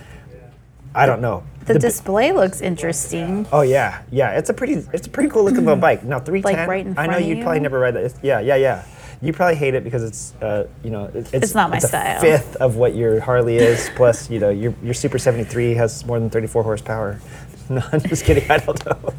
I 0.94 1.06
don't 1.06 1.22
know. 1.22 1.44
The 1.66 1.74
bi- 1.76 1.80
display 1.80 2.32
looks 2.32 2.60
interesting. 2.60 3.46
Oh 3.52 3.62
yeah, 3.62 4.02
yeah. 4.12 4.32
It's 4.38 4.50
a 4.50 4.54
pretty, 4.54 4.84
it's 4.94 5.08
a 5.08 5.10
pretty 5.10 5.30
cool 5.30 5.44
looking 5.44 5.66
little 5.66 5.76
bike. 5.90 6.04
Now 6.04 6.20
three 6.20 6.42
ten. 6.42 6.68
right 6.68 6.86
in 6.86 6.98
I 6.98 7.06
know 7.06 7.14
front 7.14 7.26
you'd 7.26 7.38
you? 7.38 7.44
probably 7.44 7.60
never 7.62 7.80
ride 7.80 7.94
that. 7.96 8.04
It's- 8.06 8.20
Yeah, 8.24 8.40
yeah, 8.40 8.56
yeah. 8.56 8.84
You 9.24 9.32
probably 9.34 9.56
hate 9.56 9.76
it 9.76 9.84
because 9.84 10.04
it's, 10.04 10.34
uh, 10.42 10.68
you 10.84 10.90
know, 10.90 11.06
it- 11.06 11.16
it's, 11.16 11.34
It's 11.34 11.56
not 11.56 11.70
my 11.70 11.78
it's 11.78 11.88
style. 11.88 12.20
Fifth 12.20 12.56
of 12.56 12.76
what 12.78 12.96
your 12.96 13.20
Harley 13.22 13.58
is. 13.58 13.90
Plus, 13.96 14.30
you 14.30 14.40
know, 14.40 14.50
your 14.50 14.74
your 14.84 14.94
Super 14.96 15.20
73 15.20 15.76
has 15.76 16.04
more 16.06 16.20
than 16.20 16.30
34 16.30 16.64
horsepower. 16.64 17.20
No, 17.70 17.82
I'm 17.92 18.02
just 18.02 18.26
kidding. 18.26 18.50
I 18.52 18.58
don't 18.58 18.86
know. 18.86 19.14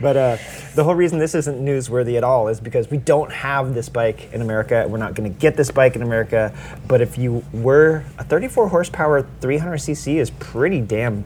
but 0.00 0.16
uh, 0.16 0.36
the 0.74 0.84
whole 0.84 0.94
reason 0.94 1.18
this 1.18 1.34
isn't 1.34 1.60
newsworthy 1.60 2.16
at 2.16 2.22
all 2.22 2.46
is 2.48 2.60
because 2.60 2.88
we 2.90 2.98
don't 2.98 3.32
have 3.32 3.74
this 3.74 3.88
bike 3.88 4.32
in 4.32 4.42
America. 4.42 4.86
We're 4.88 4.98
not 4.98 5.14
going 5.14 5.32
to 5.32 5.38
get 5.38 5.56
this 5.56 5.70
bike 5.70 5.96
in 5.96 6.02
America. 6.02 6.54
But 6.86 7.00
if 7.00 7.18
you 7.18 7.44
were 7.52 8.04
a 8.18 8.24
34 8.24 8.68
horsepower 8.68 9.22
300cc 9.40 10.16
is 10.16 10.30
pretty 10.30 10.80
damn 10.80 11.24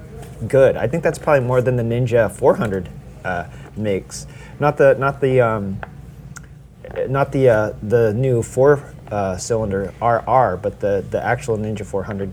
good. 0.49 0.77
I 0.77 0.87
think 0.87 1.03
that's 1.03 1.19
probably 1.19 1.47
more 1.47 1.61
than 1.61 1.77
the 1.77 1.83
Ninja 1.83 2.31
400 2.31 2.89
uh, 3.25 3.47
makes. 3.77 4.27
Not 4.61 4.77
the 4.77 4.95
not 4.95 5.21
the 5.21 5.41
um, 5.41 5.81
not 7.09 7.33
the 7.33 7.49
uh, 7.49 7.73
the 7.83 8.13
new 8.15 8.43
four 8.43 8.95
uh, 9.11 9.37
cylinder 9.37 9.93
RR, 10.01 10.57
but 10.57 10.81
the 10.81 11.05
the 11.11 11.23
actual 11.23 11.57
Ninja 11.57 11.85
400. 11.85 12.33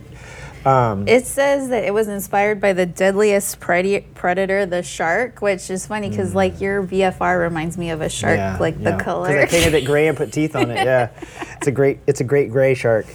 Um, 0.66 1.08
It 1.08 1.26
says 1.26 1.70
that 1.70 1.84
it 1.84 1.94
was 1.94 2.08
inspired 2.08 2.62
by 2.62 2.74
the 2.74 2.86
deadliest 2.86 3.60
predator, 3.60 4.66
the 4.66 4.84
shark, 4.84 5.42
which 5.42 5.70
is 5.72 5.88
funny 5.88 6.10
because 6.10 6.36
like 6.36 6.62
your 6.62 6.84
VFR 6.84 7.40
reminds 7.40 7.78
me 7.78 7.90
of 7.90 8.02
a 8.02 8.10
shark, 8.10 8.36
Mm. 8.38 8.54
yeah, 8.54 8.58
like 8.60 8.84
the 8.84 8.94
color. 8.98 9.30
I 9.40 9.46
painted 9.48 9.74
it 9.74 9.86
gray 9.86 10.08
and 10.08 10.16
put 10.16 10.32
teeth 10.32 10.56
on 10.56 10.70
it. 10.70 10.86
Yeah, 10.86 11.10
it's 11.58 11.68
a 11.68 11.72
great 11.72 12.00
it's 12.06 12.22
a 12.22 12.24
great 12.24 12.52
gray 12.52 12.74
shark. 12.76 13.08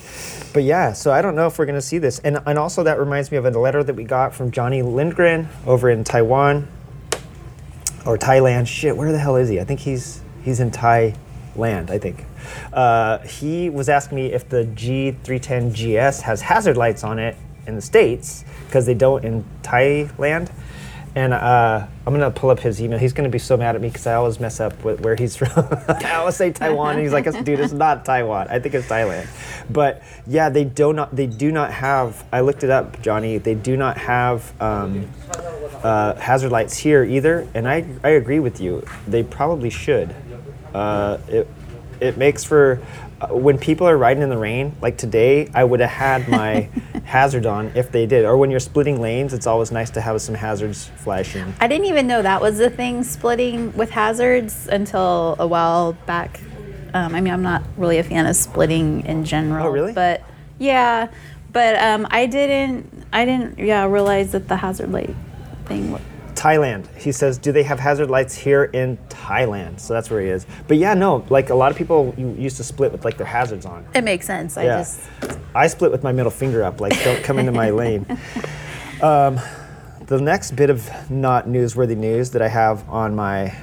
But 0.52 0.64
yeah, 0.64 0.92
so 0.92 1.12
I 1.12 1.22
don't 1.22 1.36
know 1.36 1.46
if 1.46 1.58
we're 1.58 1.66
gonna 1.66 1.80
see 1.80 1.98
this, 1.98 2.18
and 2.20 2.38
and 2.46 2.58
also 2.58 2.82
that 2.82 2.98
reminds 2.98 3.30
me 3.30 3.36
of 3.38 3.44
a 3.46 3.50
letter 3.50 3.84
that 3.84 3.94
we 3.94 4.04
got 4.04 4.34
from 4.34 4.50
Johnny 4.50 4.82
Lindgren 4.82 5.48
over 5.66 5.88
in 5.90 6.02
Taiwan 6.02 6.66
or 8.04 8.16
Thailand. 8.18 8.66
Shit, 8.66 8.96
where 8.96 9.12
the 9.12 9.18
hell 9.18 9.36
is 9.36 9.48
he? 9.48 9.60
I 9.60 9.64
think 9.64 9.80
he's 9.80 10.20
he's 10.42 10.58
in 10.58 10.70
Thailand. 11.56 11.90
I 11.90 11.98
think. 11.98 12.24
Uh, 12.72 13.18
he 13.18 13.70
was 13.70 13.88
asking 13.88 14.16
me 14.16 14.32
if 14.32 14.48
the 14.48 14.64
G310 14.64 15.72
GS 15.72 16.20
has 16.22 16.40
hazard 16.40 16.76
lights 16.76 17.04
on 17.04 17.18
it 17.18 17.36
in 17.66 17.74
the 17.74 17.82
states 17.82 18.44
because 18.66 18.86
they 18.86 18.94
don't 18.94 19.24
in 19.24 19.44
Thailand. 19.62 20.50
And 21.14 21.32
uh, 21.32 21.86
I'm 22.06 22.12
gonna 22.12 22.30
pull 22.30 22.50
up 22.50 22.60
his 22.60 22.82
email. 22.82 22.98
He's 22.98 23.14
gonna 23.14 23.30
be 23.30 23.38
so 23.38 23.56
mad 23.56 23.74
at 23.74 23.80
me 23.80 23.88
because 23.88 24.06
I 24.06 24.14
always 24.16 24.38
mess 24.38 24.60
up 24.60 24.84
with 24.84 25.00
where 25.00 25.16
he's 25.16 25.34
from. 25.40 25.50
I 25.88 26.16
always 26.16 26.36
say 26.36 26.52
Taiwan, 26.52 26.96
and 26.96 27.02
he's 27.02 27.12
like, 27.14 27.24
"Dude, 27.42 27.58
it's 27.58 27.72
not 27.72 28.04
Taiwan. 28.04 28.48
I 28.50 28.58
think 28.58 28.74
it's 28.74 28.86
Thailand." 28.86 29.26
But 29.70 30.02
yeah, 30.26 30.50
they 30.50 30.64
do 30.64 30.92
not. 30.92 31.16
They 31.16 31.26
do 31.26 31.50
not 31.50 31.72
have. 31.72 32.22
I 32.30 32.40
looked 32.42 32.64
it 32.64 32.70
up, 32.70 33.00
Johnny. 33.00 33.38
They 33.38 33.54
do 33.54 33.78
not 33.78 33.96
have 33.96 34.52
um, 34.60 35.08
uh, 35.82 36.14
hazard 36.16 36.52
lights 36.52 36.76
here 36.76 37.02
either. 37.02 37.48
And 37.54 37.66
I, 37.66 37.86
I 38.04 38.10
agree 38.10 38.40
with 38.40 38.60
you. 38.60 38.84
They 39.06 39.22
probably 39.22 39.70
should. 39.70 40.14
Uh, 40.76 41.18
it, 41.28 41.48
it 42.00 42.18
makes 42.18 42.44
for 42.44 42.82
uh, 43.20 43.28
when 43.28 43.56
people 43.56 43.88
are 43.88 43.96
riding 43.96 44.22
in 44.22 44.28
the 44.28 44.36
rain. 44.36 44.76
Like 44.82 44.98
today, 44.98 45.48
I 45.54 45.64
would 45.64 45.80
have 45.80 45.90
had 45.90 46.28
my 46.28 46.68
hazard 47.04 47.46
on 47.46 47.72
if 47.74 47.90
they 47.90 48.04
did. 48.04 48.26
Or 48.26 48.36
when 48.36 48.50
you're 48.50 48.60
splitting 48.60 49.00
lanes, 49.00 49.32
it's 49.32 49.46
always 49.46 49.72
nice 49.72 49.88
to 49.90 50.02
have 50.02 50.20
some 50.20 50.34
hazards 50.34 50.90
flashing. 50.96 51.54
I 51.60 51.66
didn't 51.66 51.86
even 51.86 52.06
know 52.06 52.20
that 52.20 52.42
was 52.42 52.58
the 52.58 52.68
thing, 52.68 53.04
splitting 53.04 53.74
with 53.74 53.88
hazards, 53.88 54.68
until 54.68 55.36
a 55.38 55.46
while 55.46 55.94
back. 56.04 56.40
Um, 56.92 57.14
I 57.14 57.22
mean, 57.22 57.32
I'm 57.32 57.42
not 57.42 57.62
really 57.78 57.96
a 57.96 58.04
fan 58.04 58.26
of 58.26 58.36
splitting 58.36 59.06
in 59.06 59.24
general. 59.24 59.66
Oh, 59.66 59.70
really? 59.70 59.94
But 59.94 60.22
yeah, 60.58 61.08
but 61.52 61.76
um, 61.76 62.06
I 62.10 62.26
didn't. 62.26 63.06
I 63.14 63.24
didn't. 63.24 63.58
Yeah, 63.58 63.86
realize 63.86 64.32
that 64.32 64.48
the 64.48 64.56
hazard 64.56 64.92
light 64.92 65.16
thing. 65.64 65.98
Thailand. 66.46 66.86
He 66.96 67.12
says, 67.12 67.38
"Do 67.38 67.50
they 67.52 67.62
have 67.64 67.78
hazard 67.80 68.08
lights 68.10 68.34
here 68.36 68.64
in 68.64 68.98
Thailand?" 69.08 69.80
So 69.80 69.94
that's 69.94 70.10
where 70.10 70.20
he 70.20 70.28
is. 70.28 70.46
But 70.68 70.76
yeah, 70.76 70.94
no, 70.94 71.24
like 71.28 71.50
a 71.50 71.54
lot 71.54 71.70
of 71.72 71.76
people 71.78 72.14
used 72.16 72.56
to 72.58 72.64
split 72.64 72.92
with 72.92 73.04
like 73.04 73.16
their 73.16 73.26
hazards 73.26 73.66
on. 73.66 73.84
It 73.94 74.04
makes 74.04 74.26
sense. 74.26 74.56
I 74.56 74.64
Yeah. 74.64 74.78
just 74.78 75.00
I 75.54 75.66
split 75.66 75.90
with 75.92 76.02
my 76.04 76.12
middle 76.12 76.30
finger 76.30 76.62
up, 76.62 76.80
like 76.80 76.92
don't 77.04 77.22
come 77.24 77.38
into 77.38 77.52
my 77.52 77.70
lane. 77.70 78.06
Um, 79.02 79.38
the 80.06 80.18
next 80.18 80.52
bit 80.56 80.70
of 80.70 80.88
not 81.10 81.46
newsworthy 81.48 81.94
news 81.96 82.30
that 82.30 82.40
I 82.40 82.48
have 82.48 82.88
on 82.88 83.14
my 83.14 83.54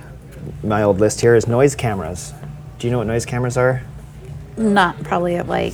my 0.62 0.84
old 0.84 1.00
list 1.00 1.22
here 1.22 1.34
is 1.36 1.48
noise 1.48 1.74
cameras. 1.74 2.34
Do 2.78 2.86
you 2.86 2.92
know 2.92 3.00
what 3.00 3.08
noise 3.08 3.26
cameras 3.26 3.58
are? 3.58 3.82
not 4.58 5.02
probably 5.04 5.36
at 5.38 5.48
like 5.48 5.74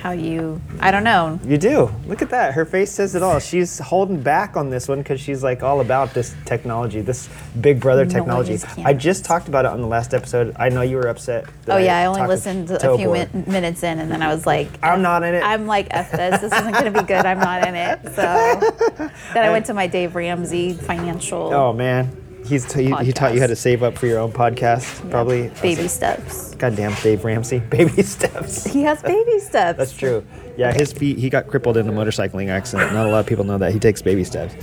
how 0.00 0.12
you. 0.12 0.60
I 0.80 0.90
don't 0.90 1.04
know. 1.04 1.38
You 1.44 1.58
do. 1.58 1.90
Look 2.06 2.22
at 2.22 2.30
that. 2.30 2.54
Her 2.54 2.64
face 2.64 2.90
says 2.90 3.14
it 3.14 3.22
all. 3.22 3.38
She's 3.38 3.78
holding 3.78 4.20
back 4.22 4.56
on 4.56 4.70
this 4.70 4.88
one 4.88 4.98
because 4.98 5.20
she's 5.20 5.42
like 5.42 5.62
all 5.62 5.80
about 5.80 6.14
this 6.14 6.34
technology, 6.46 7.00
this 7.00 7.28
Big 7.60 7.80
Brother 7.80 8.06
technology. 8.06 8.58
I 8.78 8.94
just 8.94 9.24
talked 9.24 9.48
about 9.48 9.66
it 9.66 9.70
on 9.70 9.80
the 9.80 9.86
last 9.86 10.14
episode. 10.14 10.54
I 10.56 10.70
know 10.70 10.82
you 10.82 10.96
were 10.96 11.08
upset. 11.08 11.44
Oh 11.68 11.76
yeah, 11.76 11.98
I 11.98 12.06
only 12.06 12.26
listened 12.26 12.70
a 12.70 12.96
few 12.96 13.12
min- 13.12 13.44
minutes 13.46 13.82
in, 13.82 13.98
and 13.98 14.10
then 14.10 14.22
I 14.22 14.32
was 14.34 14.46
like, 14.46 14.68
I'm 14.82 15.02
not 15.02 15.22
in 15.22 15.34
it. 15.34 15.42
I'm 15.42 15.66
like, 15.66 15.88
F 15.90 16.10
this. 16.12 16.40
This 16.40 16.52
isn't 16.52 16.72
going 16.72 16.92
to 16.92 17.00
be 17.00 17.06
good. 17.06 17.26
I'm 17.26 17.38
not 17.38 17.66
in 17.68 17.74
it. 17.74 18.00
So 18.14 19.10
then 19.34 19.44
I 19.44 19.50
went 19.50 19.66
to 19.66 19.74
my 19.74 19.86
Dave 19.86 20.14
Ramsey 20.14 20.72
financial 20.72 21.52
Oh 21.52 21.72
man, 21.72 22.19
he's 22.46 22.66
t- 22.66 22.84
he, 22.84 23.04
he 23.04 23.12
taught 23.12 23.34
you 23.34 23.40
how 23.40 23.46
to 23.46 23.56
save 23.56 23.82
up 23.82 23.96
for 23.96 24.06
your 24.06 24.18
own 24.18 24.32
podcast, 24.32 25.08
probably. 25.10 25.50
baby 25.62 25.88
steps. 25.88 26.54
Goddamn, 26.56 26.94
Dave 27.02 27.24
Ramsey, 27.24 27.58
baby 27.70 28.02
steps. 28.02 28.64
He 28.64 28.82
has 28.82 29.02
baby 29.02 29.38
steps. 29.40 29.78
That's 29.78 29.92
true. 29.96 30.24
Yeah, 30.56 30.72
his 30.72 30.92
feet. 30.92 31.18
He 31.18 31.30
got 31.30 31.46
crippled 31.46 31.76
in 31.76 31.88
a 31.88 31.92
motorcycling 31.92 32.48
accident. 32.48 32.92
Not 32.92 33.06
a 33.06 33.10
lot 33.10 33.20
of 33.20 33.26
people 33.26 33.44
know 33.44 33.56
that. 33.58 33.72
He 33.72 33.78
takes 33.78 34.02
baby 34.02 34.24
steps. 34.24 34.54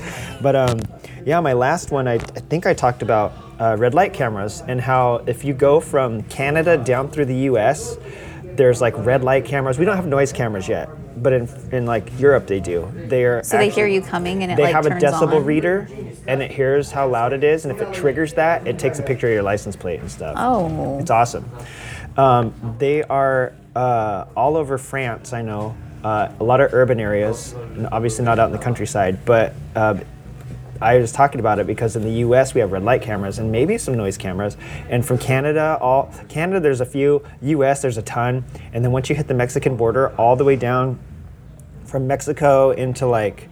But 0.42 0.56
um, 0.56 0.80
yeah, 1.26 1.40
my 1.40 1.54
last 1.54 1.92
one. 1.92 2.08
I, 2.08 2.16
I 2.16 2.18
think 2.18 2.66
I 2.66 2.74
talked 2.74 3.02
about 3.02 3.34
uh, 3.60 3.76
red 3.80 3.94
light 3.94 4.14
cameras 4.14 4.62
and 4.68 4.80
how 4.80 5.24
if 5.28 5.44
you 5.44 5.54
go 5.54 5.80
from 5.80 6.22
Canada 6.24 6.78
down 6.78 7.10
through 7.10 7.26
the 7.26 7.36
U.S., 7.52 7.98
there's 8.44 8.82
like 8.82 8.96
red 8.98 9.24
light 9.24 9.46
cameras. 9.46 9.80
We 9.80 9.86
don't 9.86 9.96
have 9.96 10.08
noise 10.08 10.32
cameras 10.32 10.68
yet, 10.68 10.90
but 11.22 11.34
in 11.34 11.50
in 11.72 11.86
like 11.86 12.12
Europe 12.20 12.48
they 12.48 12.60
do. 12.60 12.92
They 12.96 13.26
are. 13.26 13.44
So 13.44 13.58
they 13.58 13.70
hear 13.70 13.88
you 13.88 14.02
coming, 14.02 14.44
and 14.44 14.52
it 14.52 14.56
they 14.56 14.64
like 14.64 14.74
have 14.76 14.86
a 14.86 14.90
decibel 14.92 15.38
on. 15.38 15.46
reader 15.46 15.88
and 16.28 16.42
it 16.42 16.52
hears 16.52 16.92
how 16.92 17.08
loud 17.08 17.32
it 17.34 17.44
is 17.44 17.64
and 17.66 17.74
if 17.76 17.82
it 17.82 17.94
triggers 17.94 18.34
that 18.34 18.68
it 18.68 18.78
takes 18.78 19.00
a 19.00 19.04
picture 19.04 19.28
of 19.28 19.34
your 19.34 19.44
license 19.44 19.76
plate 19.76 20.00
and 20.02 20.12
stuff 20.12 20.36
Oh. 20.38 21.00
it's 21.00 21.10
awesome 21.10 21.50
um, 22.18 22.54
they 22.80 23.04
are 23.04 23.54
uh, 23.76 24.26
all 24.36 24.58
over 24.58 24.78
france 24.78 25.32
i 25.34 25.42
know 25.42 25.76
uh, 26.04 26.30
a 26.40 26.44
lot 26.44 26.60
of 26.60 26.74
urban 26.74 27.00
areas 27.00 27.54
and 27.54 27.88
obviously 27.88 28.26
not 28.26 28.40
out 28.40 28.48
in 28.48 28.52
the 28.58 28.62
countryside 28.64 29.24
but 29.26 29.54
uh, 29.76 29.96
I 30.82 30.98
was 30.98 31.12
talking 31.12 31.40
about 31.40 31.60
it 31.60 31.68
because 31.68 31.96
in 31.96 32.04
the 32.04 32.12
U.S. 32.26 32.54
we 32.54 32.62
have 32.62 32.72
red 32.72 32.84
light 32.84 33.02
cameras 33.02 33.40
and 33.40 33.52
maybe 33.52 33.78
some 33.78 33.96
noise 33.96 34.18
cameras, 34.18 34.58
and 34.90 35.06
from 35.06 35.18
Canada, 35.18 35.78
all 35.82 36.14
Canada 36.30 36.60
there's 36.60 36.82
a 36.82 36.86
few. 36.86 37.24
U.S. 37.42 37.82
there's 37.82 37.98
a 37.98 38.02
ton, 38.04 38.44
and 38.74 38.84
then 38.84 38.92
once 38.92 39.10
you 39.10 39.16
hit 39.16 39.28
the 39.28 39.34
Mexican 39.34 39.76
border, 39.78 40.10
all 40.18 40.36
the 40.36 40.44
way 40.44 40.56
down 40.56 41.00
from 41.86 42.06
Mexico 42.08 42.72
into 42.72 43.06
like 43.08 43.50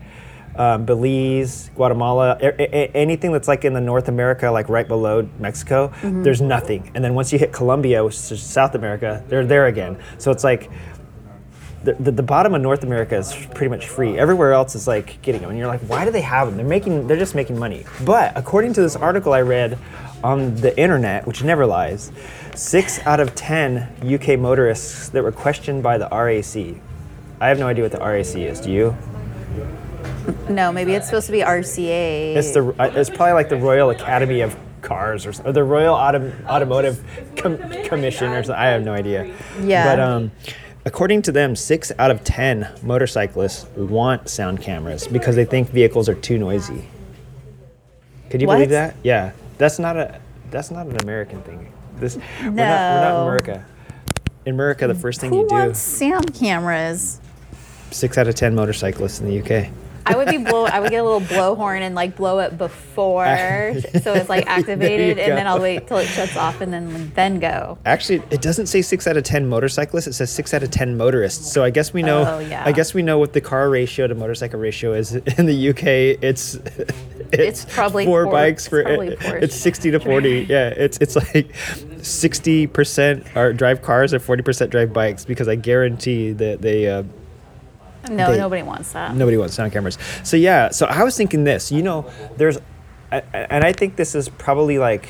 um, 0.57 0.85
Belize, 0.85 1.69
Guatemala, 1.76 2.38
a- 2.41 2.61
a- 2.61 2.91
anything 2.95 3.31
that's 3.34 3.47
like 3.47 3.65
in 3.65 3.73
the 3.73 3.81
North 3.81 4.07
America, 4.07 4.49
like 4.49 4.69
right 4.69 4.88
below 4.88 5.27
Mexico, 5.39 5.91
there's 6.02 6.41
nothing. 6.41 6.91
And 6.95 7.03
then 7.03 7.14
once 7.14 7.34
you 7.34 7.39
hit 7.39 7.52
Colombia, 7.52 8.03
which 8.06 8.15
is 8.31 8.41
South 8.41 8.73
America, 8.76 9.22
they're 9.27 9.45
there 9.45 9.68
again. 9.68 9.97
So 10.18 10.31
it's 10.31 10.43
like 10.45 10.69
the, 11.85 11.93
the, 11.93 12.11
the 12.11 12.23
bottom 12.23 12.55
of 12.55 12.61
North 12.61 12.83
America 12.83 13.15
is 13.15 13.33
pretty 13.53 13.69
much 13.69 13.87
free. 13.87 14.17
Everywhere 14.17 14.53
else 14.53 14.75
is 14.75 14.87
like 14.87 15.21
getting 15.21 15.41
them, 15.41 15.51
and 15.51 15.59
you're 15.59 15.67
like, 15.67 15.81
why 15.81 16.03
do 16.03 16.11
they 16.11 16.21
have 16.21 16.47
them? 16.47 16.57
They're 16.57 16.65
making, 16.65 17.07
they're 17.07 17.17
just 17.17 17.35
making 17.35 17.57
money. 17.57 17.85
But 18.03 18.35
according 18.35 18.73
to 18.73 18.81
this 18.81 18.95
article 18.95 19.33
I 19.33 19.41
read 19.41 19.77
on 20.23 20.55
the 20.55 20.77
internet, 20.79 21.27
which 21.27 21.43
never 21.43 21.65
lies, 21.65 22.11
six 22.55 22.99
out 23.05 23.19
of 23.19 23.35
ten 23.35 23.93
UK 24.03 24.39
motorists 24.39 25.09
that 25.09 25.23
were 25.23 25.31
questioned 25.31 25.83
by 25.83 25.97
the 25.97 26.07
RAC. 26.11 26.81
I 27.39 27.47
have 27.47 27.59
no 27.59 27.67
idea 27.67 27.83
what 27.83 27.91
the 27.91 27.99
RAC 27.99 28.35
is. 28.35 28.59
Do 28.59 28.71
you? 28.71 28.97
No, 30.49 30.71
maybe 30.71 30.93
it's 30.93 31.05
supposed 31.05 31.27
to 31.27 31.31
be 31.31 31.41
RCA. 31.41 32.35
It's 32.35 32.51
the 32.51 32.67
uh, 32.79 32.91
it's 32.95 33.09
probably 33.11 33.33
like 33.33 33.49
the 33.49 33.57
Royal 33.57 33.91
Academy 33.91 34.41
of 34.41 34.57
Cars 34.81 35.25
or, 35.25 35.33
or 35.43 35.51
the 35.51 35.63
Royal 35.63 35.95
Autom- 35.95 36.45
Automotive 36.47 37.03
Com- 37.35 37.57
Commission 37.83 38.31
or 38.31 38.43
something. 38.43 38.55
I 38.55 38.67
have 38.67 38.83
no 38.83 38.93
idea. 38.93 39.31
Yeah. 39.61 39.95
But 39.95 39.99
um, 39.99 40.31
according 40.85 41.21
to 41.23 41.31
them, 41.31 41.55
six 41.55 41.91
out 41.99 42.11
of 42.11 42.23
ten 42.23 42.69
motorcyclists 42.83 43.65
want 43.75 44.29
sound 44.29 44.61
cameras 44.61 45.07
because 45.07 45.35
they 45.35 45.45
think 45.45 45.69
vehicles 45.69 46.07
are 46.09 46.15
too 46.15 46.37
noisy. 46.37 46.87
Could 48.29 48.41
you 48.41 48.47
What? 48.47 48.55
believe 48.55 48.69
that? 48.69 48.95
Yeah, 49.03 49.31
that's 49.57 49.79
not 49.79 49.97
a 49.97 50.19
that's 50.51 50.71
not 50.71 50.87
an 50.87 50.97
American 51.01 51.41
thing. 51.43 51.71
This 51.97 52.17
we're 52.41 52.49
not 52.49 52.55
we're 52.55 52.55
not 52.55 53.15
in 53.15 53.21
America. 53.27 53.65
In 54.45 54.53
America, 54.53 54.87
the 54.87 54.95
first 54.95 55.21
thing 55.21 55.31
Who 55.31 55.41
you 55.41 55.49
do. 55.49 55.55
Who 55.55 55.61
wants 55.61 55.79
sound 55.79 56.33
cameras? 56.35 57.19
Six 57.91 58.17
out 58.17 58.27
of 58.27 58.35
ten 58.35 58.53
motorcyclists 58.55 59.19
in 59.19 59.27
the 59.27 59.39
UK. 59.41 59.69
I 60.06 60.15
would 60.15 60.27
be 60.27 60.38
blow. 60.49 60.65
I 60.65 60.80
would 60.80 60.91
get 60.91 60.98
a 60.99 61.03
little 61.03 61.22
blowhorn 61.22 61.82
and 61.82 61.95
like 61.95 62.15
blow 62.15 62.40
it 62.40 62.57
before, 62.57 63.26
so 64.02 64.14
it's 64.14 64.30
like 64.30 64.45
activated, 64.48 65.18
and 65.19 65.38
then. 65.38 65.45
I'll 65.48 65.60
wait 65.61 65.88
till 65.88 65.98
it 65.98 66.07
shuts 66.07 66.36
off, 66.36 66.60
and 66.61 66.73
then 66.73 67.11
then 67.15 67.40
go. 67.40 67.77
Actually, 67.86 68.23
it 68.32 68.41
doesn't 68.41 68.65
say 68.65 68.82
six 68.82 69.06
out 69.07 69.15
of 69.18 69.23
ten 69.23 69.48
motorcyclists. 69.48 70.07
It 70.07 70.14
says 70.14 70.32
six 70.32 70.53
out 70.53 70.64
of 70.64 70.72
ten 70.72 70.98
motorists. 70.98 71.52
So 71.52 71.64
I 71.64 71.69
guess 71.69 71.94
we 71.94 72.02
know. 72.02 72.26
Oh, 72.26 72.40
yeah. 72.40 72.64
I 72.65 72.72
guess 72.72 72.94
we 72.94 73.02
know 73.03 73.19
what 73.19 73.34
the 73.34 73.41
car 73.41 73.69
ratio 73.69 74.07
to 74.07 74.15
motorcycle 74.15 74.60
ratio 74.60 74.94
is 74.94 75.15
in 75.38 75.45
the 75.45 75.69
UK. 75.69 75.84
It's 76.23 76.57
it's, 77.32 77.65
probably 77.65 78.06
four 78.06 78.23
Por- 78.26 78.32
bikes 78.34 78.68
for 78.68 78.80
it's 78.82 79.23
it- 79.26 79.44
it's 79.44 79.56
sixty 79.56 79.91
to 79.91 79.99
forty. 79.99 80.45
Yeah, 80.49 80.69
it's 80.69 80.98
it's 80.98 81.15
like 81.15 81.53
sixty 82.02 82.68
percent 82.68 83.26
are 83.36 83.53
drive 83.53 83.82
cars 83.82 84.14
or 84.14 84.19
forty 84.19 84.41
percent 84.44 84.72
drive 84.72 84.94
bikes 84.94 85.26
because 85.26 85.48
I 85.48 85.56
guarantee 85.56 86.32
that 86.34 86.61
they. 86.61 86.90
Uh, 86.90 87.03
No, 88.10 88.32
They- 88.32 88.38
nobody 88.38 88.64
wants 88.64 88.91
that. 88.94 89.15
Nobody 89.15 89.38
wants 89.38 89.56
sound 89.56 89.72
cameras. 89.72 89.98
So 90.23 90.38
yeah, 90.38 90.69
so 90.69 90.86
I 90.86 91.03
was 91.03 91.15
thinking 91.18 91.44
this. 91.44 91.72
You 91.72 91.84
know, 91.84 92.06
there's, 92.38 92.57
and 93.11 93.64
I 93.64 93.72
think 93.72 93.95
this 93.95 94.15
is 94.15 94.30
probably 94.30 94.77
like 94.77 95.10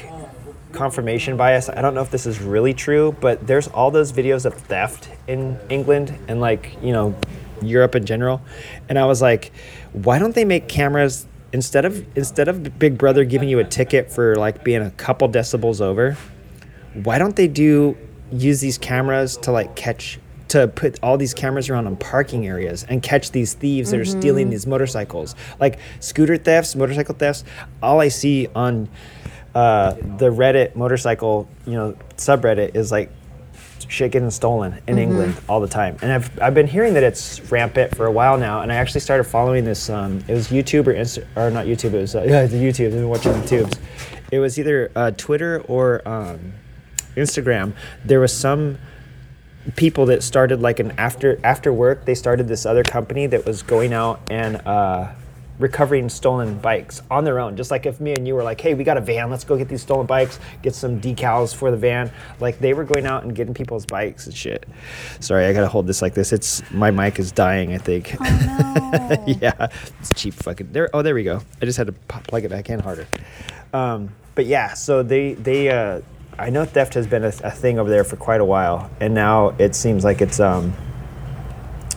confirmation 0.71 1.37
bias. 1.37 1.69
I 1.69 1.81
don't 1.81 1.93
know 1.95 2.01
if 2.01 2.11
this 2.11 2.25
is 2.25 2.39
really 2.41 2.73
true, 2.73 3.15
but 3.21 3.47
there's 3.47 3.67
all 3.69 3.91
those 3.91 4.11
videos 4.11 4.45
of 4.45 4.53
theft 4.53 5.09
in 5.27 5.57
England 5.69 6.17
and 6.27 6.41
like 6.41 6.77
you 6.81 6.91
know, 6.91 7.15
Europe 7.61 7.95
in 7.95 8.05
general. 8.05 8.41
And 8.89 8.99
I 8.99 9.05
was 9.05 9.21
like, 9.21 9.51
why 9.93 10.19
don't 10.19 10.35
they 10.35 10.45
make 10.45 10.67
cameras 10.67 11.25
instead 11.53 11.85
of 11.85 12.05
instead 12.17 12.47
of 12.47 12.77
Big 12.77 12.97
Brother 12.97 13.23
giving 13.23 13.47
you 13.47 13.59
a 13.59 13.63
ticket 13.63 14.11
for 14.11 14.35
like 14.35 14.63
being 14.63 14.81
a 14.81 14.91
couple 14.91 15.29
decibels 15.29 15.81
over? 15.81 16.17
why 17.03 17.17
don't 17.17 17.35
they 17.35 17.47
do 17.49 17.97
use 18.31 18.61
these 18.61 18.77
cameras 18.77 19.35
to 19.35 19.51
like 19.51 19.75
catch 19.75 20.17
to 20.47 20.67
put 20.67 20.99
all 21.01 21.17
these 21.17 21.33
cameras 21.33 21.69
around 21.69 21.87
on 21.87 21.95
parking 21.95 22.47
areas 22.47 22.85
and 22.87 23.01
catch 23.01 23.31
these 23.31 23.53
thieves 23.53 23.91
that 23.91 23.99
are 23.99 24.05
stealing 24.05 24.49
these 24.49 24.67
motorcycles 24.67 25.35
like 25.59 25.79
scooter 25.99 26.37
thefts 26.37 26.75
motorcycle 26.75 27.15
thefts 27.15 27.43
all 27.81 27.99
i 27.99 28.07
see 28.07 28.47
on 28.55 28.87
uh, 29.55 29.93
the 30.17 30.29
reddit 30.29 30.75
motorcycle 30.75 31.47
you 31.65 31.73
know 31.73 31.95
subreddit 32.17 32.75
is 32.75 32.91
like 32.91 33.09
shit 33.87 34.11
getting 34.11 34.31
stolen 34.31 34.81
in 34.87 34.97
England 34.97 35.35
all 35.47 35.59
the 35.59 35.67
time. 35.67 35.97
And 36.01 36.11
I've, 36.11 36.41
I've 36.41 36.53
been 36.53 36.67
hearing 36.67 36.93
that 36.95 37.03
it's 37.03 37.39
rampant 37.51 37.95
for 37.95 38.05
a 38.05 38.11
while 38.11 38.37
now. 38.37 38.61
And 38.61 38.71
I 38.71 38.75
actually 38.75 39.01
started 39.01 39.25
following 39.25 39.65
this. 39.65 39.89
Um, 39.89 40.23
it 40.27 40.33
was 40.33 40.47
YouTube 40.47 40.87
or 40.87 40.93
Insta, 40.93 41.25
or 41.35 41.51
not 41.51 41.65
YouTube. 41.65 41.93
It 41.93 42.01
was 42.01 42.15
uh, 42.15 42.23
yeah, 42.27 42.45
the 42.45 42.57
YouTube. 42.57 42.87
I've 42.87 42.93
been 42.93 43.09
watching 43.09 43.39
the 43.39 43.47
tubes. 43.47 43.77
It 44.31 44.39
was 44.39 44.57
either 44.59 44.91
uh, 44.95 45.11
Twitter 45.11 45.61
or 45.67 46.07
um, 46.07 46.53
Instagram. 47.15 47.73
There 48.03 48.19
was 48.19 48.33
some 48.33 48.77
people 49.75 50.05
that 50.07 50.23
started 50.23 50.61
like 50.61 50.79
an 50.79 50.91
after 50.97 51.39
after 51.43 51.73
work. 51.73 52.05
They 52.05 52.15
started 52.15 52.47
this 52.47 52.65
other 52.65 52.83
company 52.83 53.27
that 53.27 53.45
was 53.45 53.61
going 53.63 53.93
out 53.93 54.19
and. 54.29 54.57
Uh, 54.57 55.13
recovering 55.59 56.09
stolen 56.09 56.57
bikes 56.57 57.01
on 57.09 57.23
their 57.23 57.39
own. 57.39 57.55
Just 57.55 57.71
like 57.71 57.85
if 57.85 57.99
me 57.99 58.13
and 58.13 58.27
you 58.27 58.35
were 58.35 58.43
like, 58.43 58.59
hey, 58.59 58.73
we 58.73 58.83
got 58.83 58.97
a 58.97 59.01
van, 59.01 59.29
let's 59.29 59.43
go 59.43 59.57
get 59.57 59.69
these 59.69 59.81
stolen 59.81 60.05
bikes, 60.05 60.39
get 60.61 60.75
some 60.75 60.99
decals 60.99 61.55
for 61.55 61.71
the 61.71 61.77
van. 61.77 62.11
Like 62.39 62.59
they 62.59 62.73
were 62.73 62.83
going 62.83 63.05
out 63.05 63.23
and 63.23 63.35
getting 63.35 63.53
people's 63.53 63.85
bikes 63.85 64.25
and 64.25 64.35
shit. 64.35 64.65
Sorry, 65.19 65.45
I 65.45 65.53
gotta 65.53 65.67
hold 65.67 65.87
this 65.87 66.01
like 66.01 66.13
this. 66.13 66.33
It's 66.33 66.69
my 66.71 66.91
mic 66.91 67.19
is 67.19 67.31
dying, 67.31 67.73
I 67.73 67.77
think. 67.77 68.15
Oh, 68.19 69.17
no. 69.17 69.23
yeah, 69.41 69.67
it's 69.99 70.13
cheap 70.13 70.33
fucking. 70.33 70.71
There. 70.71 70.89
Oh, 70.93 71.01
there 71.01 71.15
we 71.15 71.23
go. 71.23 71.41
I 71.61 71.65
just 71.65 71.77
had 71.77 71.87
to 71.87 71.93
plug 71.93 72.43
it 72.43 72.49
back 72.49 72.69
in 72.69 72.79
harder. 72.79 73.07
Um, 73.73 74.09
but 74.35 74.45
yeah, 74.45 74.73
so 74.73 75.03
they 75.03 75.33
they. 75.33 75.69
Uh, 75.69 76.01
I 76.37 76.49
know 76.49 76.65
theft 76.65 76.95
has 76.95 77.07
been 77.07 77.23
a, 77.23 77.33
a 77.43 77.51
thing 77.51 77.79
over 77.79 77.89
there 77.89 78.03
for 78.03 78.17
quite 78.17 78.41
a 78.41 78.45
while, 78.45 78.89
and 78.99 79.13
now 79.13 79.49
it 79.57 79.75
seems 79.75 80.03
like 80.03 80.21
it's. 80.21 80.39
Um, 80.39 80.73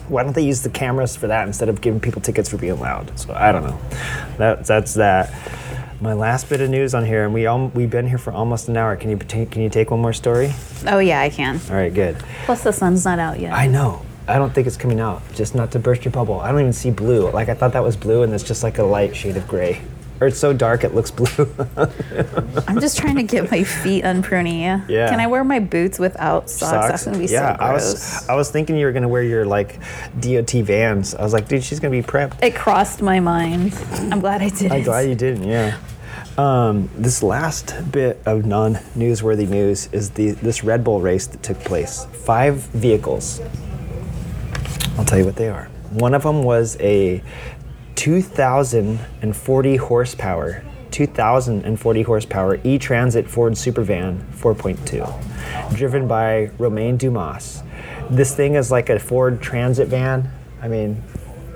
why 0.07 0.23
don't 0.23 0.33
they 0.33 0.45
use 0.45 0.63
the 0.63 0.69
cameras 0.69 1.15
for 1.15 1.27
that 1.27 1.45
instead 1.45 1.69
of 1.69 1.81
giving 1.81 1.99
people 1.99 2.21
tickets 2.21 2.49
for 2.49 2.57
being 2.57 2.79
loud? 2.79 3.17
So 3.19 3.33
I 3.33 3.51
don't 3.51 3.63
know. 3.63 3.79
That 4.37 4.65
that's 4.65 4.95
that. 4.95 5.33
My 6.01 6.13
last 6.13 6.47
bit 6.47 6.61
of 6.61 6.69
news 6.69 6.95
on 6.95 7.05
here, 7.05 7.25
and 7.25 7.33
we 7.33 7.45
all, 7.45 7.67
we've 7.67 7.89
been 7.89 8.07
here 8.07 8.17
for 8.17 8.31
almost 8.31 8.69
an 8.69 8.77
hour. 8.77 8.95
Can 8.95 9.09
you 9.09 9.17
can 9.17 9.61
you 9.61 9.69
take 9.69 9.91
one 9.91 9.99
more 9.99 10.13
story? 10.13 10.53
Oh 10.87 10.99
yeah, 10.99 11.19
I 11.19 11.29
can. 11.29 11.59
All 11.69 11.75
right, 11.75 11.93
good. 11.93 12.17
Plus 12.45 12.63
the 12.63 12.71
sun's 12.71 13.03
not 13.03 13.19
out 13.19 13.39
yet. 13.39 13.53
I 13.53 13.67
know. 13.67 14.03
I 14.25 14.37
don't 14.37 14.53
think 14.53 14.67
it's 14.67 14.77
coming 14.77 14.99
out. 14.99 15.21
Just 15.33 15.55
not 15.55 15.71
to 15.71 15.79
burst 15.79 16.05
your 16.05 16.11
bubble. 16.11 16.39
I 16.39 16.51
don't 16.51 16.61
even 16.61 16.73
see 16.73 16.91
blue. 16.91 17.29
Like 17.31 17.49
I 17.49 17.53
thought 17.53 17.73
that 17.73 17.83
was 17.83 17.97
blue, 17.97 18.23
and 18.23 18.33
it's 18.33 18.43
just 18.43 18.63
like 18.63 18.77
a 18.77 18.83
light 18.83 19.15
shade 19.15 19.35
of 19.35 19.47
gray. 19.47 19.81
Or 20.21 20.27
it's 20.27 20.39
so 20.39 20.53
dark 20.53 20.83
it 20.83 20.93
looks 20.93 21.11
blue. 21.19 21.27
I'm 22.67 22.79
just 22.79 22.97
trying 22.97 23.15
to 23.15 23.23
get 23.23 23.49
my 23.51 23.63
feet 23.63 24.03
unpruny. 24.03 24.87
Yeah. 24.89 25.09
Can 25.09 25.19
I 25.19 25.27
wear 25.27 25.43
my 25.43 25.59
boots 25.59 25.99
without 25.99 26.49
socks? 26.49 26.87
That's 26.89 27.05
gonna 27.05 27.17
be 27.17 27.25
yeah, 27.25 27.55
so 27.57 27.63
I 27.63 27.73
was 27.73 28.29
I 28.29 28.35
was 28.35 28.51
thinking 28.51 28.77
you 28.77 28.85
were 28.85 28.91
gonna 28.91 29.07
wear 29.09 29.23
your 29.23 29.45
like 29.45 29.79
DOT 30.19 30.51
Vans. 30.63 31.15
I 31.15 31.23
was 31.23 31.33
like, 31.33 31.47
dude, 31.47 31.63
she's 31.63 31.79
gonna 31.79 31.91
be 31.91 32.03
prepped. 32.03 32.41
it 32.43 32.55
crossed 32.55 33.01
my 33.01 33.19
mind. 33.19 33.73
I'm 34.11 34.19
glad 34.19 34.41
I 34.41 34.49
did. 34.49 34.71
I'm 34.71 34.83
glad 34.83 35.07
you 35.09 35.15
didn't. 35.15 35.43
Yeah. 35.47 35.77
Um, 36.37 36.89
this 36.95 37.21
last 37.21 37.73
bit 37.91 38.21
of 38.25 38.45
non-newsworthy 38.45 39.47
news 39.49 39.89
is 39.91 40.11
the 40.11 40.31
this 40.31 40.63
Red 40.63 40.83
Bull 40.83 41.01
race 41.01 41.27
that 41.27 41.43
took 41.43 41.59
place. 41.59 42.05
Five 42.13 42.55
vehicles. 42.55 43.41
I'll 44.97 45.05
tell 45.05 45.17
you 45.17 45.25
what 45.25 45.35
they 45.35 45.49
are. 45.49 45.65
One 45.91 46.13
of 46.13 46.23
them 46.23 46.43
was 46.43 46.77
a 46.79 47.21
2,040 47.99 49.75
horsepower, 49.75 50.63
2,040 50.91 52.01
horsepower 52.03 52.57
E-Transit 52.63 53.29
Ford 53.29 53.57
Supervan 53.57 54.25
4.2, 54.35 55.75
driven 55.75 56.07
by 56.07 56.49
Romain 56.57 56.95
Dumas. 56.95 57.61
This 58.09 58.33
thing 58.33 58.55
is 58.55 58.71
like 58.71 58.89
a 58.89 58.99
Ford 58.99 59.41
Transit 59.41 59.89
van. 59.89 60.31
I 60.61 60.69
mean, 60.69 61.03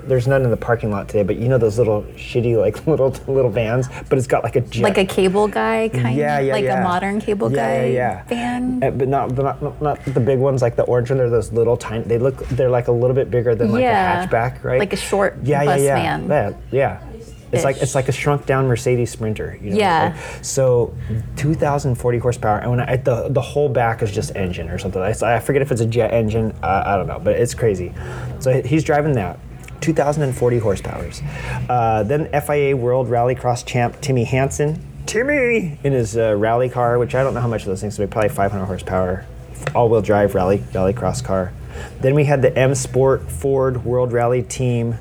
there's 0.08 0.26
none 0.26 0.42
in 0.42 0.50
the 0.50 0.56
parking 0.56 0.90
lot 0.90 1.08
today, 1.08 1.22
but 1.22 1.36
you 1.36 1.48
know 1.48 1.58
those 1.58 1.78
little 1.78 2.02
shitty 2.16 2.56
like 2.58 2.86
little 2.86 3.10
little 3.26 3.50
vans, 3.50 3.88
but 4.08 4.18
it's 4.18 4.26
got 4.26 4.42
like 4.44 4.56
a 4.56 4.60
jet. 4.60 4.82
like 4.82 4.98
a 4.98 5.04
cable 5.04 5.48
guy 5.48 5.88
kind 5.88 6.16
yeah, 6.16 6.38
of 6.38 6.46
yeah, 6.46 6.52
like 6.52 6.64
yeah. 6.64 6.80
a 6.80 6.84
modern 6.84 7.20
cable 7.20 7.50
yeah, 7.50 7.56
guy 7.56 7.84
yeah, 7.86 7.92
yeah. 7.92 8.24
van. 8.24 8.82
Uh, 8.82 8.90
but 8.90 9.08
not, 9.08 9.34
but 9.34 9.42
not, 9.42 9.62
not 9.62 9.82
not 9.82 10.04
the 10.04 10.20
big 10.20 10.38
ones 10.38 10.62
like 10.62 10.76
the 10.76 10.84
orange 10.84 11.10
one. 11.10 11.18
They're 11.18 11.30
those 11.30 11.52
little 11.52 11.76
tiny. 11.76 12.04
They 12.04 12.18
look 12.18 12.36
they're 12.48 12.70
like 12.70 12.88
a 12.88 12.92
little 12.92 13.14
bit 13.14 13.30
bigger 13.30 13.54
than 13.54 13.72
like 13.72 13.82
Yeah. 13.82 14.24
a 14.24 14.26
hatchback, 14.28 14.62
right? 14.64 14.78
Like 14.78 14.92
a 14.92 14.96
short 14.96 15.38
yeah, 15.42 15.64
bus 15.64 15.80
yeah, 15.80 15.86
yeah. 15.96 16.18
van. 16.18 16.28
Yeah, 16.72 17.00
yeah. 17.00 17.06
It's 17.52 17.64
like 17.64 17.76
Ish. 17.76 17.82
it's 17.82 17.94
like 17.94 18.08
a 18.08 18.12
shrunk 18.12 18.46
down 18.46 18.66
Mercedes 18.66 19.10
Sprinter. 19.10 19.56
You 19.62 19.70
know, 19.70 19.76
Yeah. 19.76 20.14
like- 20.16 20.44
so 20.44 20.92
2,040 21.36 22.18
horsepower, 22.18 22.58
and 22.58 22.70
when 22.70 22.80
I, 22.80 22.96
the 22.96 23.28
the 23.28 23.40
whole 23.40 23.68
back 23.68 24.02
is 24.02 24.10
just 24.10 24.34
engine 24.34 24.68
or 24.68 24.78
something. 24.78 25.00
I, 25.00 25.14
I 25.22 25.38
forget 25.38 25.62
if 25.62 25.70
it's 25.70 25.80
a 25.80 25.86
jet 25.86 26.12
engine. 26.12 26.52
Uh, 26.62 26.82
I 26.84 26.96
don't 26.96 27.06
know, 27.06 27.20
but 27.22 27.36
it's 27.36 27.54
crazy. 27.54 27.92
So 28.40 28.60
he's 28.62 28.82
driving 28.82 29.12
that. 29.12 29.38
2,040 29.80 30.60
horsepowers. 30.60 31.22
Uh, 31.68 32.02
then 32.02 32.28
FIA 32.42 32.76
World 32.76 33.08
Rallycross 33.08 33.64
champ 33.64 34.00
Timmy 34.00 34.24
Hansen. 34.24 34.82
Timmy 35.06 35.78
in 35.84 35.92
his 35.92 36.16
uh, 36.16 36.34
rally 36.36 36.68
car, 36.68 36.98
which 36.98 37.14
I 37.14 37.22
don't 37.22 37.34
know 37.34 37.40
how 37.40 37.48
much 37.48 37.62
of 37.62 37.68
those 37.68 37.80
things, 37.80 37.98
but 37.98 38.10
probably 38.10 38.30
500 38.30 38.64
horsepower, 38.64 39.26
all-wheel 39.74 40.02
drive 40.02 40.34
rally 40.34 40.58
rallycross 40.58 41.22
car. 41.22 41.52
Then 42.00 42.14
we 42.14 42.24
had 42.24 42.42
the 42.42 42.56
M 42.56 42.74
Sport 42.74 43.30
Ford 43.30 43.84
World 43.84 44.12
Rally 44.12 44.42
Team 44.42 44.96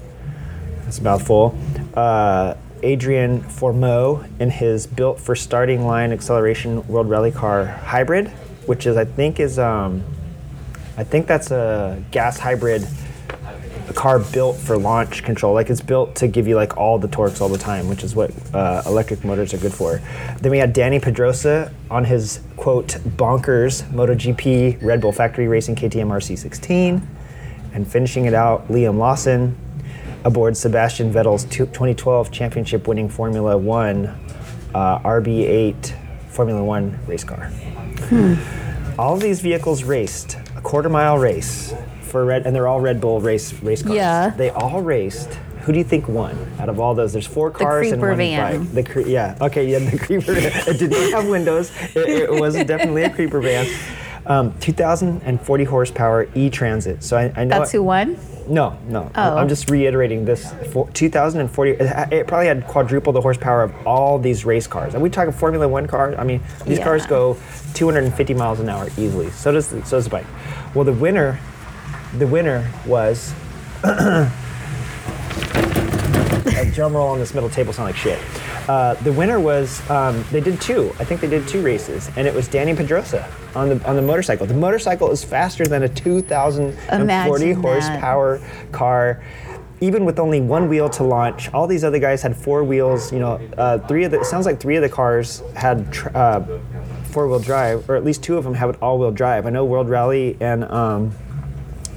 That's 0.84 1.00
a 1.00 1.04
mouthful. 1.04 1.58
Uh, 1.94 2.56
Adrien 2.84 3.42
Fourmaux 3.42 4.28
in 4.42 4.50
his 4.50 4.88
built 4.88 5.20
for 5.20 5.36
starting 5.36 5.86
line 5.86 6.12
acceleration 6.12 6.86
World 6.88 7.10
Rally 7.10 7.32
Car 7.32 7.66
hybrid, 7.66 8.28
which 8.66 8.86
is 8.86 8.98
I 8.98 9.06
think 9.06 9.40
is 9.40 9.58
um, 9.58 10.04
I 10.98 11.04
think 11.04 11.28
that's 11.28 11.52
a 11.52 12.04
gas 12.12 12.40
hybrid 12.40 12.88
car 13.92 14.20
built 14.20 14.56
for 14.56 14.78
launch 14.78 15.24
control. 15.24 15.54
Like 15.54 15.70
it's 15.70 15.82
built 15.82 16.16
to 16.16 16.28
give 16.28 16.48
you 16.48 16.56
like 16.56 16.78
all 16.78 16.98
the 16.98 17.08
torques 17.08 17.42
all 17.42 17.50
the 17.50 17.58
time, 17.58 17.90
which 17.90 18.04
is 18.04 18.16
what 18.16 18.32
uh, 18.54 18.82
electric 18.86 19.26
motors 19.26 19.54
are 19.54 19.58
good 19.58 19.74
for. 19.74 20.02
Then 20.40 20.52
we 20.52 20.60
had 20.60 20.74
Dani 20.74 21.02
Pedrosa 21.02 21.74
on 21.92 22.06
his 22.06 22.40
quote 22.56 22.90
bonkers 23.18 23.84
MotoGP 23.90 24.82
Red 24.82 25.02
Bull 25.02 25.12
Factory 25.12 25.48
Racing 25.48 25.76
KTM 25.76 26.08
RC16, 26.08 27.06
and 27.74 27.88
finishing 27.88 28.26
it 28.26 28.34
out 28.34 28.68
Liam 28.70 28.98
Lawson 28.98 29.58
aboard 30.24 30.56
Sebastian 30.56 31.12
Vettel's 31.12 31.44
2012 31.46 32.32
championship 32.32 32.88
winning 32.88 33.10
Formula 33.10 33.58
One 33.58 34.08
uh, 34.74 35.00
RB8 35.00 35.94
Formula 36.30 36.64
One 36.64 36.98
race 37.08 37.24
car. 37.24 37.52
All 38.98 39.16
of 39.16 39.22
these 39.22 39.42
vehicles 39.42 39.84
raced 39.84 40.38
a 40.56 40.62
quarter 40.62 40.90
mile 40.90 41.18
race 41.18 41.74
for 42.14 42.24
red, 42.24 42.46
and 42.46 42.56
they're 42.56 42.68
all 42.68 42.80
Red 42.80 43.02
Bull 43.02 43.20
race 43.20 43.52
race 43.64 43.82
cars. 43.82 43.96
Yeah. 43.96 44.30
They 44.30 44.52
all 44.52 44.82
raced. 44.82 45.34
Who 45.64 45.72
do 45.72 45.78
you 45.80 45.84
think 45.84 46.08
won 46.08 46.38
out 46.60 46.70
of 46.70 46.80
all 46.80 46.94
those? 46.94 47.12
There's 47.14 47.26
four 47.26 47.50
cars 47.50 47.92
and 47.92 48.00
one 48.02 48.16
van. 48.18 48.60
bike. 48.66 48.72
The 48.74 48.84
cre- 48.84 49.00
yeah, 49.10 49.36
okay, 49.42 49.66
yeah, 49.68 49.80
the 49.80 49.98
creeper. 50.06 50.34
It 50.36 50.78
did 50.78 50.92
not 50.92 51.12
have 51.12 51.28
windows. 51.28 51.72
It, 51.96 52.30
it 52.30 52.32
was 52.40 52.54
definitely 52.56 53.04
a 53.04 53.10
creeper 53.10 53.42
van. 53.42 53.66
Um, 54.26 54.54
2,040 54.60 55.64
horsepower 55.66 56.30
E-Transit. 56.36 57.04
So 57.04 57.18
I, 57.18 57.34
I 57.36 57.44
know 57.44 57.60
That's 57.60 57.72
who 57.74 57.84
won. 57.84 58.18
no, 58.48 58.78
no. 58.88 59.12
Oh. 59.16 59.36
I'm 59.38 59.50
just 59.50 59.70
reiterating 59.70 60.24
this. 60.24 60.54
For 60.72 60.90
2040, 60.92 61.72
it, 61.72 62.28
probably 62.28 62.48
had 62.48 62.66
quadruple 62.68 63.12
the 63.12 63.20
horsepower 63.22 63.64
of 63.64 63.74
all 63.88 64.20
these 64.20 64.46
race 64.46 64.66
cars. 64.68 64.96
Are 64.96 65.00
we 65.02 65.10
talking 65.10 65.34
Formula 65.34 65.68
One 65.68 65.88
cars? 65.88 66.16
I 66.18 66.24
mean, 66.24 66.42
these 66.66 66.78
Yeah. 66.78 66.84
cars 66.86 67.06
go 67.06 67.36
250 67.74 68.34
miles 68.34 68.60
an 68.62 68.70
hour 68.70 68.88
easily. 68.98 69.30
So 69.32 69.52
does 69.52 69.68
the, 69.70 69.84
so 69.86 69.98
does 69.98 70.06
the 70.06 70.10
bike. 70.12 70.26
Well, 70.74 70.86
the 70.86 70.94
winner, 70.94 71.38
the 72.18 72.28
winner 72.28 72.70
was. 72.86 73.34
a 73.84 74.32
drum 76.74 76.96
roll 76.96 77.10
on 77.10 77.20
this 77.20 77.34
middle 77.34 77.50
table 77.50 77.74
sound 77.74 77.88
like 77.88 77.96
shit. 77.96 78.20
Uh, 78.68 78.94
the 78.96 79.12
winner 79.12 79.40
was 79.40 79.88
um, 79.90 80.24
they 80.32 80.40
did 80.40 80.60
two. 80.62 80.94
I 81.00 81.04
think 81.04 81.22
they 81.22 81.28
did 81.28 81.48
two 81.48 81.62
races, 81.62 82.10
and 82.16 82.28
it 82.28 82.34
was 82.34 82.48
Dani 82.48 82.76
Pedrosa 82.76 83.30
on 83.56 83.70
the 83.70 83.88
on 83.88 83.96
the 83.96 84.02
motorcycle. 84.02 84.46
The 84.46 84.54
motorcycle 84.54 85.12
is 85.12 85.24
faster 85.24 85.66
than 85.66 85.84
a 85.84 85.90
2,040 85.90 87.52
horsepower 87.54 88.42
car. 88.72 89.24
Even 89.82 90.06
with 90.06 90.18
only 90.18 90.40
one 90.40 90.70
wheel 90.70 90.88
to 90.92 91.04
launch, 91.04 91.54
all 91.54 91.68
these 91.68 91.84
other 91.84 92.00
guys 92.00 92.22
had 92.22 92.38
four 92.38 92.64
wheels. 92.64 93.12
You 93.12 93.20
know, 93.20 93.34
uh, 93.58 93.80
three 93.80 94.06
of 94.06 94.12
the 94.12 94.22
it 94.22 94.26
sounds 94.26 94.46
like 94.46 94.62
three 94.62 94.78
of 94.78 94.82
the 94.82 94.88
cars 94.88 95.44
had 95.56 95.92
tr- 95.92 96.16
uh, 96.16 96.46
four-wheel 97.14 97.40
drive, 97.40 97.88
or 97.90 97.96
at 97.96 98.04
least 98.04 98.24
two 98.24 98.38
of 98.38 98.44
them 98.44 98.56
have 98.56 98.70
an 98.70 98.76
all-wheel 98.82 99.12
drive. 99.12 99.46
I 99.46 99.52
know 99.52 99.66
World 99.66 99.88
Rally 99.88 100.36
and 100.40 100.64
um, 100.64 101.14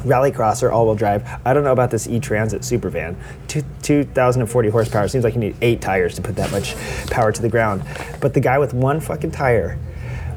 Rallycross 0.07 0.63
are 0.63 0.71
all-wheel 0.71 0.95
drive. 0.95 1.29
I 1.45 1.53
don't 1.53 1.65
know 1.65 1.73
about 1.73 1.91
this 1.91 2.07
E-Transit 2.07 2.63
Supervan. 2.63 3.17
Two, 3.49 3.63
2,040 3.83 4.69
horsepower. 4.71 5.09
Seems 5.09 5.25
like 5.25 5.35
you 5.35 5.41
need 5.41 5.57
eight 5.61 5.81
tires 5.81 6.15
to 6.15 6.23
put 6.23 6.37
that 6.37 6.53
much 6.53 6.77
power 7.11 7.33
to 7.33 7.43
the 7.43 7.49
ground. 7.49 7.83
But 8.21 8.33
the 8.33 8.41
guy 8.41 8.59
with 8.59 8.73
one 8.73 9.01
fucking 9.01 9.33
tire 9.33 9.79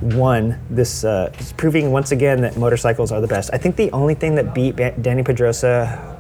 won 0.02 0.60
this, 0.70 1.04
uh, 1.04 1.32
proving 1.58 1.92
once 1.92 2.12
again 2.12 2.42
that 2.42 2.58
motorcycles 2.58 3.12
are 3.12 3.22
the 3.22 3.28
best. 3.28 3.50
I 3.54 3.58
think 3.58 3.76
the 3.76 3.92
only 3.92 4.16
thing 4.16 4.36
that 4.36 4.56
beat 4.56 4.76
Dani 4.76 5.24
Pedrosa 5.24 6.19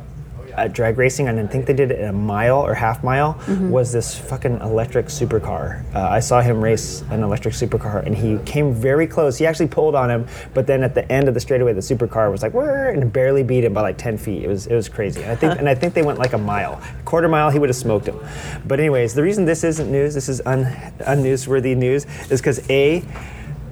at 0.51 0.73
drag 0.73 0.97
racing, 0.97 1.27
and 1.27 1.39
I 1.39 1.47
think 1.47 1.65
they 1.65 1.73
did 1.73 1.91
it 1.91 1.99
in 1.99 2.09
a 2.09 2.13
mile 2.13 2.59
or 2.59 2.73
half 2.73 3.03
mile, 3.03 3.39
was 3.69 3.91
this 3.91 4.17
fucking 4.17 4.59
electric 4.61 5.07
supercar. 5.07 5.84
Uh, 5.93 6.07
I 6.09 6.19
saw 6.19 6.41
him 6.41 6.61
race 6.61 7.01
an 7.09 7.23
electric 7.23 7.53
supercar, 7.53 8.05
and 8.05 8.15
he 8.15 8.38
came 8.45 8.73
very 8.73 9.07
close. 9.07 9.38
He 9.38 9.45
actually 9.45 9.67
pulled 9.67 9.95
on 9.95 10.09
him, 10.09 10.27
but 10.53 10.67
then 10.67 10.84
at 10.84 10.95
the 10.95 11.09
end 11.11 11.27
of 11.27 11.34
the 11.34 11.39
straightaway, 11.39 11.73
the 11.73 11.81
supercar 11.81 12.31
was 12.31 12.41
like, 12.41 12.53
and 12.53 13.11
barely 13.11 13.43
beat 13.43 13.63
him 13.63 13.73
by 13.73 13.81
like 13.81 13.97
10 13.97 14.17
feet. 14.17 14.43
It 14.43 14.47
was 14.47 14.67
it 14.67 14.76
was 14.76 14.89
crazy. 14.89 15.21
And 15.21 15.31
I 15.31 15.35
think 15.35 15.59
and 15.59 15.69
I 15.69 15.76
think 15.76 15.93
they 15.93 16.03
went 16.03 16.19
like 16.19 16.34
a 16.34 16.38
mile, 16.38 16.81
quarter 17.05 17.27
mile, 17.27 17.49
he 17.49 17.59
would 17.59 17.69
have 17.69 17.76
smoked 17.76 18.07
him. 18.07 18.19
But 18.65 18.80
anyways, 18.80 19.13
the 19.13 19.23
reason 19.23 19.45
this 19.45 19.63
isn't 19.63 19.91
news, 19.91 20.13
this 20.13 20.30
is 20.30 20.41
un, 20.45 20.65
unnewsworthy 20.99 21.76
news, 21.76 22.05
is 22.30 22.41
because 22.41 22.67
a 22.69 23.03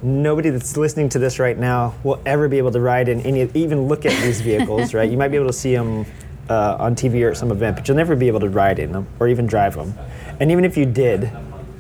nobody 0.04 0.50
that's 0.50 0.78
listening 0.78 1.10
to 1.10 1.20
this 1.20 1.40
right 1.40 1.58
now 1.58 1.94
will 2.04 2.22
ever 2.26 2.48
be 2.48 2.58
able 2.58 2.72
to 2.72 2.80
ride 2.80 3.10
in 3.10 3.22
any, 3.22 3.50
even 3.54 3.88
look 3.88 4.06
at 4.06 4.22
these 4.24 4.42
vehicles, 4.42 4.94
right? 4.94 5.10
You 5.10 5.18
might 5.18 5.30
be 5.30 5.38
able 5.38 5.48
to 5.48 5.54
see 5.54 5.74
them 5.74 6.06
uh, 6.50 6.78
on 6.80 6.96
TV 6.96 7.26
or 7.26 7.32
at 7.32 7.38
some 7.38 7.52
event, 7.52 7.76
but 7.76 7.88
you'll 7.88 7.98
never 7.98 8.16
be 8.16 8.28
able 8.28 8.40
to 8.40 8.50
ride 8.50 8.80
in 8.80 8.92
them 8.92 9.08
or 9.20 9.28
even 9.28 9.46
drive 9.46 9.76
them. 9.76 9.94
And 10.40 10.52
even 10.52 10.66
if 10.66 10.78
you 10.78 10.86
did 10.86 11.32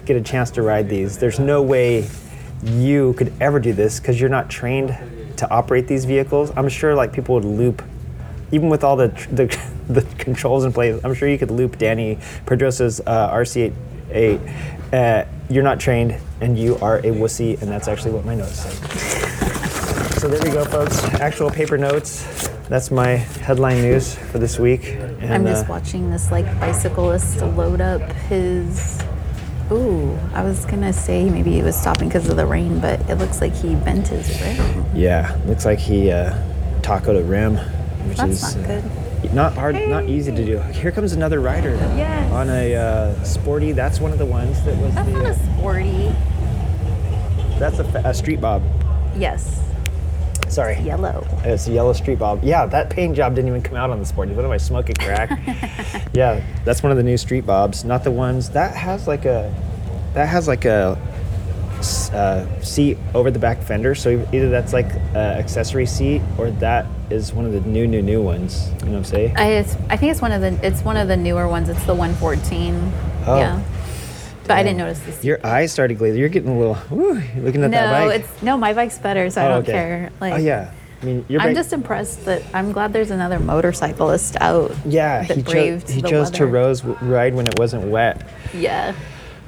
get 0.05 0.15
a 0.15 0.21
chance 0.21 0.51
to 0.51 0.61
ride 0.61 0.89
these, 0.89 1.17
there's 1.17 1.39
no 1.39 1.61
way 1.61 2.07
you 2.63 3.13
could 3.13 3.31
ever 3.39 3.59
do 3.59 3.73
this 3.73 3.99
because 3.99 4.19
you're 4.19 4.29
not 4.29 4.49
trained 4.49 4.97
to 5.37 5.49
operate 5.49 5.87
these 5.87 6.05
vehicles. 6.05 6.51
I'm 6.55 6.69
sure 6.69 6.95
like 6.95 7.13
people 7.13 7.35
would 7.35 7.45
loop, 7.45 7.83
even 8.51 8.69
with 8.69 8.83
all 8.83 8.95
the 8.95 9.07
the, 9.31 9.45
the 9.93 10.01
controls 10.17 10.65
in 10.65 10.73
place. 10.73 10.99
I'm 11.03 11.13
sure 11.13 11.29
you 11.29 11.37
could 11.37 11.51
loop 11.51 11.77
Dani 11.77 12.19
Pedrosa's 12.45 13.01
uh, 13.05 13.31
RC8. 13.31 14.53
Uh, 14.91 15.25
you're 15.49 15.63
not 15.63 15.79
trained, 15.79 16.15
and 16.41 16.57
you 16.57 16.77
are 16.79 16.99
a 16.99 17.03
wussy, 17.03 17.61
and 17.61 17.71
that's 17.71 17.87
actually 17.87 18.11
what 18.11 18.25
my 18.25 18.35
notes 18.35 18.59
say. 18.59 18.69
So 20.19 20.27
there 20.27 20.41
we 20.41 20.49
go, 20.49 20.65
folks. 20.65 21.03
Actual 21.15 21.49
paper 21.49 21.77
notes. 21.77 22.49
That's 22.69 22.91
my 22.91 23.15
headline 23.15 23.81
news 23.81 24.15
for 24.15 24.39
this 24.39 24.59
week. 24.59 24.85
And, 24.85 25.33
I'm 25.33 25.45
just 25.45 25.65
uh, 25.65 25.69
watching 25.69 26.11
this 26.11 26.31
like 26.31 26.45
bicyclist 26.59 27.41
load 27.41 27.79
up 27.81 28.01
his. 28.29 29.01
Ooh, 29.71 30.17
I 30.33 30.43
was 30.43 30.65
gonna 30.65 30.91
say 30.93 31.29
maybe 31.29 31.51
he 31.51 31.61
was 31.61 31.75
stopping 31.79 32.09
because 32.09 32.27
of 32.29 32.35
the 32.35 32.45
rain, 32.45 32.79
but 32.79 32.99
it 33.09 33.15
looks 33.15 33.39
like 33.41 33.53
he 33.53 33.75
bent 33.75 34.07
his 34.09 34.29
rim. 34.41 34.85
Yeah, 34.93 35.37
looks 35.45 35.65
like 35.65 35.79
he 35.79 36.11
uh, 36.11 36.33
tacoed 36.81 37.19
a 37.19 37.23
rim, 37.23 37.55
which 38.07 38.17
That's 38.17 38.31
is 38.43 38.55
not 38.55 38.65
uh, 38.65 38.81
good. 38.81 39.33
not 39.33 39.53
hard, 39.53 39.75
not 39.87 40.05
easy 40.09 40.31
to 40.33 40.45
do. 40.45 40.59
Here 40.59 40.91
comes 40.91 41.13
another 41.13 41.39
rider 41.39 41.71
Yes. 41.95 42.31
on 42.33 42.49
a 42.49 42.75
uh, 42.75 43.23
sporty. 43.23 43.71
That's 43.71 43.99
one 43.99 44.11
of 44.11 44.17
the 44.19 44.25
ones 44.25 44.61
that 44.63 44.75
was 44.77 44.93
That's 44.93 45.07
the. 45.07 45.13
not 45.13 45.25
a 45.25 45.29
uh, 45.29 45.57
sporty. 45.57 46.15
that's 47.59 47.79
a, 47.79 48.01
a 48.05 48.13
street 48.13 48.39
bob. 48.41 48.61
Yes. 49.17 49.63
Sorry. 50.49 50.79
Yellow. 50.79 51.27
It's 51.43 51.67
a 51.67 51.71
yellow 51.71 51.93
street 51.93 52.19
bob. 52.19 52.43
Yeah, 52.43 52.65
that 52.67 52.89
paint 52.89 53.15
job 53.15 53.35
didn't 53.35 53.49
even 53.49 53.61
come 53.61 53.77
out 53.77 53.89
on 53.89 53.99
the 53.99 54.05
sport. 54.05 54.29
What 54.29 54.45
am 54.45 54.51
I 54.51 54.57
smoking 54.57 54.95
crack? 54.95 55.29
yeah, 56.13 56.41
that's 56.63 56.83
one 56.83 56.91
of 56.91 56.97
the 56.97 57.03
new 57.03 57.17
street 57.17 57.45
bobs. 57.45 57.83
Not 57.83 58.03
the 58.03 58.11
ones 58.11 58.49
that 58.51 58.75
has 58.75 59.07
like 59.07 59.25
a 59.25 59.53
that 60.13 60.27
has 60.27 60.47
like 60.47 60.65
a 60.65 60.97
uh, 62.11 62.61
seat 62.61 62.97
over 63.13 63.29
the 63.29 63.39
back 63.39 63.61
fender. 63.61 63.93
So 63.93 64.27
either 64.33 64.49
that's 64.49 64.73
like 64.73 64.91
an 64.93 65.15
accessory 65.15 65.85
seat 65.85 66.21
or 66.37 66.49
that 66.51 66.85
is 67.09 67.33
one 67.33 67.45
of 67.45 67.51
the 67.51 67.61
new 67.61 67.87
new 67.87 68.01
new 68.01 68.21
ones. 68.21 68.69
You 68.79 68.87
know 68.87 68.91
what 68.93 68.97
I'm 68.97 69.03
saying? 69.03 69.37
I, 69.37 69.47
it's, 69.51 69.75
I 69.89 69.97
think 69.97 70.11
it's 70.11 70.21
one 70.21 70.31
of 70.31 70.41
the 70.41 70.57
it's 70.65 70.81
one 70.83 70.97
of 70.97 71.07
the 71.07 71.17
newer 71.17 71.47
ones. 71.47 71.69
It's 71.69 71.83
the 71.85 71.93
114. 71.95 72.91
Oh. 73.25 73.37
Yeah. 73.37 73.63
But 74.47 74.57
I 74.57 74.63
didn't 74.63 74.77
notice 74.77 74.99
this. 74.99 75.23
Your 75.23 75.45
eyes 75.45 75.71
started 75.71 75.97
glazing. 75.97 76.19
You're 76.19 76.29
getting 76.29 76.49
a 76.49 76.57
little. 76.57 76.77
You're 76.91 77.43
looking 77.43 77.63
at 77.63 77.71
that 77.71 78.01
no, 78.01 78.07
bike. 78.09 78.21
it's 78.21 78.41
no. 78.41 78.57
My 78.57 78.73
bike's 78.73 78.97
better, 78.97 79.29
so 79.29 79.41
I 79.41 79.45
Oh, 79.45 79.49
don't 79.49 79.63
okay. 79.63 79.71
care. 79.73 80.09
Like, 80.21 80.33
oh 80.33 80.37
yeah. 80.37 80.71
I 81.01 81.05
mean, 81.05 81.25
your 81.29 81.41
I'm 81.41 81.53
just 81.53 81.73
impressed 81.73 82.25
that 82.25 82.41
I'm 82.55 82.71
glad 82.71 82.91
there's 82.91 83.11
another 83.11 83.39
motorcyclist 83.39 84.35
out. 84.41 84.71
Yeah, 84.85 85.23
that 85.25 85.37
he, 85.37 85.43
cho- 85.43 85.77
he 85.79 86.01
chose 86.01 86.31
to 86.31 86.45
weather. 86.45 86.47
rose 86.47 86.83
ride 86.83 87.35
when 87.35 87.45
it 87.45 87.59
wasn't 87.59 87.83
wet. 87.91 88.27
Yeah. 88.53 88.95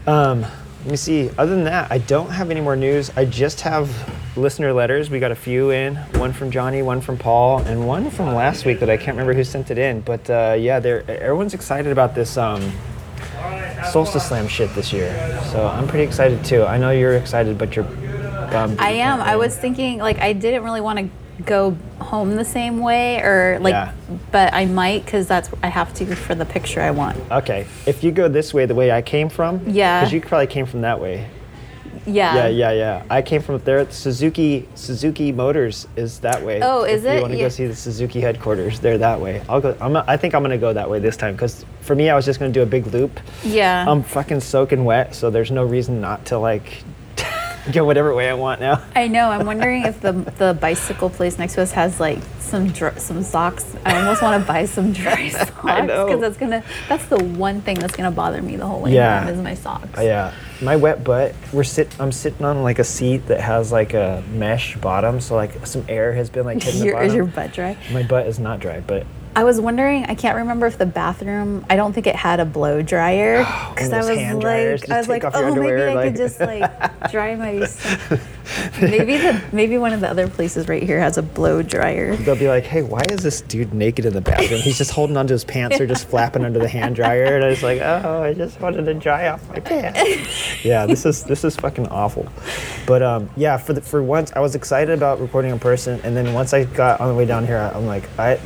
Um, 0.06 0.42
let 0.42 0.92
me 0.92 0.96
see. 0.96 1.30
Other 1.38 1.56
than 1.56 1.64
that, 1.66 1.92
I 1.92 1.98
don't 1.98 2.30
have 2.30 2.52
any 2.52 2.62
more 2.62 2.76
news. 2.76 3.12
I 3.16 3.26
just 3.26 3.62
have 3.62 3.90
listener 4.38 4.72
letters. 4.74 5.10
We 5.10 5.20
got 5.20 5.32
a 5.32 5.36
few 5.36 5.72
in. 5.72 5.96
One 6.20 6.34
from 6.34 6.52
Johnny, 6.52 6.82
one 6.84 7.02
from 7.02 7.18
Paul, 7.18 7.60
and 7.60 7.88
one 7.88 8.10
from 8.12 8.34
last 8.36 8.64
week 8.66 8.80
that 8.80 8.90
I 8.90 8.96
can't 8.98 9.18
remember 9.18 9.34
who 9.34 9.44
sent 9.44 9.72
it 9.72 9.78
in. 9.80 10.02
But 10.02 10.30
uh, 10.30 10.56
yeah, 10.58 10.80
they're 10.80 11.04
everyone's 11.10 11.54
excited 11.56 11.92
about 11.92 12.14
this 12.16 12.38
um, 12.38 12.62
Solstice 13.92 14.28
Slam 14.28 14.48
shit 14.48 14.74
this 14.76 14.92
year. 14.94 15.12
So 15.52 15.68
I'm 15.68 15.88
pretty 15.88 16.04
excited 16.06 16.44
too. 16.46 16.64
I 16.64 16.78
know 16.78 16.92
you're 16.92 17.14
excited, 17.16 17.58
but 17.58 17.76
you're 17.76 17.86
bummed. 17.86 18.80
I 18.80 18.92
am. 18.92 19.22
I 19.22 19.36
was 19.36 19.56
thinking 19.58 20.00
like 20.00 20.20
I 20.20 20.34
didn't 20.34 20.64
really 20.64 20.82
want 20.82 21.00
to 21.00 21.10
go 21.46 21.78
home 22.00 22.36
the 22.36 22.44
same 22.44 22.80
way 22.80 23.22
or 23.22 23.60
like 23.62 23.72
Yeah. 23.72 23.94
but 24.32 24.54
I 24.54 24.66
might 24.66 25.08
cuz 25.08 25.26
that's 25.28 25.50
I 25.64 25.68
have 25.68 25.94
to 25.96 26.16
for 26.16 26.36
the 26.36 26.46
picture 26.46 26.82
I 26.82 26.92
want. 26.92 27.18
Okay, 27.32 27.66
if 27.86 28.04
you 28.04 28.12
go 28.12 28.28
this 28.28 28.54
way, 28.54 28.66
the 28.66 28.76
way 28.76 28.92
I 28.92 29.02
came 29.02 29.30
from, 29.30 29.62
Yeah. 29.68 30.02
because 30.02 30.14
you 30.14 30.20
probably 30.22 30.48
came 30.48 30.66
from 30.66 30.82
that 30.82 31.00
way. 31.00 31.28
Yeah. 32.06 32.36
Yeah, 32.36 32.48
yeah, 32.48 32.72
yeah. 32.72 33.04
I 33.10 33.22
came 33.22 33.42
from 33.42 33.56
up 33.56 33.66
there. 33.66 33.90
Suzuki 33.92 34.68
Suzuki 34.76 35.32
Motors 35.32 35.88
is 35.96 36.20
that 36.20 36.44
way. 36.44 36.60
Oh, 36.62 36.84
is 36.84 37.04
if 37.04 37.12
it? 37.12 37.16
You 37.16 37.22
want 37.22 37.34
to 37.34 37.38
Yeah. 37.38 37.46
go 37.46 37.50
see 37.50 37.68
the 37.68 37.76
Suzuki 37.76 38.22
headquarters? 38.22 38.80
They're 38.80 38.98
that 38.98 39.20
way. 39.20 39.42
I'll 39.50 39.62
go. 39.62 39.76
I'm, 39.82 39.96
I 39.96 40.18
think 40.18 40.34
I'm 40.36 40.42
gonna 40.42 40.58
go 40.58 40.74
that 40.74 40.90
way 40.90 41.00
this 41.00 41.18
time 41.18 41.34
because 41.34 41.66
for 41.82 41.96
me, 41.96 42.10
I 42.10 42.16
was 42.16 42.26
just 42.26 42.40
gonna 42.40 42.52
do 42.52 42.62
a 42.62 42.66
big 42.66 42.88
loop. 42.88 43.20
Yeah. 43.44 43.86
I'm 43.88 44.04
fucking 44.04 44.40
soaking 44.42 44.86
wet, 44.86 45.16
so 45.16 45.30
there's 45.30 45.52
no 45.52 45.64
reason 45.66 46.02
not 46.02 46.26
to 46.28 46.38
like 46.38 46.84
go 47.72 47.86
whatever 47.86 48.14
way 48.14 48.30
I 48.30 48.34
want 48.34 48.60
now. 48.60 48.84
I 48.96 49.08
know. 49.08 49.30
I'm 49.30 49.46
wondering 49.46 49.86
if 49.86 50.02
the 50.02 50.12
the 50.12 50.58
bicycle 50.60 51.10
place 51.10 51.38
next 51.38 51.56
to 51.56 51.62
us 51.62 51.72
has 51.74 52.00
like 52.00 52.20
some 52.40 52.68
dr- 52.70 53.00
some 53.00 53.22
socks. 53.24 53.76
I 53.86 53.98
almost 54.00 54.22
want 54.22 54.42
to 54.42 54.48
buy 54.48 54.66
some 54.66 54.92
dry 54.94 55.30
socks 55.30 55.52
because 55.52 56.20
that's 56.22 56.38
gonna 56.38 56.64
that's 56.88 57.06
the 57.08 57.24
one 57.24 57.62
thing 57.62 57.78
that's 57.80 57.96
gonna 57.96 58.12
bother 58.12 58.42
me 58.42 58.56
the 58.56 58.66
whole 58.66 58.82
way 58.82 58.94
Yeah. 58.94 59.22
home 59.22 59.30
is 59.34 59.42
my 59.42 59.54
socks. 59.56 59.98
Uh, 59.98 60.02
yeah, 60.02 60.34
my 60.62 60.76
wet 60.76 61.04
butt. 61.04 61.36
We're 61.54 61.64
sit. 61.64 62.00
I'm 62.00 62.12
sitting 62.12 62.46
on 62.46 62.64
like 62.64 62.80
a 62.80 62.84
seat 62.84 63.28
that 63.28 63.42
has 63.42 63.72
like 63.72 63.94
a 63.94 64.24
mesh 64.32 64.76
bottom, 64.78 65.20
so 65.22 65.36
like 65.36 65.66
some 65.68 65.86
air 65.88 66.14
has 66.14 66.30
been 66.30 66.46
like 66.46 66.62
hitting 66.64 66.80
the 66.80 66.86
Your, 66.88 66.96
bottom. 66.96 67.08
is 67.10 67.14
your 67.16 67.26
butt 67.26 67.54
dry? 67.54 67.78
my 67.92 68.04
butt 68.04 68.26
is 68.28 68.40
not 68.40 68.60
dry, 68.60 68.80
but 68.80 69.06
I 69.36 69.44
was 69.44 69.62
wondering. 69.62 70.06
I 70.06 70.16
can't 70.16 70.38
remember 70.38 70.66
if 70.66 70.78
the 70.78 70.86
bathroom. 70.86 71.66
I 71.70 71.76
don't 71.76 71.94
think 71.94 72.08
it 72.08 72.16
had 72.16 72.40
a 72.40 72.46
blow 72.46 72.82
dryer 72.82 73.40
because 73.70 73.94
I 73.94 74.00
was 74.00 74.10
like, 74.10 74.90
I 74.90 74.98
was 74.98 75.08
like, 75.08 75.24
oh, 75.24 75.56
maybe 75.56 75.82
I 75.82 75.94
like- 75.94 76.08
could 76.10 76.18
just 76.18 76.40
like 76.40 77.12
dry 77.12 77.36
my. 77.36 77.68
maybe 78.82 79.18
the 79.18 79.42
maybe 79.52 79.78
one 79.78 79.94
of 79.94 80.02
the 80.02 80.10
other 80.10 80.28
places 80.28 80.68
right 80.68 80.82
here 80.82 81.00
has 81.00 81.18
a 81.18 81.22
blow 81.22 81.62
dryer. 81.62 82.16
they'll 82.16 82.36
be 82.36 82.48
like, 82.48 82.64
"Hey, 82.64 82.82
why 82.82 83.02
is 83.10 83.22
this 83.22 83.42
dude 83.42 83.74
naked 83.74 84.06
in 84.06 84.14
the 84.14 84.22
bathroom? 84.22 84.62
He's 84.62 84.78
just 84.78 84.92
holding 84.92 85.16
onto 85.18 85.34
his 85.34 85.44
pants 85.44 85.80
or 85.80 85.86
just 85.86 86.08
flapping 86.08 86.44
under 86.44 86.60
the 86.60 86.68
hand 86.68 86.96
dryer." 86.96 87.36
And 87.36 87.46
I 87.46 87.50
was 87.50 87.62
like, 87.64 87.80
"Oh, 87.82 88.24
I 88.24 88.34
just 88.34 88.60
wanted 88.60 88.86
to 88.86 88.94
dry 88.96 89.28
off 89.28 89.48
my 89.50 89.60
pants." 89.60 90.64
yeah, 90.66 90.86
this 90.86 91.06
is 91.06 91.24
this 91.24 91.44
is 91.44 91.56
fucking 91.56 91.88
awful. 91.90 92.28
But 92.88 93.04
um, 93.04 93.30
yeah, 93.38 93.58
for 93.58 93.74
the, 93.74 93.82
for 93.82 94.02
once, 94.02 94.32
I 94.36 94.40
was 94.40 94.56
excited 94.56 94.98
about 94.98 95.22
recording 95.22 95.52
in 95.52 95.60
person, 95.60 96.02
and 96.04 96.18
then 96.18 96.34
once 96.34 96.54
I 96.54 96.64
got 96.64 97.00
on 97.00 97.08
the 97.10 97.16
way 97.16 97.26
down 97.26 97.46
here, 97.46 97.58
I'm 97.74 97.86
like, 97.86 98.10
I. 98.20 98.40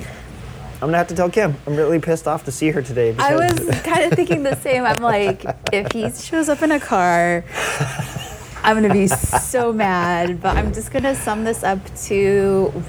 I'm 0.83 0.89
gonna 0.89 0.97
have 0.97 1.07
to 1.07 1.15
tell 1.15 1.29
Kim. 1.29 1.55
I'm 1.65 1.77
really 1.77 1.99
pissed 1.99 2.27
off 2.27 2.43
to 2.43 2.51
see 2.51 2.69
her 2.71 2.81
today. 2.81 3.15
I 3.17 3.35
was 3.35 3.57
kind 3.83 4.03
of 4.03 4.11
thinking 4.17 4.43
the 4.43 4.57
same. 4.57 4.83
I'm 4.83 5.01
like, 5.01 5.45
if 5.71 5.93
he 5.93 6.11
shows 6.11 6.49
up 6.49 6.61
in 6.61 6.73
a 6.73 6.79
car, 6.79 7.45
I'm 8.63 8.75
gonna 8.75 8.93
be 8.93 9.07
so 9.07 9.71
mad. 9.71 10.41
But 10.41 10.57
I'm 10.57 10.73
just 10.73 10.91
gonna 10.91 11.15
sum 11.15 11.45
this 11.45 11.63
up 11.63 11.79
to 12.07 12.83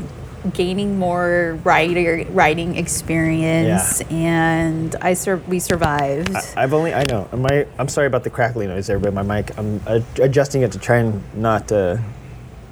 gaining 0.52 0.98
more 0.98 1.56
rider 1.62 2.26
riding 2.30 2.74
experience, 2.76 4.00
and 4.10 4.96
I 5.00 5.14
sur- 5.14 5.40
we 5.46 5.60
survived. 5.60 6.34
I've 6.56 6.74
only 6.74 6.92
I 6.92 7.04
know 7.04 7.28
my 7.32 7.64
I'm 7.78 7.88
sorry 7.88 8.08
about 8.08 8.24
the 8.24 8.30
crackly 8.30 8.66
noise 8.66 8.88
there, 8.88 8.98
but 8.98 9.14
my 9.14 9.22
mic 9.22 9.56
I'm 9.56 9.80
uh, 9.86 10.00
adjusting 10.20 10.62
it 10.62 10.72
to 10.72 10.80
try 10.80 10.96
and 10.96 11.22
not. 11.32 11.70
Uh, 11.70 11.98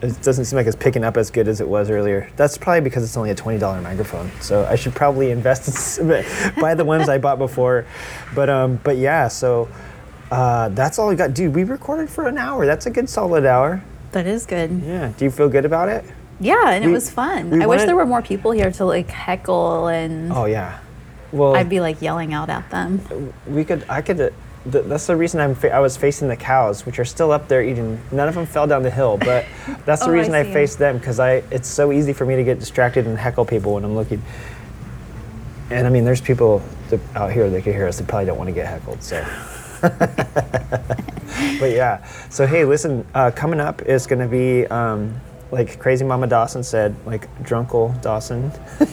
it 0.03 0.21
doesn't 0.23 0.45
seem 0.47 0.57
like 0.57 0.67
it's 0.67 0.77
picking 0.77 1.05
up 1.05 1.17
as 1.17 1.31
good 1.31 1.47
as 1.49 1.61
it 1.61 1.69
was 1.69 1.89
earlier. 1.89 2.29
That's 2.37 2.59
probably 2.59 2.81
because 2.81 3.05
it's 3.05 3.17
only 3.17 3.31
a 3.31 3.35
twenty 3.35 3.59
dollar 3.59 3.81
microphone. 3.81 4.31
So 4.41 4.65
I 4.67 4.75
should 4.77 4.95
probably 4.95 5.31
invest 5.39 5.99
buy 6.61 6.75
the 6.75 6.85
ones 6.85 7.09
I 7.09 7.19
bought 7.19 7.39
before. 7.39 7.87
But 8.35 8.51
um, 8.51 8.81
but 8.83 8.97
yeah, 8.97 9.29
so 9.29 9.69
uh, 10.31 10.69
that's 10.71 10.99
all 10.99 11.09
we 11.09 11.15
got, 11.17 11.35
dude. 11.35 11.55
We 11.55 11.65
recorded 11.65 12.11
for 12.11 12.27
an 12.27 12.37
hour. 12.39 12.67
That's 12.67 12.87
a 12.87 12.91
good 12.91 13.09
solid 13.09 13.47
hour. 13.47 13.83
that 14.13 14.27
is 14.27 14.45
good. 14.47 14.71
Yeah. 14.85 15.13
Do 15.17 15.25
you 15.25 15.31
feel 15.31 15.49
good 15.49 15.65
about 15.65 15.89
it? 15.89 16.05
Yeah, 16.41 16.71
and 16.71 16.85
We- 16.85 16.91
it 16.91 16.95
was 16.95 17.09
fun. 17.11 17.51
we 17.51 17.63
I 17.63 17.67
wish 17.67 17.83
there 17.83 17.95
were 17.97 18.07
more 18.07 18.23
people 18.23 18.51
here 18.51 18.71
to 18.73 18.85
like 18.85 19.09
heckle, 19.09 19.87
and 19.87 20.33
Oh 20.33 20.47
yeah. 20.47 20.81
Well, 21.31 21.55
I'd 21.57 21.69
be 21.71 21.81
like 21.81 22.03
yelling 22.03 22.35
out 22.35 22.51
at 22.51 22.69
them. 22.71 23.33
we 23.47 23.65
could 23.65 23.87
i 23.89 24.03
could 24.03 24.21
uh, 24.21 24.29
th- 24.71 24.85
that's 24.87 25.07
the 25.07 25.17
reason 25.17 25.41
I'm 25.41 25.55
fa- 25.55 25.73
I 25.73 25.81
was 25.81 25.97
facing 25.97 26.29
the 26.29 26.37
cows, 26.37 26.85
which 26.87 26.99
are 26.99 27.05
still 27.05 27.33
up 27.33 27.49
there 27.49 27.63
eating. 27.63 28.01
None 28.11 28.29
of 28.29 28.35
them 28.35 28.47
fell 28.47 28.67
down 28.67 28.83
the 28.83 28.91
hill, 28.91 29.19
but 29.19 29.45
that's 29.87 30.03
the 30.05 30.11
Oh, 30.11 30.13
reason 30.15 30.35
I, 30.35 30.43
see. 30.45 30.53
faced 30.53 30.79
them 30.79 30.99
because 30.99 31.19
I 31.21 31.43
it's 31.51 31.69
so 31.69 31.93
easy 31.93 32.13
for 32.13 32.25
me 32.27 32.37
to 32.37 32.45
get 32.45 32.59
distracted 32.59 33.07
and 33.07 33.19
heckle 33.19 33.45
people 33.45 33.75
when 33.75 33.85
I'm 33.85 33.95
looking. 33.95 34.23
And 35.71 35.87
I 35.87 35.91
mean, 35.91 36.05
there's 36.05 36.21
people 36.21 36.63
that, 36.91 37.01
out 37.15 37.33
here 37.33 37.49
that 37.49 37.63
could 37.65 37.75
hear 37.75 37.89
us 37.89 37.97
that 37.99 38.07
probably 38.07 38.27
don't 38.27 38.37
want 38.39 38.49
to 38.49 38.55
get 38.55 38.67
heckled. 38.67 39.03
So, 39.03 39.25
but 39.83 41.71
yeah. 41.71 42.05
So 42.29 42.47
hey, 42.47 42.65
listen, 42.65 43.07
uh, 43.15 43.31
coming 43.31 43.61
up 43.61 43.83
is 43.83 44.07
going 44.07 44.21
to 44.21 44.29
be. 44.29 44.67
Um, 44.67 45.15
like 45.53 45.79
crazy 45.79 46.05
Mama 46.05 46.27
Dawson 46.27 46.63
said, 46.65 46.97
like 47.07 47.29
Drunkle 47.45 48.01
Dawson. 48.03 48.51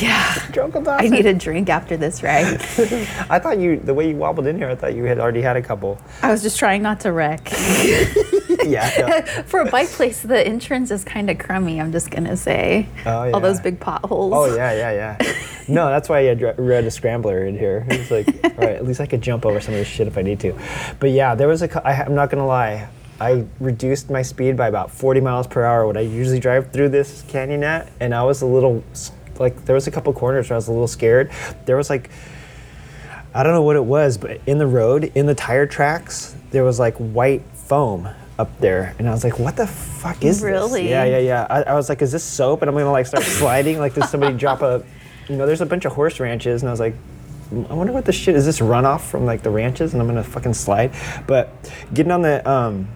Yeah, 0.00 0.22
Drunkle 0.52 0.84
Dawson. 0.84 1.06
I 1.06 1.08
need 1.08 1.24
a 1.26 1.32
drink 1.32 1.68
after 1.70 1.96
this 1.96 2.22
right 2.22 2.44
I 3.30 3.38
thought 3.38 3.58
you, 3.58 3.78
the 3.78 3.94
way 3.94 4.10
you 4.10 4.16
wobbled 4.16 4.46
in 4.46 4.56
here, 4.58 4.68
I 4.68 4.74
thought 4.74 4.94
you 4.94 5.04
had 5.04 5.18
already 5.18 5.40
had 5.40 5.56
a 5.56 5.62
couple. 5.62 5.98
I 6.22 6.30
was 6.30 6.42
just 6.42 6.58
trying 6.58 6.82
not 6.82 7.00
to 7.00 7.12
wreck. 7.12 7.48
yeah. 8.64 8.90
no. 8.98 9.42
For 9.44 9.60
a 9.60 9.70
bike 9.70 9.88
place, 9.88 10.20
the 10.22 10.46
entrance 10.46 10.90
is 10.90 11.04
kind 11.04 11.30
of 11.30 11.38
crummy. 11.38 11.80
I'm 11.80 11.92
just 11.92 12.10
gonna 12.10 12.36
say, 12.36 12.86
Oh, 13.06 13.32
all 13.32 13.40
those 13.40 13.60
big 13.60 13.80
potholes. 13.80 14.32
Oh 14.34 14.54
yeah, 14.54 14.72
yeah, 14.72 15.16
yeah. 15.18 15.32
No, 15.68 15.88
that's 15.88 16.08
why 16.08 16.18
I 16.20 16.22
had 16.24 16.40
read 16.58 16.84
a 16.84 16.90
scrambler 16.90 17.44
in 17.46 17.58
here. 17.58 17.86
It's 17.88 18.10
like, 18.10 18.26
all 18.44 18.50
right, 18.66 18.76
at 18.76 18.86
least 18.86 19.00
I 19.00 19.06
could 19.06 19.20
jump 19.22 19.44
over 19.46 19.60
some 19.60 19.74
of 19.74 19.80
this 19.80 19.88
shit 19.88 20.06
if 20.06 20.18
I 20.18 20.22
need 20.22 20.40
to. 20.40 20.58
But 21.00 21.10
yeah, 21.10 21.34
there 21.34 21.48
was 21.48 21.62
a. 21.62 21.68
cou- 21.68 21.82
I, 21.84 21.92
ha- 21.94 22.04
I'm 22.06 22.14
not 22.14 22.30
gonna 22.30 22.46
lie. 22.46 22.88
I 23.20 23.46
reduced 23.58 24.10
my 24.10 24.22
speed 24.22 24.56
by 24.56 24.68
about 24.68 24.90
40 24.90 25.20
miles 25.20 25.46
per 25.46 25.64
hour 25.64 25.86
when 25.86 25.96
I 25.96 26.02
usually 26.02 26.38
drive 26.38 26.72
through 26.72 26.90
this 26.90 27.24
canyon 27.28 27.64
at, 27.64 27.90
and 28.00 28.14
I 28.14 28.22
was 28.22 28.42
a 28.42 28.46
little 28.46 28.84
like 29.38 29.64
there 29.64 29.74
was 29.74 29.86
a 29.86 29.90
couple 29.90 30.12
corners 30.12 30.48
where 30.48 30.54
I 30.54 30.58
was 30.58 30.68
a 30.68 30.72
little 30.72 30.88
scared. 30.88 31.30
There 31.66 31.76
was 31.76 31.90
like. 31.90 32.10
I 33.34 33.42
don't 33.42 33.52
know 33.52 33.62
what 33.62 33.76
it 33.76 33.84
was, 33.84 34.16
but 34.16 34.40
in 34.46 34.56
the 34.56 34.66
road, 34.66 35.12
in 35.14 35.26
the 35.26 35.34
tire 35.34 35.66
tracks, 35.66 36.34
there 36.50 36.64
was 36.64 36.78
like 36.80 36.96
white 36.96 37.42
foam 37.52 38.08
up 38.38 38.58
there, 38.58 38.94
and 38.98 39.06
I 39.06 39.12
was 39.12 39.22
like, 39.22 39.38
"What 39.38 39.54
the 39.54 39.66
fuck 39.66 40.24
is 40.24 40.40
this? 40.40 40.42
Really? 40.42 40.82
this?" 40.84 40.90
Yeah, 40.90 41.04
yeah, 41.04 41.18
yeah. 41.18 41.46
I, 41.50 41.62
I 41.64 41.74
was 41.74 41.88
like, 41.90 42.00
"Is 42.00 42.10
this 42.10 42.24
soap?" 42.24 42.62
And 42.62 42.70
I'm 42.70 42.74
gonna 42.74 42.90
like 42.90 43.06
start 43.06 43.24
sliding. 43.40 43.78
Like, 43.78 43.94
did 43.94 44.04
somebody 44.04 44.36
drop 44.36 44.62
a? 44.62 44.82
You 45.28 45.36
know, 45.36 45.46
there's 45.46 45.60
a 45.60 45.66
bunch 45.66 45.84
of 45.84 45.92
horse 45.92 46.20
ranches, 46.20 46.62
and 46.62 46.68
I 46.68 46.72
was 46.72 46.80
like, 46.80 46.94
"I 47.52 47.74
wonder 47.74 47.92
what 47.92 48.06
this 48.06 48.16
shit 48.16 48.34
is. 48.34 48.46
This 48.46 48.60
runoff 48.60 49.02
from 49.02 49.26
like 49.26 49.42
the 49.42 49.50
ranches?" 49.50 49.92
And 49.92 50.00
I'm 50.00 50.08
gonna 50.08 50.24
fucking 50.24 50.54
slide. 50.54 50.92
But 51.26 51.70
getting 51.92 52.12
on 52.12 52.22
the 52.22 52.48
um, 52.48 52.88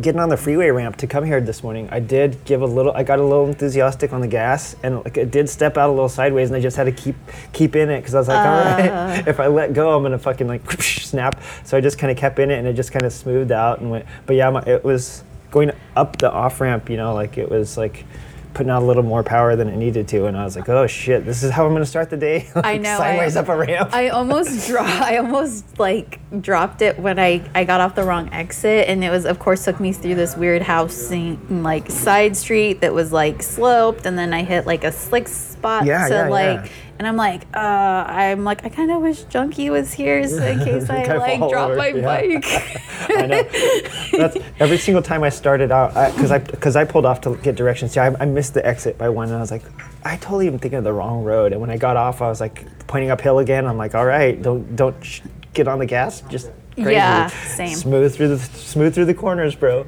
getting 0.00 0.20
on 0.20 0.28
the 0.28 0.36
freeway 0.36 0.70
ramp 0.70 0.96
to 0.96 1.06
come 1.06 1.24
here 1.24 1.40
this 1.40 1.62
morning, 1.62 1.88
I 1.90 2.00
did 2.00 2.44
give 2.44 2.62
a 2.62 2.66
little. 2.66 2.92
I 2.92 3.02
got 3.02 3.18
a 3.18 3.22
little 3.22 3.46
enthusiastic 3.46 4.12
on 4.12 4.20
the 4.20 4.28
gas, 4.28 4.74
and 4.82 5.04
like 5.04 5.16
it 5.16 5.30
did 5.30 5.48
step 5.48 5.76
out 5.76 5.88
a 5.88 5.92
little 5.92 6.08
sideways, 6.08 6.48
and 6.48 6.56
I 6.56 6.60
just 6.60 6.76
had 6.76 6.84
to 6.84 6.92
keep 6.92 7.16
keep 7.52 7.76
in 7.76 7.90
it 7.90 8.00
because 8.00 8.14
I 8.14 8.18
was 8.18 8.28
like, 8.28 8.38
all 8.38 8.64
right, 8.64 8.88
uh. 8.88 9.22
if 9.26 9.40
I 9.40 9.48
let 9.48 9.74
go, 9.74 9.94
I'm 9.94 10.02
gonna 10.02 10.18
fucking 10.18 10.46
like 10.46 10.70
snap. 10.82 11.40
So 11.64 11.76
I 11.76 11.80
just 11.80 11.98
kind 11.98 12.10
of 12.10 12.16
kept 12.16 12.38
in 12.38 12.50
it, 12.50 12.58
and 12.58 12.66
it 12.66 12.74
just 12.74 12.92
kind 12.92 13.04
of 13.04 13.12
smoothed 13.12 13.52
out 13.52 13.80
and 13.80 13.90
went. 13.90 14.06
But 14.26 14.36
yeah, 14.36 14.50
my, 14.50 14.62
it 14.62 14.82
was 14.82 15.24
going 15.50 15.72
up 15.94 16.16
the 16.18 16.30
off 16.32 16.60
ramp. 16.60 16.88
You 16.88 16.96
know, 16.96 17.14
like 17.14 17.36
it 17.36 17.50
was 17.50 17.76
like 17.76 18.04
putting 18.54 18.70
out 18.70 18.82
a 18.82 18.84
little 18.84 19.02
more 19.02 19.22
power 19.22 19.56
than 19.56 19.68
it 19.68 19.76
needed 19.76 20.08
to, 20.08 20.26
and 20.26 20.36
I 20.36 20.44
was 20.44 20.56
like, 20.56 20.68
oh 20.68 20.86
shit, 20.86 21.24
this 21.24 21.42
is 21.42 21.50
how 21.50 21.66
I'm 21.66 21.72
gonna 21.72 21.86
start 21.86 22.10
the 22.10 22.16
day. 22.16 22.48
I 22.56 22.78
know, 22.78 22.96
sideways 22.98 23.36
I- 23.36 23.40
up 23.40 23.48
a 23.48 23.56
ramp. 23.56 23.90
I 23.92 24.08
almost 24.08 24.66
dro- 24.68 24.82
I 24.82 25.16
almost 25.18 25.78
like 25.78 26.18
dropped 26.40 26.82
it 26.82 26.98
when 26.98 27.18
I 27.18 27.42
I 27.54 27.64
got 27.64 27.80
off 27.80 27.94
the 27.94 28.04
wrong 28.04 28.28
exit, 28.32 28.88
and 28.88 29.02
it 29.02 29.10
was 29.10 29.24
of 29.24 29.38
course 29.38 29.64
took 29.64 29.80
me 29.80 29.92
through 29.92 30.14
this 30.16 30.36
weird 30.36 30.62
housing 30.62 31.62
like 31.62 31.90
side 31.90 32.36
street 32.36 32.80
that 32.80 32.92
was 32.94 33.12
like 33.12 33.42
sloped, 33.42 34.06
and 34.06 34.18
then 34.18 34.32
I 34.34 34.42
hit 34.42 34.66
like 34.66 34.84
a 34.84 34.92
slick 34.92 35.28
spot 35.28 35.84
Yeah, 35.86 36.08
to 36.08 36.14
yeah, 36.14 36.28
like. 36.28 36.66
yeah. 36.66 36.72
And 37.02 37.08
I'm 37.08 37.16
like, 37.16 37.42
uh, 37.52 37.58
I'm 38.06 38.44
like, 38.44 38.64
I 38.64 38.68
kind 38.68 38.92
of 38.92 39.02
wish 39.02 39.24
Junkie 39.24 39.70
was 39.70 39.92
here 39.92 40.24
so 40.28 40.36
in 40.36 40.58
case 40.64 40.88
I 40.88 41.16
like 41.16 41.40
drop 41.40 41.70
over, 41.70 41.76
my 41.76 41.88
yeah. 41.88 42.04
bike. 42.04 43.10
I 43.10 43.26
know. 43.26 43.42
That's 44.12 44.36
every 44.60 44.78
single 44.78 45.02
time 45.02 45.24
I 45.24 45.28
started 45.28 45.72
out 45.72 45.94
because 46.14 46.30
I 46.30 46.38
because 46.38 46.76
I 46.76 46.84
pulled 46.84 47.04
off 47.04 47.20
to 47.22 47.34
get 47.38 47.56
directions. 47.56 47.96
Yeah, 47.96 48.14
I, 48.16 48.22
I 48.22 48.24
missed 48.24 48.54
the 48.54 48.64
exit 48.64 48.98
by 48.98 49.08
one, 49.08 49.26
and 49.30 49.36
I 49.36 49.40
was 49.40 49.50
like, 49.50 49.64
I 50.04 50.16
totally 50.18 50.46
am 50.46 50.60
thinking 50.60 50.78
of 50.78 50.84
the 50.84 50.92
wrong 50.92 51.24
road. 51.24 51.50
And 51.50 51.60
when 51.60 51.70
I 51.70 51.76
got 51.76 51.96
off, 51.96 52.22
I 52.22 52.28
was 52.28 52.40
like 52.40 52.64
pointing 52.86 53.10
uphill 53.10 53.40
again. 53.40 53.66
I'm 53.66 53.76
like, 53.76 53.96
all 53.96 54.06
right, 54.06 54.40
don't 54.40 54.76
don't 54.76 55.04
sh- 55.04 55.22
get 55.54 55.66
on 55.66 55.80
the 55.80 55.86
gas, 55.86 56.20
just 56.28 56.52
crazy. 56.76 56.92
Yeah, 56.92 57.26
same. 57.26 57.74
Smooth 57.74 58.14
through 58.14 58.28
the 58.28 58.38
smooth 58.38 58.94
through 58.94 59.06
the 59.06 59.14
corners, 59.14 59.56
bro. 59.56 59.86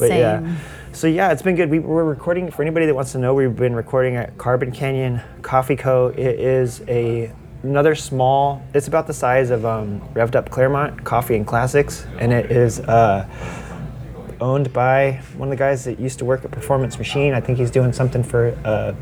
But 0.00 0.10
yeah. 0.10 0.56
So 0.96 1.08
yeah, 1.08 1.30
it's 1.30 1.42
been 1.42 1.56
good. 1.56 1.68
We, 1.68 1.78
we're 1.78 2.04
recording 2.04 2.50
for 2.50 2.62
anybody 2.62 2.86
that 2.86 2.94
wants 2.94 3.12
to 3.12 3.18
know. 3.18 3.34
We've 3.34 3.54
been 3.54 3.76
recording 3.76 4.16
at 4.16 4.38
Carbon 4.38 4.72
Canyon 4.72 5.20
Coffee 5.42 5.76
Co. 5.76 6.06
It 6.06 6.40
is 6.40 6.80
a 6.88 7.30
another 7.62 7.94
small. 7.94 8.62
It's 8.72 8.88
about 8.88 9.06
the 9.06 9.12
size 9.12 9.50
of 9.50 9.66
um, 9.66 10.00
Revved 10.14 10.36
Up 10.36 10.48
Claremont 10.48 11.04
Coffee 11.04 11.36
and 11.36 11.46
Classics, 11.46 12.06
and 12.18 12.32
it 12.32 12.50
is 12.50 12.80
uh, 12.80 13.28
owned 14.40 14.72
by 14.72 15.20
one 15.36 15.48
of 15.48 15.50
the 15.50 15.58
guys 15.58 15.84
that 15.84 16.00
used 16.00 16.18
to 16.20 16.24
work 16.24 16.46
at 16.46 16.50
Performance 16.50 16.96
Machine. 16.96 17.34
I 17.34 17.42
think 17.42 17.58
he's 17.58 17.70
doing 17.70 17.92
something 17.92 18.22
for. 18.22 18.58
Uh, 18.64 18.94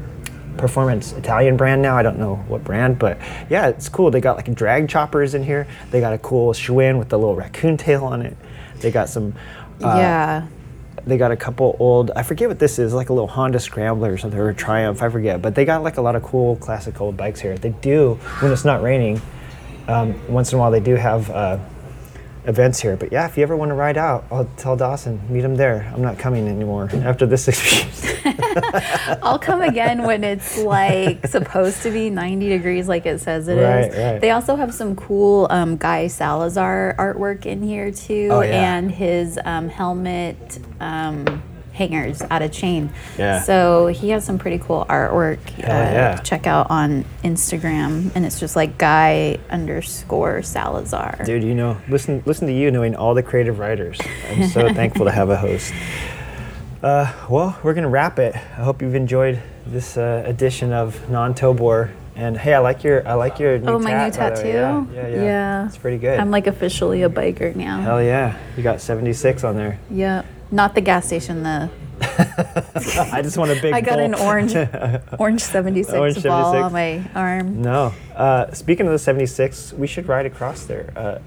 Performance 0.56 1.12
Italian 1.14 1.56
brand 1.56 1.82
now. 1.82 1.96
I 1.96 2.04
don't 2.04 2.16
know 2.16 2.36
what 2.46 2.62
brand, 2.62 2.96
but 2.96 3.18
yeah, 3.50 3.66
it's 3.66 3.88
cool. 3.88 4.12
They 4.12 4.20
got 4.20 4.36
like 4.36 4.54
drag 4.54 4.88
choppers 4.88 5.34
in 5.34 5.42
here. 5.42 5.66
They 5.90 5.98
got 5.98 6.12
a 6.12 6.18
cool 6.18 6.52
Schwinn 6.52 6.96
with 6.96 7.08
the 7.08 7.18
little 7.18 7.34
raccoon 7.34 7.76
tail 7.76 8.04
on 8.04 8.22
it. 8.22 8.36
They 8.76 8.92
got 8.92 9.08
some 9.08 9.34
uh, 9.82 9.96
yeah. 9.96 10.46
They 11.06 11.18
got 11.18 11.30
a 11.30 11.36
couple 11.36 11.76
old 11.78 12.10
i 12.16 12.22
forget 12.22 12.48
what 12.48 12.58
this 12.58 12.78
is 12.78 12.94
like 12.94 13.08
a 13.08 13.12
little 13.12 13.28
honda 13.28 13.60
scrambler 13.60 14.12
or 14.12 14.18
something 14.18 14.38
or 14.38 14.48
a 14.48 14.54
triumph 14.54 15.02
i 15.02 15.08
forget 15.08 15.42
but 15.42 15.54
they 15.54 15.64
got 15.64 15.82
like 15.82 15.96
a 15.96 16.02
lot 16.02 16.16
of 16.16 16.22
cool 16.22 16.56
classic 16.56 17.00
old 17.00 17.16
bikes 17.16 17.40
here. 17.40 17.56
They 17.56 17.70
do 17.70 18.14
when 18.40 18.52
it's 18.52 18.64
not 18.64 18.82
raining 18.82 19.20
um, 19.88 20.14
once 20.32 20.52
in 20.52 20.56
a 20.56 20.60
while 20.60 20.70
they 20.70 20.80
do 20.80 20.94
have 20.94 21.30
uh, 21.30 21.58
events 22.46 22.80
here 22.80 22.96
but 22.96 23.10
yeah 23.10 23.26
if 23.26 23.36
you 23.36 23.42
ever 23.42 23.56
want 23.56 23.70
to 23.70 23.74
ride 23.74 23.96
out 23.96 24.24
i'll 24.30 24.48
tell 24.56 24.76
dawson 24.76 25.20
meet 25.32 25.44
him 25.44 25.54
there 25.56 25.90
i'm 25.94 26.02
not 26.02 26.18
coming 26.18 26.46
anymore 26.48 26.88
after 27.04 27.26
this 27.26 27.48
experience 27.48 28.04
I'll 29.22 29.38
come 29.38 29.60
again 29.60 30.02
when 30.02 30.24
it's 30.24 30.58
like 30.58 31.26
supposed 31.26 31.82
to 31.82 31.90
be 31.90 32.08
90 32.08 32.48
degrees, 32.48 32.88
like 32.88 33.04
it 33.04 33.20
says 33.20 33.48
it 33.48 33.58
is. 33.58 33.64
Right, 33.94 34.12
right. 34.12 34.20
They 34.20 34.30
also 34.30 34.56
have 34.56 34.72
some 34.72 34.96
cool 34.96 35.46
um, 35.50 35.76
Guy 35.76 36.06
Salazar 36.06 36.94
artwork 36.98 37.46
in 37.46 37.62
here 37.62 37.90
too, 37.90 38.28
Oh, 38.30 38.40
yeah. 38.40 38.76
and 38.76 38.90
his 38.90 39.38
um, 39.44 39.68
helmet 39.68 40.58
um, 40.80 41.42
hangers 41.74 42.22
out 42.30 42.40
of 42.40 42.50
chain. 42.52 42.88
Yeah. 43.18 43.42
So 43.42 43.88
he 43.88 44.10
has 44.10 44.24
some 44.24 44.38
pretty 44.38 44.58
cool 44.58 44.86
artwork. 44.88 45.38
uh, 45.58 45.62
yeah. 45.66 46.16
Check 46.22 46.46
out 46.46 46.70
on 46.70 47.04
Instagram, 47.22 48.10
and 48.14 48.24
it's 48.24 48.40
just 48.40 48.56
like 48.56 48.78
Guy 48.78 49.38
underscore 49.50 50.42
Salazar. 50.42 51.20
dude 51.26 51.42
you 51.42 51.54
know 51.54 51.76
listen 51.88 52.22
listen 52.26 52.46
to 52.46 52.52
you 52.54 52.70
knowing 52.70 52.94
all 52.96 53.14
the 53.14 53.22
creative 53.22 53.58
writers 53.58 53.98
i'm 54.30 54.48
so 54.48 54.72
thankful 54.80 55.04
to 55.04 55.12
have 55.12 55.30
a 55.30 55.36
host 55.36 55.72
uh, 56.82 57.12
well 57.28 57.58
we're 57.62 57.74
gonna 57.74 57.88
wrap 57.88 58.18
it 58.18 58.34
i 58.34 58.62
hope 58.62 58.80
you've 58.82 58.94
enjoyed 58.94 59.42
this 59.66 59.96
uh, 59.96 60.22
edition 60.26 60.72
of 60.72 61.08
non-tobor 61.10 61.90
and 62.16 62.36
hey 62.36 62.54
i 62.54 62.58
like 62.58 62.84
your 62.84 63.06
i 63.08 63.14
like 63.14 63.38
your 63.38 63.58
new 63.58 63.72
Oh, 63.72 63.78
my 63.78 64.04
new 64.04 64.10
tat, 64.12 64.34
way. 64.36 64.42
tattoo? 64.42 64.48
yeah, 64.48 64.84
yeah 64.92 65.08
yeah 65.08 65.22
Yeah. 65.22 65.66
it's 65.66 65.76
pretty 65.76 65.98
good 65.98 66.18
I'm 66.20 66.30
like 66.30 66.46
officially 66.46 67.02
a 67.02 67.08
biker 67.10 67.54
now. 67.56 67.80
hell 67.80 68.02
yeah 68.02 68.36
you 68.56 68.62
got 68.62 68.80
76 68.80 69.44
on 69.44 69.56
there 69.56 69.78
Yeah. 69.90 70.22
Not 70.50 70.74
the 70.76 70.80
gas 70.82 71.06
station, 71.06 71.42
the 71.42 71.68
i 73.12 73.20
just 73.22 73.36
want 73.38 73.50
a 73.50 73.54
big 73.62 73.72
I 73.72 73.80
got 73.80 73.96
bowl. 73.96 74.04
an 74.04 74.14
orange, 74.14 74.54
orange 75.18 75.40
76 75.42 75.92
Orange 75.96 76.22
ball 76.22 76.52
76. 76.52 76.64
on 76.64 76.72
my 76.72 77.02
arm. 77.14 77.62
no 77.62 77.92
uh, 78.14 78.52
speaking 78.52 78.86
of 78.86 78.92
the 78.92 78.98
76 78.98 79.72
we 79.72 79.86
should 79.86 80.06
ride 80.06 80.26
across 80.26 80.64
there 80.64 80.92
uh, 80.96 81.18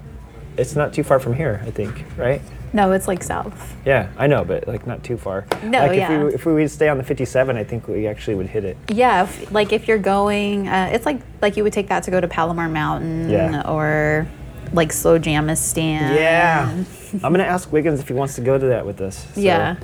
it's 0.56 0.74
not 0.76 0.92
too 0.94 1.02
far 1.02 1.18
from 1.20 1.34
here 1.34 1.62
i 1.66 1.70
think 1.70 2.04
right 2.16 2.40
No, 2.72 2.92
it's 2.92 3.08
like 3.08 3.22
south. 3.22 3.76
Yeah, 3.84 4.10
I 4.16 4.26
know, 4.26 4.44
but 4.44 4.68
like 4.68 4.86
not 4.86 5.02
too 5.02 5.16
far. 5.16 5.46
No, 5.62 5.80
like 5.80 5.92
if 5.92 5.96
yeah. 5.96 6.24
we 6.24 6.34
if 6.34 6.46
we 6.46 6.52
would 6.54 6.70
stay 6.70 6.88
on 6.88 6.98
the 6.98 7.04
57, 7.04 7.56
I 7.56 7.64
think 7.64 7.88
we 7.88 8.06
actually 8.06 8.34
would 8.36 8.46
hit 8.46 8.64
it. 8.64 8.76
Yeah, 8.90 9.24
if, 9.24 9.50
like 9.52 9.72
if 9.72 9.88
you're 9.88 9.98
going, 9.98 10.68
uh, 10.68 10.90
it's 10.92 11.06
like 11.06 11.20
like 11.40 11.56
you 11.56 11.64
would 11.64 11.72
take 11.72 11.88
that 11.88 12.02
to 12.04 12.10
go 12.10 12.20
to 12.20 12.28
Palomar 12.28 12.68
Mountain 12.68 13.30
Yeah. 13.30 13.62
or 13.68 14.26
like 14.72 14.92
Slow 14.92 15.18
Jamastan. 15.18 16.14
Yeah. 16.14 16.84
I'm 17.14 17.32
gonna 17.32 17.44
ask 17.44 17.72
Wiggins 17.72 18.00
if 18.00 18.08
he 18.08 18.14
wants 18.14 18.34
to 18.34 18.42
go 18.42 18.58
to 18.58 18.66
that 18.66 18.84
with 18.84 19.00
us. 19.00 19.26
So 19.34 19.40
Yeah. 19.40 19.76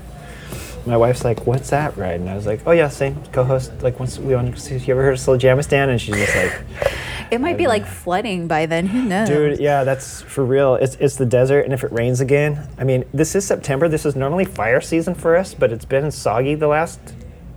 My 0.87 0.97
wife's 0.97 1.25
like, 1.25 1.47
"What's 1.47 1.71
that 1.71 1.97
ride?" 1.97 2.21
And 2.21 2.29
I 2.29 2.35
was 2.35 2.47
like, 2.47 2.61
"Oh 2.67 2.73
yeah, 2.73 2.89
same 2.89 3.23
co-host. 3.33 3.83
Like 3.83 3.99
once 3.99 4.19
we 4.19 4.35
on. 4.35 4.47
You 4.47 4.79
ever 4.89 5.03
heard 5.03 5.15
of 5.15 5.21
Slow 5.21 5.39
Jamastan?" 5.39 5.89
And 5.89 6.01
she's 6.01 6.15
just 6.17 6.37
like, 6.37 6.63
It 7.31 7.41
might 7.41 7.57
be 7.57 7.67
like 7.67 7.87
flooding 7.87 8.47
by 8.47 8.67
then. 8.67 8.87
Who 8.87 9.03
knows? 9.03 9.29
"Dude, 9.29 9.59
yeah, 9.59 9.85
that's 9.85 10.23
for 10.23 10.45
real. 10.45 10.75
It's 10.77 10.95
it's 10.97 11.17
the 11.17 11.27
desert, 11.27 11.61
and 11.61 11.73
if 11.73 11.85
it 11.85 11.93
rains 11.93 12.21
again, 12.21 12.69
I 12.79 12.85
mean, 12.85 13.05
this 13.13 13.35
is 13.35 13.47
September. 13.47 13.89
This 13.89 14.07
is 14.07 14.15
normally 14.15 14.45
fire 14.45 14.81
season 14.81 15.15
for 15.15 15.37
us, 15.37 15.55
but 15.55 15.73
it's 15.73 15.85
been 15.85 16.11
soggy 16.11 16.55
the 16.55 16.69
last 16.69 17.01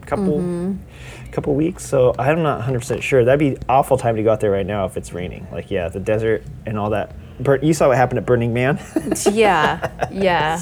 couple 0.05 0.39
mm-hmm. 0.39 1.31
couple 1.31 1.53
weeks. 1.53 1.85
So 1.85 2.15
I'm 2.17 2.41
not 2.41 2.57
100 2.57 2.79
percent 2.79 3.03
sure. 3.03 3.25
That'd 3.25 3.39
be 3.39 3.57
awful 3.69 3.97
time 3.97 4.15
to 4.15 4.23
go 4.23 4.31
out 4.31 4.39
there 4.39 4.51
right 4.51 4.65
now 4.65 4.85
if 4.85 4.97
it's 4.97 5.13
raining. 5.13 5.47
Like 5.51 5.69
yeah, 5.69 5.89
the 5.89 5.99
desert 5.99 6.43
and 6.65 6.77
all 6.77 6.89
that. 6.91 7.15
You 7.61 7.73
saw 7.75 7.89
what 7.89 7.97
happened 7.97 8.17
at 8.17 8.25
Burning 8.25 8.51
Man. 8.51 8.79
Yeah, 9.31 10.09
yeah. 10.11 10.59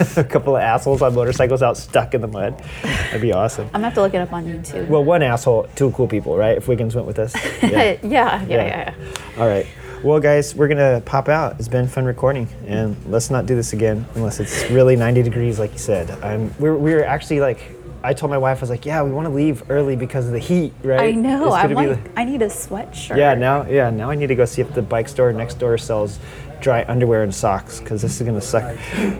a 0.16 0.24
couple 0.24 0.56
of 0.56 0.62
assholes 0.62 1.02
on 1.02 1.14
motorcycles 1.14 1.62
out 1.62 1.76
stuck 1.76 2.14
in 2.14 2.20
the 2.20 2.28
mud. 2.28 2.58
That'd 2.82 3.20
be 3.20 3.32
awesome. 3.32 3.66
I'm 3.66 3.72
gonna 3.72 3.84
have 3.86 3.94
to 3.94 4.02
look 4.02 4.14
it 4.14 4.18
up 4.18 4.32
on 4.32 4.44
YouTube. 4.44 4.88
Well, 4.88 5.04
one 5.04 5.22
asshole, 5.22 5.68
two 5.74 5.90
cool 5.92 6.08
people, 6.08 6.36
right? 6.36 6.56
If 6.56 6.68
Wiggins 6.68 6.94
went 6.94 7.06
with 7.06 7.18
us. 7.18 7.34
yeah, 7.62 7.68
yeah, 7.70 7.98
yeah, 8.02 8.44
Yeah. 8.46 8.66
yeah. 8.66 8.94
All 9.38 9.48
right. 9.48 9.66
Well, 10.02 10.18
guys, 10.18 10.54
we're 10.54 10.66
gonna 10.68 11.00
pop 11.04 11.28
out. 11.28 11.56
It's 11.60 11.68
been 11.68 11.86
fun 11.86 12.04
recording, 12.04 12.48
and 12.66 12.96
let's 13.08 13.30
not 13.30 13.46
do 13.46 13.54
this 13.54 13.72
again 13.72 14.04
unless 14.16 14.40
it's 14.40 14.68
really 14.70 14.96
90 14.96 15.22
degrees, 15.22 15.58
like 15.60 15.72
you 15.72 15.78
said. 15.78 16.10
I'm. 16.24 16.52
We're, 16.58 16.76
we're 16.76 17.04
actually 17.04 17.38
like. 17.40 17.76
I 18.04 18.12
told 18.14 18.30
my 18.30 18.38
wife, 18.38 18.58
I 18.58 18.60
was 18.62 18.70
like, 18.70 18.84
"Yeah, 18.84 19.00
we 19.04 19.12
want 19.12 19.26
to 19.26 19.32
leave 19.32 19.70
early 19.70 19.94
because 19.94 20.26
of 20.26 20.32
the 20.32 20.40
heat, 20.40 20.72
right?" 20.82 20.98
I 20.98 21.10
know. 21.12 21.52
I'm 21.52 21.72
like, 21.72 22.00
I 22.16 22.24
need 22.24 22.42
a 22.42 22.46
sweatshirt. 22.48 23.16
Yeah, 23.16 23.34
now, 23.34 23.64
yeah, 23.66 23.90
now 23.90 24.10
I 24.10 24.16
need 24.16 24.26
to 24.26 24.34
go 24.34 24.44
see 24.44 24.60
if 24.60 24.74
the 24.74 24.82
bike 24.82 25.08
store 25.08 25.32
next 25.32 25.60
door 25.60 25.78
sells 25.78 26.18
dry 26.62 26.84
underwear 26.88 27.22
and 27.22 27.34
socks 27.34 27.80
because 27.80 28.00
this 28.00 28.18
is 28.20 28.26
gonna 28.26 28.40
suck 28.40 28.62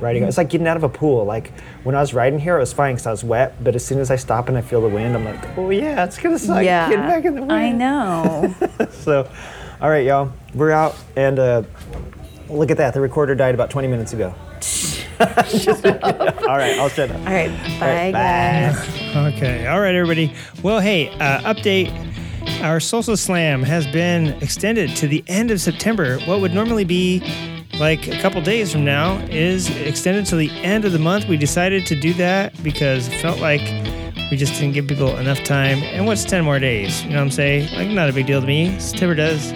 riding. 0.00 0.22
It's 0.22 0.38
like 0.38 0.48
getting 0.48 0.66
out 0.66 0.76
of 0.78 0.84
a 0.84 0.88
pool. 0.88 1.24
Like 1.26 1.52
when 1.82 1.94
I 1.94 2.00
was 2.00 2.14
riding 2.14 2.38
here, 2.38 2.56
it 2.56 2.60
was 2.60 2.72
fine 2.72 2.94
because 2.94 3.06
I 3.06 3.10
was 3.10 3.22
wet, 3.24 3.62
but 3.62 3.74
as 3.74 3.84
soon 3.84 3.98
as 3.98 4.10
I 4.10 4.16
stop 4.16 4.48
and 4.48 4.56
I 4.56 4.62
feel 4.62 4.80
the 4.80 4.88
wind, 4.88 5.14
I'm 5.14 5.24
like, 5.24 5.58
oh 5.58 5.68
yeah, 5.70 6.04
it's 6.04 6.18
gonna 6.18 6.38
suck. 6.38 6.64
yeah. 6.64 6.88
Get 6.88 6.98
back 7.00 7.24
in 7.26 7.34
the 7.34 7.40
wind. 7.42 7.52
I 7.52 7.70
know. 7.72 8.54
So, 8.92 9.28
all 9.80 9.90
right, 9.90 10.06
y'all, 10.06 10.32
we're 10.54 10.70
out, 10.70 10.96
and 11.16 11.38
uh, 11.38 11.62
look 12.48 12.70
at 12.70 12.76
that. 12.76 12.94
The 12.94 13.00
recorder 13.00 13.34
died 13.34 13.54
about 13.54 13.68
20 13.70 13.88
minutes 13.88 14.12
ago. 14.12 14.32
Just- 14.60 15.00
all 15.20 16.56
right, 16.56 16.78
I'll 16.78 16.88
shut 16.88 17.10
up. 17.10 17.18
All 17.18 17.24
right, 17.24 17.50
bye, 17.80 18.10
bye. 18.10 18.12
guys. 18.12 19.34
Okay. 19.34 19.66
All 19.66 19.80
right, 19.80 19.94
everybody. 19.94 20.32
Well, 20.62 20.80
hey, 20.80 21.08
uh, 21.18 21.52
update. 21.52 21.90
Our 22.62 22.78
Solstice 22.78 23.20
Slam 23.20 23.64
has 23.64 23.88
been 23.88 24.28
extended 24.40 24.94
to 24.96 25.08
the 25.08 25.24
end 25.26 25.50
of 25.50 25.60
September. 25.60 26.20
What 26.20 26.40
would 26.40 26.54
normally 26.54 26.84
be 26.84 27.20
like 27.80 28.06
a 28.06 28.20
couple 28.20 28.40
days 28.40 28.70
from 28.70 28.84
now 28.84 29.16
is 29.30 29.68
extended 29.80 30.26
to 30.26 30.36
the 30.36 30.48
end 30.62 30.84
of 30.84 30.92
the 30.92 30.98
month. 31.00 31.26
We 31.26 31.36
decided 31.36 31.86
to 31.86 31.98
do 31.98 32.14
that 32.14 32.62
because 32.62 33.08
it 33.08 33.20
felt 33.20 33.40
like 33.40 33.62
we 34.30 34.36
just 34.36 34.54
didn't 34.60 34.74
give 34.74 34.86
people 34.86 35.16
enough 35.16 35.42
time. 35.42 35.78
And 35.82 36.06
what's 36.06 36.24
10 36.24 36.44
more 36.44 36.60
days? 36.60 37.02
You 37.02 37.10
know 37.10 37.16
what 37.16 37.22
I'm 37.22 37.30
saying? 37.32 37.74
Like, 37.74 37.88
not 37.88 38.08
a 38.08 38.12
big 38.12 38.26
deal 38.26 38.40
to 38.40 38.46
me. 38.46 38.78
September 38.78 39.16
does. 39.16 39.50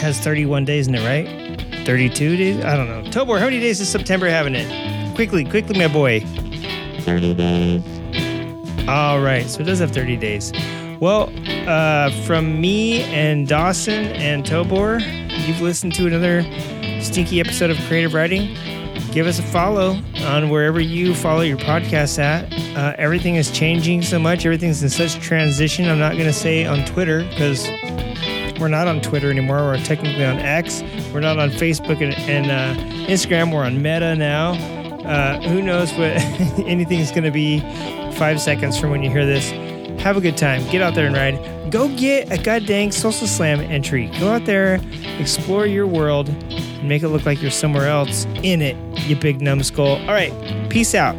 has 0.00 0.18
31 0.18 0.64
days 0.64 0.88
in 0.88 0.94
it, 0.94 1.04
right? 1.04 1.84
32 1.84 2.36
days? 2.38 2.64
I 2.64 2.74
don't 2.74 2.88
know. 2.88 3.02
Tobor, 3.10 3.38
how 3.38 3.44
many 3.44 3.60
days 3.60 3.82
is 3.82 3.88
September 3.90 4.30
having 4.30 4.54
it? 4.54 5.14
Quickly, 5.14 5.44
quickly, 5.44 5.78
my 5.78 5.88
boy. 5.88 6.20
30 7.00 7.34
days. 7.34 8.88
All 8.88 9.20
right, 9.20 9.44
so 9.46 9.60
it 9.60 9.64
does 9.64 9.78
have 9.80 9.90
30 9.90 10.16
days. 10.16 10.52
Well, 11.02 11.32
uh, 11.68 12.12
from 12.26 12.60
me 12.60 13.02
and 13.02 13.48
Dawson 13.48 14.04
and 14.12 14.44
Tobor, 14.44 15.00
you've 15.48 15.60
listened 15.60 15.96
to 15.96 16.06
another 16.06 16.44
stinky 17.02 17.40
episode 17.40 17.70
of 17.70 17.78
Creative 17.88 18.14
Riding. 18.14 18.54
Give 19.10 19.26
us 19.26 19.40
a 19.40 19.42
follow 19.42 19.98
on 20.20 20.48
wherever 20.48 20.78
you 20.78 21.12
follow 21.16 21.40
your 21.40 21.56
podcasts 21.56 22.20
at. 22.20 22.52
Uh, 22.76 22.94
everything 22.98 23.34
is 23.34 23.50
changing 23.50 24.02
so 24.02 24.20
much. 24.20 24.46
Everything's 24.46 24.80
in 24.80 24.90
such 24.90 25.14
transition. 25.14 25.88
I'm 25.88 25.98
not 25.98 26.12
going 26.12 26.26
to 26.26 26.32
say 26.32 26.66
on 26.66 26.84
Twitter 26.84 27.24
because 27.30 27.66
we're 28.60 28.68
not 28.68 28.86
on 28.86 29.00
Twitter 29.00 29.28
anymore. 29.28 29.56
We're 29.56 29.78
technically 29.78 30.24
on 30.24 30.38
X. 30.38 30.84
We're 31.12 31.18
not 31.18 31.36
on 31.36 31.50
Facebook 31.50 32.00
and, 32.00 32.14
and 32.14 32.48
uh, 32.48 32.80
Instagram. 33.10 33.52
We're 33.52 33.64
on 33.64 33.82
Meta 33.82 34.14
now. 34.14 34.52
Uh, 35.02 35.40
who 35.48 35.62
knows 35.62 35.90
what 35.94 36.16
anything's 36.64 37.10
going 37.10 37.24
to 37.24 37.32
be 37.32 37.58
five 38.12 38.40
seconds 38.40 38.78
from 38.78 38.90
when 38.90 39.02
you 39.02 39.10
hear 39.10 39.26
this. 39.26 39.50
Have 40.02 40.16
a 40.16 40.20
good 40.20 40.36
time. 40.36 40.68
Get 40.68 40.82
out 40.82 40.96
there 40.96 41.06
and 41.06 41.14
ride. 41.14 41.70
Go 41.70 41.88
get 41.96 42.32
a 42.32 42.42
goddamn 42.42 42.90
Solstice 42.90 43.36
Slam 43.36 43.60
entry. 43.60 44.10
Go 44.18 44.30
out 44.30 44.46
there, 44.46 44.80
explore 45.20 45.64
your 45.64 45.86
world, 45.86 46.28
and 46.28 46.88
make 46.88 47.04
it 47.04 47.08
look 47.08 47.24
like 47.24 47.40
you're 47.40 47.52
somewhere 47.52 47.86
else 47.86 48.24
in 48.42 48.60
it, 48.62 48.76
you 49.06 49.14
big 49.14 49.40
numbskull. 49.40 49.96
All 50.00 50.08
right, 50.08 50.32
peace 50.68 50.96
out. 50.96 51.14